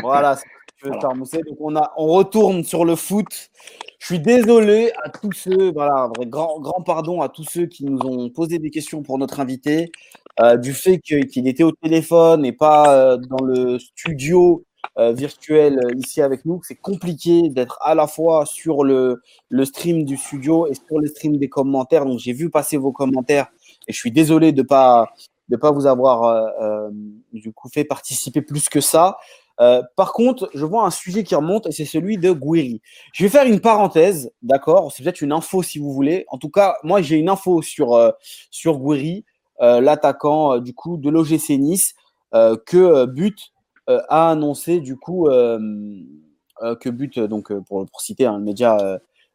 Voilà, 0.00 0.36
c'est 0.36 0.46
ce 0.82 0.88
que 0.88 0.88
voilà. 0.88 1.14
Donc 1.14 1.56
on, 1.60 1.76
a, 1.76 1.92
on 1.96 2.06
retourne 2.06 2.64
sur 2.64 2.84
le 2.84 2.96
foot. 2.96 3.50
Je 3.98 4.06
suis 4.06 4.20
désolé 4.20 4.90
à 5.04 5.10
tous 5.10 5.32
ceux, 5.32 5.70
voilà, 5.72 6.08
grand, 6.26 6.58
grand 6.60 6.82
pardon 6.82 7.20
à 7.20 7.28
tous 7.28 7.44
ceux 7.44 7.66
qui 7.66 7.84
nous 7.84 7.98
ont 8.00 8.30
posé 8.30 8.58
des 8.58 8.70
questions 8.70 9.02
pour 9.02 9.18
notre 9.18 9.38
invité, 9.40 9.92
euh, 10.40 10.56
du 10.56 10.72
fait 10.72 10.98
qu'il 10.98 11.26
qu 11.26 11.40
était 11.46 11.62
au 11.62 11.72
téléphone 11.72 12.44
et 12.44 12.52
pas 12.52 12.96
euh, 12.96 13.16
dans 13.16 13.44
le 13.44 13.78
studio 13.78 14.64
euh, 14.98 15.12
virtuel 15.12 15.78
ici 15.96 16.22
avec 16.22 16.44
nous. 16.46 16.60
C'est 16.64 16.74
compliqué 16.76 17.48
d'être 17.50 17.78
à 17.82 17.94
la 17.94 18.06
fois 18.06 18.46
sur 18.46 18.82
le, 18.82 19.20
le 19.50 19.64
stream 19.64 20.04
du 20.04 20.16
studio 20.16 20.66
et 20.66 20.74
sur 20.74 20.98
le 20.98 21.06
stream 21.06 21.36
des 21.36 21.48
commentaires. 21.48 22.06
Donc 22.06 22.18
j'ai 22.18 22.32
vu 22.32 22.50
passer 22.50 22.76
vos 22.76 22.92
commentaires 22.92 23.48
et 23.88 23.92
je 23.92 23.98
suis 23.98 24.12
désolé 24.12 24.52
de 24.52 24.62
pas 24.62 25.12
de 25.48 25.56
pas 25.56 25.70
vous 25.70 25.86
avoir 25.86 26.24
euh, 26.24 26.88
du 27.32 27.52
coup 27.52 27.68
fait 27.68 27.84
participer 27.84 28.42
plus 28.42 28.68
que 28.68 28.80
ça. 28.80 29.16
Euh, 29.60 29.82
par 29.96 30.12
contre, 30.12 30.50
je 30.54 30.64
vois 30.64 30.86
un 30.86 30.90
sujet 30.90 31.24
qui 31.24 31.34
remonte 31.34 31.66
et 31.66 31.72
c'est 31.72 31.84
celui 31.84 32.16
de 32.16 32.32
Guiri. 32.32 32.80
Je 33.12 33.24
vais 33.24 33.30
faire 33.30 33.46
une 33.46 33.60
parenthèse, 33.60 34.32
d'accord? 34.42 34.90
C'est 34.92 35.02
peut-être 35.02 35.20
une 35.20 35.32
info 35.32 35.62
si 35.62 35.78
vous 35.78 35.92
voulez. 35.92 36.24
En 36.28 36.38
tout 36.38 36.48
cas, 36.48 36.76
moi 36.82 37.02
j'ai 37.02 37.16
une 37.16 37.28
info 37.28 37.60
sur 37.62 37.94
euh, 37.94 38.10
sur 38.50 38.78
Guiri, 38.78 39.24
euh, 39.60 39.80
l'attaquant 39.80 40.58
du 40.58 40.74
coup 40.74 40.96
de 40.96 41.10
l'OGC 41.10 41.58
Nice, 41.58 41.94
que 42.32 43.04
But 43.04 43.52
a 43.86 44.30
annoncé 44.30 44.80
du 44.80 44.96
coup 44.96 45.28
que 45.28 46.88
But, 46.88 47.18
donc 47.18 47.52
pour, 47.64 47.84
pour 47.84 48.00
citer 48.00 48.24
un 48.24 48.38
média 48.38 48.78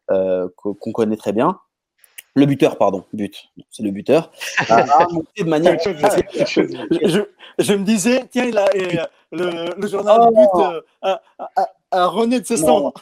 qu'on 0.08 0.92
connaît 0.92 1.16
très 1.16 1.32
bien, 1.32 1.60
le 2.38 2.46
buteur, 2.46 2.78
pardon, 2.78 3.04
but, 3.12 3.50
c'est 3.70 3.82
le 3.82 3.90
buteur, 3.90 4.30
a 4.68 5.02
annoncé 5.02 5.26
de 5.38 5.44
manière. 5.44 5.78
je, 5.80 7.22
je, 7.58 7.72
me 7.74 7.84
disais, 7.84 8.24
tiens, 8.30 8.44
il 8.46 8.56
a, 8.56 8.66
le, 9.32 9.74
le, 9.76 9.88
journal 9.88 10.20
oh. 10.22 10.30
but 10.30 10.62
euh, 10.62 10.80
a, 11.02 11.20
a, 11.56 11.66
a, 11.90 12.06
rené 12.06 12.40
de 12.40 12.46
ses 12.46 12.56
cendres. 12.56 12.94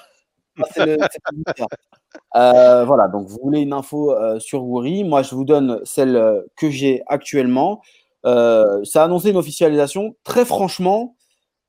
Le, 0.77 0.97
euh, 2.37 2.85
voilà, 2.85 3.09
donc 3.09 3.29
vous 3.29 3.39
voulez 3.43 3.61
une 3.61 3.73
info 3.73 4.13
euh, 4.13 4.39
sur 4.39 4.63
Gouri. 4.63 5.05
Moi, 5.05 5.23
je 5.23 5.35
vous 5.35 5.45
donne 5.45 5.81
celle 5.85 6.45
que 6.57 6.71
j'ai 6.71 7.03
actuellement. 7.07 7.83
Euh, 8.25 8.83
ça 8.85 9.03
a 9.03 9.05
annoncé 9.05 9.31
une 9.31 9.37
officialisation. 9.37 10.17
Très 10.25 10.45
franchement, 10.45 11.17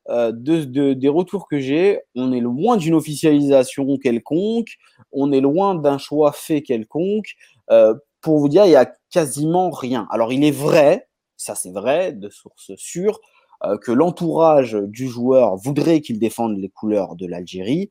euh, 0.10 0.32
de, 0.32 0.64
de, 0.64 0.94
des 0.94 1.10
retours 1.10 1.48
que 1.48 1.60
j'ai, 1.60 2.00
on 2.16 2.32
est 2.32 2.40
loin 2.40 2.78
d'une 2.78 2.94
officialisation 2.94 3.98
quelconque, 3.98 4.78
on 5.12 5.32
est 5.32 5.42
loin 5.42 5.76
d'un 5.76 5.98
choix 5.98 6.32
fait 6.32 6.62
quelconque. 6.62 7.36
Euh, 7.72 7.94
pour 8.22 8.40
vous 8.40 8.50
dire, 8.50 8.66
il 8.66 8.72
y 8.72 8.76
a 8.76 8.92
quasiment 9.12 9.70
rien. 9.70 10.08
Alors, 10.12 10.34
il 10.34 10.44
est 10.44 10.52
vrai, 10.52 11.08
ça 11.38 11.56
c'est 11.56 11.72
vrai, 11.72 12.14
de 12.14 12.30
source 12.30 12.72
sûre, 12.76 13.20
euh, 13.64 13.78
que 13.78 13.92
l'entourage 13.92 14.74
du 14.74 15.08
joueur 15.08 15.56
voudrait 15.56 16.02
qu'il 16.02 16.20
défende 16.20 16.58
les 16.58 16.70
couleurs 16.70 17.16
de 17.16 17.26
l'Algérie, 17.26 17.90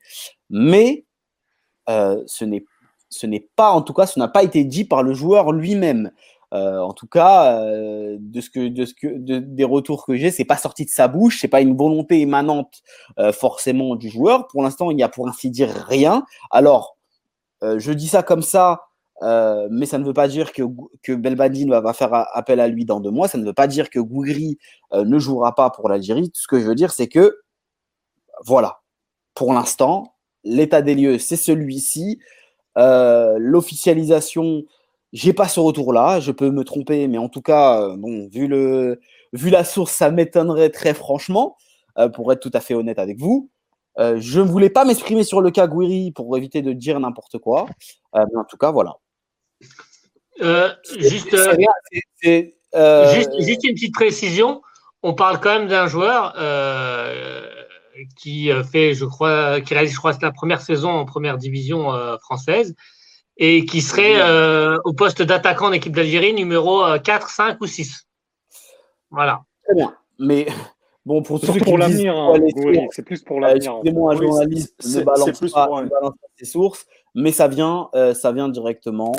mais 0.50 1.06
euh, 1.88 2.22
ce 2.26 2.44
n'est 2.44 3.48
pas, 3.56 3.70
en 3.70 3.82
tout 3.82 3.92
cas, 3.92 4.06
ce 4.06 4.18
n'a 4.18 4.28
pas 4.28 4.42
été 4.42 4.64
dit 4.64 4.84
par 4.84 5.02
le 5.02 5.14
joueur 5.14 5.52
lui-même. 5.52 6.10
Euh, 6.54 6.78
en 6.80 6.92
tout 6.92 7.06
cas, 7.08 7.60
de 7.60 8.40
ce 8.40 8.50
que, 8.50 8.68
de 8.68 8.84
ce 8.84 8.94
que, 8.94 9.08
de, 9.18 9.38
des 9.38 9.64
retours 9.64 10.06
que 10.06 10.16
j'ai, 10.16 10.30
c'est 10.30 10.44
pas 10.44 10.56
sorti 10.56 10.84
de 10.84 10.90
sa 10.90 11.08
bouche, 11.08 11.40
c'est 11.40 11.48
pas 11.48 11.60
une 11.60 11.76
volonté 11.76 12.20
émanente 12.20 12.82
euh, 13.18 13.32
forcément 13.32 13.96
du 13.96 14.08
joueur. 14.08 14.46
Pour 14.48 14.62
l'instant, 14.62 14.90
il 14.90 14.96
n'y 14.96 15.02
a 15.02 15.08
pour 15.08 15.28
ainsi 15.28 15.50
dire 15.50 15.70
rien. 15.88 16.24
Alors, 16.50 16.96
je 17.62 17.90
dis 17.90 18.06
ça 18.06 18.22
comme 18.22 18.42
ça, 18.42 18.82
mais 19.22 19.86
ça 19.86 19.98
ne 19.98 20.04
veut 20.04 20.12
pas 20.12 20.28
dire 20.28 20.52
que, 20.52 20.62
que 21.02 21.12
Belbadi 21.12 21.66
va, 21.66 21.92
faire 21.92 22.12
appel 22.12 22.60
à 22.60 22.68
lui 22.68 22.84
dans 22.84 23.00
deux 23.00 23.10
mois. 23.10 23.28
Ça 23.28 23.38
ne 23.38 23.44
veut 23.44 23.54
pas 23.54 23.66
dire 23.66 23.90
que 23.90 23.98
Gouiri 23.98 24.58
ne 24.94 25.18
jouera 25.18 25.54
pas 25.54 25.70
pour 25.70 25.88
l'Algérie. 25.88 26.30
Ce 26.34 26.46
que 26.46 26.60
je 26.60 26.66
veux 26.66 26.74
dire, 26.74 26.92
c'est 26.92 27.08
que, 27.08 27.38
voilà, 28.44 28.82
pour 29.34 29.52
l'instant, 29.52 30.14
l'état 30.44 30.82
des 30.82 30.94
lieux, 30.94 31.18
c'est 31.18 31.36
celui-ci. 31.36 32.18
L'officialisation 32.76 34.64
j'ai 35.12 35.32
pas 35.32 35.48
ce 35.48 35.60
retour-là, 35.60 36.20
je 36.20 36.30
peux 36.32 36.50
me 36.50 36.64
tromper, 36.64 37.08
mais 37.08 37.18
en 37.18 37.28
tout 37.28 37.42
cas, 37.42 37.96
bon, 37.96 38.28
vu, 38.28 38.46
le, 38.48 39.00
vu 39.32 39.50
la 39.50 39.64
source, 39.64 39.92
ça 39.92 40.10
m'étonnerait 40.10 40.70
très 40.70 40.94
franchement, 40.94 41.56
euh, 41.98 42.08
pour 42.08 42.32
être 42.32 42.40
tout 42.40 42.50
à 42.52 42.60
fait 42.60 42.74
honnête 42.74 42.98
avec 42.98 43.18
vous. 43.18 43.50
Euh, 43.98 44.16
je 44.20 44.40
ne 44.40 44.46
voulais 44.46 44.68
pas 44.68 44.84
m'exprimer 44.84 45.24
sur 45.24 45.40
le 45.40 45.50
cas 45.50 45.66
Guiri 45.66 46.12
pour 46.12 46.36
éviter 46.36 46.60
de 46.60 46.72
dire 46.72 47.00
n'importe 47.00 47.38
quoi, 47.38 47.66
euh, 48.14 48.24
mais 48.30 48.38
en 48.38 48.44
tout 48.44 48.58
cas, 48.58 48.70
voilà. 48.70 48.96
Juste, 50.38 51.34
juste, 51.34 51.34
juste, 53.40 53.64
une 53.64 53.74
petite 53.74 53.94
précision, 53.94 54.62
on 55.02 55.14
parle 55.14 55.40
quand 55.40 55.58
même 55.58 55.68
d'un 55.68 55.86
joueur 55.86 56.34
qui 58.16 58.50
fait, 58.70 58.94
je 58.94 59.04
crois, 59.06 59.60
qui 59.60 59.72
réalise, 59.74 59.92
je 59.92 59.98
crois, 59.98 60.12
la 60.20 60.32
première 60.32 60.60
saison 60.60 60.90
en 60.90 61.04
première 61.06 61.38
division 61.38 61.90
française 62.18 62.74
et 63.36 63.64
qui 63.66 63.82
serait 63.82 64.20
euh, 64.20 64.78
au 64.84 64.92
poste 64.92 65.22
d'attaquant 65.22 65.70
d'équipe 65.70 65.94
d'Algérie 65.94 66.32
numéro 66.32 66.82
4, 66.98 67.24
euh, 67.24 67.28
5 67.28 67.60
ou 67.60 67.66
6. 67.66 68.06
Voilà. 69.10 69.42
Très 69.64 69.74
bien. 69.74 69.94
Mais 70.18 70.46
bon, 71.04 71.22
pour 71.22 71.38
ceux 71.38 71.52
pour 71.60 71.78
l'avenir, 71.78 72.16
hein, 72.16 72.34
oui, 72.56 72.80
c'est 72.90 73.04
plus 73.04 73.22
pour 73.22 73.40
l'avenir. 73.40 73.74
Euh, 73.74 73.76
Excusez-moi, 73.76 74.14
un 74.14 74.16
journaliste 74.16 74.74
ne 74.86 75.02
balance 75.02 75.38
plus 75.38 75.52
pas, 75.52 75.66
ne 75.82 75.88
balance 75.88 76.14
pas 76.14 76.28
ses 76.38 76.44
sources, 76.46 76.86
mais 77.14 77.32
ça 77.32 77.48
vient, 77.48 77.88
euh, 77.94 78.14
ça 78.14 78.32
vient 78.32 78.48
directement 78.48 79.12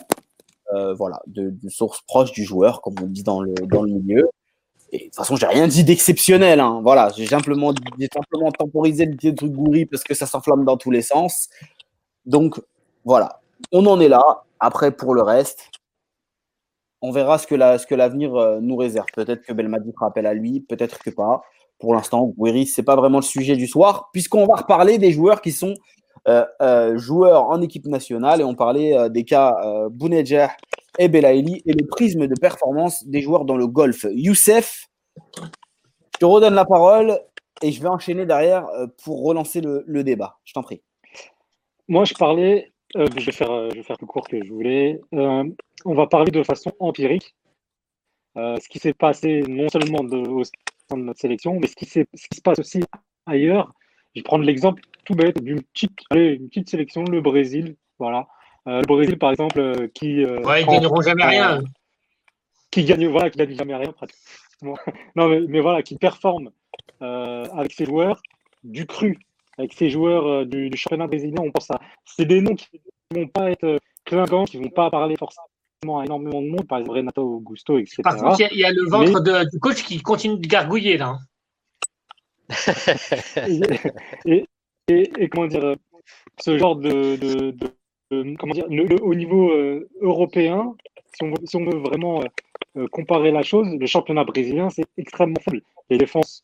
euh, 0.73 0.93
voilà, 0.93 1.21
de, 1.27 1.49
de 1.49 1.69
sources 1.69 2.01
proches 2.01 2.31
du 2.31 2.43
joueur, 2.43 2.81
comme 2.81 2.95
on 3.01 3.07
dit 3.07 3.23
dans 3.23 3.41
le, 3.41 3.53
dans 3.53 3.83
le 3.83 3.91
milieu. 3.91 4.29
Et 4.91 4.99
de 4.99 5.03
toute 5.05 5.15
façon, 5.15 5.35
j'ai 5.35 5.47
rien 5.47 5.67
dit 5.67 5.83
d'exceptionnel. 5.83 6.59
Hein. 6.59 6.79
Voilà, 6.81 7.09
j'ai 7.15 7.25
simplement, 7.25 7.73
simplement 8.13 8.51
temporisé 8.51 9.05
le 9.05 9.35
truc 9.35 9.51
gourri 9.51 9.85
parce 9.85 10.03
que 10.03 10.13
ça 10.13 10.25
s'enflamme 10.25 10.65
dans 10.65 10.77
tous 10.77 10.91
les 10.91 11.01
sens. 11.01 11.49
Donc, 12.25 12.61
voilà, 13.03 13.41
on 13.71 13.85
en 13.85 13.99
est 13.99 14.07
là. 14.07 14.43
Après, 14.59 14.91
pour 14.91 15.13
le 15.13 15.21
reste, 15.21 15.69
on 17.01 17.11
verra 17.11 17.37
ce 17.37 17.47
que, 17.47 17.95
l'avenir 17.95 18.35
euh, 18.35 18.59
nous 18.61 18.75
réserve. 18.75 19.07
Peut-être 19.13 19.43
que 19.43 19.53
Belmadi 19.53 19.91
fera 19.93 20.07
appel 20.07 20.25
à 20.25 20.33
lui, 20.33 20.61
peut-être 20.61 20.99
que 20.99 21.09
pas. 21.09 21.41
Pour 21.79 21.93
l'instant, 21.93 22.33
ce 22.37 22.65
c'est 22.65 22.83
pas 22.83 22.95
vraiment 22.95 23.19
le 23.19 23.23
sujet 23.23 23.55
du 23.55 23.67
soir, 23.67 24.09
puisqu'on 24.11 24.47
va 24.47 24.55
reparler 24.55 24.97
des 24.97 25.11
joueurs 25.11 25.41
qui 25.41 25.51
sont 25.51 25.75
joueurs 26.95 27.49
en 27.49 27.61
équipe 27.61 27.85
nationale 27.85 28.41
et 28.41 28.43
on 28.43 28.55
parlait 28.55 29.09
des 29.09 29.23
cas 29.23 29.55
Bounedjah 29.89 30.51
et 30.99 31.07
Belaïli 31.07 31.61
et 31.65 31.73
le 31.73 31.85
prisme 31.85 32.27
de 32.27 32.35
performance 32.39 33.05
des 33.05 33.21
joueurs 33.21 33.45
dans 33.45 33.55
le 33.55 33.67
golf. 33.67 34.05
Youssef, 34.11 34.87
je 35.35 36.19
te 36.19 36.25
redonne 36.25 36.55
la 36.55 36.65
parole 36.65 37.19
et 37.61 37.71
je 37.71 37.81
vais 37.81 37.87
enchaîner 37.87 38.25
derrière 38.25 38.67
pour 39.03 39.23
relancer 39.23 39.61
le 39.61 40.03
débat. 40.03 40.37
Je 40.43 40.53
t'en 40.53 40.63
prie. 40.63 40.81
Moi, 41.87 42.03
je 42.03 42.13
parlais 42.13 42.73
euh, 42.95 43.07
je, 43.17 43.25
vais 43.25 43.31
faire, 43.31 43.51
euh, 43.51 43.69
je 43.71 43.81
vais 43.81 43.95
plus 43.95 44.05
court 44.05 44.27
que 44.27 44.43
je 44.43 44.49
voulais. 44.49 44.99
Euh, 45.13 45.43
on 45.85 45.93
va 45.93 46.07
parler 46.07 46.31
de 46.31 46.41
façon 46.43 46.71
empirique. 46.79 47.35
ce 48.35 48.69
qui 48.69 48.79
s'est 48.79 48.93
passé 48.93 49.43
non 49.47 49.67
seulement 49.69 50.03
de, 50.03 50.17
au 50.17 50.43
sein 50.43 50.97
de 50.97 51.03
notre 51.03 51.19
sélection, 51.19 51.59
mais 51.59 51.67
ce 51.67 51.75
qui 51.75 51.85
se 51.85 52.41
passe 52.41 52.59
aussi 52.59 52.83
ailleurs. 53.25 53.73
Je 54.15 54.21
vais 54.21 54.23
prendre 54.23 54.45
l'exemple 54.45 54.81
tout 55.07 55.15
bête 55.15 55.41
d'une 55.41 55.61
petite, 55.61 55.99
une 56.11 56.49
petite 56.49 56.69
sélection, 56.69 57.03
le 57.03 57.21
Brésil. 57.21 57.75
Voilà. 57.97 58.27
le 58.65 58.85
Brésil, 58.85 59.17
par 59.17 59.31
exemple, 59.31 59.89
qui. 59.93 60.23
ouais, 60.25 60.61
ils 60.61 60.67
gagneront 60.67 61.01
jamais 61.01 61.25
rien. 61.25 61.61
Qui 62.69 62.83
gagne, 62.83 63.07
voilà, 63.07 63.29
qui 63.29 63.37
gagne 63.39 63.55
jamais 63.55 63.75
rien, 63.75 63.91
pratiquement. 63.91 64.75
non, 65.15 65.29
mais, 65.29 65.41
mais, 65.47 65.61
voilà, 65.61 65.81
qui 65.81 65.95
performe 65.97 66.51
avec 66.99 67.73
ses 67.73 67.85
joueurs 67.85 68.21
du 68.63 68.85
cru 68.85 69.17
avec 69.57 69.73
ces 69.73 69.89
joueurs 69.89 70.27
euh, 70.27 70.45
du, 70.45 70.71
championnat 70.75 71.07
brésilien, 71.07 71.41
on 71.43 71.51
pense 71.51 71.71
à. 71.71 71.79
C'est 72.05 72.25
des 72.25 72.41
noms 72.41 72.55
qui 72.55 72.67
ne 73.11 73.21
vont 73.21 73.27
pas 73.27 73.51
être 73.51 73.63
euh, 73.63 73.77
clinquants, 74.05 74.45
qui 74.45 74.57
ne 74.59 74.63
vont 74.63 74.69
pas 74.69 74.89
parler 74.89 75.15
forcément 75.17 75.99
à 75.99 76.05
énormément 76.05 76.41
de 76.41 76.47
monde, 76.47 76.67
par 76.67 76.79
exemple 76.79 76.97
Renato 76.97 77.21
Augusto, 77.21 77.77
etc. 77.77 78.01
Par 78.03 78.17
contre, 78.17 78.41
il 78.51 78.59
y, 78.59 78.65
a 78.65 78.71
le 78.71 78.89
ventre 78.89 79.49
du 79.51 79.59
coach 79.59 79.83
qui 79.83 80.01
continue 80.01 80.39
de 80.39 80.47
gargouiller 80.47 80.97
là. 80.97 81.17
et, 84.25 84.47
comment 85.31 85.47
dire, 85.47 85.65
euh, 85.65 85.75
ce 86.39 86.57
genre 86.57 86.75
de, 86.75 87.55
comment 88.37 88.53
dire, 88.53 88.67
au 89.01 89.15
niveau 89.15 89.51
européen, 90.01 90.75
si 91.13 91.55
on, 91.55 91.65
veut 91.65 91.77
vraiment 91.77 92.23
comparer 92.91 93.31
la 93.31 93.43
chose, 93.43 93.67
le 93.79 93.85
championnat 93.85 94.23
brésilien, 94.23 94.69
c'est 94.69 94.85
extrêmement 94.97 95.41
faible. 95.41 95.61
Les 95.89 95.97
défenses 95.97 96.43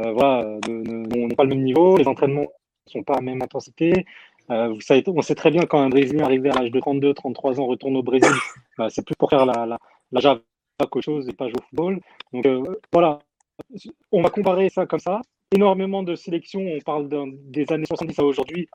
euh, 0.00 0.12
voilà, 0.12 0.58
n'ont 0.68 1.28
pas 1.36 1.44
le 1.44 1.50
même 1.50 1.62
niveau, 1.62 1.96
les 1.96 2.08
entraînements 2.08 2.46
ne 2.86 2.90
sont 2.90 3.02
pas 3.02 3.14
à 3.14 3.16
la 3.16 3.22
même 3.22 3.42
intensité. 3.42 4.06
Euh, 4.50 4.74
on 5.06 5.22
sait 5.22 5.34
très 5.34 5.50
bien 5.50 5.62
quand 5.62 5.80
un 5.80 5.88
Brésilien 5.88 6.24
arrivé 6.24 6.50
à 6.50 6.54
l'âge 6.54 6.70
de 6.70 6.80
32, 6.80 7.14
33 7.14 7.60
ans 7.60 7.66
retourne 7.66 7.96
au 7.96 8.02
Brésil, 8.02 8.32
bah, 8.78 8.88
c'est 8.90 9.04
plus 9.04 9.14
pour 9.14 9.30
faire 9.30 9.46
la, 9.46 9.66
la, 9.66 9.78
la 10.10 10.20
Java 10.20 10.40
qu'autre 10.90 11.04
chose 11.04 11.28
et 11.28 11.32
pas 11.32 11.46
jouer 11.46 11.58
au 11.58 11.62
football. 11.68 12.00
Donc 12.32 12.46
euh, 12.46 12.80
voilà, 12.92 13.20
on 14.10 14.22
va 14.22 14.30
comparer 14.30 14.68
ça 14.68 14.86
comme 14.86 14.98
ça. 14.98 15.20
Énormément 15.52 16.02
de 16.02 16.14
sélections, 16.14 16.66
on 16.66 16.78
parle 16.80 17.08
des 17.44 17.70
années 17.72 17.84
70 17.86 18.18
à 18.18 18.24
aujourd'hui, 18.24 18.68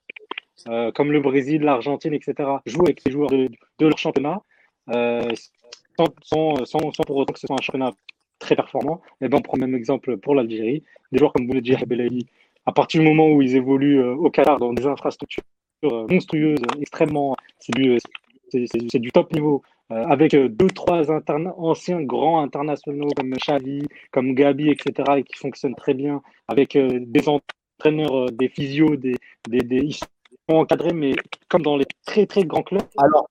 comme 0.94 1.12
le 1.12 1.20
Brésil, 1.20 1.62
l'Argentine, 1.62 2.14
etc., 2.14 2.36
jouent 2.66 2.86
avec 2.86 3.04
les 3.04 3.12
joueurs 3.12 3.30
de, 3.30 3.50
leur 3.80 3.98
championnat, 3.98 4.42
sans, 4.88 6.66
sans, 6.66 7.04
pour 7.06 7.18
autant 7.18 7.34
que 7.34 7.40
ce 7.40 7.48
soit 7.48 7.56
un 7.60 7.64
championnat 7.64 7.92
très 8.40 8.56
performants. 8.56 9.02
Et 9.22 9.26
eh 9.26 9.28
ben, 9.30 9.40
on 9.40 9.42
prend 9.42 9.58
le 9.58 9.66
même 9.66 9.76
exemple 9.76 10.18
pour 10.18 10.36
l'Algérie. 10.36 10.84
Des 11.12 11.20
joueurs 11.20 11.34
comme 11.34 11.48
Bounedjah 11.48 11.86
Belaïli, 11.86 12.28
à 12.68 12.74
partir 12.74 13.02
du 13.02 13.08
moment 13.08 13.30
où 13.30 13.42
ils 13.42 13.56
évoluent 13.56 14.02
euh, 14.02 14.14
au 14.14 14.30
Qatar 14.30 14.60
dans 14.60 14.74
des 14.74 14.86
infrastructures 14.86 15.44
euh, 15.86 16.06
monstrueuses, 16.10 16.60
extrêmement, 16.82 17.36
c'est 17.60 17.74
du, 17.74 19.12
top 19.12 19.34
niveau, 19.34 19.62
euh, 19.64 19.77
avec 19.90 20.36
deux, 20.36 20.68
trois 20.68 21.10
anciens 21.12 22.02
grands 22.02 22.42
internationaux 22.42 23.08
comme 23.16 23.32
Xavi, 23.32 23.84
comme 24.12 24.34
Gabi, 24.34 24.70
etc., 24.70 24.94
et 25.18 25.24
qui 25.24 25.36
fonctionnent 25.36 25.76
très 25.76 25.94
bien, 25.94 26.22
avec 26.48 26.78
des 26.78 27.30
entraîneurs, 27.30 28.32
des 28.32 28.50
physios, 28.50 28.98
des, 28.98 29.16
des, 29.48 29.60
des, 29.60 29.78
ils 29.78 29.94
sont 29.94 30.08
encadrés, 30.50 30.94
mais 30.94 31.14
comme 31.48 31.62
dans 31.62 31.78
les 31.78 31.86
très 32.06 32.26
très 32.26 32.44
grands 32.44 32.64
clubs. 32.64 32.84
Alors, 32.98 33.30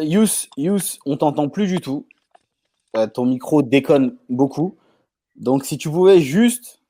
Yous, 0.00 0.48
Yous, 0.56 0.98
on 1.06 1.16
t'entend 1.16 1.48
plus 1.48 1.66
du 1.66 1.80
tout. 1.80 2.06
Euh, 2.96 3.06
ton 3.06 3.26
micro 3.26 3.62
déconne 3.62 4.16
beaucoup. 4.28 4.76
Donc, 5.36 5.64
si 5.64 5.78
tu 5.78 5.90
pouvais 5.90 6.20
juste 6.20 6.80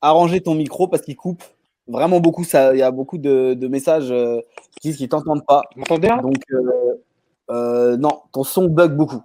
arranger 0.00 0.40
ton 0.40 0.54
micro 0.54 0.86
parce 0.88 1.02
qu'il 1.02 1.16
coupe 1.16 1.42
vraiment 1.88 2.20
beaucoup. 2.20 2.44
Il 2.44 2.78
y 2.78 2.82
a 2.82 2.90
beaucoup 2.90 3.18
de, 3.18 3.66
messages 3.68 4.10
euh, 4.10 4.40
qui 4.72 4.88
disent 4.88 4.96
qu'ils 4.96 5.06
ne 5.06 5.10
t'entendent 5.10 5.46
pas. 5.46 5.62
Donc, 6.22 6.38
euh, 6.52 6.94
non, 7.48 8.22
ton 8.32 8.44
son 8.44 8.66
bug 8.66 8.96
beaucoup. 8.96 9.22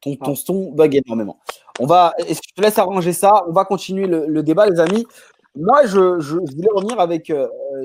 Ton, 0.00 0.16
ton, 0.16 0.32
ah. 0.32 0.36
son 0.36 0.72
bug 0.72 0.94
énormément. 0.94 1.38
On 1.80 1.86
va, 1.86 2.14
je 2.18 2.34
te 2.34 2.60
laisse 2.60 2.78
arranger 2.78 3.12
ça? 3.12 3.44
On 3.48 3.52
va 3.52 3.64
continuer 3.64 4.06
le, 4.06 4.42
débat, 4.42 4.66
les 4.66 4.80
amis. 4.80 5.06
Moi, 5.54 5.86
je, 5.86 6.20
je, 6.20 6.34
voulais 6.34 6.68
revenir 6.72 7.00
avec, 7.00 7.32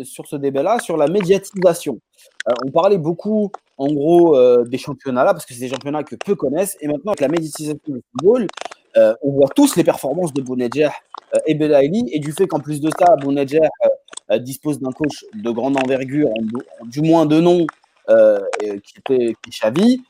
sur 0.04 0.28
ce 0.28 0.36
débat-là, 0.36 0.80
sur 0.80 0.98
la 0.98 1.08
médiatisation. 1.08 2.00
on 2.66 2.72
parlait 2.72 2.98
beaucoup 2.98 3.52
en 3.82 3.92
gros 3.92 4.38
euh, 4.38 4.64
des 4.64 4.78
championnats 4.78 5.24
là, 5.24 5.34
parce 5.34 5.46
que 5.46 5.56
c'est 5.56 5.62
des 5.62 5.70
championnats 5.70 6.04
que 6.04 6.16
peu 6.16 6.36
connaissent. 6.36 6.78
Et 6.82 6.88
maintenant, 6.88 7.14
avec 7.14 7.22
la 7.22 7.30
médiatisation 7.30 7.80
du 7.88 8.02
football, 8.12 8.48
euh, 8.96 9.16
on 9.24 9.32
voit 9.32 9.50
tous 9.56 9.76
les 9.76 9.84
performances 9.84 10.34
de 10.34 10.42
Bounedjer 10.44 10.90
euh, 11.36 11.40
et 11.48 11.56
Belaïli, 11.56 12.08
et 12.12 12.20
du 12.20 12.32
fait 12.32 12.46
qu'en 12.46 12.60
plus 12.60 12.80
de 12.80 12.92
ça, 12.98 13.16
Bounedjer 13.16 13.68
dispose 14.40 14.80
d'un 14.80 14.92
coach 14.92 15.26
de 15.34 15.52
grande 15.52 15.78
envergure, 15.78 16.30
du 16.86 17.02
moins 17.02 17.26
de 17.26 17.42
nom, 17.42 17.66
qui 18.84 18.94
était 18.98 19.36
Xavi. 19.50 20.02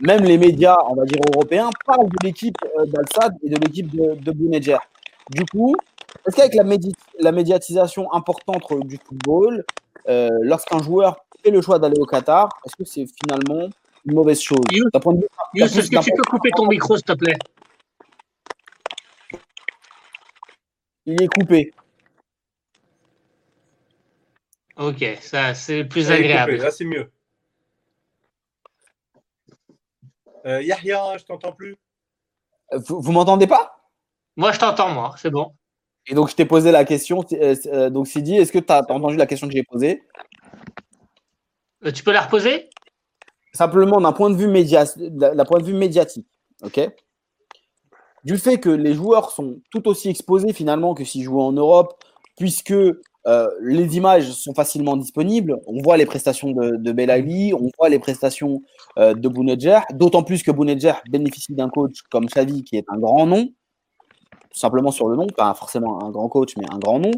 même 0.00 0.24
les 0.24 0.38
médias, 0.38 0.76
on 0.88 0.94
va 0.94 1.04
dire 1.04 1.20
européens, 1.34 1.70
parlent 1.84 2.08
de 2.08 2.26
l'équipe 2.26 2.56
d'Al-Sad 2.86 3.34
et 3.42 3.48
de 3.50 3.56
l'équipe 3.56 3.94
de, 3.94 4.14
de 4.14 4.32
Du 5.30 5.44
coup, 5.46 5.74
est-ce 6.26 6.36
qu'avec 6.36 6.54
la, 6.54 6.64
la, 7.20 7.32
médiatisation 7.32 8.12
importante 8.12 8.62
du 8.86 8.98
football, 9.04 9.64
lorsqu'un 10.06 10.82
joueur 10.82 11.16
le 11.50 11.60
choix 11.60 11.78
d'aller 11.78 11.98
au 11.98 12.06
Qatar, 12.06 12.48
est-ce 12.64 12.76
que 12.76 12.84
c'est 12.84 13.06
finalement 13.20 13.68
une 14.04 14.14
mauvaise 14.14 14.40
chose? 14.40 14.64
Est-ce 15.54 15.90
que 15.90 16.02
tu 16.02 16.10
peux 16.12 16.22
couper 16.30 16.50
ton 16.54 16.66
micro, 16.66 16.96
s'il 16.96 17.04
te 17.04 17.12
plaît? 17.12 17.36
Il 21.06 21.22
est 21.22 21.28
coupé. 21.28 21.72
Ok, 24.76 25.04
ça 25.20 25.54
c'est 25.54 25.84
plus 25.84 26.10
agréable. 26.10 26.56
là 26.56 26.70
c'est 26.70 26.84
mieux. 26.84 27.10
Euh, 30.44 30.62
Yahya, 30.62 31.16
je 31.18 31.24
t'entends 31.24 31.52
plus. 31.52 31.76
Vous, 32.72 33.00
vous 33.00 33.12
m'entendez 33.12 33.46
pas? 33.46 33.90
Moi 34.36 34.52
je 34.52 34.58
t'entends, 34.58 34.90
moi, 34.90 35.14
c'est 35.16 35.30
bon. 35.30 35.52
Et 36.06 36.14
donc 36.14 36.30
je 36.30 36.34
t'ai 36.34 36.44
posé 36.44 36.70
la 36.70 36.84
question. 36.84 37.24
Euh, 37.32 37.56
euh, 37.66 37.90
donc 37.90 38.06
Sidi, 38.06 38.36
est-ce 38.36 38.52
que 38.52 38.58
tu 38.58 38.72
as 38.72 38.84
entendu 38.90 39.16
la 39.16 39.26
question 39.26 39.48
que 39.48 39.54
j'ai 39.54 39.64
posée? 39.64 40.02
Euh, 41.84 41.90
tu 41.90 42.02
peux 42.04 42.12
la 42.12 42.22
reposer? 42.22 42.70
Simplement 43.52 44.00
d'un 44.00 44.12
point 44.12 44.30
de 44.30 44.36
vue 44.36 44.46
point 44.46 45.60
de 45.60 45.64
vue 45.64 45.74
médiatique, 45.74 46.28
ok? 46.62 46.90
Du 48.24 48.36
fait 48.38 48.58
que 48.58 48.68
les 48.68 48.92
joueurs 48.92 49.30
sont 49.30 49.60
tout 49.70 49.88
aussi 49.88 50.08
exposés 50.10 50.52
finalement 50.52 50.94
que 50.94 51.04
s'ils 51.04 51.22
jouaient 51.22 51.42
en 51.42 51.52
Europe, 51.52 52.02
puisque 52.36 52.74
euh, 53.26 53.48
les 53.60 53.96
images 53.96 54.30
sont 54.30 54.54
facilement 54.54 54.96
disponibles. 54.96 55.58
On 55.66 55.82
voit 55.82 55.96
les 55.96 56.06
prestations 56.06 56.52
de, 56.52 56.76
de 56.76 57.54
on 57.54 57.70
voit 57.76 57.88
les 57.88 57.98
prestations 57.98 58.62
euh, 58.98 59.14
de 59.14 59.28
Bounedjer, 59.28 59.80
d'autant 59.92 60.22
plus 60.22 60.42
que 60.42 60.50
Bounedjer 60.52 60.94
bénéficie 61.10 61.54
d'un 61.54 61.68
coach 61.68 62.02
comme 62.10 62.26
Xavi 62.26 62.62
qui 62.62 62.76
est 62.76 62.84
un 62.88 62.98
grand 62.98 63.26
nom, 63.26 63.48
simplement 64.52 64.92
sur 64.92 65.08
le 65.08 65.16
nom, 65.16 65.26
pas 65.26 65.52
forcément 65.54 66.04
un 66.04 66.10
grand 66.10 66.28
coach, 66.28 66.56
mais 66.56 66.64
un 66.72 66.78
grand 66.78 67.00
nom. 67.00 67.10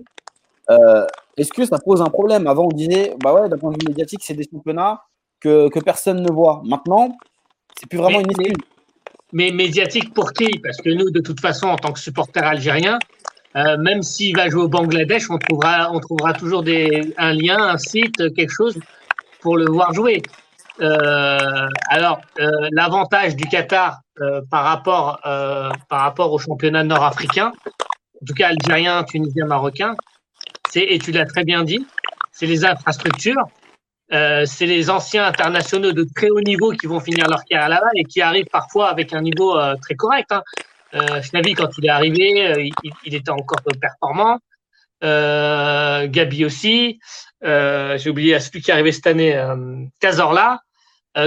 Euh, 0.70 1.06
est-ce 1.36 1.52
que 1.52 1.64
ça 1.64 1.78
pose 1.78 2.00
un 2.00 2.10
problème? 2.10 2.46
Avant, 2.46 2.64
on 2.64 2.74
disait, 2.76 3.14
bah 3.22 3.34
ouais, 3.34 3.48
d'un 3.48 3.58
point 3.58 3.70
de 3.70 3.76
vue 3.80 3.88
médiatique, 3.88 4.20
c'est 4.22 4.34
des 4.34 4.48
championnats 4.50 5.02
que, 5.40 5.68
que, 5.68 5.78
personne 5.78 6.22
ne 6.22 6.32
voit. 6.32 6.62
Maintenant, 6.64 7.16
c'est 7.78 7.88
plus 7.88 7.98
vraiment 7.98 8.20
une 8.20 8.30
excuse. 8.30 8.56
Mais, 9.32 9.50
médiatique 9.50 10.12
pour 10.14 10.32
qui? 10.32 10.58
Parce 10.62 10.78
que 10.78 10.90
nous, 10.90 11.10
de 11.10 11.20
toute 11.20 11.40
façon, 11.40 11.68
en 11.68 11.76
tant 11.76 11.92
que 11.92 12.00
supporters 12.00 12.44
algériens, 12.44 12.98
euh, 13.56 13.76
même 13.78 14.02
s'il 14.02 14.36
va 14.36 14.48
jouer 14.48 14.62
au 14.62 14.68
Bangladesh, 14.68 15.30
on 15.30 15.38
trouvera, 15.38 15.90
on 15.92 16.00
trouvera 16.00 16.32
toujours 16.34 16.62
des, 16.62 17.14
un 17.16 17.32
lien, 17.32 17.58
un 17.58 17.78
site, 17.78 18.34
quelque 18.34 18.52
chose 18.52 18.78
pour 19.40 19.56
le 19.56 19.66
voir 19.70 19.94
jouer. 19.94 20.22
Euh, 20.80 21.66
alors, 21.88 22.20
l'avantage 22.72 23.34
du 23.34 23.44
Qatar 23.46 24.00
par, 24.50 24.64
rapport, 24.64 25.20
par 25.22 26.00
rapport 26.00 26.32
au 26.32 26.38
championnat 26.38 26.84
nord-africain, 26.84 27.48
en 27.48 28.26
tout 28.26 28.34
cas 28.34 28.48
algérien, 28.48 29.02
tunisien, 29.04 29.46
marocain, 29.46 29.94
et 30.74 30.98
tu 30.98 31.12
l'as 31.12 31.24
très 31.24 31.44
bien 31.44 31.64
dit, 31.64 31.84
c'est 32.30 32.46
les 32.46 32.64
infrastructures. 32.64 33.42
c'est 34.10 34.66
les 34.66 34.90
anciens 34.90 35.24
internationaux 35.24 35.92
de 35.92 36.06
très 36.14 36.30
haut 36.30 36.40
niveau 36.40 36.70
qui 36.72 36.86
vont 36.86 37.00
finir 37.00 37.26
leur 37.28 37.44
carrière 37.44 37.68
là-bas 37.68 37.90
et 37.94 38.04
qui 38.04 38.20
arrivent 38.20 38.50
parfois 38.52 38.88
avec 38.88 39.12
un 39.12 39.22
niveau 39.22 39.56
très 39.80 39.94
correct. 39.94 40.30
Hein. 40.30 40.42
Quand 40.92 41.78
il 41.78 41.86
est 41.86 41.90
arrivé, 41.90 42.72
il, 43.04 43.14
était 43.14 43.30
encore 43.30 43.60
performant. 43.80 44.38
Gabi 45.02 46.44
aussi. 46.44 46.98
J'ai 47.42 48.10
oublié 48.10 48.38
celui 48.40 48.62
qui 48.62 48.70
est 48.70 48.74
arrivé 48.74 48.92
cette 48.92 49.06
année, 49.06 49.40
Cazorla. 50.00 50.60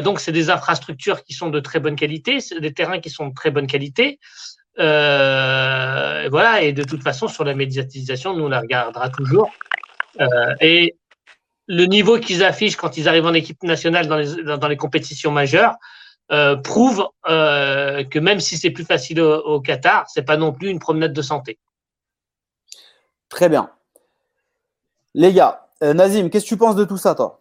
donc, 0.04 0.20
c'est 0.20 0.32
des 0.32 0.50
infrastructures 0.50 1.24
qui 1.24 1.34
sont 1.34 1.50
de 1.50 1.60
très 1.60 1.80
bonne 1.80 1.96
qualité, 1.96 2.40
des 2.60 2.74
terrains 2.74 3.00
qui 3.00 3.10
sont 3.10 3.28
de 3.28 3.34
très 3.34 3.52
bonne 3.52 3.68
qualité. 3.68 4.20
Euh, 4.80 6.28
voilà, 6.30 6.62
et 6.62 6.74
de 6.74 6.84
toute 6.84 7.04
façon, 7.04 7.28
sur 7.28 7.44
la 7.44 7.54
médiatisation, 7.54 8.36
nous, 8.36 8.46
on 8.46 8.50
la 8.50 8.62
regardera 8.62 9.10
toujours. 9.10 9.52
Euh, 10.20 10.56
et 10.60 10.96
le 11.68 11.86
niveau 11.86 12.20
qu'ils 12.20 12.44
affichent 12.44 12.76
quand 12.76 12.98
ils 12.98 13.08
arrivent 13.08 13.26
en 13.26 13.34
équipe 13.34 13.62
nationale 13.64 14.08
dans, 14.08 14.68
les 14.68 14.78
compétitions 14.78 15.32
majeures 15.32 15.76
euh, 16.32 16.56
prouve 16.56 17.08
que 17.26 18.20
même 18.20 18.40
si 18.40 18.58
c'est 18.58 18.72
plus 18.72 18.86
facile 18.86 19.22
au, 19.22 19.42
au 19.42 19.62
Qatar, 19.62 20.06
c'est 20.10 20.24
pas 20.24 20.38
non 20.38 20.54
plus 20.54 20.70
une 20.70 20.80
promenade 20.80 21.14
de 21.14 21.22
santé. 21.22 21.60
Très 23.30 23.50
bien. 23.50 23.72
Les 25.14 25.34
gars, 25.34 25.68
Nazim, 25.82 26.30
qu'est-ce 26.30 26.46
que 26.46 26.50
tu 26.50 26.58
penses 26.58 26.76
de 26.76 26.86
tout 26.86 26.98
ça, 26.98 27.16
toi? 27.16 27.40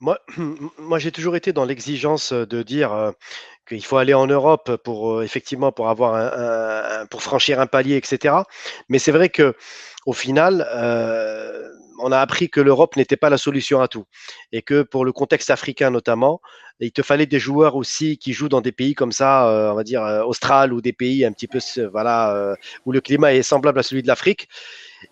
Moi, 0.00 0.18
moi 0.78 0.98
j'ai 0.98 1.12
toujours 1.12 1.36
été 1.36 1.52
dans 1.52 1.64
l'exigence 1.64 2.32
de 2.32 2.62
dire 2.62 3.12
qu'il 3.66 3.84
faut 3.84 3.96
aller 3.96 4.14
en 4.14 4.26
Europe 4.26 4.76
pour 4.76 5.22
effectivement 5.22 5.72
pour 5.72 5.88
avoir 5.88 6.14
un, 6.14 7.06
pour 7.06 7.22
franchir 7.22 7.60
un 7.60 7.66
palier, 7.66 7.96
etc. 7.96 8.34
Mais 8.88 8.98
c'est 8.98 9.12
vrai 9.12 9.28
que 9.28 9.54
au 10.06 10.12
final, 10.12 10.66
on 11.98 12.12
a 12.12 12.18
appris 12.18 12.48
que 12.48 12.60
l'Europe 12.60 12.96
n'était 12.96 13.16
pas 13.16 13.30
la 13.30 13.38
solution 13.38 13.80
à 13.80 13.88
tout 13.88 14.04
et 14.52 14.62
que 14.62 14.82
pour 14.82 15.04
le 15.04 15.12
contexte 15.12 15.50
africain 15.50 15.90
notamment, 15.90 16.40
il 16.80 16.92
te 16.92 17.02
fallait 17.02 17.26
des 17.26 17.40
joueurs 17.40 17.74
aussi 17.76 18.18
qui 18.18 18.32
jouent 18.32 18.48
dans 18.48 18.60
des 18.60 18.72
pays 18.72 18.94
comme 18.94 19.12
ça, 19.12 19.70
on 19.72 19.74
va 19.74 19.82
dire 19.82 20.02
austral 20.26 20.72
ou 20.72 20.80
des 20.80 20.92
pays 20.92 21.24
un 21.24 21.32
petit 21.32 21.48
peu 21.48 21.58
voilà 21.90 22.54
où 22.86 22.92
le 22.92 23.00
climat 23.00 23.34
est 23.34 23.42
semblable 23.42 23.80
à 23.80 23.82
celui 23.82 24.02
de 24.02 24.08
l'Afrique. 24.08 24.48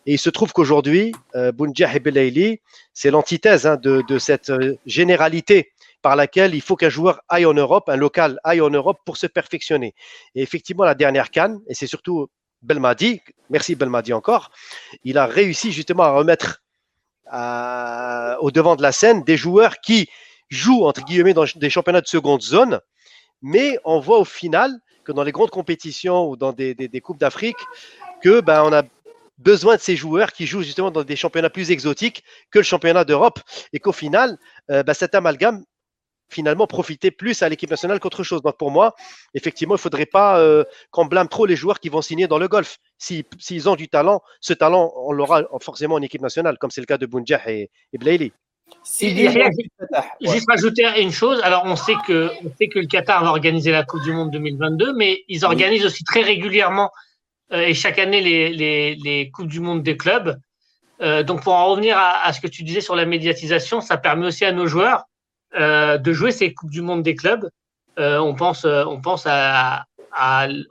Et 0.06 0.14
il 0.14 0.18
se 0.18 0.30
trouve 0.30 0.52
qu'aujourd'hui, 0.52 1.12
euh, 1.34 1.52
c'est 2.92 3.10
l'antithèse 3.10 3.66
hein, 3.66 3.76
de, 3.76 4.18
cette 4.18 4.50
euh, 4.50 4.76
généralité 4.86 5.72
par 6.02 6.16
laquelle 6.16 6.54
il 6.54 6.60
faut 6.60 6.76
qu'un 6.76 6.88
joueur 6.88 7.20
aille 7.28 7.46
en 7.46 7.54
Europe, 7.54 7.88
un 7.88 7.96
local 7.96 8.38
aille 8.44 8.60
en 8.60 8.70
Europe 8.70 8.98
pour 9.04 9.16
se 9.16 9.26
perfectionner. 9.26 9.94
Et 10.34 10.42
effectivement, 10.42 10.84
la 10.84 10.94
dernière 10.94 11.30
canne, 11.30 11.60
et 11.68 11.74
c'est 11.74 11.86
surtout 11.86 12.28
Belmadi, 12.62 13.20
merci 13.50 13.74
Belmadi 13.74 14.12
encore, 14.12 14.50
il 15.04 15.18
a 15.18 15.26
réussi 15.26 15.72
justement 15.72 16.04
à 16.04 16.10
remettre 16.10 16.62
euh, 17.32 18.36
au 18.40 18.50
devant 18.50 18.76
de 18.76 18.82
la 18.82 18.92
scène 18.92 19.22
des 19.24 19.36
joueurs 19.36 19.80
qui 19.80 20.08
jouent 20.48 20.84
entre 20.84 21.04
guillemets 21.04 21.34
dans 21.34 21.44
des 21.56 21.70
championnats 21.70 22.00
de 22.00 22.06
seconde 22.06 22.42
zone, 22.42 22.80
mais 23.42 23.78
on 23.84 24.00
voit 24.00 24.18
au 24.18 24.24
final 24.24 24.72
que 25.04 25.12
dans 25.12 25.22
les 25.22 25.32
grandes 25.32 25.50
compétitions 25.50 26.28
ou 26.28 26.36
dans 26.36 26.52
des, 26.52 26.74
des 26.74 27.00
coupes 27.00 27.18
d'Afrique, 27.18 27.56
que 28.20 28.40
ben 28.40 28.62
on 28.64 28.72
a 28.72 28.82
besoin 29.38 29.76
de 29.76 29.80
ces 29.80 29.96
joueurs 29.96 30.32
qui 30.32 30.46
jouent 30.46 30.62
justement 30.62 30.90
dans 30.90 31.04
des 31.04 31.16
championnats 31.16 31.50
plus 31.50 31.70
exotiques 31.70 32.24
que 32.50 32.58
le 32.58 32.64
championnat 32.64 33.04
d'Europe. 33.04 33.40
Et 33.72 33.78
qu'au 33.78 33.92
final, 33.92 34.38
euh, 34.70 34.82
bah, 34.82 34.94
cet 34.94 35.14
amalgame 35.14 35.64
finalement 36.28 36.66
profitait 36.66 37.10
plus 37.10 37.42
à 37.42 37.48
l'équipe 37.48 37.70
nationale 37.70 38.00
qu'autre 38.00 38.22
chose. 38.22 38.42
Donc 38.42 38.56
pour 38.56 38.70
moi, 38.70 38.94
effectivement, 39.34 39.74
il 39.74 39.78
ne 39.78 39.80
faudrait 39.80 40.06
pas 40.06 40.38
euh, 40.38 40.64
qu'on 40.90 41.06
blâme 41.06 41.28
trop 41.28 41.46
les 41.46 41.56
joueurs 41.56 41.80
qui 41.80 41.88
vont 41.88 42.02
signer 42.02 42.26
dans 42.26 42.38
le 42.38 42.48
golf. 42.48 42.78
S'ils 42.98 43.68
ont 43.68 43.76
du 43.76 43.88
talent, 43.88 44.22
ce 44.40 44.52
talent, 44.52 44.92
on 44.96 45.12
l'aura 45.12 45.42
forcément 45.60 45.96
en 45.96 46.02
équipe 46.02 46.22
nationale, 46.22 46.58
comme 46.58 46.70
c'est 46.70 46.80
le 46.80 46.86
cas 46.86 46.98
de 46.98 47.06
Bounjah 47.06 47.42
et, 47.50 47.70
et 47.92 48.32
Juste 50.20 50.46
rajouter 50.48 50.84
une 51.00 51.12
chose. 51.12 51.40
Alors, 51.42 51.62
on 51.66 51.76
sait 51.76 51.94
que 52.06 52.30
on 52.44 52.50
sait 52.58 52.68
que 52.68 52.78
le 52.78 52.86
Qatar 52.86 53.22
va 53.24 53.30
organiser 53.30 53.70
la 53.70 53.84
Coupe 53.84 54.02
du 54.02 54.12
Monde 54.12 54.30
2022, 54.30 54.94
mais 54.94 55.24
ils 55.28 55.44
organisent 55.44 55.84
aussi 55.84 56.04
très 56.04 56.22
régulièrement 56.22 56.90
euh, 57.52 57.60
et 57.60 57.74
chaque 57.74 57.98
année 57.98 58.20
les, 58.20 58.50
les, 58.52 58.96
les, 58.96 59.30
Coupes 59.30 59.48
du 59.48 59.60
Monde 59.60 59.82
des 59.82 59.96
clubs. 59.96 60.36
Euh, 61.00 61.22
donc 61.22 61.42
pour 61.42 61.52
en 61.52 61.66
revenir 61.66 61.96
à, 61.96 62.24
à, 62.24 62.32
ce 62.32 62.40
que 62.40 62.46
tu 62.46 62.62
disais 62.62 62.80
sur 62.80 62.96
la 62.96 63.06
médiatisation, 63.06 63.80
ça 63.80 63.98
permet 63.98 64.26
aussi 64.26 64.44
à 64.44 64.52
nos 64.52 64.66
joueurs 64.66 65.00
euh, 65.00 65.04
de 65.54 66.12
jouer 66.12 66.32
ces 66.32 66.52
Coupes 66.52 66.70
du 66.70 66.82
Monde 66.82 67.02
des 67.02 67.14
clubs. 67.14 67.48
Euh, 67.98 68.18
on 68.18 68.34
pense, 68.34 68.64
euh, 68.66 68.84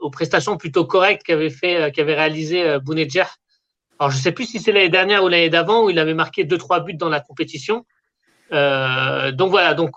aux 0.00 0.10
prestations 0.10 0.56
plutôt 0.56 0.84
correctes 0.84 1.22
qu'avait 1.24 1.50
fait, 1.50 1.92
qu'avait 1.92 2.14
réalisé 2.14 2.62
euh. 2.62 2.78
Alors 3.98 4.10
je 4.10 4.18
sais 4.18 4.32
plus 4.32 4.44
si 4.44 4.60
c'est 4.60 4.72
l'année 4.72 4.90
dernière 4.90 5.24
ou 5.24 5.28
l'année 5.28 5.48
d'avant 5.48 5.84
où 5.84 5.90
il 5.90 5.98
avait 5.98 6.14
marqué 6.14 6.44
deux 6.44 6.58
trois 6.58 6.80
buts 6.80 6.94
dans 6.94 7.08
la 7.08 7.20
compétition. 7.20 7.86
donc 8.50 9.50
voilà, 9.50 9.74
donc 9.74 9.92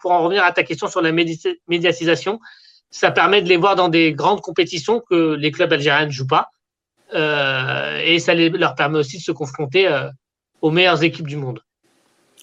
pour 0.00 0.10
en 0.10 0.22
revenir 0.22 0.44
à 0.44 0.52
ta 0.52 0.64
question 0.64 0.88
sur 0.88 1.00
la 1.00 1.12
médiatisation, 1.12 2.40
ça 2.90 3.10
permet 3.10 3.40
de 3.40 3.48
les 3.48 3.56
voir 3.56 3.76
dans 3.76 3.88
des 3.88 4.12
grandes 4.12 4.40
compétitions 4.40 5.00
que 5.00 5.34
les 5.34 5.52
clubs 5.52 5.72
algériens 5.72 6.06
ne 6.06 6.10
jouent 6.10 6.26
pas. 6.26 6.50
Euh, 7.14 8.00
et 8.04 8.18
ça 8.18 8.34
leur 8.34 8.74
permet 8.74 8.98
aussi 8.98 9.18
de 9.18 9.22
se 9.22 9.32
confronter 9.32 9.88
euh, 9.88 10.08
aux 10.60 10.70
meilleures 10.70 11.02
équipes 11.02 11.26
du 11.26 11.36
monde. 11.36 11.60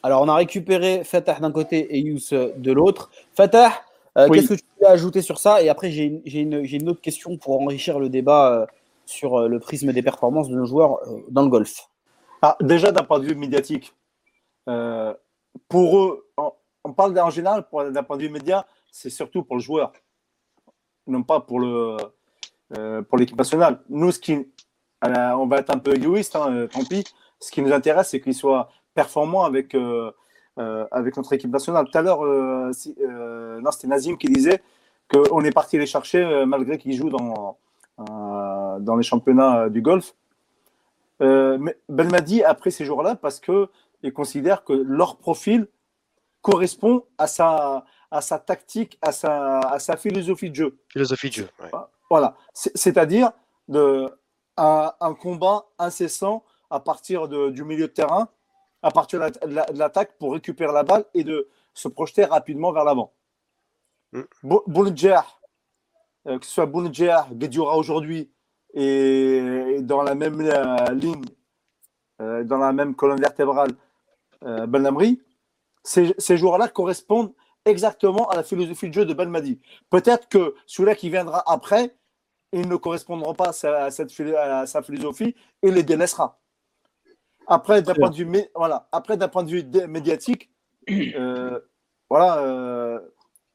Alors, 0.07 0.21
on 0.21 0.29
a 0.29 0.35
récupéré 0.35 1.03
Fatah 1.03 1.39
d'un 1.39 1.51
côté 1.51 1.95
et 1.95 1.99
Yous 1.99 2.31
de 2.31 2.71
l'autre. 2.71 3.11
Fatah, 3.33 3.73
euh, 4.17 4.29
qu'est-ce 4.29 4.47
que 4.47 4.53
tu 4.53 4.63
peux 4.79 4.87
ajouter 4.87 5.21
sur 5.21 5.37
ça? 5.37 5.61
Et 5.61 5.67
après, 5.67 5.91
j'ai 5.91 6.05
une, 6.05 6.63
une, 6.63 6.89
autre 6.89 7.01
question 7.01 7.37
pour 7.37 7.61
enrichir 7.61 7.99
le 7.99 8.07
débat 8.07 8.67
sur 9.05 9.49
le 9.49 9.59
prisme 9.59 9.91
des 9.91 10.01
performances 10.01 10.47
de 10.47 10.55
nos 10.55 10.65
joueurs 10.65 11.01
dans 11.29 11.41
le 11.41 11.49
golf. 11.49 11.89
Ah, 12.41 12.55
déjà, 12.61 12.93
d'un 12.93 13.03
point 13.03 13.19
de 13.19 13.25
vue 13.25 13.35
médiatique, 13.35 13.93
pour 14.65 15.97
eux, 15.99 16.29
on, 16.37 16.53
on 16.85 16.93
parle 16.93 17.19
en 17.19 17.29
général, 17.29 17.65
d'un 17.91 18.03
point 18.03 18.17
de 18.17 18.21
vue 18.21 18.29
média, 18.29 18.65
c'est 18.91 19.09
surtout 19.09 19.43
pour 19.43 19.57
le 19.57 19.61
joueur 19.61 19.91
non 21.07 21.23
pas 21.23 21.39
pour 21.39 21.59
le 21.59 21.97
euh, 22.77 23.01
pour 23.01 23.17
l'équipe 23.17 23.37
nationale. 23.37 23.79
Nous, 23.89 24.11
ce 24.11 24.19
qui, 24.19 24.37
on 25.01 25.47
va 25.47 25.57
être 25.59 25.69
un 25.73 25.79
peu 25.79 25.95
égoïste, 25.95 26.35
hein, 26.35 26.51
euh, 26.51 26.67
tant 26.67 26.83
pis. 26.83 27.03
Ce 27.39 27.51
qui 27.51 27.61
nous 27.61 27.71
intéresse, 27.71 28.09
c'est 28.09 28.19
qu'il 28.19 28.33
soit 28.33 28.69
performant 29.01 29.43
avec 29.45 29.75
euh, 29.75 30.11
avec 30.91 31.15
notre 31.15 31.31
équipe 31.33 31.51
nationale. 31.51 31.85
Tout 31.89 31.97
à 31.97 32.01
l'heure, 32.01 32.21
non, 32.23 33.71
c'était 33.71 33.87
Nazim 33.87 34.17
qui 34.17 34.27
disait 34.27 34.59
qu'on 35.11 35.43
est 35.43 35.51
parti 35.51 35.77
les 35.77 35.85
chercher 35.85 36.21
malgré 36.47 36.79
qu'ils 36.79 36.95
jouent 36.99 37.11
dans 37.11 37.57
dans 38.87 38.95
les 38.95 39.03
championnats 39.03 39.69
du 39.69 39.81
golf. 39.83 40.15
mais 41.19 41.73
Belmadi 41.89 42.43
a 42.43 42.55
pris 42.55 42.71
ces 42.71 42.85
jours-là 42.85 43.15
parce 43.15 43.39
que 43.39 43.69
il 44.01 44.11
considère 44.13 44.63
que 44.63 44.73
leur 44.73 45.17
profil 45.17 45.67
correspond 46.41 47.03
à 47.19 47.27
sa 47.27 47.85
à 48.11 48.21
sa 48.21 48.39
tactique, 48.39 48.97
à 49.01 49.11
sa, 49.11 49.59
à 49.59 49.79
sa 49.79 49.97
philosophie 49.97 50.49
de 50.49 50.55
jeu. 50.55 50.77
Philosophie 50.89 51.29
de 51.29 51.33
jeu. 51.33 51.49
Voilà. 52.09 52.35
C'est-à-dire 52.53 53.31
de, 53.67 54.09
un, 54.55 54.91
un, 54.99 55.13
combat 55.13 55.65
incessant 55.77 56.43
à 56.69 56.79
partir 56.79 57.27
de, 57.27 57.49
du 57.49 57.63
milieu 57.63 57.87
de 57.87 57.93
terrain, 57.93 58.29
à 58.81 58.91
partir 58.91 59.19
de 59.19 59.77
l'attaque 59.77 60.17
pour 60.17 60.33
récupérer 60.33 60.73
la 60.73 60.83
balle 60.83 61.05
et 61.13 61.23
de 61.23 61.49
se 61.73 61.87
projeter 61.87 62.25
rapidement 62.25 62.71
vers 62.71 62.83
l'avant. 62.83 63.13
Mm. 64.13 64.21
Euh, 66.27 66.39
que 66.39 66.45
ce 66.45 66.51
soit 66.51 66.65
Bounedjah, 66.65 67.27
Guedioura 67.31 67.77
aujourd'hui, 67.77 68.29
et, 68.73 69.77
dans 69.81 70.03
la 70.03 70.15
même 70.15 70.39
euh, 70.41 70.91
ligne, 70.91 71.25
euh, 72.21 72.43
dans 72.43 72.57
la 72.57 72.73
même 72.73 72.95
colonne 72.95 73.19
vertébrale, 73.19 73.71
euh, 74.43 74.67
Ben 74.67 74.97
ces, 75.83 76.13
ces 76.17 76.37
joueurs-là 76.37 76.67
correspondent 76.67 77.33
exactement 77.65 78.29
à 78.29 78.35
la 78.35 78.43
philosophie 78.43 78.89
de 78.89 78.93
jeu 78.93 79.05
de 79.05 79.13
Belmadi. 79.13 79.59
Peut-être 79.89 80.27
que 80.27 80.55
celui-là 80.65 80.95
qui 80.95 81.09
viendra 81.09 81.43
après, 81.51 81.95
ils 82.53 82.67
ne 82.67 82.75
correspondront 82.75 83.33
pas 83.33 83.49
à, 83.49 83.91
cette, 83.91 84.09
sa 84.09 84.81
philosophie 84.81 85.35
et 85.61 85.71
les 85.71 85.83
délaissera. 85.83 86.39
Après, 87.47 87.81
d'un 87.81 87.93
point, 87.93 88.09
de 88.09 88.15
vue, 88.15 88.27
voilà, 88.55 88.87
après, 88.91 89.15
d'un 89.15 89.29
point 89.29 89.43
de 89.43 89.49
vue 89.49 89.65
médiatique, 89.87 90.49
euh, 90.89 91.59
voilà, 92.09 92.39
euh, 92.39 92.99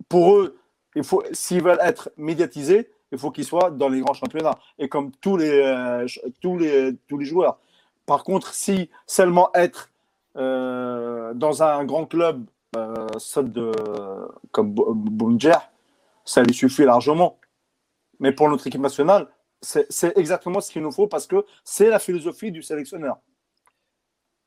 pour 0.09 0.37
eux, 0.37 0.59
il 0.97 1.05
faut, 1.05 1.23
s'ils 1.33 1.63
veulent 1.63 1.81
être 1.83 2.11
médiatisés, 2.17 2.91
il 3.13 3.19
faut 3.19 3.31
qu'ils 3.31 3.45
soient 3.45 3.71
dans 3.71 3.91
les 3.91 4.01
grands 4.01 4.15
championnats. 4.15 4.59
Et 4.79 4.89
comme 4.89 5.13
tous 5.13 5.37
les, 5.37 5.51
euh, 5.51 6.07
tous 6.41 6.59
les, 6.59 6.97
tous 7.07 7.19
les 7.19 7.27
joueurs. 7.27 7.59
Par 8.07 8.25
contre, 8.25 8.55
si 8.55 8.91
seulement 9.07 9.51
être 9.55 9.91
dans 10.35 11.63
un 11.63 11.85
grand 11.85 12.07
club 12.07 12.47
de, 12.75 13.73
comme 14.51 14.75
Bunjer, 14.75 15.59
ça 16.25 16.43
lui 16.43 16.55
suffit 16.55 16.85
largement. 16.85 17.39
Mais 18.19 18.33
pour 18.33 18.49
notre 18.49 18.67
équipe 18.67 18.81
nationale, 18.81 19.29
c'est 19.61 20.17
exactement 20.17 20.61
ce 20.61 20.73
qu'il 20.73 20.83
nous 20.83 20.91
faut 20.91 21.07
parce 21.07 21.27
que 21.27 21.45
c'est 21.65 21.89
la 21.89 21.99
philosophie 21.99 22.51
du 22.51 22.63
sélectionneur. 22.63 23.19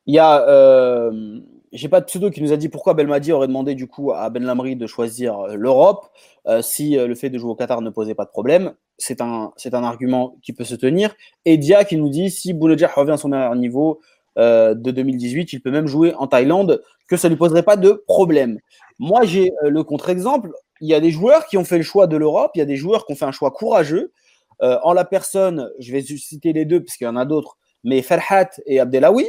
Il 0.08 0.14
y 0.14 0.20
a, 0.20 0.48
euh, 0.48 1.40
j'ai 1.76 1.90
pas 1.90 2.00
de 2.00 2.06
pseudo 2.06 2.32
qui 2.32 2.42
nous 2.42 2.54
a 2.54 2.58
dit 2.58 2.70
pourquoi 2.70 2.94
Belmadi 2.94 3.34
aurait 3.34 3.48
demandé 3.48 3.76
du 3.76 3.86
coup 3.88 4.14
à 4.14 4.30
Ben 4.30 4.44
Lamri 4.44 4.78
de 4.78 4.88
choisir 4.88 5.40
euh, 5.40 5.56
l'Europe 5.56 6.08
euh, 6.48 6.62
si 6.62 6.98
euh, 6.98 7.06
le 7.06 7.16
fait 7.16 7.30
de 7.30 7.38
jouer 7.38 7.52
au 7.52 7.56
Qatar 7.56 7.82
ne 7.82 7.90
posait 7.90 8.16
pas 8.16 8.24
de 8.24 8.30
problème. 8.30 8.74
C'est 8.98 9.20
un, 9.20 9.52
c'est 9.58 9.74
un 9.74 9.84
argument 9.84 10.38
qui 10.42 10.54
peut 10.54 10.64
se 10.64 10.76
tenir. 10.76 11.14
Et 11.44 11.58
Dia 11.58 11.84
qui 11.84 11.98
nous 11.98 12.10
dit 12.10 12.32
si 12.32 12.54
Bounedjah 12.54 12.88
revient 12.96 13.12
à 13.12 13.18
son 13.18 13.30
meilleur 13.30 13.56
niveau, 13.56 14.02
de 14.38 14.92
2018. 14.92 15.54
Il 15.54 15.62
peut 15.62 15.72
même 15.72 15.88
jouer 15.88 16.14
en 16.16 16.28
Thaïlande, 16.28 16.84
que 17.08 17.16
ça 17.16 17.30
ne 17.30 17.34
lui 17.34 17.38
poserait 17.38 17.64
pas 17.64 17.78
de 17.78 18.04
problème. 18.06 18.60
Moi, 19.00 19.24
j'ai 19.24 19.54
le 19.62 19.82
contre-exemple. 19.86 20.52
Il 20.82 20.90
y 20.90 20.94
a 20.94 21.00
des 21.00 21.10
joueurs 21.10 21.46
qui 21.48 21.58
ont 21.58 21.64
fait 21.64 21.78
le 21.78 21.86
choix 21.86 22.06
de 22.06 22.18
l'Europe, 22.18 22.52
il 22.56 22.60
y 22.60 22.62
a 22.62 22.66
des 22.66 22.76
joueurs 22.76 23.06
qui 23.06 23.14
ont 23.14 23.16
fait 23.16 23.24
un 23.24 23.32
choix 23.32 23.52
courageux. 23.52 24.12
en 24.60 24.92
la 24.92 25.06
personne, 25.06 25.72
je 25.80 25.90
vais 25.94 26.02
citer 26.02 26.52
les 26.52 26.66
deux 26.66 26.84
parce 26.84 26.98
qu'il 26.98 27.06
y 27.06 27.10
en 27.10 27.16
a 27.16 27.24
d'autres, 27.24 27.58
mais 27.86 28.02
Ferhat 28.02 28.50
et 28.66 28.82
Abdelawi, 28.82 29.26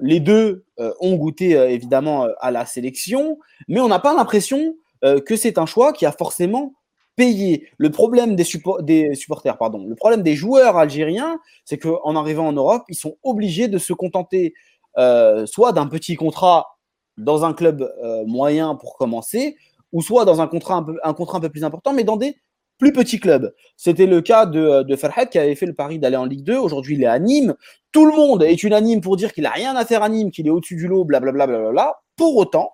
les 0.00 0.20
deux 0.20 0.64
ont 0.78 1.16
goûté 1.16 1.50
évidemment 1.52 2.28
à 2.40 2.50
la 2.50 2.66
sélection, 2.66 3.38
mais 3.68 3.80
on 3.80 3.88
n'a 3.88 3.98
pas 3.98 4.14
l'impression 4.14 4.76
que 5.02 5.36
c'est 5.36 5.58
un 5.58 5.66
choix 5.66 5.92
qui 5.92 6.06
a 6.06 6.12
forcément 6.12 6.74
payer. 7.16 7.68
Le 7.78 7.90
problème 7.90 8.36
des, 8.36 8.44
supporters, 8.44 9.58
pardon, 9.58 9.84
le 9.86 9.94
problème 9.94 10.22
des 10.22 10.34
joueurs 10.34 10.76
algériens, 10.76 11.38
c'est 11.64 11.78
qu'en 11.78 12.16
arrivant 12.16 12.48
en 12.48 12.52
Europe, 12.52 12.84
ils 12.88 12.96
sont 12.96 13.16
obligés 13.22 13.68
de 13.68 13.78
se 13.78 13.92
contenter 13.92 14.54
euh, 14.98 15.46
soit 15.46 15.72
d'un 15.72 15.86
petit 15.86 16.14
contrat 16.14 16.78
dans 17.16 17.44
un 17.44 17.52
club 17.52 17.82
euh, 18.02 18.24
moyen 18.26 18.74
pour 18.74 18.96
commencer, 18.96 19.56
ou 19.92 20.02
soit 20.02 20.24
dans 20.24 20.40
un 20.40 20.48
contrat 20.48 20.84
un 21.02 21.14
peu 21.14 21.48
plus 21.48 21.64
important, 21.64 21.92
mais 21.92 22.04
dans 22.04 22.16
des 22.16 22.36
plus 22.78 22.92
petits 22.92 23.20
clubs. 23.20 23.54
C'était 23.76 24.06
le 24.06 24.20
cas 24.20 24.46
de, 24.46 24.82
de 24.82 24.96
Farhat 24.96 25.26
qui 25.26 25.38
avait 25.38 25.54
fait 25.54 25.66
le 25.66 25.74
pari 25.74 25.98
d'aller 25.98 26.16
en 26.16 26.24
Ligue 26.24 26.44
2. 26.44 26.56
Aujourd'hui, 26.56 26.96
il 26.96 27.02
est 27.02 27.06
à 27.06 27.18
Nîmes. 27.18 27.54
Tout 27.92 28.06
le 28.06 28.12
monde 28.12 28.42
est 28.42 28.62
unanime 28.62 29.00
pour 29.00 29.16
dire 29.16 29.32
qu'il 29.32 29.44
n'a 29.44 29.50
rien 29.50 29.76
à 29.76 29.84
faire 29.84 30.02
à 30.02 30.08
Nîmes, 30.08 30.30
qu'il 30.30 30.46
est 30.46 30.50
au-dessus 30.50 30.76
du 30.76 30.88
lot, 30.88 31.04
blablabla. 31.04 31.46
Bla, 31.46 31.58
bla, 31.58 31.70
bla, 31.70 32.00
Pour 32.16 32.36
autant, 32.36 32.72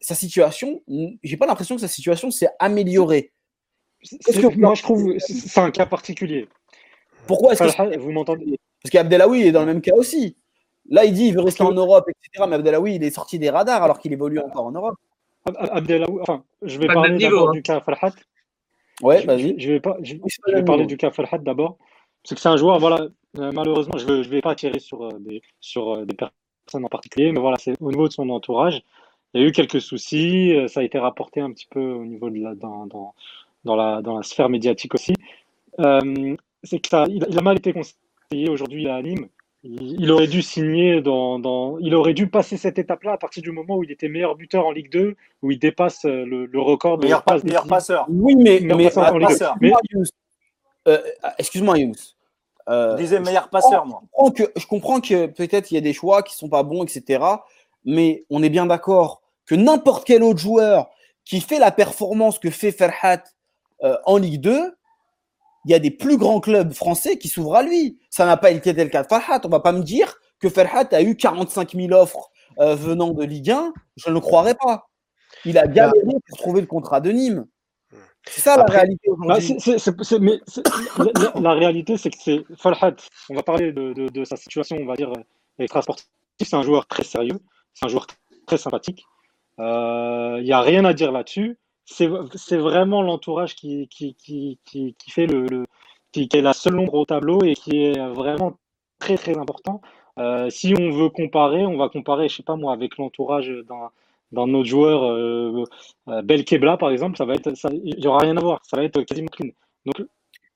sa 0.00 0.14
situation, 0.14 0.82
j'ai 1.22 1.36
pas 1.36 1.46
l'impression 1.46 1.74
que 1.74 1.80
sa 1.80 1.88
situation 1.88 2.30
s'est 2.30 2.48
améliorée. 2.58 3.32
Que, 4.02 4.56
moi, 4.56 4.74
je 4.74 4.82
trouve 4.82 5.14
c'est 5.18 5.60
un 5.60 5.70
cas 5.70 5.86
particulier. 5.86 6.48
Pourquoi 7.26 7.52
est-ce 7.52 7.76
que 7.76 7.98
vous 7.98 8.12
m'entendez? 8.12 8.58
Parce 8.82 8.90
qu'Abdelawi 8.92 9.48
est 9.48 9.52
dans 9.52 9.60
le 9.60 9.66
même 9.66 9.80
cas 9.80 9.94
aussi. 9.94 10.36
Là, 10.88 11.04
il 11.04 11.12
dit 11.12 11.26
il 11.26 11.34
veut 11.34 11.40
rester 11.40 11.64
en 11.64 11.72
Europe, 11.72 12.08
etc. 12.08 12.46
Mais 12.48 12.54
Abdelawi, 12.54 12.96
il 12.96 13.04
est 13.04 13.10
sorti 13.10 13.38
des 13.38 13.50
radars 13.50 13.82
alors 13.82 13.98
qu'il 13.98 14.12
évolue 14.12 14.38
encore 14.38 14.66
en 14.66 14.72
Europe. 14.72 14.96
Abdelawi, 15.44 16.20
enfin, 16.20 16.44
je 16.62 16.78
vais 16.78 16.86
parler 16.86 17.18
d'abord 17.18 17.48
hein. 17.48 17.52
du 17.52 17.62
cas 17.62 17.80
Farhat. 17.80 18.12
Ouais, 19.02 19.24
vas-y. 19.24 19.58
Je, 19.58 19.72
vais, 19.72 19.80
pas, 19.80 19.96
je, 20.02 20.14
vais 20.48 20.64
parler 20.64 20.86
du 20.86 20.96
cas 20.96 21.10
Farhat 21.10 21.38
d'abord. 21.38 21.78
Parce 22.22 22.34
que 22.34 22.40
c'est 22.40 22.48
un 22.48 22.56
joueur, 22.56 22.78
voilà, 22.78 23.06
euh, 23.38 23.52
malheureusement, 23.52 23.98
je 23.98 24.06
ne 24.06 24.22
vais, 24.22 24.40
pas 24.40 24.54
tirer 24.54 24.80
sur, 24.80 25.02
euh, 25.02 25.18
des, 25.20 25.42
sur 25.60 25.94
euh, 25.94 26.04
des 26.04 26.14
personnes 26.14 26.84
en 26.84 26.88
particulier, 26.88 27.30
mais 27.30 27.40
voilà, 27.40 27.56
c'est 27.58 27.74
au 27.80 27.90
niveau 27.90 28.08
de 28.08 28.12
son 28.12 28.28
entourage. 28.30 28.82
Il 29.34 29.42
y 29.42 29.44
a 29.44 29.46
eu 29.48 29.52
quelques 29.52 29.80
soucis, 29.80 30.56
ça 30.68 30.80
a 30.80 30.82
été 30.82 30.98
rapporté 30.98 31.40
un 31.40 31.52
petit 31.52 31.66
peu 31.70 31.80
au 31.80 32.04
niveau 32.04 32.30
de 32.30 32.38
la, 32.40 32.54
dans, 32.54 32.86
dans, 32.86 33.14
dans 33.66 33.76
la, 33.76 34.00
dans 34.00 34.16
la 34.16 34.22
sphère 34.22 34.48
médiatique 34.48 34.94
aussi, 34.94 35.12
euh, 35.80 36.36
c'est 36.62 36.78
que 36.78 36.88
ça, 36.88 37.04
il, 37.08 37.38
a 37.38 37.42
mal 37.42 37.58
été 37.58 37.74
conseillé 37.74 38.48
aujourd'hui 38.48 38.88
à 38.88 39.02
Nîmes. 39.02 39.28
Il, 39.68 40.10
aurait 40.10 40.26
dû 40.26 40.42
signer 40.42 41.00
dans, 41.00 41.38
dans, 41.38 41.78
il 41.78 41.94
aurait 41.94 42.14
dû 42.14 42.28
passer 42.28 42.56
cette 42.56 42.78
étape-là 42.78 43.12
à 43.12 43.18
partir 43.18 43.42
du 43.42 43.50
moment 43.50 43.76
où 43.76 43.84
il 43.84 43.90
était 43.90 44.08
meilleur 44.08 44.36
buteur 44.36 44.66
en 44.66 44.70
Ligue 44.70 44.90
2, 44.90 45.16
où 45.42 45.50
il 45.50 45.58
dépasse 45.58 46.04
euh, 46.04 46.24
le, 46.24 46.46
le 46.46 46.60
record 46.60 46.98
de 46.98 47.04
meilleur, 47.04 47.24
meilleur 47.44 47.66
passeur. 47.66 48.06
Oui, 48.08 48.36
mais, 48.36 48.60
mais, 48.60 48.90
euh, 50.88 50.98
excuse-moi, 51.38 51.78
Yous. 51.78 52.16
Euh, 52.68 52.96
je 52.96 53.02
disais 53.02 53.20
meilleur 53.20 53.48
passeur, 53.48 53.86
moi. 53.86 54.02
Je 54.02 54.08
comprends 54.12 54.30
que, 54.30 54.52
je 54.56 54.66
comprends 54.66 55.00
que 55.00 55.26
peut-être 55.26 55.70
il 55.70 55.74
y 55.74 55.78
a 55.78 55.80
des 55.80 55.92
choix 55.92 56.22
qui 56.22 56.34
sont 56.34 56.48
pas 56.48 56.62
bons, 56.62 56.84
etc. 56.84 57.24
Mais 57.84 58.24
on 58.30 58.42
est 58.42 58.48
bien 58.48 58.66
d'accord 58.66 59.22
que 59.46 59.54
n'importe 59.54 60.04
quel 60.04 60.22
autre 60.22 60.40
joueur 60.40 60.90
qui 61.24 61.40
fait 61.40 61.58
la 61.58 61.70
performance 61.70 62.38
que 62.38 62.50
fait 62.50 62.72
Ferhat 62.72 63.22
euh, 63.82 63.96
en 64.04 64.16
Ligue 64.16 64.40
2, 64.40 64.74
il 65.66 65.72
y 65.72 65.74
a 65.74 65.80
des 65.80 65.90
plus 65.90 66.16
grands 66.16 66.38
clubs 66.38 66.72
français 66.72 67.18
qui 67.18 67.28
s'ouvrent 67.28 67.56
à 67.56 67.64
lui. 67.64 67.98
Ça 68.08 68.24
n'a 68.24 68.36
pas 68.36 68.52
été 68.52 68.72
le 68.72 68.84
cas 68.86 69.02
de 69.02 69.08
Farhat. 69.08 69.40
On 69.44 69.48
va 69.48 69.58
pas 69.58 69.72
me 69.72 69.82
dire 69.82 70.14
que 70.38 70.48
Farhat 70.48 70.86
a 70.92 71.02
eu 71.02 71.16
45 71.16 71.72
000 71.72 71.90
offres 71.90 72.30
euh, 72.60 72.76
venant 72.76 73.10
de 73.10 73.24
Ligue 73.24 73.50
1. 73.50 73.72
Je 73.96 74.08
ne 74.08 74.14
le 74.14 74.20
croirais 74.20 74.54
pas. 74.54 74.86
Il 75.44 75.58
a 75.58 75.66
galéré 75.66 76.12
pour 76.28 76.38
trouver 76.38 76.60
le 76.60 76.68
contrat 76.68 77.00
de 77.00 77.10
Nîmes. 77.10 77.46
C'est 78.28 78.42
ça 78.42 78.56
la 78.56 78.64
réalité 78.64 79.10
aujourd'hui. 79.10 79.58
la, 81.40 81.52
réalité, 81.52 81.96
c'est 81.96 82.10
que 82.10 82.16
c'est 82.20 82.44
Farhat. 82.56 82.94
On 83.28 83.34
va 83.34 83.42
parler 83.42 83.72
de, 83.72 84.24
sa 84.24 84.36
situation, 84.36 84.76
on 84.80 84.86
va 84.86 84.94
dire, 84.94 85.12
extra-sportive. 85.58 86.06
C'est 86.40 86.54
un 86.54 86.62
joueur 86.62 86.86
très 86.86 87.02
sérieux. 87.02 87.40
C'est 87.74 87.86
un 87.86 87.88
joueur 87.88 88.06
très 88.46 88.56
sympathique. 88.56 89.04
Euh, 89.58 90.36
il 90.38 90.44
n'y 90.44 90.52
a 90.52 90.60
rien 90.60 90.84
à 90.84 90.92
dire 90.92 91.10
là-dessus 91.10 91.58
c'est 91.86 92.56
vraiment 92.58 93.00
l'entourage 93.02 93.54
qui, 93.54 93.88
qui, 93.88 94.14
qui, 94.14 94.58
qui, 94.64 95.10
fait 95.10 95.26
le, 95.26 95.64
qui, 96.12 96.28
est 96.32 96.42
la 96.42 96.52
seule 96.52 96.78
ombre 96.78 96.94
au 96.94 97.04
tableau 97.06 97.42
et 97.44 97.54
qui 97.54 97.84
est 97.84 98.08
vraiment 98.08 98.58
très 98.98 99.16
très 99.16 99.38
important. 99.38 99.80
Euh, 100.18 100.50
si 100.50 100.74
on 100.78 100.90
veut 100.90 101.10
comparer, 101.10 101.64
on 101.64 101.76
va 101.76 101.88
comparer, 101.88 102.28
je 102.28 102.36
sais 102.36 102.42
pas 102.42 102.56
moi, 102.56 102.72
avec 102.72 102.96
l'entourage 102.98 103.48
d'un 103.68 103.90
dans 104.32 104.48
notre 104.48 104.68
joueur 104.68 105.04
euh, 105.04 105.64
euh 106.08 106.22
Belkebla 106.22 106.76
par 106.76 106.90
exemple, 106.90 107.16
ça 107.16 107.24
va 107.24 107.34
être, 107.34 107.52
il 107.84 107.96
n'y 107.96 108.06
aura 108.08 108.18
rien 108.18 108.36
à 108.36 108.40
voir, 108.40 108.60
ça 108.64 108.76
va 108.76 108.82
être 108.82 109.02
quasiment 109.02 109.28
clean. 109.28 109.50
Donc 109.84 110.04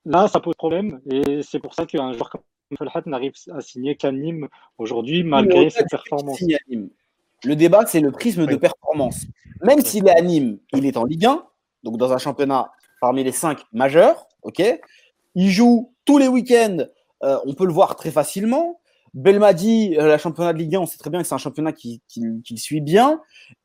là, 0.05 0.27
ça 0.27 0.40
pose 0.40 0.55
problème 0.57 1.01
et 1.11 1.43
c'est 1.43 1.61
pour 1.61 1.74
ça 1.74 1.86
qu'un 1.86 2.12
joueur 2.12 2.31
comme 2.31 2.43
Falhat 2.77 3.02
n'arrive 3.07 3.32
à 3.52 3.61
signer 3.61 3.97
qu'à 3.97 4.11
Nîmes 4.11 4.48
aujourd'hui 4.78 5.23
malgré 5.23 5.70
ses 5.70 5.85
performances. 5.85 6.43
Le 7.45 7.57
débat, 7.57 7.87
c'est 7.87 8.01
le 8.01 8.12
prisme 8.12 8.47
de 8.47 8.57
performance. 8.57 9.27
Même 9.62 9.81
s'il 9.81 10.07
est 10.07 10.17
à 10.17 10.21
Nîmes, 10.21 10.59
il 10.75 10.87
est 10.87 10.97
en 10.97 11.05
Ligue 11.05 11.27
1, 11.27 11.45
donc 11.83 11.97
dans 11.97 12.12
un 12.12 12.19
championnat 12.19 12.71
parmi 13.01 13.25
les 13.25 13.33
cinq 13.33 13.61
majeurs. 13.73 14.27
ok 14.43 14.62
il 15.35 15.51
joue 15.51 15.95
tous 16.05 16.19
les 16.19 16.29
week-ends, 16.29 16.79
euh, 17.23 17.39
on 17.45 17.55
peut 17.55 17.67
le 17.67 17.73
voir 17.73 17.97
très 17.97 18.11
facilement. 18.11 18.81
Belmadi, 19.15 19.97
euh, 19.99 20.07
la 20.07 20.19
championnat 20.19 20.53
de 20.53 20.59
Ligue 20.59 20.77
1, 20.77 20.81
on 20.81 20.87
sait 20.87 20.99
très 20.99 21.11
bien 21.11 21.21
que 21.21 21.27
c'est 21.27 21.35
un 21.35 21.39
championnat 21.39 21.73
qui, 21.73 22.03
qui, 22.09 22.59
suit 22.59 22.81
bien. 22.81 23.21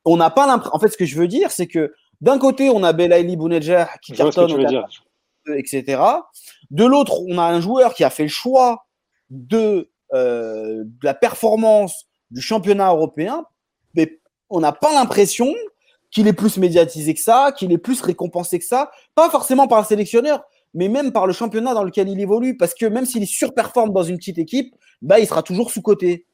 On 0.06 0.18
n'a 0.18 0.30
pas 0.30 0.47
l'impression. 0.47 0.76
En 0.76 0.80
fait, 0.80 0.89
ce 0.89 0.97
que 0.97 1.06
je 1.06 1.15
veux 1.15 1.27
dire, 1.27 1.52
c'est 1.52 1.68
que 1.68 1.93
d'un 2.22 2.39
côté, 2.39 2.69
on 2.69 2.84
a 2.84 2.93
Belaïli 2.93 3.35
Bounedjah 3.35 3.89
qui 4.02 4.14
cartonne, 4.14 4.52
etc. 5.56 6.02
De 6.72 6.85
l'autre, 6.85 7.22
on 7.27 7.38
a 7.38 7.43
un 7.43 7.61
joueur 7.61 7.93
qui 7.93 8.03
a 8.03 8.10
fait 8.10 8.23
le 8.23 8.30
choix 8.30 8.85
de, 9.30 9.91
euh, 10.14 10.84
de 10.84 11.06
la 11.06 11.14
performance 11.14 12.06
du 12.31 12.41
championnat 12.41 12.89
européen 12.89 13.45
mais 13.95 14.19
on 14.49 14.59
n'a 14.59 14.72
pas 14.72 14.93
l'impression 14.93 15.53
qu'il 16.11 16.27
est 16.27 16.34
plus 16.34 16.57
médiatisé 16.57 17.13
que 17.13 17.19
ça, 17.19 17.51
qu'il 17.51 17.72
est 17.72 17.77
plus 17.77 18.01
récompensé 18.01 18.59
que 18.59 18.65
ça, 18.65 18.91
pas 19.15 19.30
forcément 19.30 19.67
par 19.67 19.80
le 19.80 19.85
sélectionneur, 19.85 20.43
mais 20.73 20.88
même 20.88 21.11
par 21.11 21.27
le 21.27 21.34
championnat 21.34 21.73
dans 21.73 21.84
lequel 21.84 22.09
il 22.09 22.19
évolue, 22.19 22.57
parce 22.57 22.73
que 22.73 22.85
même 22.85 23.05
s'il 23.05 23.26
surperforme 23.27 23.91
dans 23.91 24.03
une 24.03 24.17
petite 24.17 24.38
équipe, 24.38 24.76
bah, 25.01 25.19
il 25.19 25.27
sera 25.27 25.43
toujours 25.43 25.72
sous-côté. 25.72 26.26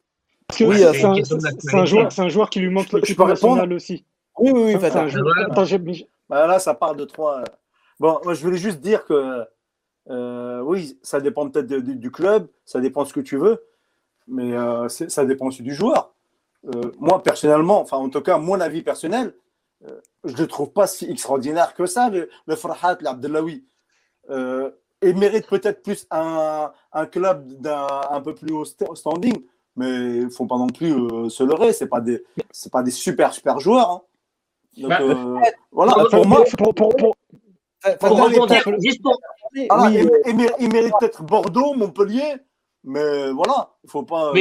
Oui, 0.60 0.84
euh, 0.84 0.92
c'est 0.94 1.06
un, 1.06 2.24
un, 2.24 2.30
joueur 2.30 2.50
qui 2.50 2.60
lui 2.60 2.70
manque 2.70 2.92
l'équipe 2.92 3.18
nationale 3.18 3.72
aussi. 3.74 4.06
Oui, 4.38 4.52
oui, 4.54 4.76
oui. 4.76 6.06
Bah, 6.30 6.48
là, 6.48 6.60
ça 6.60 6.74
part 6.74 6.96
de 6.96 7.06
trois. 7.06 7.44
Bon, 8.00 8.20
moi, 8.24 8.34
je 8.34 8.42
voulais 8.42 8.58
juste 8.58 8.80
dire 8.80 9.06
que 9.06 9.46
euh, 10.10 10.62
oui, 10.62 10.98
ça 11.04 11.22
dépend 11.22 11.48
peut-être 11.50 11.68
du 11.68 12.12
club, 12.12 12.48
ça 12.66 12.80
dépend 12.80 13.04
de 13.04 13.08
ce 13.08 13.14
que 13.14 13.20
tu 13.20 13.38
veux, 13.38 13.64
mais 14.28 14.54
euh, 14.54 14.88
ça 14.90 15.26
dépend 15.26 15.48
aussi 15.48 15.62
du 15.62 15.74
joueur. 15.74 16.14
Euh, 16.66 16.92
moi, 17.00 17.24
personnellement, 17.24 17.82
enfin, 17.82 17.98
en 17.98 18.10
tout 18.10 18.22
cas, 18.22 18.38
mon 18.38 18.60
avis 18.60 18.82
personnel, 18.82 19.34
euh, 19.88 20.00
je 20.24 20.34
ne 20.34 20.38
le 20.38 20.48
trouve 20.48 20.72
pas 20.72 20.88
si 20.88 21.10
extraordinaire 21.10 21.74
que 21.74 21.86
ça, 21.86 22.10
le, 22.10 22.30
le 22.46 22.56
Farhat, 22.56 22.98
l'Abdelawi. 23.02 23.66
Euh, 24.30 24.70
il 25.02 25.18
mérite 25.18 25.48
peut-être 25.48 25.82
plus 25.82 26.06
un, 26.12 26.72
un 26.94 27.06
club 27.08 27.48
d'un 27.60 27.88
un 28.10 28.22
peu 28.22 28.36
plus 28.36 28.54
haut 28.54 28.66
standing, 28.66 29.44
mais 29.76 29.90
il 29.90 30.26
ne 30.26 30.30
faut 30.30 30.46
pas 30.46 30.58
non 30.58 30.68
plus 30.68 30.94
se 31.32 31.44
leurrer. 31.44 31.74
Ce 31.74 31.86
pas, 31.86 32.02
des, 32.02 32.24
pas 32.72 32.84
des 32.84 32.92
super, 32.92 33.34
super 33.34 33.60
joueurs. 33.60 33.90
Hein. 33.90 34.02
Donc, 34.78 34.90
bah, 34.90 35.00
voilà, 35.72 36.06
pour, 36.12 36.28
moi. 36.28 36.44
Pour, 36.56 36.76
pour, 36.76 36.96
pour, 36.96 37.16
juste 38.80 39.02
pour... 39.02 39.20
Ah, 39.70 39.90
il, 39.92 40.08
il, 40.60 40.70
mérite 40.72 40.94
peut-être 41.00 41.24
Bordeaux, 41.24 41.74
Montpellier, 41.74 42.36
mais 42.84 43.32
voilà, 43.32 43.72
il 43.84 43.88
ne 43.88 43.90
faut 43.90 44.04
pas. 44.04 44.32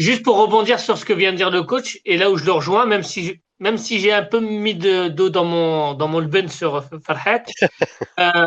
Juste 0.00 0.22
pour 0.22 0.38
rebondir 0.38 0.80
sur 0.80 0.96
ce 0.96 1.04
que 1.04 1.12
vient 1.12 1.30
de 1.30 1.36
dire 1.36 1.50
le 1.50 1.62
coach, 1.62 1.98
et 2.06 2.16
là 2.16 2.30
où 2.30 2.38
je 2.38 2.46
le 2.46 2.52
rejoins, 2.52 2.86
même 2.86 3.02
si, 3.02 3.38
même 3.58 3.76
si 3.76 4.00
j'ai 4.00 4.10
un 4.10 4.22
peu 4.22 4.40
mis 4.40 4.74
d'eau 4.74 5.28
dans 5.28 5.44
mon, 5.44 5.92
dans 5.92 6.08
mon 6.08 6.22
ben 6.22 6.48
sur 6.48 6.82
Farhat, 7.04 7.42
euh, 8.18 8.46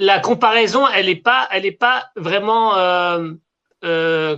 la 0.00 0.18
comparaison, 0.18 0.88
elle 0.88 1.06
n'est 1.06 1.14
pas, 1.14 1.48
elle 1.52 1.64
est 1.64 1.70
pas 1.70 2.06
vraiment 2.16 2.76
euh, 2.76 3.30
euh, 3.84 4.36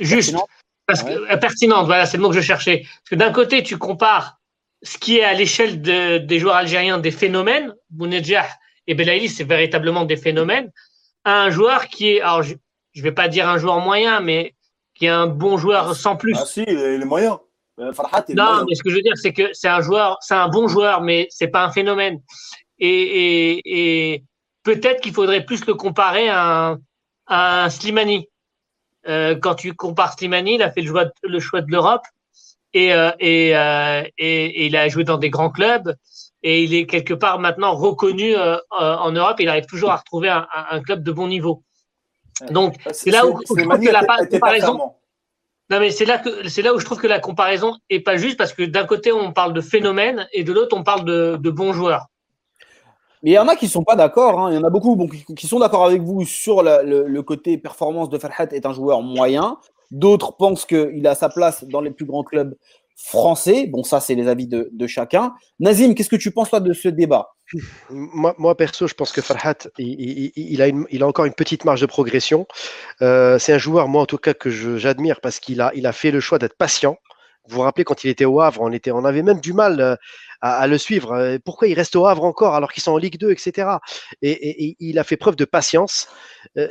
juste. 0.00 0.32
Pertinente. 0.32 0.50
Parce 0.86 1.02
que, 1.04 1.36
pertinente, 1.36 1.86
voilà, 1.86 2.04
c'est 2.04 2.16
le 2.16 2.24
mot 2.24 2.30
que 2.30 2.34
je 2.34 2.40
cherchais. 2.40 2.78
Parce 2.78 3.10
que 3.10 3.14
d'un 3.14 3.30
côté, 3.30 3.62
tu 3.62 3.78
compares 3.78 4.40
ce 4.82 4.98
qui 4.98 5.18
est 5.18 5.24
à 5.24 5.34
l'échelle 5.34 5.80
de, 5.80 6.18
des 6.18 6.40
joueurs 6.40 6.56
algériens 6.56 6.98
des 6.98 7.12
phénomènes, 7.12 7.72
Bounedjah 7.90 8.48
et 8.88 8.94
Belaïli, 8.94 9.28
c'est 9.28 9.44
véritablement 9.44 10.04
des 10.04 10.16
phénomènes, 10.16 10.72
à 11.22 11.42
un 11.42 11.50
joueur 11.50 11.86
qui 11.86 12.08
est, 12.08 12.20
alors 12.20 12.42
je 12.42 12.54
vais 13.02 13.12
pas 13.12 13.28
dire 13.28 13.48
un 13.48 13.58
joueur 13.58 13.80
moyen, 13.80 14.20
mais 14.20 14.54
qui 14.94 15.06
est 15.06 15.10
un 15.10 15.26
bon 15.26 15.56
joueur 15.58 15.94
sans 15.94 16.16
plus. 16.16 16.34
Ah 16.36 16.44
si, 16.46 16.64
il 16.66 16.78
est 16.78 17.04
moyen. 17.04 17.38
Euh, 17.78 17.92
non, 18.30 18.64
mais 18.66 18.74
ce 18.74 18.82
que 18.82 18.90
je 18.90 18.96
veux 18.96 19.02
dire, 19.02 19.16
c'est 19.16 19.34
que 19.34 19.52
c'est 19.52 19.68
un 19.68 19.82
joueur, 19.82 20.16
c'est 20.20 20.34
un 20.34 20.48
bon 20.48 20.66
joueur, 20.66 21.02
mais 21.02 21.26
c'est 21.30 21.48
pas 21.48 21.62
un 21.64 21.70
phénomène. 21.70 22.22
Et, 22.78 24.22
peut-être 24.62 25.00
qu'il 25.00 25.12
faudrait 25.12 25.44
plus 25.44 25.64
le 25.66 25.74
comparer 25.74 26.28
à 26.28 26.76
un, 27.28 27.70
Slimani. 27.70 28.28
quand 29.06 29.54
tu 29.56 29.74
compares 29.74 30.14
Slimani, 30.14 30.54
il 30.54 30.62
a 30.62 30.70
fait 30.70 30.80
le 30.80 30.88
choix 30.88 31.04
de, 31.04 31.12
le 31.22 31.38
choix 31.38 31.60
de 31.60 31.70
l'Europe 31.70 32.02
et, 32.72 32.88
et, 33.20 33.50
et, 34.18 34.66
il 34.66 34.76
a 34.76 34.88
joué 34.88 35.04
dans 35.04 35.18
des 35.18 35.30
grands 35.30 35.50
clubs 35.50 35.94
et 36.42 36.64
il 36.64 36.74
est 36.74 36.86
quelque 36.86 37.14
part 37.14 37.38
maintenant 37.38 37.74
reconnu 37.74 38.34
en 38.70 39.12
Europe. 39.12 39.36
Il 39.38 39.48
arrive 39.48 39.66
toujours 39.66 39.90
à 39.90 39.96
retrouver 39.96 40.30
un, 40.30 40.46
un 40.52 40.80
club 40.80 41.02
de 41.02 41.12
bon 41.12 41.28
niveau. 41.28 41.62
Donc, 42.50 42.74
c'est 42.92 43.10
là 43.10 43.26
où 43.26 43.38
je 43.38 43.44
trouve 43.44 43.80
que 43.80 43.90
la 43.90 44.04
comparaison. 44.26 44.92
Non, 45.68 45.80
mais 45.80 45.90
c'est 45.90 46.04
là, 46.04 46.18
que, 46.18 46.48
c'est 46.48 46.62
là 46.62 46.72
où 46.74 46.78
je 46.78 46.84
trouve 46.84 47.00
que 47.00 47.08
la 47.08 47.18
comparaison 47.18 47.76
est 47.90 47.98
pas 48.00 48.16
juste 48.16 48.36
parce 48.36 48.52
que 48.52 48.62
d'un 48.62 48.84
côté, 48.84 49.10
on 49.10 49.32
parle 49.32 49.52
de 49.52 49.60
phénomène 49.60 50.28
et 50.32 50.44
de 50.44 50.52
l'autre, 50.52 50.76
on 50.76 50.84
parle 50.84 51.04
de, 51.04 51.36
de 51.40 51.50
bons 51.50 51.72
joueurs. 51.72 52.06
Mais 53.22 53.30
il 53.30 53.34
y 53.34 53.38
en 53.38 53.48
a 53.48 53.56
qui 53.56 53.64
ne 53.64 53.70
sont 53.70 53.82
pas 53.82 53.96
d'accord. 53.96 54.38
Hein. 54.38 54.52
Il 54.52 54.54
y 54.54 54.58
en 54.58 54.64
a 54.64 54.70
beaucoup 54.70 54.94
bon, 54.94 55.08
qui, 55.08 55.46
sont 55.48 55.58
d'accord 55.58 55.84
avec 55.84 56.02
vous 56.02 56.24
sur 56.24 56.62
le, 56.62 57.04
le, 57.08 57.22
côté 57.22 57.58
performance 57.58 58.08
de 58.10 58.18
Farhat 58.18 58.46
est 58.52 58.64
un 58.64 58.72
joueur 58.72 59.02
moyen. 59.02 59.58
D'autres 59.90 60.36
pensent 60.36 60.66
qu'il 60.66 61.04
a 61.04 61.16
sa 61.16 61.28
place 61.28 61.64
dans 61.64 61.80
les 61.80 61.90
plus 61.90 62.04
grands 62.04 62.22
clubs 62.22 62.54
français. 62.96 63.66
Bon, 63.68 63.84
ça, 63.84 64.00
c'est 64.00 64.14
les 64.14 64.26
avis 64.26 64.48
de, 64.48 64.70
de 64.72 64.86
chacun. 64.86 65.34
Nazim, 65.60 65.94
qu'est-ce 65.94 66.08
que 66.08 66.16
tu 66.16 66.30
penses 66.30 66.50
toi 66.50 66.60
de 66.60 66.72
ce 66.72 66.88
débat? 66.88 67.36
Moi, 67.90 68.56
perso, 68.56 68.88
je 68.88 68.94
pense 68.94 69.12
que 69.12 69.20
Farhat, 69.20 69.68
il, 69.78 70.62
a, 70.62 70.68
il, 70.68 71.02
a, 71.02 71.06
encore 71.06 71.26
une 71.26 71.34
petite 71.34 71.64
marge 71.64 71.80
de 71.80 71.86
progression. 71.86 72.46
Euh, 73.02 73.38
c'est 73.38 73.52
un 73.52 73.58
joueur, 73.58 73.86
moi 73.86 74.02
en 74.02 74.06
tout 74.06 74.18
cas, 74.18 74.34
que 74.34 74.50
j'admire 74.50 75.20
parce 75.20 75.38
qu'il 75.38 75.60
a, 75.60 75.70
il 75.76 75.86
a 75.86 75.92
fait 75.92 76.10
le 76.10 76.20
choix 76.20 76.38
d'être 76.38 76.56
patient. 76.56 76.96
Vous 77.48 77.56
vous 77.56 77.62
rappelez 77.62 77.84
quand 77.84 78.02
il 78.02 78.10
était 78.10 78.24
au 78.24 78.40
Havre, 78.40 78.60
on, 78.62 78.72
était, 78.72 78.90
on 78.90 79.04
avait 79.04 79.22
même 79.22 79.38
du 79.38 79.52
mal 79.52 79.80
euh, 79.80 79.94
à, 80.40 80.66
le 80.66 80.78
suivre. 80.78 81.12
Euh, 81.12 81.38
pourquoi 81.44 81.68
il 81.68 81.74
reste 81.74 81.94
au 81.94 82.06
Havre 82.06 82.24
encore 82.24 82.56
alors 82.56 82.72
qu'ils 82.72 82.82
sont 82.82 82.90
en 82.90 82.98
Ligue 82.98 83.18
2, 83.18 83.30
etc. 83.30 83.68
Et, 84.22 84.76
il 84.80 84.98
a 84.98 85.04
fait 85.04 85.16
preuve 85.16 85.36
de 85.36 85.44
patience. 85.44 86.08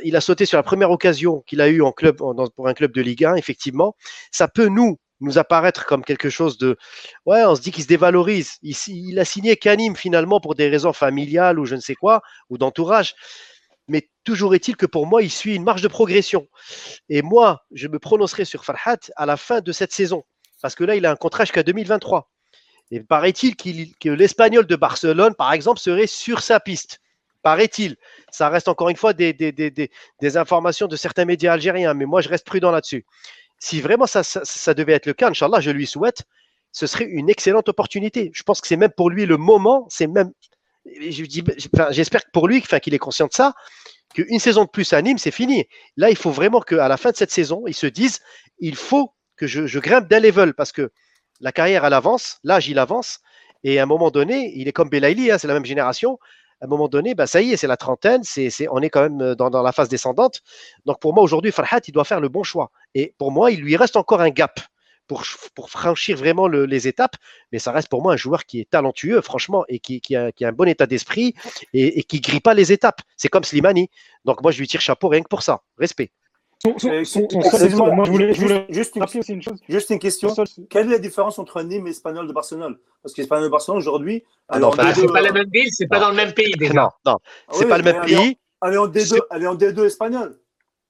il 0.02 0.14
a 0.16 0.20
sauté 0.20 0.44
sur 0.44 0.58
la 0.58 0.62
première 0.62 0.90
occasion 0.90 1.42
qu'il 1.46 1.62
a 1.62 1.68
eue 1.68 1.80
en 1.80 1.92
club, 1.92 2.20
en, 2.20 2.34
pour 2.48 2.68
un 2.68 2.74
club 2.74 2.92
de 2.92 3.00
Ligue 3.00 3.24
1, 3.24 3.36
effectivement. 3.36 3.96
Ça 4.32 4.48
peut 4.48 4.68
nous 4.68 4.98
nous 5.20 5.38
apparaître 5.38 5.86
comme 5.86 6.04
quelque 6.04 6.30
chose 6.30 6.58
de 6.58 6.76
ouais 7.24 7.44
on 7.44 7.54
se 7.54 7.60
dit 7.60 7.72
qu'il 7.72 7.82
se 7.82 7.88
dévalorise. 7.88 8.58
Il, 8.62 9.18
a 9.18 9.24
signé 9.24 9.56
Canim 9.56 9.94
finalement 9.94 10.40
pour 10.40 10.54
des 10.54 10.68
raisons 10.68 10.92
familiales 10.92 11.58
ou 11.58 11.64
je 11.64 11.74
ne 11.74 11.80
sais 11.80 11.94
quoi 11.94 12.22
ou 12.50 12.58
d'entourage. 12.58 13.14
Mais 13.88 14.08
toujours 14.24 14.54
est-il 14.54 14.76
que 14.76 14.86
pour 14.86 15.06
moi 15.06 15.22
il 15.22 15.30
suit 15.30 15.54
une 15.54 15.64
marge 15.64 15.82
de 15.82 15.88
progression. 15.88 16.46
Et 17.08 17.22
moi 17.22 17.64
je 17.72 17.88
me 17.88 17.98
prononcerai 17.98 18.44
sur 18.44 18.64
Farhat 18.64 18.98
à 19.16 19.26
la 19.26 19.36
fin 19.36 19.60
de 19.60 19.72
cette 19.72 19.92
saison. 19.92 20.24
Parce 20.60 20.74
que 20.74 20.84
là 20.84 20.96
il 20.96 21.06
a 21.06 21.10
un 21.10 21.16
contrat 21.16 21.44
jusqu'à 21.44 21.62
2023 21.62 22.30
et 22.92 23.00
paraît-il 23.00 23.56
que 23.56 24.08
l'espagnol 24.10 24.66
de 24.66 24.76
Barcelone 24.76 25.34
par 25.34 25.52
exemple 25.52 25.80
serait 25.80 26.06
sur 26.06 26.40
sa 26.40 26.60
piste. 26.60 27.00
Paraît-il. 27.42 27.96
Ça 28.32 28.48
reste 28.48 28.68
encore 28.68 28.88
une 28.88 28.96
fois 28.96 29.12
des 29.12 30.36
informations 30.36 30.88
de 30.88 30.96
certains 30.96 31.24
médias 31.24 31.52
algériens. 31.52 31.94
Mais 31.94 32.04
moi 32.04 32.20
je 32.20 32.28
reste 32.28 32.44
prudent 32.44 32.70
là-dessus 32.70 33.06
si 33.58 33.80
vraiment 33.80 34.06
ça, 34.06 34.22
devait 34.74 34.92
être 34.92 35.06
le 35.06 35.14
cas, 35.14 35.30
Inch'Allah, 35.30 35.60
je 35.60 35.70
lui 35.70 35.86
souhaite, 35.86 36.24
ce 36.72 36.86
serait 36.86 37.06
une 37.06 37.30
excellente 37.30 37.68
opportunité. 37.68 38.30
Je 38.34 38.42
pense 38.42 38.60
que 38.60 38.66
c'est 38.66 38.76
même 38.76 38.90
pour 38.90 39.10
lui 39.10 39.26
le 39.26 39.36
moment, 39.36 39.86
c'est 39.88 40.06
même, 40.06 40.32
j'espère 41.90 42.24
que 42.24 42.30
pour 42.32 42.48
lui, 42.48 42.62
qu'il 42.62 42.94
est 42.94 42.98
conscient 42.98 43.26
de 43.26 43.32
ça, 43.32 43.54
qu'une 44.14 44.38
saison 44.38 44.64
de 44.64 44.68
plus 44.68 44.92
à 44.92 45.02
Nîmes, 45.02 45.18
c'est 45.18 45.30
fini. 45.30 45.66
Là, 45.96 46.10
il 46.10 46.16
faut 46.16 46.30
vraiment 46.30 46.60
qu'à 46.60 46.88
la 46.88 46.96
fin 46.96 47.10
de 47.10 47.16
cette 47.16 47.30
saison, 47.30 47.64
il 47.66 47.74
se 47.74 47.86
dise, 47.86 48.20
il 48.58 48.76
faut 48.76 49.12
que 49.36 49.46
je, 49.46 49.78
grimpe 49.78 50.08
d'un 50.08 50.20
level 50.20 50.54
parce 50.54 50.72
que 50.72 50.90
la 51.40 51.52
carrière, 51.52 51.84
elle 51.84 51.92
avance, 51.92 52.38
l'âge, 52.44 52.68
il 52.68 52.78
avance, 52.78 53.20
et 53.64 53.78
à 53.78 53.82
un 53.82 53.86
moment 53.86 54.10
donné, 54.10 54.52
il 54.56 54.68
est 54.68 54.72
comme 54.72 54.88
Belaïli, 54.88 55.30
hein, 55.30 55.38
c'est 55.38 55.48
la 55.48 55.54
même 55.54 55.66
génération, 55.66 56.18
à 56.60 56.64
un 56.64 56.68
moment 56.68 56.88
donné, 56.88 57.14
bah, 57.14 57.26
ça 57.26 57.42
y 57.42 57.52
est, 57.52 57.56
c'est 57.56 57.66
la 57.66 57.76
trentaine, 57.76 58.22
c'est, 58.24 58.50
on 58.70 58.80
est 58.80 58.90
quand 58.90 59.02
même 59.02 59.20
euh, 59.20 59.34
dans, 59.34 59.62
la 59.62 59.72
phase 59.72 59.88
descendante. 59.88 60.42
Donc 60.86 61.00
pour 61.00 61.14
moi, 61.14 61.22
aujourd'hui, 61.22 61.52
Farhat, 61.52 61.80
il 61.86 61.92
doit 61.92 62.04
faire 62.04 62.20
le 62.20 62.28
bon 62.28 62.42
choix. 62.42 62.70
Et 62.94 63.14
pour 63.18 63.30
moi, 63.30 63.50
il 63.50 63.60
lui 63.60 63.76
reste 63.76 63.96
encore 63.96 64.20
un 64.20 64.30
gap 64.30 64.60
pour, 65.06 65.22
pour 65.54 65.70
franchir 65.70 66.16
vraiment 66.16 66.48
les 66.48 66.88
étapes. 66.88 67.16
Mais 67.52 67.58
ça 67.58 67.72
reste 67.72 67.88
pour 67.88 68.02
moi 68.02 68.14
un 68.14 68.16
joueur 68.16 68.44
qui 68.44 68.60
est 68.60 68.70
talentueux, 68.70 69.20
franchement, 69.20 69.64
et 69.68 69.78
qui, 69.78 70.00
a, 70.16 70.30
un 70.40 70.52
bon 70.52 70.68
état 70.68 70.86
d'esprit 70.86 71.34
et, 71.72 71.98
et 71.98 72.02
qui 72.02 72.20
grille 72.20 72.40
pas 72.40 72.54
les 72.54 72.72
étapes. 72.72 73.02
C'est 73.16 73.28
comme 73.28 73.44
Slimani. 73.44 73.90
Donc 74.24 74.42
moi, 74.42 74.50
je 74.50 74.58
lui 74.58 74.66
tire 74.66 74.80
chapeau 74.80 75.08
rien 75.08 75.22
que 75.22 75.28
pour 75.28 75.42
ça. 75.42 75.62
Respect. 75.78 76.10
Juste, 76.64 76.84
une, 79.28 79.42
juste 79.68 79.90
une 79.90 79.98
question. 79.98 80.34
Quelle 80.68 80.88
est 80.88 80.92
la 80.92 80.98
différence 80.98 81.38
entre 81.38 81.62
Nîmes 81.62 81.86
et 81.86 81.90
l'Espagnol 81.90 82.26
de 82.26 82.32
Barcelone? 82.32 82.76
Parce 83.02 83.14
qu'Espagnol 83.14 83.44
de 83.44 83.50
Barcelone 83.50 83.78
aujourd'hui. 83.78 84.24
Ah 84.48 84.58
non, 84.58 84.72
c'est 84.72 85.06
pas 85.06 85.20
la 85.20 85.32
même 85.32 85.48
ville, 85.52 85.68
c'est 85.70 85.86
pas 85.86 86.00
dans 86.00 86.10
le 86.10 86.16
même 86.16 86.32
pays 86.32 86.54
déjà. 86.58 86.72
Non, 86.74 86.88
non, 87.04 87.18
ah 87.48 87.52
c'est 87.52 87.66
pas 87.66 87.78
le 87.78 87.84
même 87.84 88.00
pays. 88.02 88.38
Elle 88.62 88.74
est 88.74 88.78
en 88.78 88.88
D2, 88.88 89.20
elle 89.30 89.42
est 89.42 89.46
en 89.46 89.54
D2 89.54 89.84
espagnol. 89.84 90.38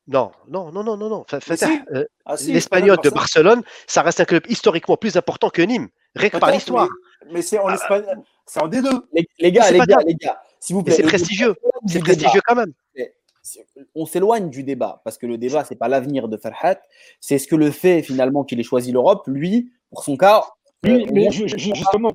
Non, 0.09 0.31
non, 0.49 0.71
non, 0.71 0.85
non, 0.85 0.97
non, 0.97 1.09
non. 1.09 1.27
Euh, 1.33 2.05
ah, 2.25 2.37
L'espagnol 2.47 2.97
de 3.03 3.11
Barcelone, 3.11 3.63
ça 3.89 4.03
reste 4.03 4.21
un 4.21 4.25
club 4.25 4.45
historiquement 4.49 4.97
plus 4.97 5.17
important 5.17 5.51
que 5.51 5.63
Nîmes, 5.63 5.89
rien 6.15 6.31
que 6.31 6.39
par 6.39 6.53
l'histoire. 6.53 6.89
Mais, 7.33 7.43
c'est 7.43 7.59
en 7.59 7.67
c'est 8.47 8.63
en 8.63 8.69
D2. 8.69 9.01
Les, 9.13 9.51
gars, 9.51 9.69
les 9.73 9.81
gars, 9.81 9.99
les 10.07 10.15
gars, 10.15 10.41
s'il 10.61 10.77
vous 10.77 10.85
plaît. 10.85 10.95
C'est 10.95 11.03
prestigieux, 11.03 11.57
c'est 11.89 11.99
prestigieux 11.99 12.41
quand 12.47 12.55
même 12.55 12.73
on 13.95 14.07
s'éloigne 14.07 14.51
du 14.51 14.63
débat 14.63 15.01
parce 15.05 15.19
que 15.19 15.27
le 15.27 15.39
débat 15.39 15.65
c'est 15.65 15.77
pas 15.77 15.89
l'avenir 15.89 16.29
de 16.29 16.37
Farhat, 16.37 16.81
c'est 17.21 17.39
ce 17.39 17.47
que 17.47 17.57
le 17.57 17.71
fait 17.71 18.03
finalement 18.03 18.45
qu'il 18.45 18.61
ait 18.61 18.65
choisi 18.65 18.93
l'Europe. 18.93 19.25
Lui, 19.27 19.71
pour 19.91 20.05
son 20.05 20.17
cas, 20.17 20.45
oui, 20.85 21.07
mais 21.13 21.31
justement, 21.31 22.11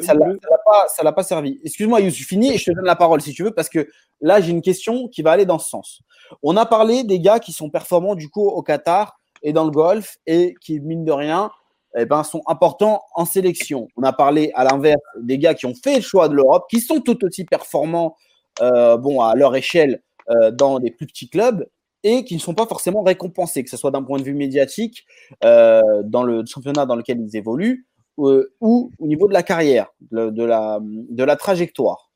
ça 0.00 0.14
ne 0.14 1.04
l'a 1.04 1.12
pas, 1.12 1.22
servi. 1.22 1.60
Excuse-moi, 1.64 2.00
Youssef, 2.00 2.26
finis 2.26 2.52
et 2.52 2.58
je 2.58 2.70
te 2.70 2.70
donne 2.70 2.84
la 2.84 2.96
parole 2.96 3.20
si 3.20 3.32
tu 3.32 3.42
veux, 3.42 3.50
parce 3.50 3.68
que 3.68 3.88
là, 4.20 4.40
j'ai 4.40 4.50
une 4.50 4.62
question 4.62 5.08
qui 5.08 5.22
va 5.22 5.32
aller 5.32 5.44
dans 5.44 5.58
ce 5.58 5.68
sens. 5.68 6.02
On 6.42 6.56
a 6.56 6.66
parlé 6.66 7.04
des 7.04 7.20
gars 7.20 7.40
qui 7.40 7.52
sont 7.52 7.68
performants 7.68 8.14
du 8.14 8.28
coup 8.28 8.46
au 8.46 8.62
Qatar 8.62 9.18
et 9.42 9.52
dans 9.52 9.64
le 9.64 9.70
golf 9.70 10.16
et 10.26 10.54
qui, 10.60 10.80
mine 10.80 11.04
de 11.04 11.12
rien, 11.12 11.50
eh 11.96 12.04
ben, 12.04 12.22
sont 12.24 12.42
importants 12.46 13.02
en 13.14 13.24
sélection. 13.24 13.88
On 13.96 14.02
a 14.02 14.12
parlé 14.12 14.50
à 14.54 14.64
l'inverse 14.64 15.00
des 15.20 15.38
gars 15.38 15.54
qui 15.54 15.66
ont 15.66 15.74
fait 15.74 15.96
le 15.96 16.02
choix 16.02 16.28
de 16.28 16.34
l'Europe, 16.34 16.66
qui 16.70 16.80
sont 16.80 17.00
tout 17.00 17.22
aussi 17.24 17.44
performants 17.44 18.16
euh, 18.60 18.96
bon, 18.96 19.20
à 19.20 19.34
leur 19.34 19.54
échelle 19.56 20.02
euh, 20.30 20.50
dans 20.50 20.78
des 20.78 20.90
plus 20.90 21.06
petits 21.06 21.28
clubs 21.28 21.68
et 22.02 22.24
qui 22.24 22.34
ne 22.34 22.40
sont 22.40 22.54
pas 22.54 22.66
forcément 22.66 23.02
récompensés, 23.02 23.64
que 23.64 23.70
ce 23.70 23.76
soit 23.76 23.90
d'un 23.90 24.02
point 24.02 24.18
de 24.18 24.22
vue 24.22 24.34
médiatique, 24.34 25.04
euh, 25.44 25.80
dans 26.04 26.22
le 26.22 26.44
championnat 26.46 26.86
dans 26.86 26.94
lequel 26.94 27.20
ils 27.20 27.36
évoluent, 27.36 27.86
euh, 28.18 28.52
ou 28.60 28.90
au 28.98 29.06
niveau 29.06 29.28
de 29.28 29.32
la 29.32 29.42
carrière, 29.42 29.88
de, 30.12 30.44
la, 30.44 30.78
de 30.82 31.24
la 31.24 31.36
trajectoire. 31.36 32.10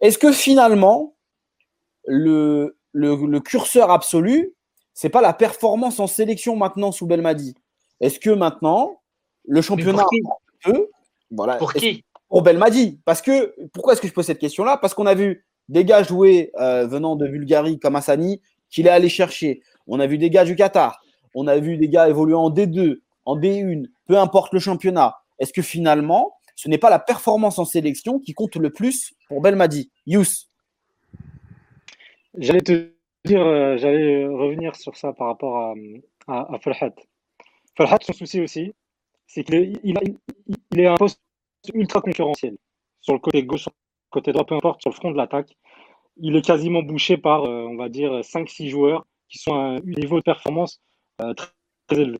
Est-ce 0.00 0.18
que 0.18 0.30
finalement, 0.30 1.16
le, 2.06 2.76
le, 2.92 3.38
curseur 3.40 3.90
absolu, 3.90 4.54
c'est 4.92 5.08
pas 5.08 5.22
la 5.22 5.32
performance 5.32 6.00
en 6.00 6.06
sélection 6.06 6.56
maintenant 6.56 6.92
sous 6.92 7.06
Belmadi? 7.06 7.54
Est-ce 8.00 8.20
que 8.20 8.30
maintenant, 8.30 9.00
le 9.46 9.62
championnat 9.62 10.04
peut, 10.62 10.88
voilà, 11.30 11.56
pour 11.56 11.72
qui? 11.72 12.04
Pour 12.28 12.42
Belmadi? 12.42 13.00
Parce 13.04 13.22
que, 13.22 13.54
pourquoi 13.72 13.94
est-ce 13.94 14.02
que 14.02 14.08
je 14.08 14.12
pose 14.12 14.26
cette 14.26 14.38
question-là? 14.38 14.76
Parce 14.76 14.92
qu'on 14.92 15.06
a 15.06 15.14
vu 15.14 15.46
des 15.68 15.84
gars 15.84 16.02
joués 16.02 16.50
euh, 16.56 16.86
venant 16.86 17.16
de 17.16 17.26
Bulgarie 17.26 17.78
comme 17.78 17.96
Hassani 17.96 18.40
qu'il 18.70 18.86
est 18.86 18.90
allé 18.90 19.08
chercher. 19.08 19.62
On 19.86 20.00
a 20.00 20.06
vu 20.06 20.18
des 20.18 20.30
gars 20.30 20.44
du 20.44 20.56
Qatar. 20.56 21.00
On 21.34 21.46
a 21.46 21.58
vu 21.58 21.76
des 21.76 21.88
gars 21.88 22.08
évoluer 22.08 22.34
en 22.34 22.50
D2, 22.50 23.00
en 23.24 23.36
D1, 23.36 23.86
peu 24.06 24.18
importe 24.18 24.52
le 24.52 24.60
championnat. 24.60 25.16
Est-ce 25.38 25.52
que 25.52 25.62
finalement, 25.62 26.34
ce 26.56 26.68
n'est 26.68 26.78
pas 26.78 26.90
la 26.90 26.98
performance 26.98 27.58
en 27.58 27.64
sélection 27.64 28.18
qui 28.20 28.34
compte 28.34 28.56
le 28.56 28.70
plus 28.70 29.14
pour 29.28 29.40
Belmadi? 29.40 29.90
Yous 30.06 30.48
J'allais 32.36 32.60
te 32.60 32.90
dire, 33.24 33.44
euh, 33.44 33.76
j'allais 33.76 34.26
revenir 34.26 34.76
sur 34.76 34.96
ça 34.96 35.12
par 35.12 35.28
rapport 35.28 35.56
à, 35.56 35.74
à, 36.54 36.58
Farhat. 36.58 36.94
Farhat, 37.76 37.98
son 38.02 38.12
souci 38.12 38.40
aussi, 38.40 38.72
c'est 39.26 39.44
qu'il 39.44 39.78
est, 39.84 40.80
est 40.80 40.86
un 40.86 40.96
poste 40.96 41.20
ultra 41.72 42.00
concurrentiel. 42.00 42.56
Sur 43.00 43.14
le 43.14 43.20
côté 43.20 43.42
gauche, 43.44 43.68
côté 44.14 44.32
droit, 44.32 44.46
peu 44.46 44.54
importe, 44.54 44.80
sur 44.80 44.90
le 44.90 44.94
front 44.94 45.10
de 45.10 45.16
l'attaque. 45.16 45.56
Il 46.16 46.36
est 46.36 46.42
quasiment 46.42 46.82
bouché 46.82 47.16
par, 47.16 47.44
euh, 47.44 47.66
on 47.68 47.76
va 47.76 47.88
dire, 47.88 48.22
5-6 48.22 48.68
joueurs 48.68 49.04
qui 49.28 49.38
sont 49.38 49.54
à 49.54 49.58
un 49.58 49.80
niveau 49.80 50.18
de 50.18 50.22
performance 50.22 50.80
euh, 51.20 51.34
très, 51.34 51.50
élevé. 51.90 52.18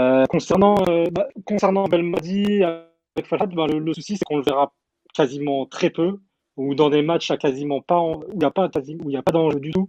Euh, 0.00 0.24
concernant, 0.26 0.74
bah, 1.12 1.28
concernant 1.46 1.84
Belmadi 1.84 2.62
avec 2.64 3.26
Falhat, 3.26 3.46
bah, 3.46 3.66
le, 3.66 3.94
souci 3.94 4.16
c'est 4.16 4.24
qu'on 4.24 4.38
le 4.38 4.42
verra 4.42 4.72
quasiment 5.14 5.66
très 5.66 5.90
peu, 5.90 6.18
ou 6.56 6.74
dans 6.74 6.90
des 6.90 7.02
matchs 7.02 7.30
à 7.30 7.36
quasiment 7.36 7.80
pas, 7.80 8.00
où 8.00 8.24
il 8.32 8.38
n'y 8.38 8.44
a 8.44 8.50
pas, 8.50 8.68
pas 8.68 9.32
d'enjeu 9.32 9.60
du 9.60 9.70
tout, 9.70 9.88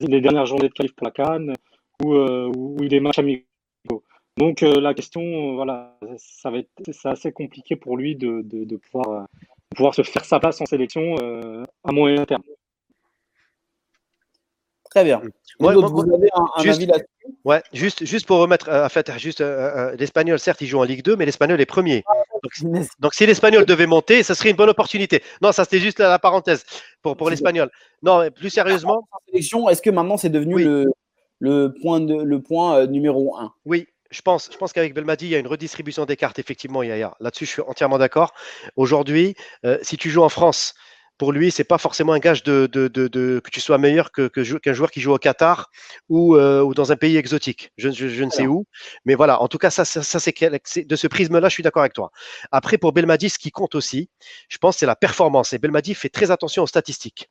les 0.00 0.20
dernières 0.20 0.46
journées 0.46 0.68
de 0.68 0.74
qualif 0.74 0.94
pour 0.94 1.06
la 1.06 1.10
Cannes, 1.10 1.54
ou, 2.02 2.14
ou 2.14 2.76
des 2.88 3.00
matchs 3.00 3.18
amicaux. 3.18 4.02
Donc 4.36 4.62
la 4.62 4.94
question, 4.94 5.54
voilà, 5.54 5.96
ça 6.16 6.50
va 6.50 6.58
être 6.58 6.70
c'est 6.90 7.08
assez 7.08 7.32
compliqué 7.32 7.76
pour 7.76 7.96
lui 7.96 8.16
de, 8.16 8.42
de 8.42 8.76
pouvoir 8.76 9.26
pouvoir 9.74 9.94
se 9.94 10.02
faire 10.02 10.24
sa 10.24 10.40
place 10.40 10.60
en 10.60 10.66
sélection 10.66 11.16
euh, 11.20 11.64
à 11.84 11.92
moyen 11.92 12.24
terme. 12.24 12.42
Très 14.90 15.04
bien. 15.04 15.20
vous 15.58 15.68
avez 15.68 16.28
un, 16.34 16.62
juste, 16.62 16.76
avis 16.76 16.86
là-dessus? 16.86 17.36
Ouais, 17.44 17.62
juste, 17.72 18.04
juste 18.04 18.26
pour 18.26 18.38
remettre, 18.38 18.68
euh, 18.68 18.86
en 18.86 18.88
fait, 18.88 19.10
juste 19.18 19.40
euh, 19.40 19.94
l'espagnol, 19.96 20.38
certes, 20.38 20.60
il 20.60 20.68
joue 20.68 20.78
en 20.78 20.84
Ligue 20.84 21.02
2, 21.02 21.16
mais 21.16 21.26
l'espagnol 21.26 21.60
est 21.60 21.66
premier. 21.66 22.04
Donc, 23.00 23.14
si 23.14 23.26
l'espagnol 23.26 23.64
devait 23.64 23.86
monter, 23.86 24.22
ça 24.22 24.34
serait 24.34 24.50
une 24.50 24.56
bonne 24.56 24.68
opportunité. 24.68 25.22
Non, 25.42 25.50
ça 25.50 25.64
c'était 25.64 25.80
juste 25.80 25.98
la, 25.98 26.18
parenthèse 26.18 26.64
pour, 27.02 27.16
pour 27.16 27.30
l'espagnol. 27.30 27.70
Non, 28.02 28.30
plus 28.30 28.50
sérieusement. 28.50 29.08
Est-ce 29.32 29.82
que 29.82 29.90
maintenant 29.90 30.16
c'est 30.16 30.28
devenu 30.28 30.62
le, 30.62 30.92
le 31.40 31.74
point, 31.82 32.00
de, 32.00 32.14
le 32.14 32.40
point 32.40 32.86
numéro 32.86 33.36
1. 33.36 33.52
Oui, 33.64 33.88
je 34.14 34.22
pense, 34.22 34.48
je 34.52 34.56
pense 34.56 34.72
qu'avec 34.72 34.94
Belmadi, 34.94 35.26
il 35.26 35.30
y 35.30 35.34
a 35.34 35.38
une 35.38 35.46
redistribution 35.46 36.04
des 36.04 36.16
cartes, 36.16 36.38
effectivement, 36.38 36.82
Yaya. 36.82 37.14
Là-dessus, 37.20 37.46
je 37.46 37.50
suis 37.50 37.62
entièrement 37.62 37.98
d'accord. 37.98 38.32
Aujourd'hui, 38.76 39.34
si 39.82 39.96
tu 39.96 40.10
joues 40.10 40.22
en 40.22 40.28
France, 40.28 40.74
pour 41.18 41.32
lui, 41.32 41.50
c'est 41.50 41.64
pas 41.64 41.78
forcément 41.78 42.12
un 42.12 42.18
gage 42.18 42.42
de, 42.42 42.66
que 42.66 43.50
tu 43.50 43.60
sois 43.60 43.78
meilleur 43.78 44.10
qu'un 44.10 44.28
que, 44.28 44.72
joueur 44.72 44.90
qui 44.90 45.00
joue 45.00 45.12
au 45.12 45.18
Qatar 45.18 45.70
ou, 46.08 46.36
euh, 46.36 46.62
ou 46.62 46.74
dans 46.74 46.92
un 46.92 46.96
pays 46.96 47.16
exotique. 47.16 47.70
Je, 47.76 47.88
ne 48.24 48.30
sais 48.30 48.46
où. 48.46 48.66
Mais 49.04 49.14
voilà, 49.14 49.40
en 49.40 49.48
tout 49.48 49.58
cas, 49.58 49.70
ça, 49.70 49.84
ça, 49.84 50.02
c'est 50.20 50.86
de 50.86 50.96
ce 50.96 51.06
prisme-là, 51.06 51.48
je 51.48 51.54
suis 51.54 51.62
d'accord 51.62 51.82
avec 51.82 51.92
toi. 51.92 52.10
Après, 52.50 52.78
pour 52.78 52.92
Belmadi, 52.92 53.30
ce 53.30 53.38
qui 53.38 53.50
compte 53.50 53.74
aussi, 53.74 54.10
je 54.48 54.58
pense, 54.58 54.78
c'est 54.78 54.86
la 54.86 54.96
performance. 54.96 55.52
Et 55.52 55.58
Belmadi 55.58 55.94
fait 55.94 56.08
très 56.08 56.30
attention 56.30 56.62
aux 56.62 56.66
statistiques. 56.66 57.30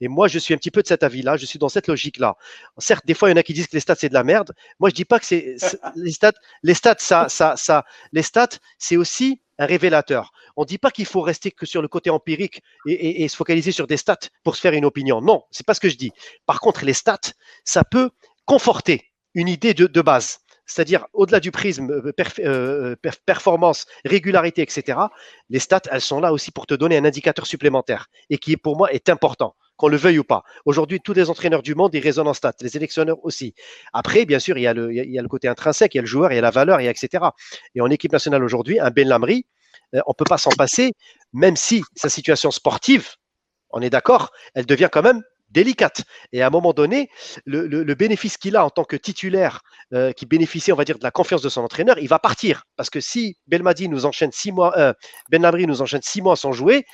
Et 0.00 0.08
moi, 0.08 0.28
je 0.28 0.38
suis 0.38 0.54
un 0.54 0.56
petit 0.56 0.70
peu 0.70 0.82
de 0.82 0.86
cet 0.86 1.02
avis-là, 1.02 1.36
je 1.36 1.46
suis 1.46 1.58
dans 1.58 1.68
cette 1.68 1.86
logique-là. 1.86 2.36
Certes, 2.78 3.06
des 3.06 3.14
fois, 3.14 3.28
il 3.28 3.32
y 3.32 3.34
en 3.34 3.38
a 3.38 3.42
qui 3.42 3.52
disent 3.52 3.66
que 3.66 3.76
les 3.76 3.80
stats, 3.80 3.96
c'est 3.96 4.08
de 4.08 4.14
la 4.14 4.24
merde. 4.24 4.52
Moi, 4.80 4.90
je 4.90 4.94
dis 4.94 5.04
pas 5.04 5.18
que 5.18 5.26
c'est 5.26 5.56
les 5.96 6.12
stats, 6.12 6.32
les 6.62 6.74
stats, 6.74 6.96
ça, 6.98 7.28
ça, 7.28 7.54
ça, 7.56 7.84
les 8.12 8.22
stats, 8.22 8.58
c'est 8.78 8.96
aussi 8.96 9.40
un 9.58 9.66
révélateur. 9.66 10.32
On 10.56 10.62
ne 10.62 10.66
dit 10.66 10.78
pas 10.78 10.90
qu'il 10.90 11.06
faut 11.06 11.20
rester 11.20 11.50
que 11.50 11.66
sur 11.66 11.82
le 11.82 11.88
côté 11.88 12.10
empirique 12.10 12.62
et, 12.86 13.26
se 13.28 13.36
focaliser 13.36 13.72
sur 13.72 13.86
des 13.86 13.96
stats 13.96 14.28
pour 14.42 14.56
se 14.56 14.60
faire 14.60 14.72
une 14.72 14.84
opinion. 14.84 15.20
Non, 15.20 15.44
c'est 15.50 15.66
pas 15.66 15.74
ce 15.74 15.80
que 15.80 15.88
je 15.88 15.96
dis. 15.96 16.12
Par 16.46 16.60
contre, 16.60 16.84
les 16.84 16.92
stats, 16.92 17.32
ça 17.64 17.84
peut 17.84 18.10
conforter 18.44 19.12
une 19.34 19.48
idée 19.48 19.72
de, 19.72 20.02
base. 20.02 20.40
C'est-à-dire, 20.66 21.06
au-delà 21.12 21.40
du 21.40 21.50
prisme 21.50 21.90
euh, 21.90 22.12
euh, 22.40 22.96
performance, 23.26 23.86
régularité, 24.04 24.62
etc., 24.62 24.98
les 25.50 25.58
stats, 25.58 25.82
elles 25.90 26.00
sont 26.00 26.20
là 26.20 26.32
aussi 26.32 26.50
pour 26.50 26.66
te 26.66 26.74
donner 26.74 26.96
un 26.96 27.04
indicateur 27.04 27.46
supplémentaire 27.46 28.06
et 28.30 28.38
qui, 28.38 28.56
pour 28.56 28.76
moi, 28.76 28.92
est 28.92 29.08
important 29.08 29.54
qu'on 29.76 29.88
le 29.88 29.96
veuille 29.96 30.18
ou 30.18 30.24
pas. 30.24 30.44
Aujourd'hui, 30.64 31.00
tous 31.00 31.12
les 31.12 31.30
entraîneurs 31.30 31.62
du 31.62 31.74
monde, 31.74 31.94
ils 31.94 32.00
raisonnent 32.00 32.28
en 32.28 32.34
stats, 32.34 32.52
les 32.60 32.68
sélectionneurs 32.68 33.24
aussi. 33.24 33.54
Après, 33.92 34.24
bien 34.24 34.38
sûr, 34.38 34.56
il 34.56 34.62
y, 34.62 34.66
a 34.66 34.72
le, 34.74 35.28
côté 35.28 35.48
intrinsèque, 35.48 35.94
il 35.94 35.98
y 35.98 36.00
a 36.00 36.02
le 36.02 36.06
joueur, 36.06 36.32
il 36.32 36.36
y 36.36 36.38
a 36.38 36.42
la 36.42 36.50
valeur, 36.50 36.80
etc. 36.80 37.24
Et 37.74 37.80
en 37.80 37.90
équipe 37.90 38.12
nationale 38.12 38.44
aujourd'hui, 38.44 38.78
un 38.78 38.90
Ben 38.90 39.08
Lamry, 39.08 39.46
euh, 39.94 40.00
on 40.06 40.10
ne 40.10 40.14
peut 40.14 40.24
pas 40.28 40.38
s'en 40.38 40.50
passer, 40.50 40.92
même 41.32 41.56
si 41.56 41.82
sa 41.96 42.08
situation 42.08 42.50
sportive, 42.50 43.08
on 43.70 43.80
est 43.80 43.90
d'accord, 43.90 44.30
elle 44.54 44.66
devient 44.66 44.88
quand 44.92 45.02
même 45.02 45.22
délicate. 45.52 46.02
Et 46.32 46.42
à 46.42 46.46
un 46.46 46.50
moment 46.50 46.72
donné, 46.72 47.10
le, 47.46 47.94
bénéfice 47.94 48.36
qu'il 48.36 48.56
a 48.56 48.64
en 48.64 48.70
tant 48.70 48.84
que 48.84 48.96
titulaire, 48.96 49.62
euh, 49.92 50.12
qui 50.12 50.26
bénéficie, 50.26 50.72
on 50.72 50.76
va 50.76 50.84
dire, 50.84 50.98
de 50.98 51.04
la 51.04 51.10
confiance 51.10 51.42
de 51.42 51.48
son 51.48 51.62
entraîneur, 51.62 51.98
il 51.98 52.08
va 52.08 52.18
partir. 52.18 52.64
Parce 52.76 52.90
que 52.90 53.00
si 53.00 53.36
Belmadi 53.46 53.88
nous 53.88 54.06
enchaîne 54.06 54.32
six 54.32 54.52
mois, 54.52 54.76
euh, 54.78 54.92
Ben 55.30 55.42
Lamry 55.42 55.66
nous 55.66 55.82
enchaîne 55.82 56.02
six 56.02 56.22
mois 56.22 56.36
sans 56.36 56.52
jouer, 56.52 56.84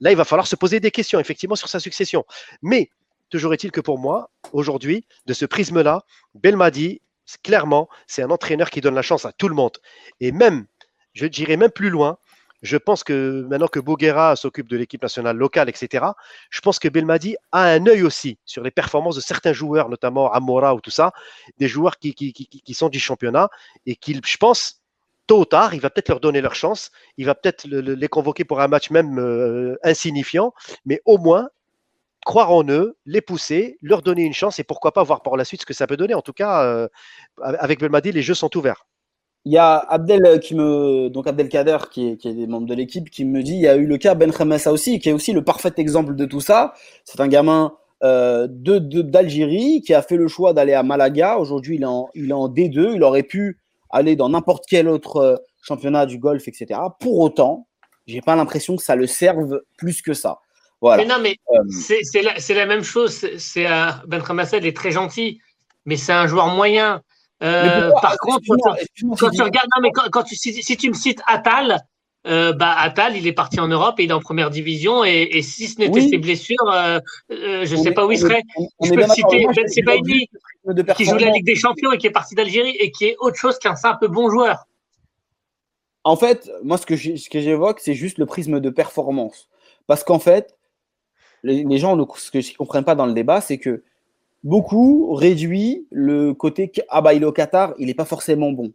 là, 0.00 0.10
il 0.10 0.16
va 0.16 0.24
falloir 0.24 0.46
se 0.46 0.56
poser 0.56 0.80
des 0.80 0.90
questions, 0.90 1.20
effectivement, 1.20 1.56
sur 1.56 1.68
sa 1.68 1.80
succession. 1.80 2.24
Mais 2.62 2.90
toujours 3.30 3.52
est-il 3.54 3.70
que 3.70 3.80
pour 3.80 3.98
moi, 3.98 4.30
aujourd'hui, 4.52 5.06
de 5.26 5.34
ce 5.34 5.44
prisme-là, 5.44 6.02
Belmadi, 6.34 7.00
clairement, 7.42 7.88
c'est 8.06 8.22
un 8.22 8.30
entraîneur 8.30 8.70
qui 8.70 8.80
donne 8.80 8.94
la 8.94 9.02
chance 9.02 9.24
à 9.24 9.32
tout 9.32 9.48
le 9.48 9.54
monde. 9.54 9.76
Et 10.20 10.32
même, 10.32 10.66
je 11.12 11.26
dirais 11.26 11.56
même 11.56 11.70
plus 11.70 11.90
loin, 11.90 12.18
je 12.62 12.76
pense 12.76 13.04
que 13.04 13.46
maintenant 13.48 13.68
que 13.68 13.80
Boguera 13.80 14.36
s'occupe 14.36 14.68
de 14.68 14.76
l'équipe 14.76 15.02
nationale 15.02 15.36
locale, 15.36 15.68
etc., 15.68 16.06
je 16.50 16.60
pense 16.60 16.78
que 16.78 16.88
Belmadi 16.88 17.36
a 17.52 17.64
un 17.64 17.86
œil 17.86 18.02
aussi 18.02 18.38
sur 18.44 18.62
les 18.62 18.70
performances 18.70 19.16
de 19.16 19.20
certains 19.20 19.52
joueurs, 19.52 19.88
notamment 19.88 20.32
Amora 20.32 20.74
ou 20.74 20.80
tout 20.80 20.90
ça, 20.90 21.12
des 21.58 21.68
joueurs 21.68 21.98
qui, 21.98 22.14
sont 22.72 22.88
du 22.88 22.98
championnat 22.98 23.48
et 23.84 23.96
qui, 23.96 24.20
je 24.24 24.36
pense, 24.36 24.82
tôt 25.26 25.40
ou 25.40 25.44
tard, 25.44 25.74
il 25.74 25.80
va 25.80 25.90
peut-être 25.90 26.08
leur 26.08 26.20
donner 26.20 26.40
leur 26.40 26.54
chance, 26.54 26.90
il 27.16 27.26
va 27.26 27.34
peut-être 27.34 27.66
les 27.66 28.08
convoquer 28.08 28.44
pour 28.44 28.60
un 28.60 28.68
match 28.68 28.90
même 28.90 29.18
euh, 29.18 29.76
insignifiant, 29.82 30.52
mais 30.84 31.00
au 31.04 31.18
moins 31.18 31.48
croire 32.24 32.50
en 32.50 32.64
eux, 32.68 32.96
les 33.06 33.20
pousser, 33.20 33.78
leur 33.82 34.02
donner 34.02 34.24
une 34.24 34.34
chance 34.34 34.58
et 34.58 34.64
pourquoi 34.64 34.92
pas 34.92 35.04
voir 35.04 35.22
par 35.22 35.36
la 35.36 35.44
suite 35.44 35.60
ce 35.60 35.66
que 35.66 35.74
ça 35.74 35.86
peut 35.86 35.96
donner. 35.96 36.12
En 36.12 36.22
tout 36.22 36.32
cas, 36.32 36.64
euh, 36.64 36.88
avec 37.40 37.78
Belmadi, 37.78 38.10
les 38.10 38.22
jeux 38.22 38.34
sont 38.34 38.54
ouverts. 38.56 38.84
Il 39.46 39.52
y 39.52 39.58
a 39.58 39.76
Abdel 39.78 40.40
qui 40.40 40.56
me, 40.56 41.08
donc 41.08 41.28
Abdelkader 41.28 41.78
qui 41.92 42.08
est, 42.08 42.16
qui 42.16 42.26
est 42.28 42.34
des 42.34 42.48
membres 42.48 42.66
de 42.66 42.74
l'équipe, 42.74 43.08
qui 43.08 43.24
me 43.24 43.44
dit 43.44 43.52
il 43.52 43.60
y 43.60 43.68
a 43.68 43.76
eu 43.76 43.86
le 43.86 43.96
cas 43.96 44.16
Ben 44.16 44.32
Khamassa 44.32 44.72
aussi, 44.72 44.98
qui 44.98 45.08
est 45.08 45.12
aussi 45.12 45.32
le 45.32 45.44
parfait 45.44 45.72
exemple 45.76 46.16
de 46.16 46.24
tout 46.24 46.40
ça. 46.40 46.74
C'est 47.04 47.20
un 47.20 47.28
gamin 47.28 47.72
euh, 48.02 48.48
de 48.50 48.80
d'Algérie 49.02 49.82
qui 49.86 49.94
a 49.94 50.02
fait 50.02 50.16
le 50.16 50.26
choix 50.26 50.52
d'aller 50.52 50.72
à 50.72 50.82
Malaga. 50.82 51.38
Aujourd'hui, 51.38 51.76
il, 51.76 51.82
est 51.82 51.86
en, 51.86 52.08
il 52.16 52.30
est 52.30 52.32
en 52.32 52.48
D2. 52.48 52.96
Il 52.96 53.04
aurait 53.04 53.22
pu 53.22 53.60
aller 53.88 54.16
dans 54.16 54.28
n'importe 54.30 54.64
quel 54.68 54.88
autre 54.88 55.16
euh, 55.18 55.36
championnat 55.62 56.06
du 56.06 56.18
golf, 56.18 56.48
etc. 56.48 56.80
Pour 56.98 57.20
autant, 57.20 57.68
j'ai 58.08 58.22
pas 58.22 58.34
l'impression 58.34 58.74
que 58.74 58.82
ça 58.82 58.96
le 58.96 59.06
serve 59.06 59.62
plus 59.78 60.02
que 60.02 60.12
ça. 60.12 60.40
Voilà. 60.80 61.04
Mais 61.04 61.08
non, 61.08 61.20
mais 61.22 61.36
euh, 61.54 61.62
c'est 61.70 62.20
la, 62.20 62.34
la, 62.34 62.66
même 62.66 62.82
chose. 62.82 63.24
C'est 63.38 63.64
Ben 64.08 64.20
Khamassa, 64.20 64.56
il 64.56 64.66
est 64.66 64.76
très 64.76 64.90
gentil, 64.90 65.40
mais 65.84 65.96
c'est 65.96 66.12
un 66.12 66.26
joueur 66.26 66.48
moyen. 66.48 67.00
Euh, 67.42 67.90
par 68.00 68.16
contre, 68.18 68.42
quand, 69.18 69.30
tu 69.30 69.42
regardes, 69.42 69.68
non, 69.76 69.82
mais 69.82 69.90
quand, 69.92 70.22
tu, 70.22 70.36
si, 70.36 70.76
tu 70.76 70.88
me 70.88 70.94
cites 70.94 71.20
Atal, 71.26 71.82
euh, 72.26 72.52
bah, 72.52 72.74
Atal, 72.78 73.16
il 73.16 73.26
est 73.26 73.32
parti 73.32 73.60
en 73.60 73.68
Europe 73.68 74.00
et 74.00 74.04
il 74.04 74.10
est 74.10 74.14
en 74.14 74.20
première 74.20 74.50
division. 74.50 75.04
Et, 75.04 75.42
si 75.42 75.68
ce 75.68 75.78
n'était 75.78 76.00
ses 76.00 76.18
blessures, 76.18 76.70
euh, 76.70 76.98
je 77.28 77.76
ne 77.76 77.82
sais 77.82 77.92
pas 77.92 78.06
où 78.06 78.12
il 78.12 78.18
serait. 78.18 78.42
je 78.82 78.94
peux 78.94 79.06
citer 79.08 79.46
Ben 79.54 79.68
Sebaini, 79.68 80.28
qui 80.96 81.04
joue 81.04 81.16
la 81.16 81.30
Ligue 81.30 81.44
des 81.44 81.54
Champions 81.54 81.92
et 81.92 81.98
qui 81.98 82.06
est 82.06 82.12
parti 82.12 82.34
d'Algérie 82.34 82.76
et 82.80 82.90
qui 82.90 83.06
est 83.06 83.16
autre 83.20 83.36
chose 83.36 83.58
qu'un 83.58 83.76
simple 83.76 84.08
bon 84.08 84.30
joueur. 84.30 84.66
En 86.04 86.16
fait, 86.16 86.50
moi, 86.62 86.78
ce 86.78 86.86
que 86.86 86.96
j'évoque, 87.40 87.80
c'est 87.80 87.94
juste 87.94 88.18
le 88.18 88.26
prisme 88.26 88.60
de 88.60 88.70
performance. 88.70 89.48
Parce 89.86 90.04
qu'en 90.04 90.18
fait, 90.18 90.56
les, 91.42 91.64
les 91.64 91.78
gens, 91.78 91.96
ce 92.16 92.30
que 92.30 92.40
je 92.40 92.52
ne 92.52 92.56
comprennent 92.56 92.84
pas 92.84 92.94
dans 92.94 93.06
le 93.06 93.12
débat, 93.12 93.40
c'est 93.40 93.58
que 93.58 93.82
beaucoup 94.46 95.14
réduit 95.14 95.86
le 95.90 96.32
côté 96.32 96.72
ah 96.88 97.02
bah 97.02 97.14
il 97.14 97.22
est 97.22 97.26
au 97.26 97.32
Qatar, 97.32 97.74
il 97.78 97.86
n'est 97.86 97.94
pas 97.94 98.04
forcément 98.04 98.52
bon. 98.52 98.72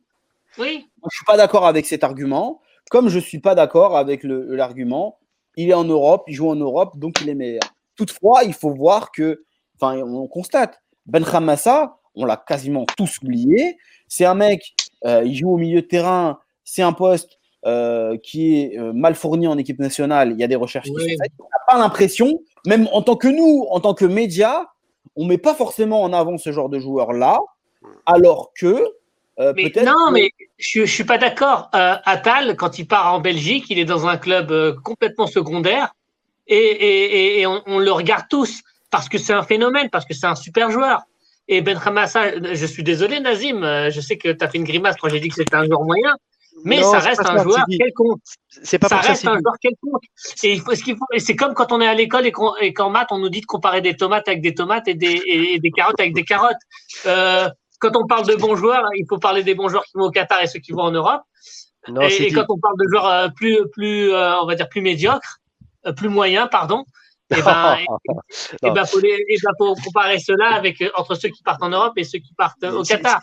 Oui. 0.57 0.85
je 0.97 1.05
ne 1.05 1.09
suis 1.09 1.25
pas 1.25 1.37
d'accord 1.37 1.65
avec 1.65 1.85
cet 1.85 2.03
argument, 2.03 2.59
comme 2.89 3.07
je 3.07 3.15
ne 3.15 3.21
suis 3.21 3.39
pas 3.39 3.55
d'accord 3.55 3.97
avec 3.97 4.21
l'argument 4.23 5.17
il 5.57 5.69
est 5.69 5.73
en 5.73 5.83
Europe, 5.83 6.23
il 6.27 6.33
joue 6.33 6.49
en 6.49 6.55
Europe, 6.55 6.97
donc 6.97 7.21
il 7.21 7.29
est 7.29 7.35
meilleur. 7.35 7.63
Toutefois, 7.95 8.43
il 8.43 8.53
faut 8.53 8.73
voir 8.73 9.11
que, 9.11 9.43
enfin, 9.75 9.97
on 9.97 10.27
constate, 10.27 10.81
Ben 11.05 11.23
Khamassa, 11.23 11.97
on 12.15 12.25
l'a 12.25 12.37
quasiment 12.37 12.85
tous 12.97 13.19
oublié. 13.21 13.77
C'est 14.07 14.25
un 14.25 14.35
mec, 14.35 14.73
euh, 15.05 15.23
il 15.25 15.35
joue 15.35 15.51
au 15.51 15.57
milieu 15.57 15.81
de 15.81 15.87
terrain, 15.87 16.39
c'est 16.63 16.81
un 16.81 16.93
poste 16.93 17.39
euh, 17.65 18.17
qui 18.17 18.59
est 18.59 18.79
euh, 18.79 18.93
mal 18.93 19.15
fourni 19.15 19.47
en 19.47 19.57
équipe 19.57 19.79
nationale. 19.79 20.31
Il 20.31 20.39
y 20.39 20.43
a 20.43 20.47
des 20.47 20.55
recherches 20.55 20.87
qui 20.87 20.93
sont 20.93 20.99
faites. 20.99 21.31
On 21.39 21.43
n'a 21.43 21.65
pas 21.67 21.77
l'impression, 21.77 22.41
même 22.65 22.87
en 22.91 23.01
tant 23.01 23.15
que 23.15 23.27
nous, 23.27 23.67
en 23.69 23.79
tant 23.79 23.93
que 23.93 24.05
médias, 24.05 24.65
on 25.15 25.25
met 25.25 25.37
pas 25.37 25.53
forcément 25.53 26.03
en 26.03 26.13
avant 26.13 26.37
ce 26.37 26.51
genre 26.51 26.69
de 26.69 26.79
joueur-là, 26.79 27.39
alors 28.05 28.51
que 28.57 28.85
euh, 29.39 29.53
peut-être. 29.53 29.83
Non, 29.83 30.11
mais 30.11 30.29
je, 30.57 30.81
ne 30.81 30.85
suis 30.85 31.03
pas 31.03 31.17
d'accord. 31.17 31.69
Euh, 31.73 31.95
Atal, 32.05 32.55
quand 32.55 32.79
il 32.79 32.87
part 32.87 33.13
en 33.13 33.19
Belgique, 33.19 33.65
il 33.69 33.79
est 33.79 33.85
dans 33.85 34.07
un 34.07 34.17
club 34.17 34.51
euh, 34.51 34.73
complètement 34.83 35.27
secondaire 35.27 35.93
et, 36.47 37.45
on, 37.47 37.79
le 37.79 37.91
regarde 37.91 38.25
tous 38.29 38.61
parce 38.89 39.07
que 39.07 39.17
c'est 39.17 39.31
un 39.31 39.43
phénomène, 39.43 39.89
parce 39.89 40.05
que 40.05 40.13
c'est 40.13 40.25
un 40.25 40.35
super 40.35 40.69
joueur. 40.69 41.01
Et 41.47 41.61
Ben 41.61 41.79
je 41.79 42.65
suis 42.65 42.83
désolé, 42.83 43.19
Nazim, 43.21 43.61
je 43.89 44.01
sais 44.01 44.17
que 44.17 44.29
tu 44.29 44.43
as 44.43 44.49
fait 44.49 44.57
une 44.57 44.65
grimace 44.65 44.97
quand 44.97 45.07
j'ai 45.07 45.21
dit 45.21 45.29
que 45.29 45.35
c'était 45.35 45.55
un 45.55 45.65
joueur 45.65 45.83
moyen, 45.83 46.15
mais 46.63 46.83
ça 46.83 46.99
reste 46.99 47.21
un 47.25 47.43
joueur 47.43 47.65
quelconque. 47.69 48.19
C'est 48.47 48.79
pas 48.79 48.89
ça 48.89 48.97
reste 48.97 49.25
un 49.25 49.39
joueur 49.39 49.55
quelconque. 49.61 50.03
Et 50.43 50.53
il 50.53 50.61
faut, 50.61 50.75
ce 50.75 50.83
qu'il 50.83 50.95
faut, 50.95 51.05
c'est 51.17 51.35
comme 51.35 51.53
quand 51.53 51.71
on 51.71 51.81
est 51.81 51.87
à 51.87 51.93
l'école 51.93 52.25
et 52.25 52.73
qu'en 52.73 52.89
maths, 52.89 53.07
on 53.11 53.19
nous 53.19 53.29
dit 53.29 53.41
de 53.41 53.45
comparer 53.45 53.81
des 53.81 53.95
tomates 53.95 54.27
avec 54.27 54.41
des 54.41 54.53
tomates 54.53 54.87
et 54.87 54.95
des, 54.95 55.59
des 55.59 55.71
carottes 55.71 55.99
avec 55.99 56.13
des 56.13 56.23
carottes. 56.23 56.57
Euh, 57.05 57.49
quand 57.79 57.95
on 57.95 58.05
parle 58.05 58.27
de 58.27 58.35
bons 58.35 58.55
joueurs, 58.55 58.85
il 58.95 59.05
faut 59.09 59.17
parler 59.17 59.43
des 59.43 59.55
bons 59.55 59.69
joueurs 59.69 59.83
qui 59.85 59.93
vont 59.95 60.05
au 60.05 60.11
Qatar 60.11 60.41
et 60.41 60.47
ceux 60.47 60.59
qui 60.59 60.71
vont 60.71 60.83
en 60.83 60.91
Europe. 60.91 61.21
et, 61.87 62.31
quand 62.31 62.45
on 62.49 62.59
parle 62.59 62.75
de 62.77 62.87
joueurs 62.89 63.07
euh, 63.07 63.27
plus, 63.35 63.57
plus 63.71 64.13
euh, 64.13 64.39
on 64.41 64.45
va 64.45 64.55
dire 64.55 64.69
plus 64.69 64.81
médiocres, 64.81 65.37
plus 65.95 66.09
moyens, 66.09 66.47
pardon, 66.51 66.85
et 67.31 67.35
eh 67.37 67.41
ben, 67.41 67.77
et, 68.63 68.71
ben, 68.71 68.85
faut, 68.85 68.99
les, 68.99 69.25
et 69.27 69.37
ben, 69.41 69.51
faut 69.57 69.73
comparer 69.75 70.19
cela 70.19 70.53
avec 70.53 70.83
entre 70.95 71.15
ceux 71.15 71.29
qui 71.29 71.41
partent 71.43 71.63
en 71.63 71.69
Europe 71.69 71.93
et 71.95 72.03
ceux 72.03 72.19
qui 72.19 72.33
partent 72.33 72.63
au 72.63 72.83
Qatar. 72.83 73.21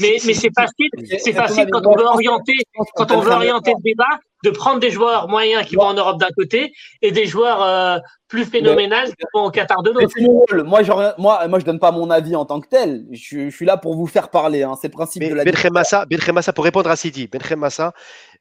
Mais, 0.00 0.18
mais 0.26 0.34
c'est 0.34 0.50
facile, 0.54 0.90
c'est 1.18 1.32
facile 1.32 1.66
quand 1.70 1.86
on 1.86 1.96
veut 1.96 2.04
orienter, 2.04 2.54
quand 2.94 3.10
on 3.10 3.20
veut 3.20 3.32
orienter 3.32 3.72
le 3.76 3.82
débat, 3.82 4.20
de 4.44 4.50
prendre 4.50 4.78
des 4.80 4.90
joueurs 4.90 5.28
moyens 5.28 5.66
qui 5.66 5.76
vont 5.76 5.82
en 5.82 5.94
Europe 5.94 6.18
d'un 6.18 6.30
côté 6.36 6.72
et 7.02 7.10
des 7.10 7.26
joueurs 7.26 7.62
euh, 7.62 7.98
plus 8.28 8.44
phénoménales 8.44 9.08
qui 9.08 9.26
vont 9.34 9.44
au 9.44 9.50
Qatar 9.50 9.82
de 9.82 9.90
l'autre. 9.90 10.14
Moi, 10.62 10.82
je, 10.82 10.92
moi, 11.20 11.48
moi, 11.48 11.58
je 11.58 11.64
donne 11.64 11.80
pas 11.80 11.90
mon 11.90 12.10
avis 12.10 12.36
en 12.36 12.44
tant 12.44 12.60
que 12.60 12.68
tel. 12.68 13.04
Je, 13.10 13.50
suis 13.50 13.66
là 13.66 13.76
pour 13.76 13.96
vous 13.96 14.06
faire 14.06 14.30
parler. 14.30 14.62
Hein. 14.62 14.74
C'est 14.80 14.88
le 14.88 14.92
principe 14.92 15.24
de 15.24 15.34
la. 15.34 15.44
Benremassa, 15.44 16.52
pour 16.52 16.64
répondre 16.64 16.88
à 16.90 16.96
Sidi, 16.96 17.26
Benremassa, 17.26 17.92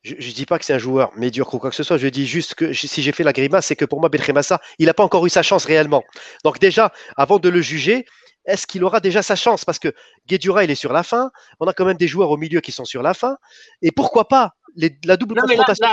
je 0.04 0.14
ne 0.14 0.34
dis 0.34 0.46
pas 0.46 0.60
que 0.60 0.66
c'est 0.66 0.74
un 0.74 0.80
joueur 0.80 1.12
médiocre 1.16 1.56
ou 1.56 1.60
quoi 1.60 1.70
que 1.70 1.76
ce 1.76 1.84
soit. 1.84 1.98
Je 1.98 2.08
dis 2.08 2.28
juste 2.28 2.54
que 2.54 2.74
si 2.74 3.02
j'ai 3.02 3.12
fait 3.12 3.24
la 3.24 3.34
grimace, 3.34 3.66
c'est 3.66 3.76
que 3.76 3.86
pour 3.86 4.00
moi, 4.00 4.10
Benremassa, 4.10 4.60
il 4.78 4.86
n'a 4.86 4.94
pas 4.94 5.04
encore 5.04 5.26
eu 5.26 5.30
sa 5.30 5.42
chance 5.42 5.66
réellement. 5.66 6.04
Donc 6.44 6.60
déjà, 6.60 6.92
avant 7.16 7.40
de 7.40 7.50
le 7.50 7.62
juger, 7.62 8.06
est-ce 8.48 8.66
qu'il 8.66 8.84
aura 8.84 9.00
déjà 9.00 9.22
sa 9.22 9.36
chance? 9.36 9.66
Parce 9.66 9.78
que 9.78 9.94
Guedjura, 10.28 10.64
il 10.64 10.72
est 10.72 10.76
sur 10.76 10.94
la 10.94 11.04
fin. 11.04 11.32
On 11.60 11.68
a 11.68 11.74
quand 11.74 11.86
même 11.86 11.98
des 11.98 12.08
joueurs 12.08 12.32
au 12.32 12.38
milieu 12.38 12.62
qui 12.62 12.72
sont 12.72 12.86
sur 12.86 13.04
la 13.04 13.14
fin. 13.14 13.38
Et 13.82 13.92
pourquoi 13.92 14.28
pas 14.28 14.54
la 15.04 15.18
double 15.18 15.36
confrontation? 15.36 15.88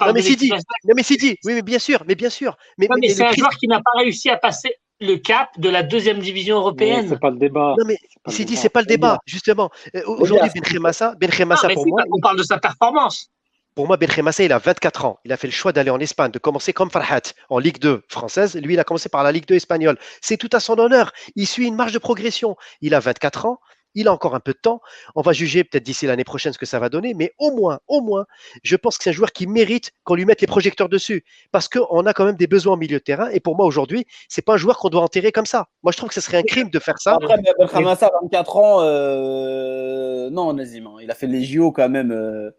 non, 0.00 0.12
mais 0.12 0.22
Sidi, 0.22 0.50
non, 0.50 0.94
mais 0.96 1.02
Sidi, 1.02 1.36
oui, 1.44 1.54
mais 1.54 1.62
bien 1.62 1.78
sûr, 1.78 2.02
mais 2.06 2.14
bien 2.14 2.30
sûr. 2.30 2.56
Mais, 2.78 2.88
c'est 3.08 3.24
un 3.24 3.32
joueur 3.32 3.50
qui 3.50 3.68
n'a 3.68 3.80
pas 3.80 3.98
réussi 3.98 4.30
à 4.30 4.36
passer 4.36 4.74
le 5.00 5.16
cap 5.16 5.50
de 5.58 5.68
la 5.68 5.82
deuxième 5.82 6.20
division 6.20 6.56
européenne. 6.56 7.06
C'est 7.08 7.20
pas 7.20 7.30
le 7.30 7.36
débat. 7.36 7.74
Non, 7.78 7.84
mais 7.86 7.98
c'est 8.28 8.44
dit, 8.44 8.56
c'est 8.56 8.70
pas 8.70 8.80
le 8.80 8.86
débat, 8.86 9.18
justement. 9.26 9.70
Euh, 9.94 10.02
aujourd'hui, 10.06 10.50
Benremassa, 10.54 11.14
Benremassa 11.20 11.68
pour 11.68 11.86
moi. 11.86 12.02
On 12.10 12.20
parle 12.20 12.38
de 12.38 12.42
sa 12.42 12.58
performance. 12.58 13.30
Pour 13.76 13.86
moi, 13.86 13.98
Benremassa, 13.98 14.42
il 14.42 14.52
a 14.54 14.58
24 14.58 15.04
ans. 15.04 15.20
Il 15.26 15.32
a 15.34 15.36
fait 15.36 15.46
le 15.46 15.52
choix 15.52 15.70
d'aller 15.70 15.90
en 15.90 16.00
Espagne, 16.00 16.32
de 16.32 16.38
commencer 16.38 16.72
comme 16.72 16.90
Farhat 16.90 17.20
en 17.50 17.58
Ligue 17.58 17.78
2 17.78 18.04
française. 18.08 18.56
Lui, 18.56 18.72
il 18.72 18.80
a 18.80 18.84
commencé 18.84 19.10
par 19.10 19.22
la 19.22 19.32
Ligue 19.32 19.46
2 19.46 19.54
espagnole. 19.54 19.98
C'est 20.22 20.38
tout 20.38 20.48
à 20.52 20.60
son 20.60 20.78
honneur. 20.78 21.12
Il 21.34 21.46
suit 21.46 21.66
une 21.66 21.76
marge 21.76 21.92
de 21.92 21.98
progression. 21.98 22.56
Il 22.80 22.94
a 22.94 23.00
24 23.00 23.44
ans 23.44 23.60
il 23.96 24.08
a 24.08 24.12
encore 24.12 24.34
un 24.34 24.40
peu 24.40 24.52
de 24.52 24.58
temps. 24.58 24.80
On 25.14 25.22
va 25.22 25.32
juger 25.32 25.64
peut-être 25.64 25.82
d'ici 25.82 26.06
l'année 26.06 26.22
prochaine 26.22 26.52
ce 26.52 26.58
que 26.58 26.66
ça 26.66 26.78
va 26.78 26.90
donner, 26.90 27.14
mais 27.14 27.32
au 27.38 27.50
moins, 27.50 27.80
au 27.88 28.02
moins, 28.02 28.26
je 28.62 28.76
pense 28.76 28.98
que 28.98 29.04
c'est 29.04 29.10
un 29.10 29.14
joueur 29.14 29.32
qui 29.32 29.46
mérite 29.46 29.90
qu'on 30.04 30.14
lui 30.14 30.26
mette 30.26 30.42
les 30.42 30.46
projecteurs 30.46 30.90
dessus, 30.90 31.24
parce 31.50 31.66
qu'on 31.66 32.04
a 32.04 32.12
quand 32.12 32.26
même 32.26 32.36
des 32.36 32.46
besoins 32.46 32.74
au 32.74 32.76
milieu 32.76 32.98
de 32.98 33.02
terrain. 33.02 33.30
Et 33.30 33.40
pour 33.40 33.56
moi 33.56 33.64
aujourd'hui, 33.64 34.04
c'est 34.28 34.42
pas 34.42 34.54
un 34.54 34.58
joueur 34.58 34.78
qu'on 34.78 34.90
doit 34.90 35.00
enterrer 35.00 35.32
comme 35.32 35.46
ça. 35.46 35.68
Moi, 35.82 35.92
je 35.92 35.96
trouve 35.96 36.10
que 36.10 36.14
ce 36.14 36.20
serait 36.20 36.36
un 36.36 36.42
crime 36.42 36.68
de 36.68 36.78
faire 36.78 36.98
ça. 36.98 37.14
Après, 37.14 37.38
Benhamassa, 37.58 38.10
24 38.22 38.56
ans, 38.58 38.82
euh... 38.82 40.28
non, 40.28 40.52
Nazim, 40.52 40.90
il 41.00 41.10
a 41.10 41.14
fait 41.14 41.26
les 41.26 41.42
JO 41.42 41.72
quand 41.72 41.88
même. 41.88 42.12
Euh... 42.12 42.50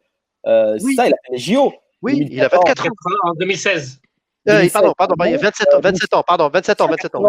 euh 0.48 0.78
oui. 0.82 0.96
ça, 0.96 1.08
il 1.08 1.14
a 1.14 1.18
fait 1.26 1.34
les 1.34 1.38
JO. 1.38 1.74
Oui, 2.02 2.28
il 2.30 2.42
a 2.42 2.48
24 2.48 2.86
ans. 2.86 2.90
En 3.24 3.34
2016. 3.34 4.00
Euh, 4.50 4.70
pardon, 4.72 4.94
pardon, 4.98 5.16
il 5.26 5.32
y 5.32 5.36
a 5.36 5.38
27 5.38 5.74
ans, 5.74 5.80
27 5.82 6.14
ans, 6.14 6.24
pardon, 6.26 6.50
27 6.50 6.82
ans, 6.82 6.88
27 6.88 7.16
ans. 7.16 7.22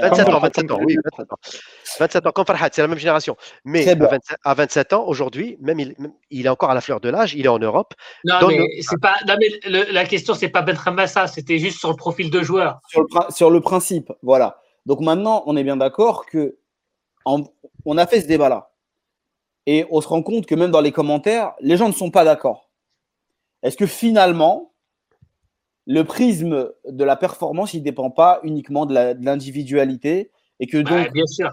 27 0.00 0.28
ans, 0.28 0.38
27 0.38 0.70
ans, 0.70 0.78
oui, 0.84 0.96
27 1.18 1.32
ans. 1.32 1.36
27 1.98 2.26
ans, 2.26 2.30
comme 2.30 2.44
c'est 2.46 2.78
la 2.78 2.86
même 2.86 2.98
génération. 2.98 3.36
Mais 3.64 3.84
à 4.44 4.54
27, 4.54 4.92
ans, 4.92 5.04
aujourd'hui, 5.06 5.56
même 5.60 5.80
il, 5.80 5.96
il, 6.30 6.46
est 6.46 6.48
encore 6.48 6.70
à 6.70 6.74
la 6.74 6.80
fleur 6.80 7.00
de 7.00 7.08
l'âge, 7.08 7.34
il 7.34 7.46
est 7.46 7.48
en 7.48 7.58
Europe. 7.58 7.94
Non, 8.24 8.46
mais, 8.46 8.64
c'est 8.80 9.00
pas, 9.00 9.16
non, 9.26 9.34
mais 9.40 9.84
la 9.90 10.04
question, 10.04 10.34
c'est 10.34 10.48
pas 10.48 10.62
Ben 10.62 10.76
Massa, 10.92 11.26
c'était 11.26 11.58
juste 11.58 11.80
sur 11.80 11.90
le 11.90 11.96
profil 11.96 12.30
de 12.30 12.42
joueur. 12.42 12.80
Sur 12.88 13.02
le, 13.02 13.08
sur 13.30 13.50
le 13.50 13.60
principe, 13.60 14.12
voilà. 14.22 14.60
Donc 14.86 15.00
maintenant, 15.00 15.42
on 15.46 15.56
est 15.56 15.64
bien 15.64 15.76
d'accord 15.76 16.26
que 16.26 16.56
on 17.24 17.98
a 17.98 18.06
fait 18.06 18.20
ce 18.20 18.26
débat-là. 18.26 18.69
Et 19.72 19.86
on 19.92 20.00
se 20.00 20.08
rend 20.08 20.20
compte 20.24 20.46
que 20.46 20.56
même 20.56 20.72
dans 20.72 20.80
les 20.80 20.90
commentaires, 20.90 21.52
les 21.60 21.76
gens 21.76 21.86
ne 21.86 21.94
sont 21.94 22.10
pas 22.10 22.24
d'accord. 22.24 22.68
Est-ce 23.62 23.76
que 23.76 23.86
finalement, 23.86 24.72
le 25.86 26.02
prisme 26.02 26.72
de 26.88 27.04
la 27.04 27.14
performance, 27.14 27.72
il 27.72 27.78
ne 27.78 27.84
dépend 27.84 28.10
pas 28.10 28.40
uniquement 28.42 28.84
de 28.84 28.94
l'individualité 29.24 30.32
et 30.58 30.66
que 30.66 30.78
donc, 30.78 31.12
bien 31.12 31.26
sûr, 31.26 31.52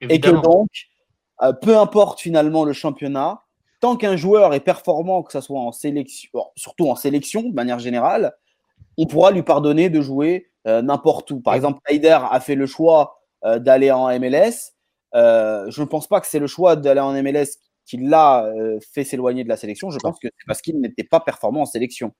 et 0.00 0.18
que 0.18 0.30
donc 0.30 0.70
euh, 1.42 1.52
peu 1.52 1.76
importe 1.76 2.20
finalement 2.22 2.64
le 2.64 2.72
championnat, 2.72 3.42
tant 3.80 3.96
qu'un 3.96 4.16
joueur 4.16 4.54
est 4.54 4.60
performant, 4.60 5.22
que 5.22 5.32
ce 5.32 5.42
soit 5.42 5.60
en 5.60 5.70
sélection, 5.70 6.30
surtout 6.56 6.88
en 6.88 6.96
sélection 6.96 7.42
de 7.42 7.54
manière 7.54 7.80
générale, 7.80 8.32
on 8.96 9.04
pourra 9.04 9.30
lui 9.30 9.42
pardonner 9.42 9.90
de 9.90 10.00
jouer 10.00 10.50
euh, 10.66 10.80
n'importe 10.80 11.30
où. 11.32 11.40
Par 11.40 11.52
exemple, 11.52 11.80
Heider 11.86 12.18
a 12.30 12.40
fait 12.40 12.54
le 12.54 12.64
choix 12.64 13.20
euh, 13.44 13.58
d'aller 13.58 13.90
en 13.90 14.08
MLS. 14.18 14.72
Je 15.14 15.80
ne 15.80 15.86
pense 15.86 16.06
pas 16.06 16.20
que 16.20 16.26
c'est 16.26 16.38
le 16.38 16.46
choix 16.46 16.76
d'aller 16.76 17.00
en 17.00 17.12
MLS 17.22 17.58
qui 17.86 17.96
l'a 17.96 18.50
fait 18.92 19.04
s'éloigner 19.04 19.44
de 19.44 19.48
la 19.48 19.56
sélection. 19.56 19.90
Je 19.90 19.98
pense 19.98 20.18
que 20.18 20.28
c'est 20.28 20.46
parce 20.46 20.60
qu'il 20.60 20.80
n'était 20.80 21.04
pas 21.04 21.20
performant 21.20 21.62
en 21.62 21.66
sélection. 21.66 22.12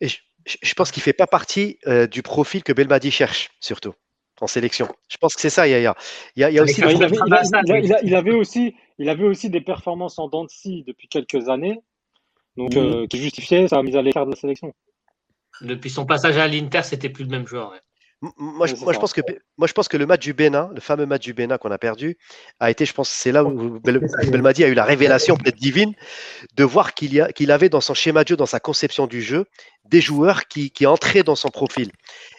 Et 0.00 0.08
je 0.08 0.74
pense 0.74 0.90
qu'il 0.90 1.00
ne 1.00 1.04
fait 1.04 1.12
pas 1.12 1.26
partie 1.26 1.78
euh, 1.86 2.06
du 2.06 2.22
profil 2.22 2.62
que 2.62 2.72
Belmadi 2.72 3.10
cherche, 3.10 3.50
surtout 3.60 3.94
en 4.40 4.46
sélection. 4.46 4.88
Je 5.08 5.18
pense 5.18 5.34
que 5.34 5.40
c'est 5.42 5.50
ça, 5.50 5.68
Yaya. 5.68 5.94
Il, 6.34 6.40
y 6.40 6.44
a, 6.44 6.50
il, 6.50 6.58
aussi 6.62 6.80
il, 6.80 8.14
avait, 8.14 8.32
aussi, 8.32 8.74
il 8.98 9.10
avait 9.10 9.24
aussi 9.24 9.50
des 9.50 9.60
performances 9.60 10.18
en 10.18 10.28
dents 10.28 10.44
de 10.44 10.84
depuis 10.86 11.08
quelques 11.08 11.50
années, 11.50 11.78
donc 12.56 12.74
euh, 12.74 13.06
qui 13.06 13.18
justifiaient 13.18 13.68
sa 13.68 13.82
mise 13.82 13.96
à 13.96 14.02
l'écart 14.02 14.24
de 14.24 14.30
la 14.30 14.36
sélection. 14.36 14.72
Depuis 15.60 15.90
son 15.90 16.06
passage 16.06 16.38
à 16.38 16.48
l'Inter, 16.48 16.80
c'était 16.84 17.10
plus 17.10 17.24
le 17.24 17.30
même 17.30 17.46
joueur. 17.46 17.74
Moi, 18.36 18.66
je, 18.66 18.74
pense 18.74 19.14
que, 19.14 19.22
moi, 19.56 19.66
je 19.66 19.72
pense 19.72 19.88
que 19.88 19.96
le 19.96 20.04
match 20.04 20.20
du 20.20 20.34
Bénin, 20.34 20.70
le 20.74 20.80
fameux 20.80 21.06
match 21.06 21.22
du 21.22 21.32
Bénin 21.32 21.56
qu'on 21.56 21.70
a 21.70 21.78
perdu, 21.78 22.18
a 22.58 22.70
été, 22.70 22.84
je 22.84 22.92
pense, 22.92 23.08
c'est 23.08 23.32
là 23.32 23.44
où 23.44 23.80
Belmadi 23.80 24.62
a 24.62 24.68
eu 24.68 24.74
la 24.74 24.84
révélation. 24.84 25.38
peut-être 25.38 25.56
divine 25.56 25.94
de 26.54 26.64
voir 26.64 26.92
qu'il 26.92 27.14
y 27.14 27.20
a, 27.22 27.32
qu'il 27.32 27.50
avait 27.50 27.70
dans 27.70 27.80
son 27.80 27.94
schéma 27.94 28.22
de 28.24 28.28
jeu, 28.28 28.36
dans 28.36 28.44
sa 28.44 28.60
conception 28.60 29.06
du 29.06 29.22
jeu, 29.22 29.46
des 29.86 30.02
joueurs 30.02 30.48
qui, 30.48 30.70
qui 30.70 30.84
entraient 30.84 31.22
dans 31.22 31.34
son 31.34 31.48
profil. 31.48 31.92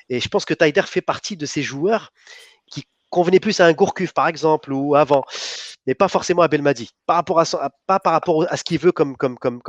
Et 0.09 0.19
je 0.19 0.29
pense 0.29 0.45
que 0.45 0.53
Taider 0.53 0.83
fait 0.85 1.01
partie 1.01 1.35
de 1.35 1.47
ces 1.47 1.63
joueurs 1.63 2.11
qui 2.69 2.85
convenaient 3.09 3.39
plus 3.39 3.59
à 3.59 3.65
un 3.65 3.73
Gourcuff, 3.73 4.13
par 4.13 4.27
exemple, 4.27 4.71
ou 4.71 4.93
avant 4.95 5.23
mais 5.87 5.95
pas 5.95 6.07
forcément 6.07 6.41
à 6.43 6.45
à, 6.45 7.69
pas 7.87 7.99
par 7.99 8.13
rapport 8.13 8.45
à 8.49 8.57
ce 8.57 8.63
qu'il 8.63 8.79
veut 8.79 8.91
comme, 8.91 9.15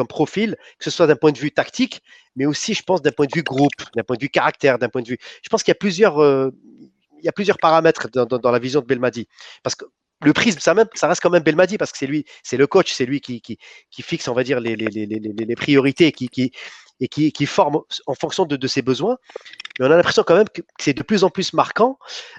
profil, 0.09 0.57
que 0.79 0.85
ce 0.85 0.91
soit 0.91 1.07
d'un 1.07 1.17
point 1.17 1.33
de 1.33 1.39
vue 1.39 1.51
tactique, 1.51 2.03
mais 2.37 2.47
aussi, 2.47 2.75
je 2.75 2.83
pense, 2.83 3.03
d'un 3.03 3.13
point 3.13 3.27
de 3.27 3.35
vue 3.35 3.43
groupe, 3.43 3.73
d'un 3.97 4.03
point 4.03 4.17
de 4.17 4.23
vue 4.23 4.29
caractère, 4.29 4.79
d'un 4.79 4.89
point 4.89 5.03
de 5.03 5.09
vue. 5.09 5.19
Je 5.43 5.49
pense 5.49 5.63
qu'il 5.63 5.71
y 5.71 5.73
a 5.73 5.77
plusieurs, 5.77 6.19
euh, 6.23 6.51
paramètres 7.61 8.09
dans, 8.11 8.51
la 8.51 8.59
vision 8.59 8.81
de 8.81 8.87
Belmadi. 8.87 9.27
Parce 9.63 9.75
que 9.75 9.85
le 10.23 10.33
prisme, 10.33 10.61
ça, 10.61 10.75
reste 11.09 11.21
quand 11.21 11.31
même 11.31 11.43
Belmadi 11.43 11.79
parce 11.79 11.91
que 11.91 11.99
c'est 11.99 12.07
lui, 12.07 12.25
c'est 12.43 12.57
le 12.57 12.67
coach, 12.67 12.93
c'est 12.93 13.07
lui 13.07 13.21
qui, 13.21 13.59
fixe, 13.91 14.29
on 14.29 14.35
va 14.35 14.45
dire, 14.45 14.61
les, 14.61 15.57
priorités 15.57 16.13
et 17.01 17.09
qui, 17.09 17.47
forme 17.47 17.81
en 18.07 18.15
fonction 18.15 18.45
de, 18.45 18.57
de, 18.57 18.67
ses 18.67 18.83
besoins. 18.83 19.17
Mais 19.79 19.87
on 19.87 19.91
a 19.91 19.97
l'impression 19.97 20.23
quand 20.25 20.37
même 20.37 20.49
que 20.49 20.63
c'est 20.79 20.95
de 20.95 21.03
plus 21.03 21.25
en 21.25 21.31
plus 21.31 21.55
marquant. 21.55 21.99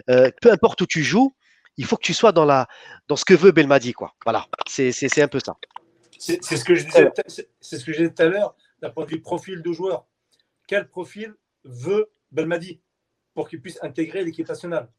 Euh, 0.10 0.30
peu 0.42 0.52
importe 0.52 0.82
où 0.82 0.86
tu 0.86 1.04
joues, 1.04 1.36
il 1.78 1.86
faut 1.86 1.98
que 1.98 2.04
tu 2.04 2.14
sois 2.14 2.32
dans, 2.32 2.46
la, 2.46 2.68
dans 3.08 3.16
ce 3.16 3.26
que 3.26 3.34
veut 3.34 3.52
Belmadi. 3.52 3.94
Quoi. 3.94 4.14
Voilà, 4.24 4.48
c'est 4.68 5.22
un 5.22 5.28
peu 5.28 5.40
ça. 5.40 5.56
C'est 6.20 6.42
ce 6.42 6.64
que 6.64 6.76
je 6.76 6.86
disais, 6.86 7.12
c'est 7.60 7.78
ce 7.78 7.84
que 7.84 7.92
j'ai 7.92 8.08
dit 8.08 8.14
tout 8.14 8.24
à 8.24 8.28
l'heure, 8.28 8.56
d'un 8.82 8.90
point 8.90 9.06
de 9.06 9.10
vue 9.10 9.22
profil 9.22 9.62
de 9.62 9.72
joueur. 9.74 10.06
Quel 10.68 10.88
profil 10.88 11.36
veut 11.64 12.10
Belmadi 12.32 12.80
pour 13.34 13.50
qu'il 13.50 13.62
puisse 13.62 13.80
intégrer 13.82 14.24
l'équipe 14.24 14.48
nationale? 14.48 14.90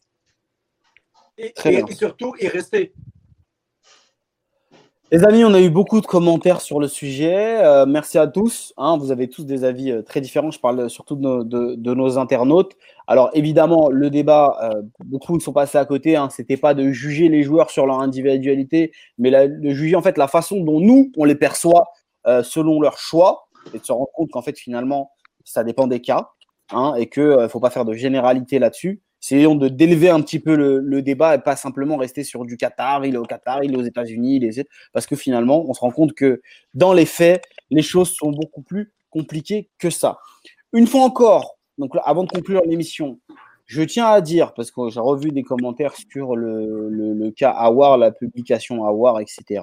Et, 1.36 1.52
et, 1.64 1.94
surtout 1.94 2.34
y 2.38 2.46
rester 2.46 2.94
les 5.14 5.22
amis, 5.22 5.44
on 5.44 5.54
a 5.54 5.60
eu 5.60 5.70
beaucoup 5.70 6.00
de 6.00 6.06
commentaires 6.06 6.60
sur 6.60 6.80
le 6.80 6.88
sujet. 6.88 7.64
Euh, 7.64 7.86
merci 7.86 8.18
à 8.18 8.26
tous. 8.26 8.74
Hein. 8.76 8.98
vous 8.98 9.12
avez 9.12 9.28
tous 9.28 9.46
des 9.46 9.62
avis 9.62 9.92
euh, 9.92 10.02
très 10.02 10.20
différents. 10.20 10.50
Je 10.50 10.58
parle 10.58 10.90
surtout 10.90 11.14
de 11.14 11.94
nos, 11.94 12.18
internautes. 12.18 12.72
Alors 13.06 13.30
évidemment, 13.32 13.90
le 13.90 14.10
débat, 14.10 14.58
euh, 14.64 14.82
beaucoup 15.04 15.38
sont 15.38 15.52
passés 15.52 15.78
à 15.78 15.84
côté. 15.84 16.16
Hein, 16.16 16.30
C'était 16.30 16.56
pas 16.56 16.74
de 16.74 16.90
juger 16.90 17.28
les 17.28 17.44
joueurs 17.44 17.70
sur 17.70 17.86
leur 17.86 18.00
individualité, 18.00 18.90
mais 19.16 19.30
de 19.30 19.70
juger 19.70 19.94
en 19.94 20.02
fait 20.02 20.18
la 20.18 20.26
façon 20.26 20.60
dont 20.64 20.80
nous 20.80 21.12
on 21.16 21.24
les 21.24 21.36
perçoit 21.36 21.84
selon 22.42 22.80
leur 22.80 22.98
choix 22.98 23.46
et 23.72 23.78
de 23.78 23.84
se 23.84 23.92
rendre 23.92 24.10
compte 24.14 24.30
qu'en 24.30 24.42
fait 24.42 24.58
finalement 24.58 25.12
ça 25.44 25.62
dépend 25.62 25.86
des 25.86 26.00
cas 26.00 26.30
hein, 26.72 26.94
et 26.96 27.06
que 27.06 27.42
ne 27.42 27.48
faut 27.48 27.60
pas 27.60 27.70
faire 27.70 27.84
de 27.84 27.92
généralité 27.92 28.58
là-dessus 28.58 29.00
essayons 29.24 29.55
de 29.55 29.68
d'élever 29.68 30.10
un 30.10 30.20
petit 30.20 30.38
peu 30.38 30.55
le, 30.55 31.02
débat 31.02 31.34
et 31.34 31.38
pas 31.38 31.56
simplement 31.56 31.96
rester 31.96 32.24
sur 32.24 32.44
du 32.44 32.56
Qatar, 32.56 33.06
il 33.06 33.14
est 33.14 33.18
au 33.18 33.24
Qatar, 33.24 33.64
il 33.64 33.72
est 33.72 33.76
aux 33.76 33.82
États-Unis, 33.82 34.40
parce 34.92 35.06
que 35.06 35.16
finalement, 35.16 35.64
on 35.68 35.72
se 35.72 35.80
rend 35.80 35.90
compte 35.90 36.12
que 36.12 36.42
dans 36.74 36.92
les 36.92 37.06
faits, 37.06 37.42
les 37.70 37.82
choses 37.82 38.12
sont 38.14 38.30
beaucoup 38.30 38.62
plus 38.62 38.92
compliquées 39.10 39.70
que 39.78 39.90
ça. 39.90 40.18
Une 40.72 40.86
fois 40.86 41.02
encore, 41.02 41.56
donc 41.78 41.92
avant 42.05 42.24
de 42.24 42.28
conclure 42.28 42.62
l'émission, 42.66 43.18
je 43.66 43.82
tiens 43.82 44.06
à 44.06 44.20
dire, 44.20 44.52
parce 44.52 44.70
que 44.70 44.90
j'ai 44.90 45.01
revu 45.01 45.30
des 45.30 45.42
commentaires 45.42 45.94
sur 46.10 46.36
le, 46.36 46.88
le, 46.90 47.30
cas 47.30 47.51
Awar, 47.51 47.96
la 47.96 48.10
publication 48.10 48.84
Awar, 48.84 49.20
etc. 49.20 49.62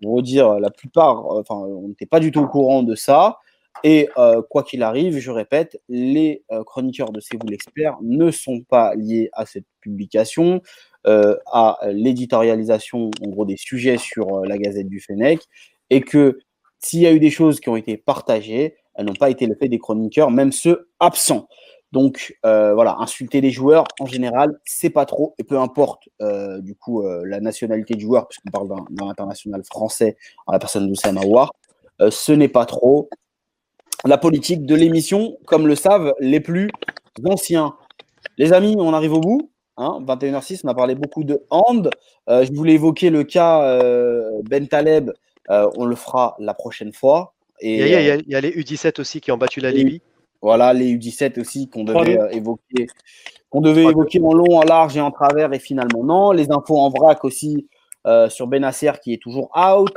Pour 0.00 0.14
redire, 0.14 0.58
la 0.58 0.70
plupart, 0.70 1.26
enfin, 1.26 1.56
on 1.56 1.88
n'était 1.88 2.06
pas 2.06 2.20
du 2.20 2.30
tout 2.30 2.40
au 2.40 2.48
courant 2.48 2.82
de 2.82 2.94
ça. 2.94 3.40
Et 3.84 4.08
euh, 4.16 4.42
quoi 4.48 4.62
qu'il 4.62 4.82
arrive, 4.82 5.18
je 5.18 5.30
répète, 5.30 5.80
les 5.88 6.44
euh, 6.50 6.64
chroniqueurs 6.64 7.12
de 7.12 7.20
C'est 7.20 7.36
vous 7.40 7.48
l'expert 7.48 7.96
ne 8.02 8.30
sont 8.30 8.62
pas 8.62 8.94
liés 8.94 9.28
à 9.32 9.46
cette 9.46 9.66
publication, 9.80 10.62
euh, 11.06 11.36
à 11.52 11.78
l'éditorialisation 11.86 13.10
en 13.24 13.28
gros 13.28 13.44
des 13.44 13.56
sujets 13.56 13.98
sur 13.98 14.40
la 14.40 14.58
Gazette 14.58 14.88
du 14.88 15.00
Fennec, 15.00 15.40
et 15.90 16.00
que 16.00 16.38
s'il 16.80 17.00
y 17.00 17.06
a 17.06 17.12
eu 17.12 17.20
des 17.20 17.30
choses 17.30 17.60
qui 17.60 17.68
ont 17.68 17.76
été 17.76 17.96
partagées, 17.96 18.76
elles 18.94 19.06
n'ont 19.06 19.14
pas 19.14 19.30
été 19.30 19.46
le 19.46 19.54
fait 19.54 19.68
des 19.68 19.78
chroniqueurs, 19.78 20.30
même 20.30 20.52
ceux 20.52 20.88
absents. 21.00 21.48
Donc 21.92 22.36
voilà, 22.42 22.96
insulter 22.98 23.40
les 23.40 23.50
joueurs 23.50 23.86
en 24.00 24.06
général, 24.06 24.58
c'est 24.64 24.90
pas 24.90 25.06
trop, 25.06 25.34
et 25.38 25.44
peu 25.44 25.58
importe 25.58 26.08
du 26.58 26.74
coup 26.74 27.06
la 27.24 27.40
nationalité 27.40 27.94
du 27.94 28.04
joueur, 28.04 28.26
puisqu'on 28.28 28.50
parle 28.50 28.68
d'un 28.90 29.08
international 29.08 29.62
français 29.64 30.16
en 30.46 30.52
la 30.52 30.58
personne 30.58 30.88
d'Oussama 30.88 31.22
War, 31.24 31.52
ce 32.10 32.32
n'est 32.32 32.48
pas 32.48 32.66
trop 32.66 33.08
la 34.06 34.18
politique 34.18 34.66
de 34.66 34.74
l'émission, 34.74 35.38
comme 35.46 35.66
le 35.66 35.74
savent 35.74 36.14
les 36.20 36.40
plus 36.40 36.70
anciens. 37.24 37.74
Les 38.38 38.52
amis, 38.52 38.76
on 38.78 38.92
arrive 38.92 39.12
au 39.12 39.20
bout. 39.20 39.50
21h06, 39.78 40.54
hein, 40.54 40.58
on 40.64 40.68
a 40.68 40.74
parlé 40.74 40.94
beaucoup 40.94 41.24
de 41.24 41.42
hand. 41.50 41.90
Euh, 42.28 42.44
je 42.44 42.52
voulais 42.52 42.74
évoquer 42.74 43.10
le 43.10 43.24
cas 43.24 43.62
euh, 43.62 44.30
Ben 44.48 44.66
Taleb. 44.68 45.12
Euh, 45.50 45.70
on 45.76 45.84
le 45.84 45.94
fera 45.94 46.36
la 46.38 46.54
prochaine 46.54 46.92
fois. 46.92 47.34
Et, 47.60 47.80
il, 47.80 48.24
y 48.28 48.34
a, 48.34 48.40
les 48.40 48.50
U17 48.50 49.00
aussi 49.00 49.20
qui 49.20 49.32
ont 49.32 49.38
battu 49.38 49.60
la 49.60 49.70
Libye. 49.70 50.02
Voilà, 50.42 50.72
les 50.72 50.94
U17 50.94 51.40
aussi 51.40 51.68
qu'on 51.68 51.84
devait 51.84 52.18
évoquer, 52.32 52.86
qu'on 53.48 53.60
devait 53.60 53.84
évoquer 53.84 54.20
en 54.22 54.32
long, 54.32 54.58
en 54.58 54.62
large 54.62 54.96
et 54.96 55.00
en 55.00 55.10
travers, 55.10 55.52
et 55.54 55.58
finalement 55.58 56.04
non. 56.04 56.32
Les 56.32 56.50
infos 56.50 56.78
en 56.78 56.90
vrac 56.90 57.24
aussi 57.24 57.66
sur 58.28 58.46
Benasser 58.46 58.92
qui 59.02 59.14
est 59.14 59.22
toujours 59.22 59.50
out 59.56 59.94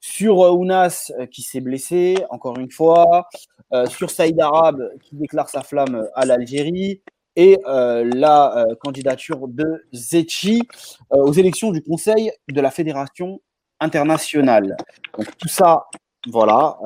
sur 0.00 0.42
euh, 0.42 0.50
Ounas 0.50 1.12
euh, 1.18 1.26
qui 1.26 1.42
s'est 1.42 1.60
blessé, 1.60 2.16
encore 2.30 2.58
une 2.58 2.70
fois, 2.70 3.28
euh, 3.72 3.86
sur 3.86 4.10
Saïd 4.10 4.40
Arabe 4.40 4.90
qui 5.02 5.16
déclare 5.16 5.48
sa 5.48 5.62
flamme 5.62 6.06
à 6.14 6.24
l'Algérie, 6.24 7.02
et 7.40 7.56
la 7.64 8.66
candidature 8.80 9.46
de 9.46 9.86
Zetchi 9.92 10.60
aux 11.10 11.32
élections 11.32 11.70
du 11.70 11.80
Conseil 11.80 12.32
de 12.48 12.60
la 12.60 12.72
Fédération 12.72 13.40
internationale. 13.78 14.76
Donc 15.16 15.36
tout 15.36 15.46
ça, 15.46 15.86
voilà, 16.26 16.76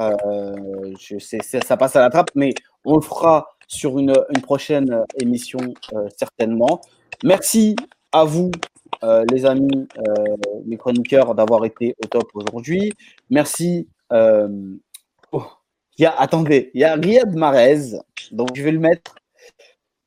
ça 1.62 1.76
passe 1.78 1.96
à 1.96 2.00
la 2.00 2.10
trappe, 2.10 2.32
mais 2.34 2.52
on 2.84 2.96
le 2.96 3.00
fera 3.00 3.48
sur 3.66 3.98
une, 3.98 4.12
prochaine 4.42 5.06
émission 5.18 5.58
certainement. 6.18 6.82
Merci 7.24 7.74
à 8.12 8.24
vous, 8.24 8.50
les 9.30 9.46
amis, 9.46 9.88
les 10.66 10.76
chroniqueurs, 10.76 11.34
d'avoir 11.34 11.64
été 11.64 11.94
au 12.02 12.06
top 12.06 12.28
aujourd'hui. 12.34 12.92
Merci. 13.30 13.88
Oh, 14.10 15.44
il 15.98 16.02
y 16.02 16.06
a, 16.06 16.12
attendez, 16.18 16.70
il 16.74 16.80
y 16.80 16.84
a 16.84 16.94
Riyad 16.94 17.34
Marez, 17.34 17.98
donc 18.30 18.50
je 18.54 18.62
vais 18.62 18.72
le 18.72 18.78
mettre. 18.78 19.14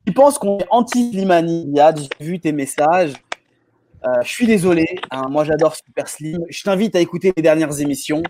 Tu 0.06 0.14
penses 0.14 0.38
qu'on 0.38 0.60
est 0.60 0.68
anti-Slimani, 0.70 1.72
Riyad? 1.74 2.00
J'ai 2.00 2.26
vu 2.26 2.40
tes 2.40 2.52
messages. 2.52 3.14
Euh, 4.06 4.22
je 4.22 4.30
suis 4.30 4.46
désolé, 4.46 4.86
hein, 5.10 5.28
moi 5.30 5.44
j'adore 5.44 5.76
Super 5.76 6.08
Slim. 6.08 6.44
Je 6.50 6.64
t'invite 6.64 6.96
à 6.96 7.00
écouter 7.00 7.34
les 7.36 7.42
dernières 7.42 7.80
émissions 7.82 8.22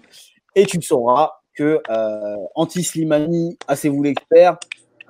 et 0.55 0.65
tu 0.65 0.81
sauras 0.81 1.31
que 1.53 1.81
euh, 1.89 2.35
anti-Slimani, 2.55 3.57
assez-vous 3.67 4.03
l'expert, 4.03 4.57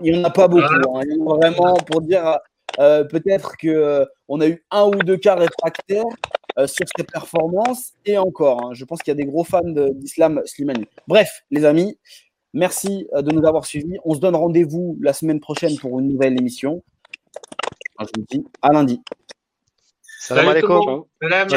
il 0.02 0.14
n'y 0.14 0.20
en 0.20 0.24
a 0.24 0.32
pas 0.32 0.48
beaucoup. 0.48 0.64
Hein. 0.64 1.02
Il 1.06 1.18
y 1.18 1.22
en 1.22 1.30
a 1.30 1.50
vraiment 1.52 1.76
pour 1.76 2.02
dire 2.02 2.40
euh, 2.80 3.04
peut-être 3.04 3.56
qu'on 3.58 4.42
a 4.42 4.48
eu 4.48 4.64
un 4.72 4.86
ou 4.86 4.96
deux 4.96 5.18
cas 5.18 5.36
réfractaires 5.36 6.06
sur 6.68 6.86
ses 6.96 7.04
performances 7.04 7.92
et 8.06 8.18
encore. 8.18 8.64
Hein. 8.64 8.70
je 8.74 8.86
pense 8.86 9.00
qu'il 9.00 9.12
y 9.12 9.16
a 9.16 9.16
des 9.16 9.26
gros 9.26 9.44
fans 9.44 9.62
d'Islam 9.66 10.42
Slimani. 10.46 10.86
Bref, 11.06 11.44
les 11.52 11.66
amis, 11.66 12.00
merci 12.54 13.08
de 13.14 13.32
nous 13.34 13.46
avoir 13.46 13.66
suivis. 13.66 13.98
On 14.06 14.14
se 14.14 14.20
donne 14.20 14.36
rendez-vous 14.36 14.98
la 15.02 15.12
semaine 15.12 15.42
prochaine 15.42 15.78
pour 15.78 16.00
une 16.00 16.08
nouvelle 16.08 16.40
émission. 16.40 16.82
Je 18.00 18.06
vous 18.16 18.26
dis 18.30 18.46
à 18.62 18.72
lundi. 18.72 19.02
Salam 20.20 20.48
alaikum. 20.48 21.04
Salam. 21.22 21.48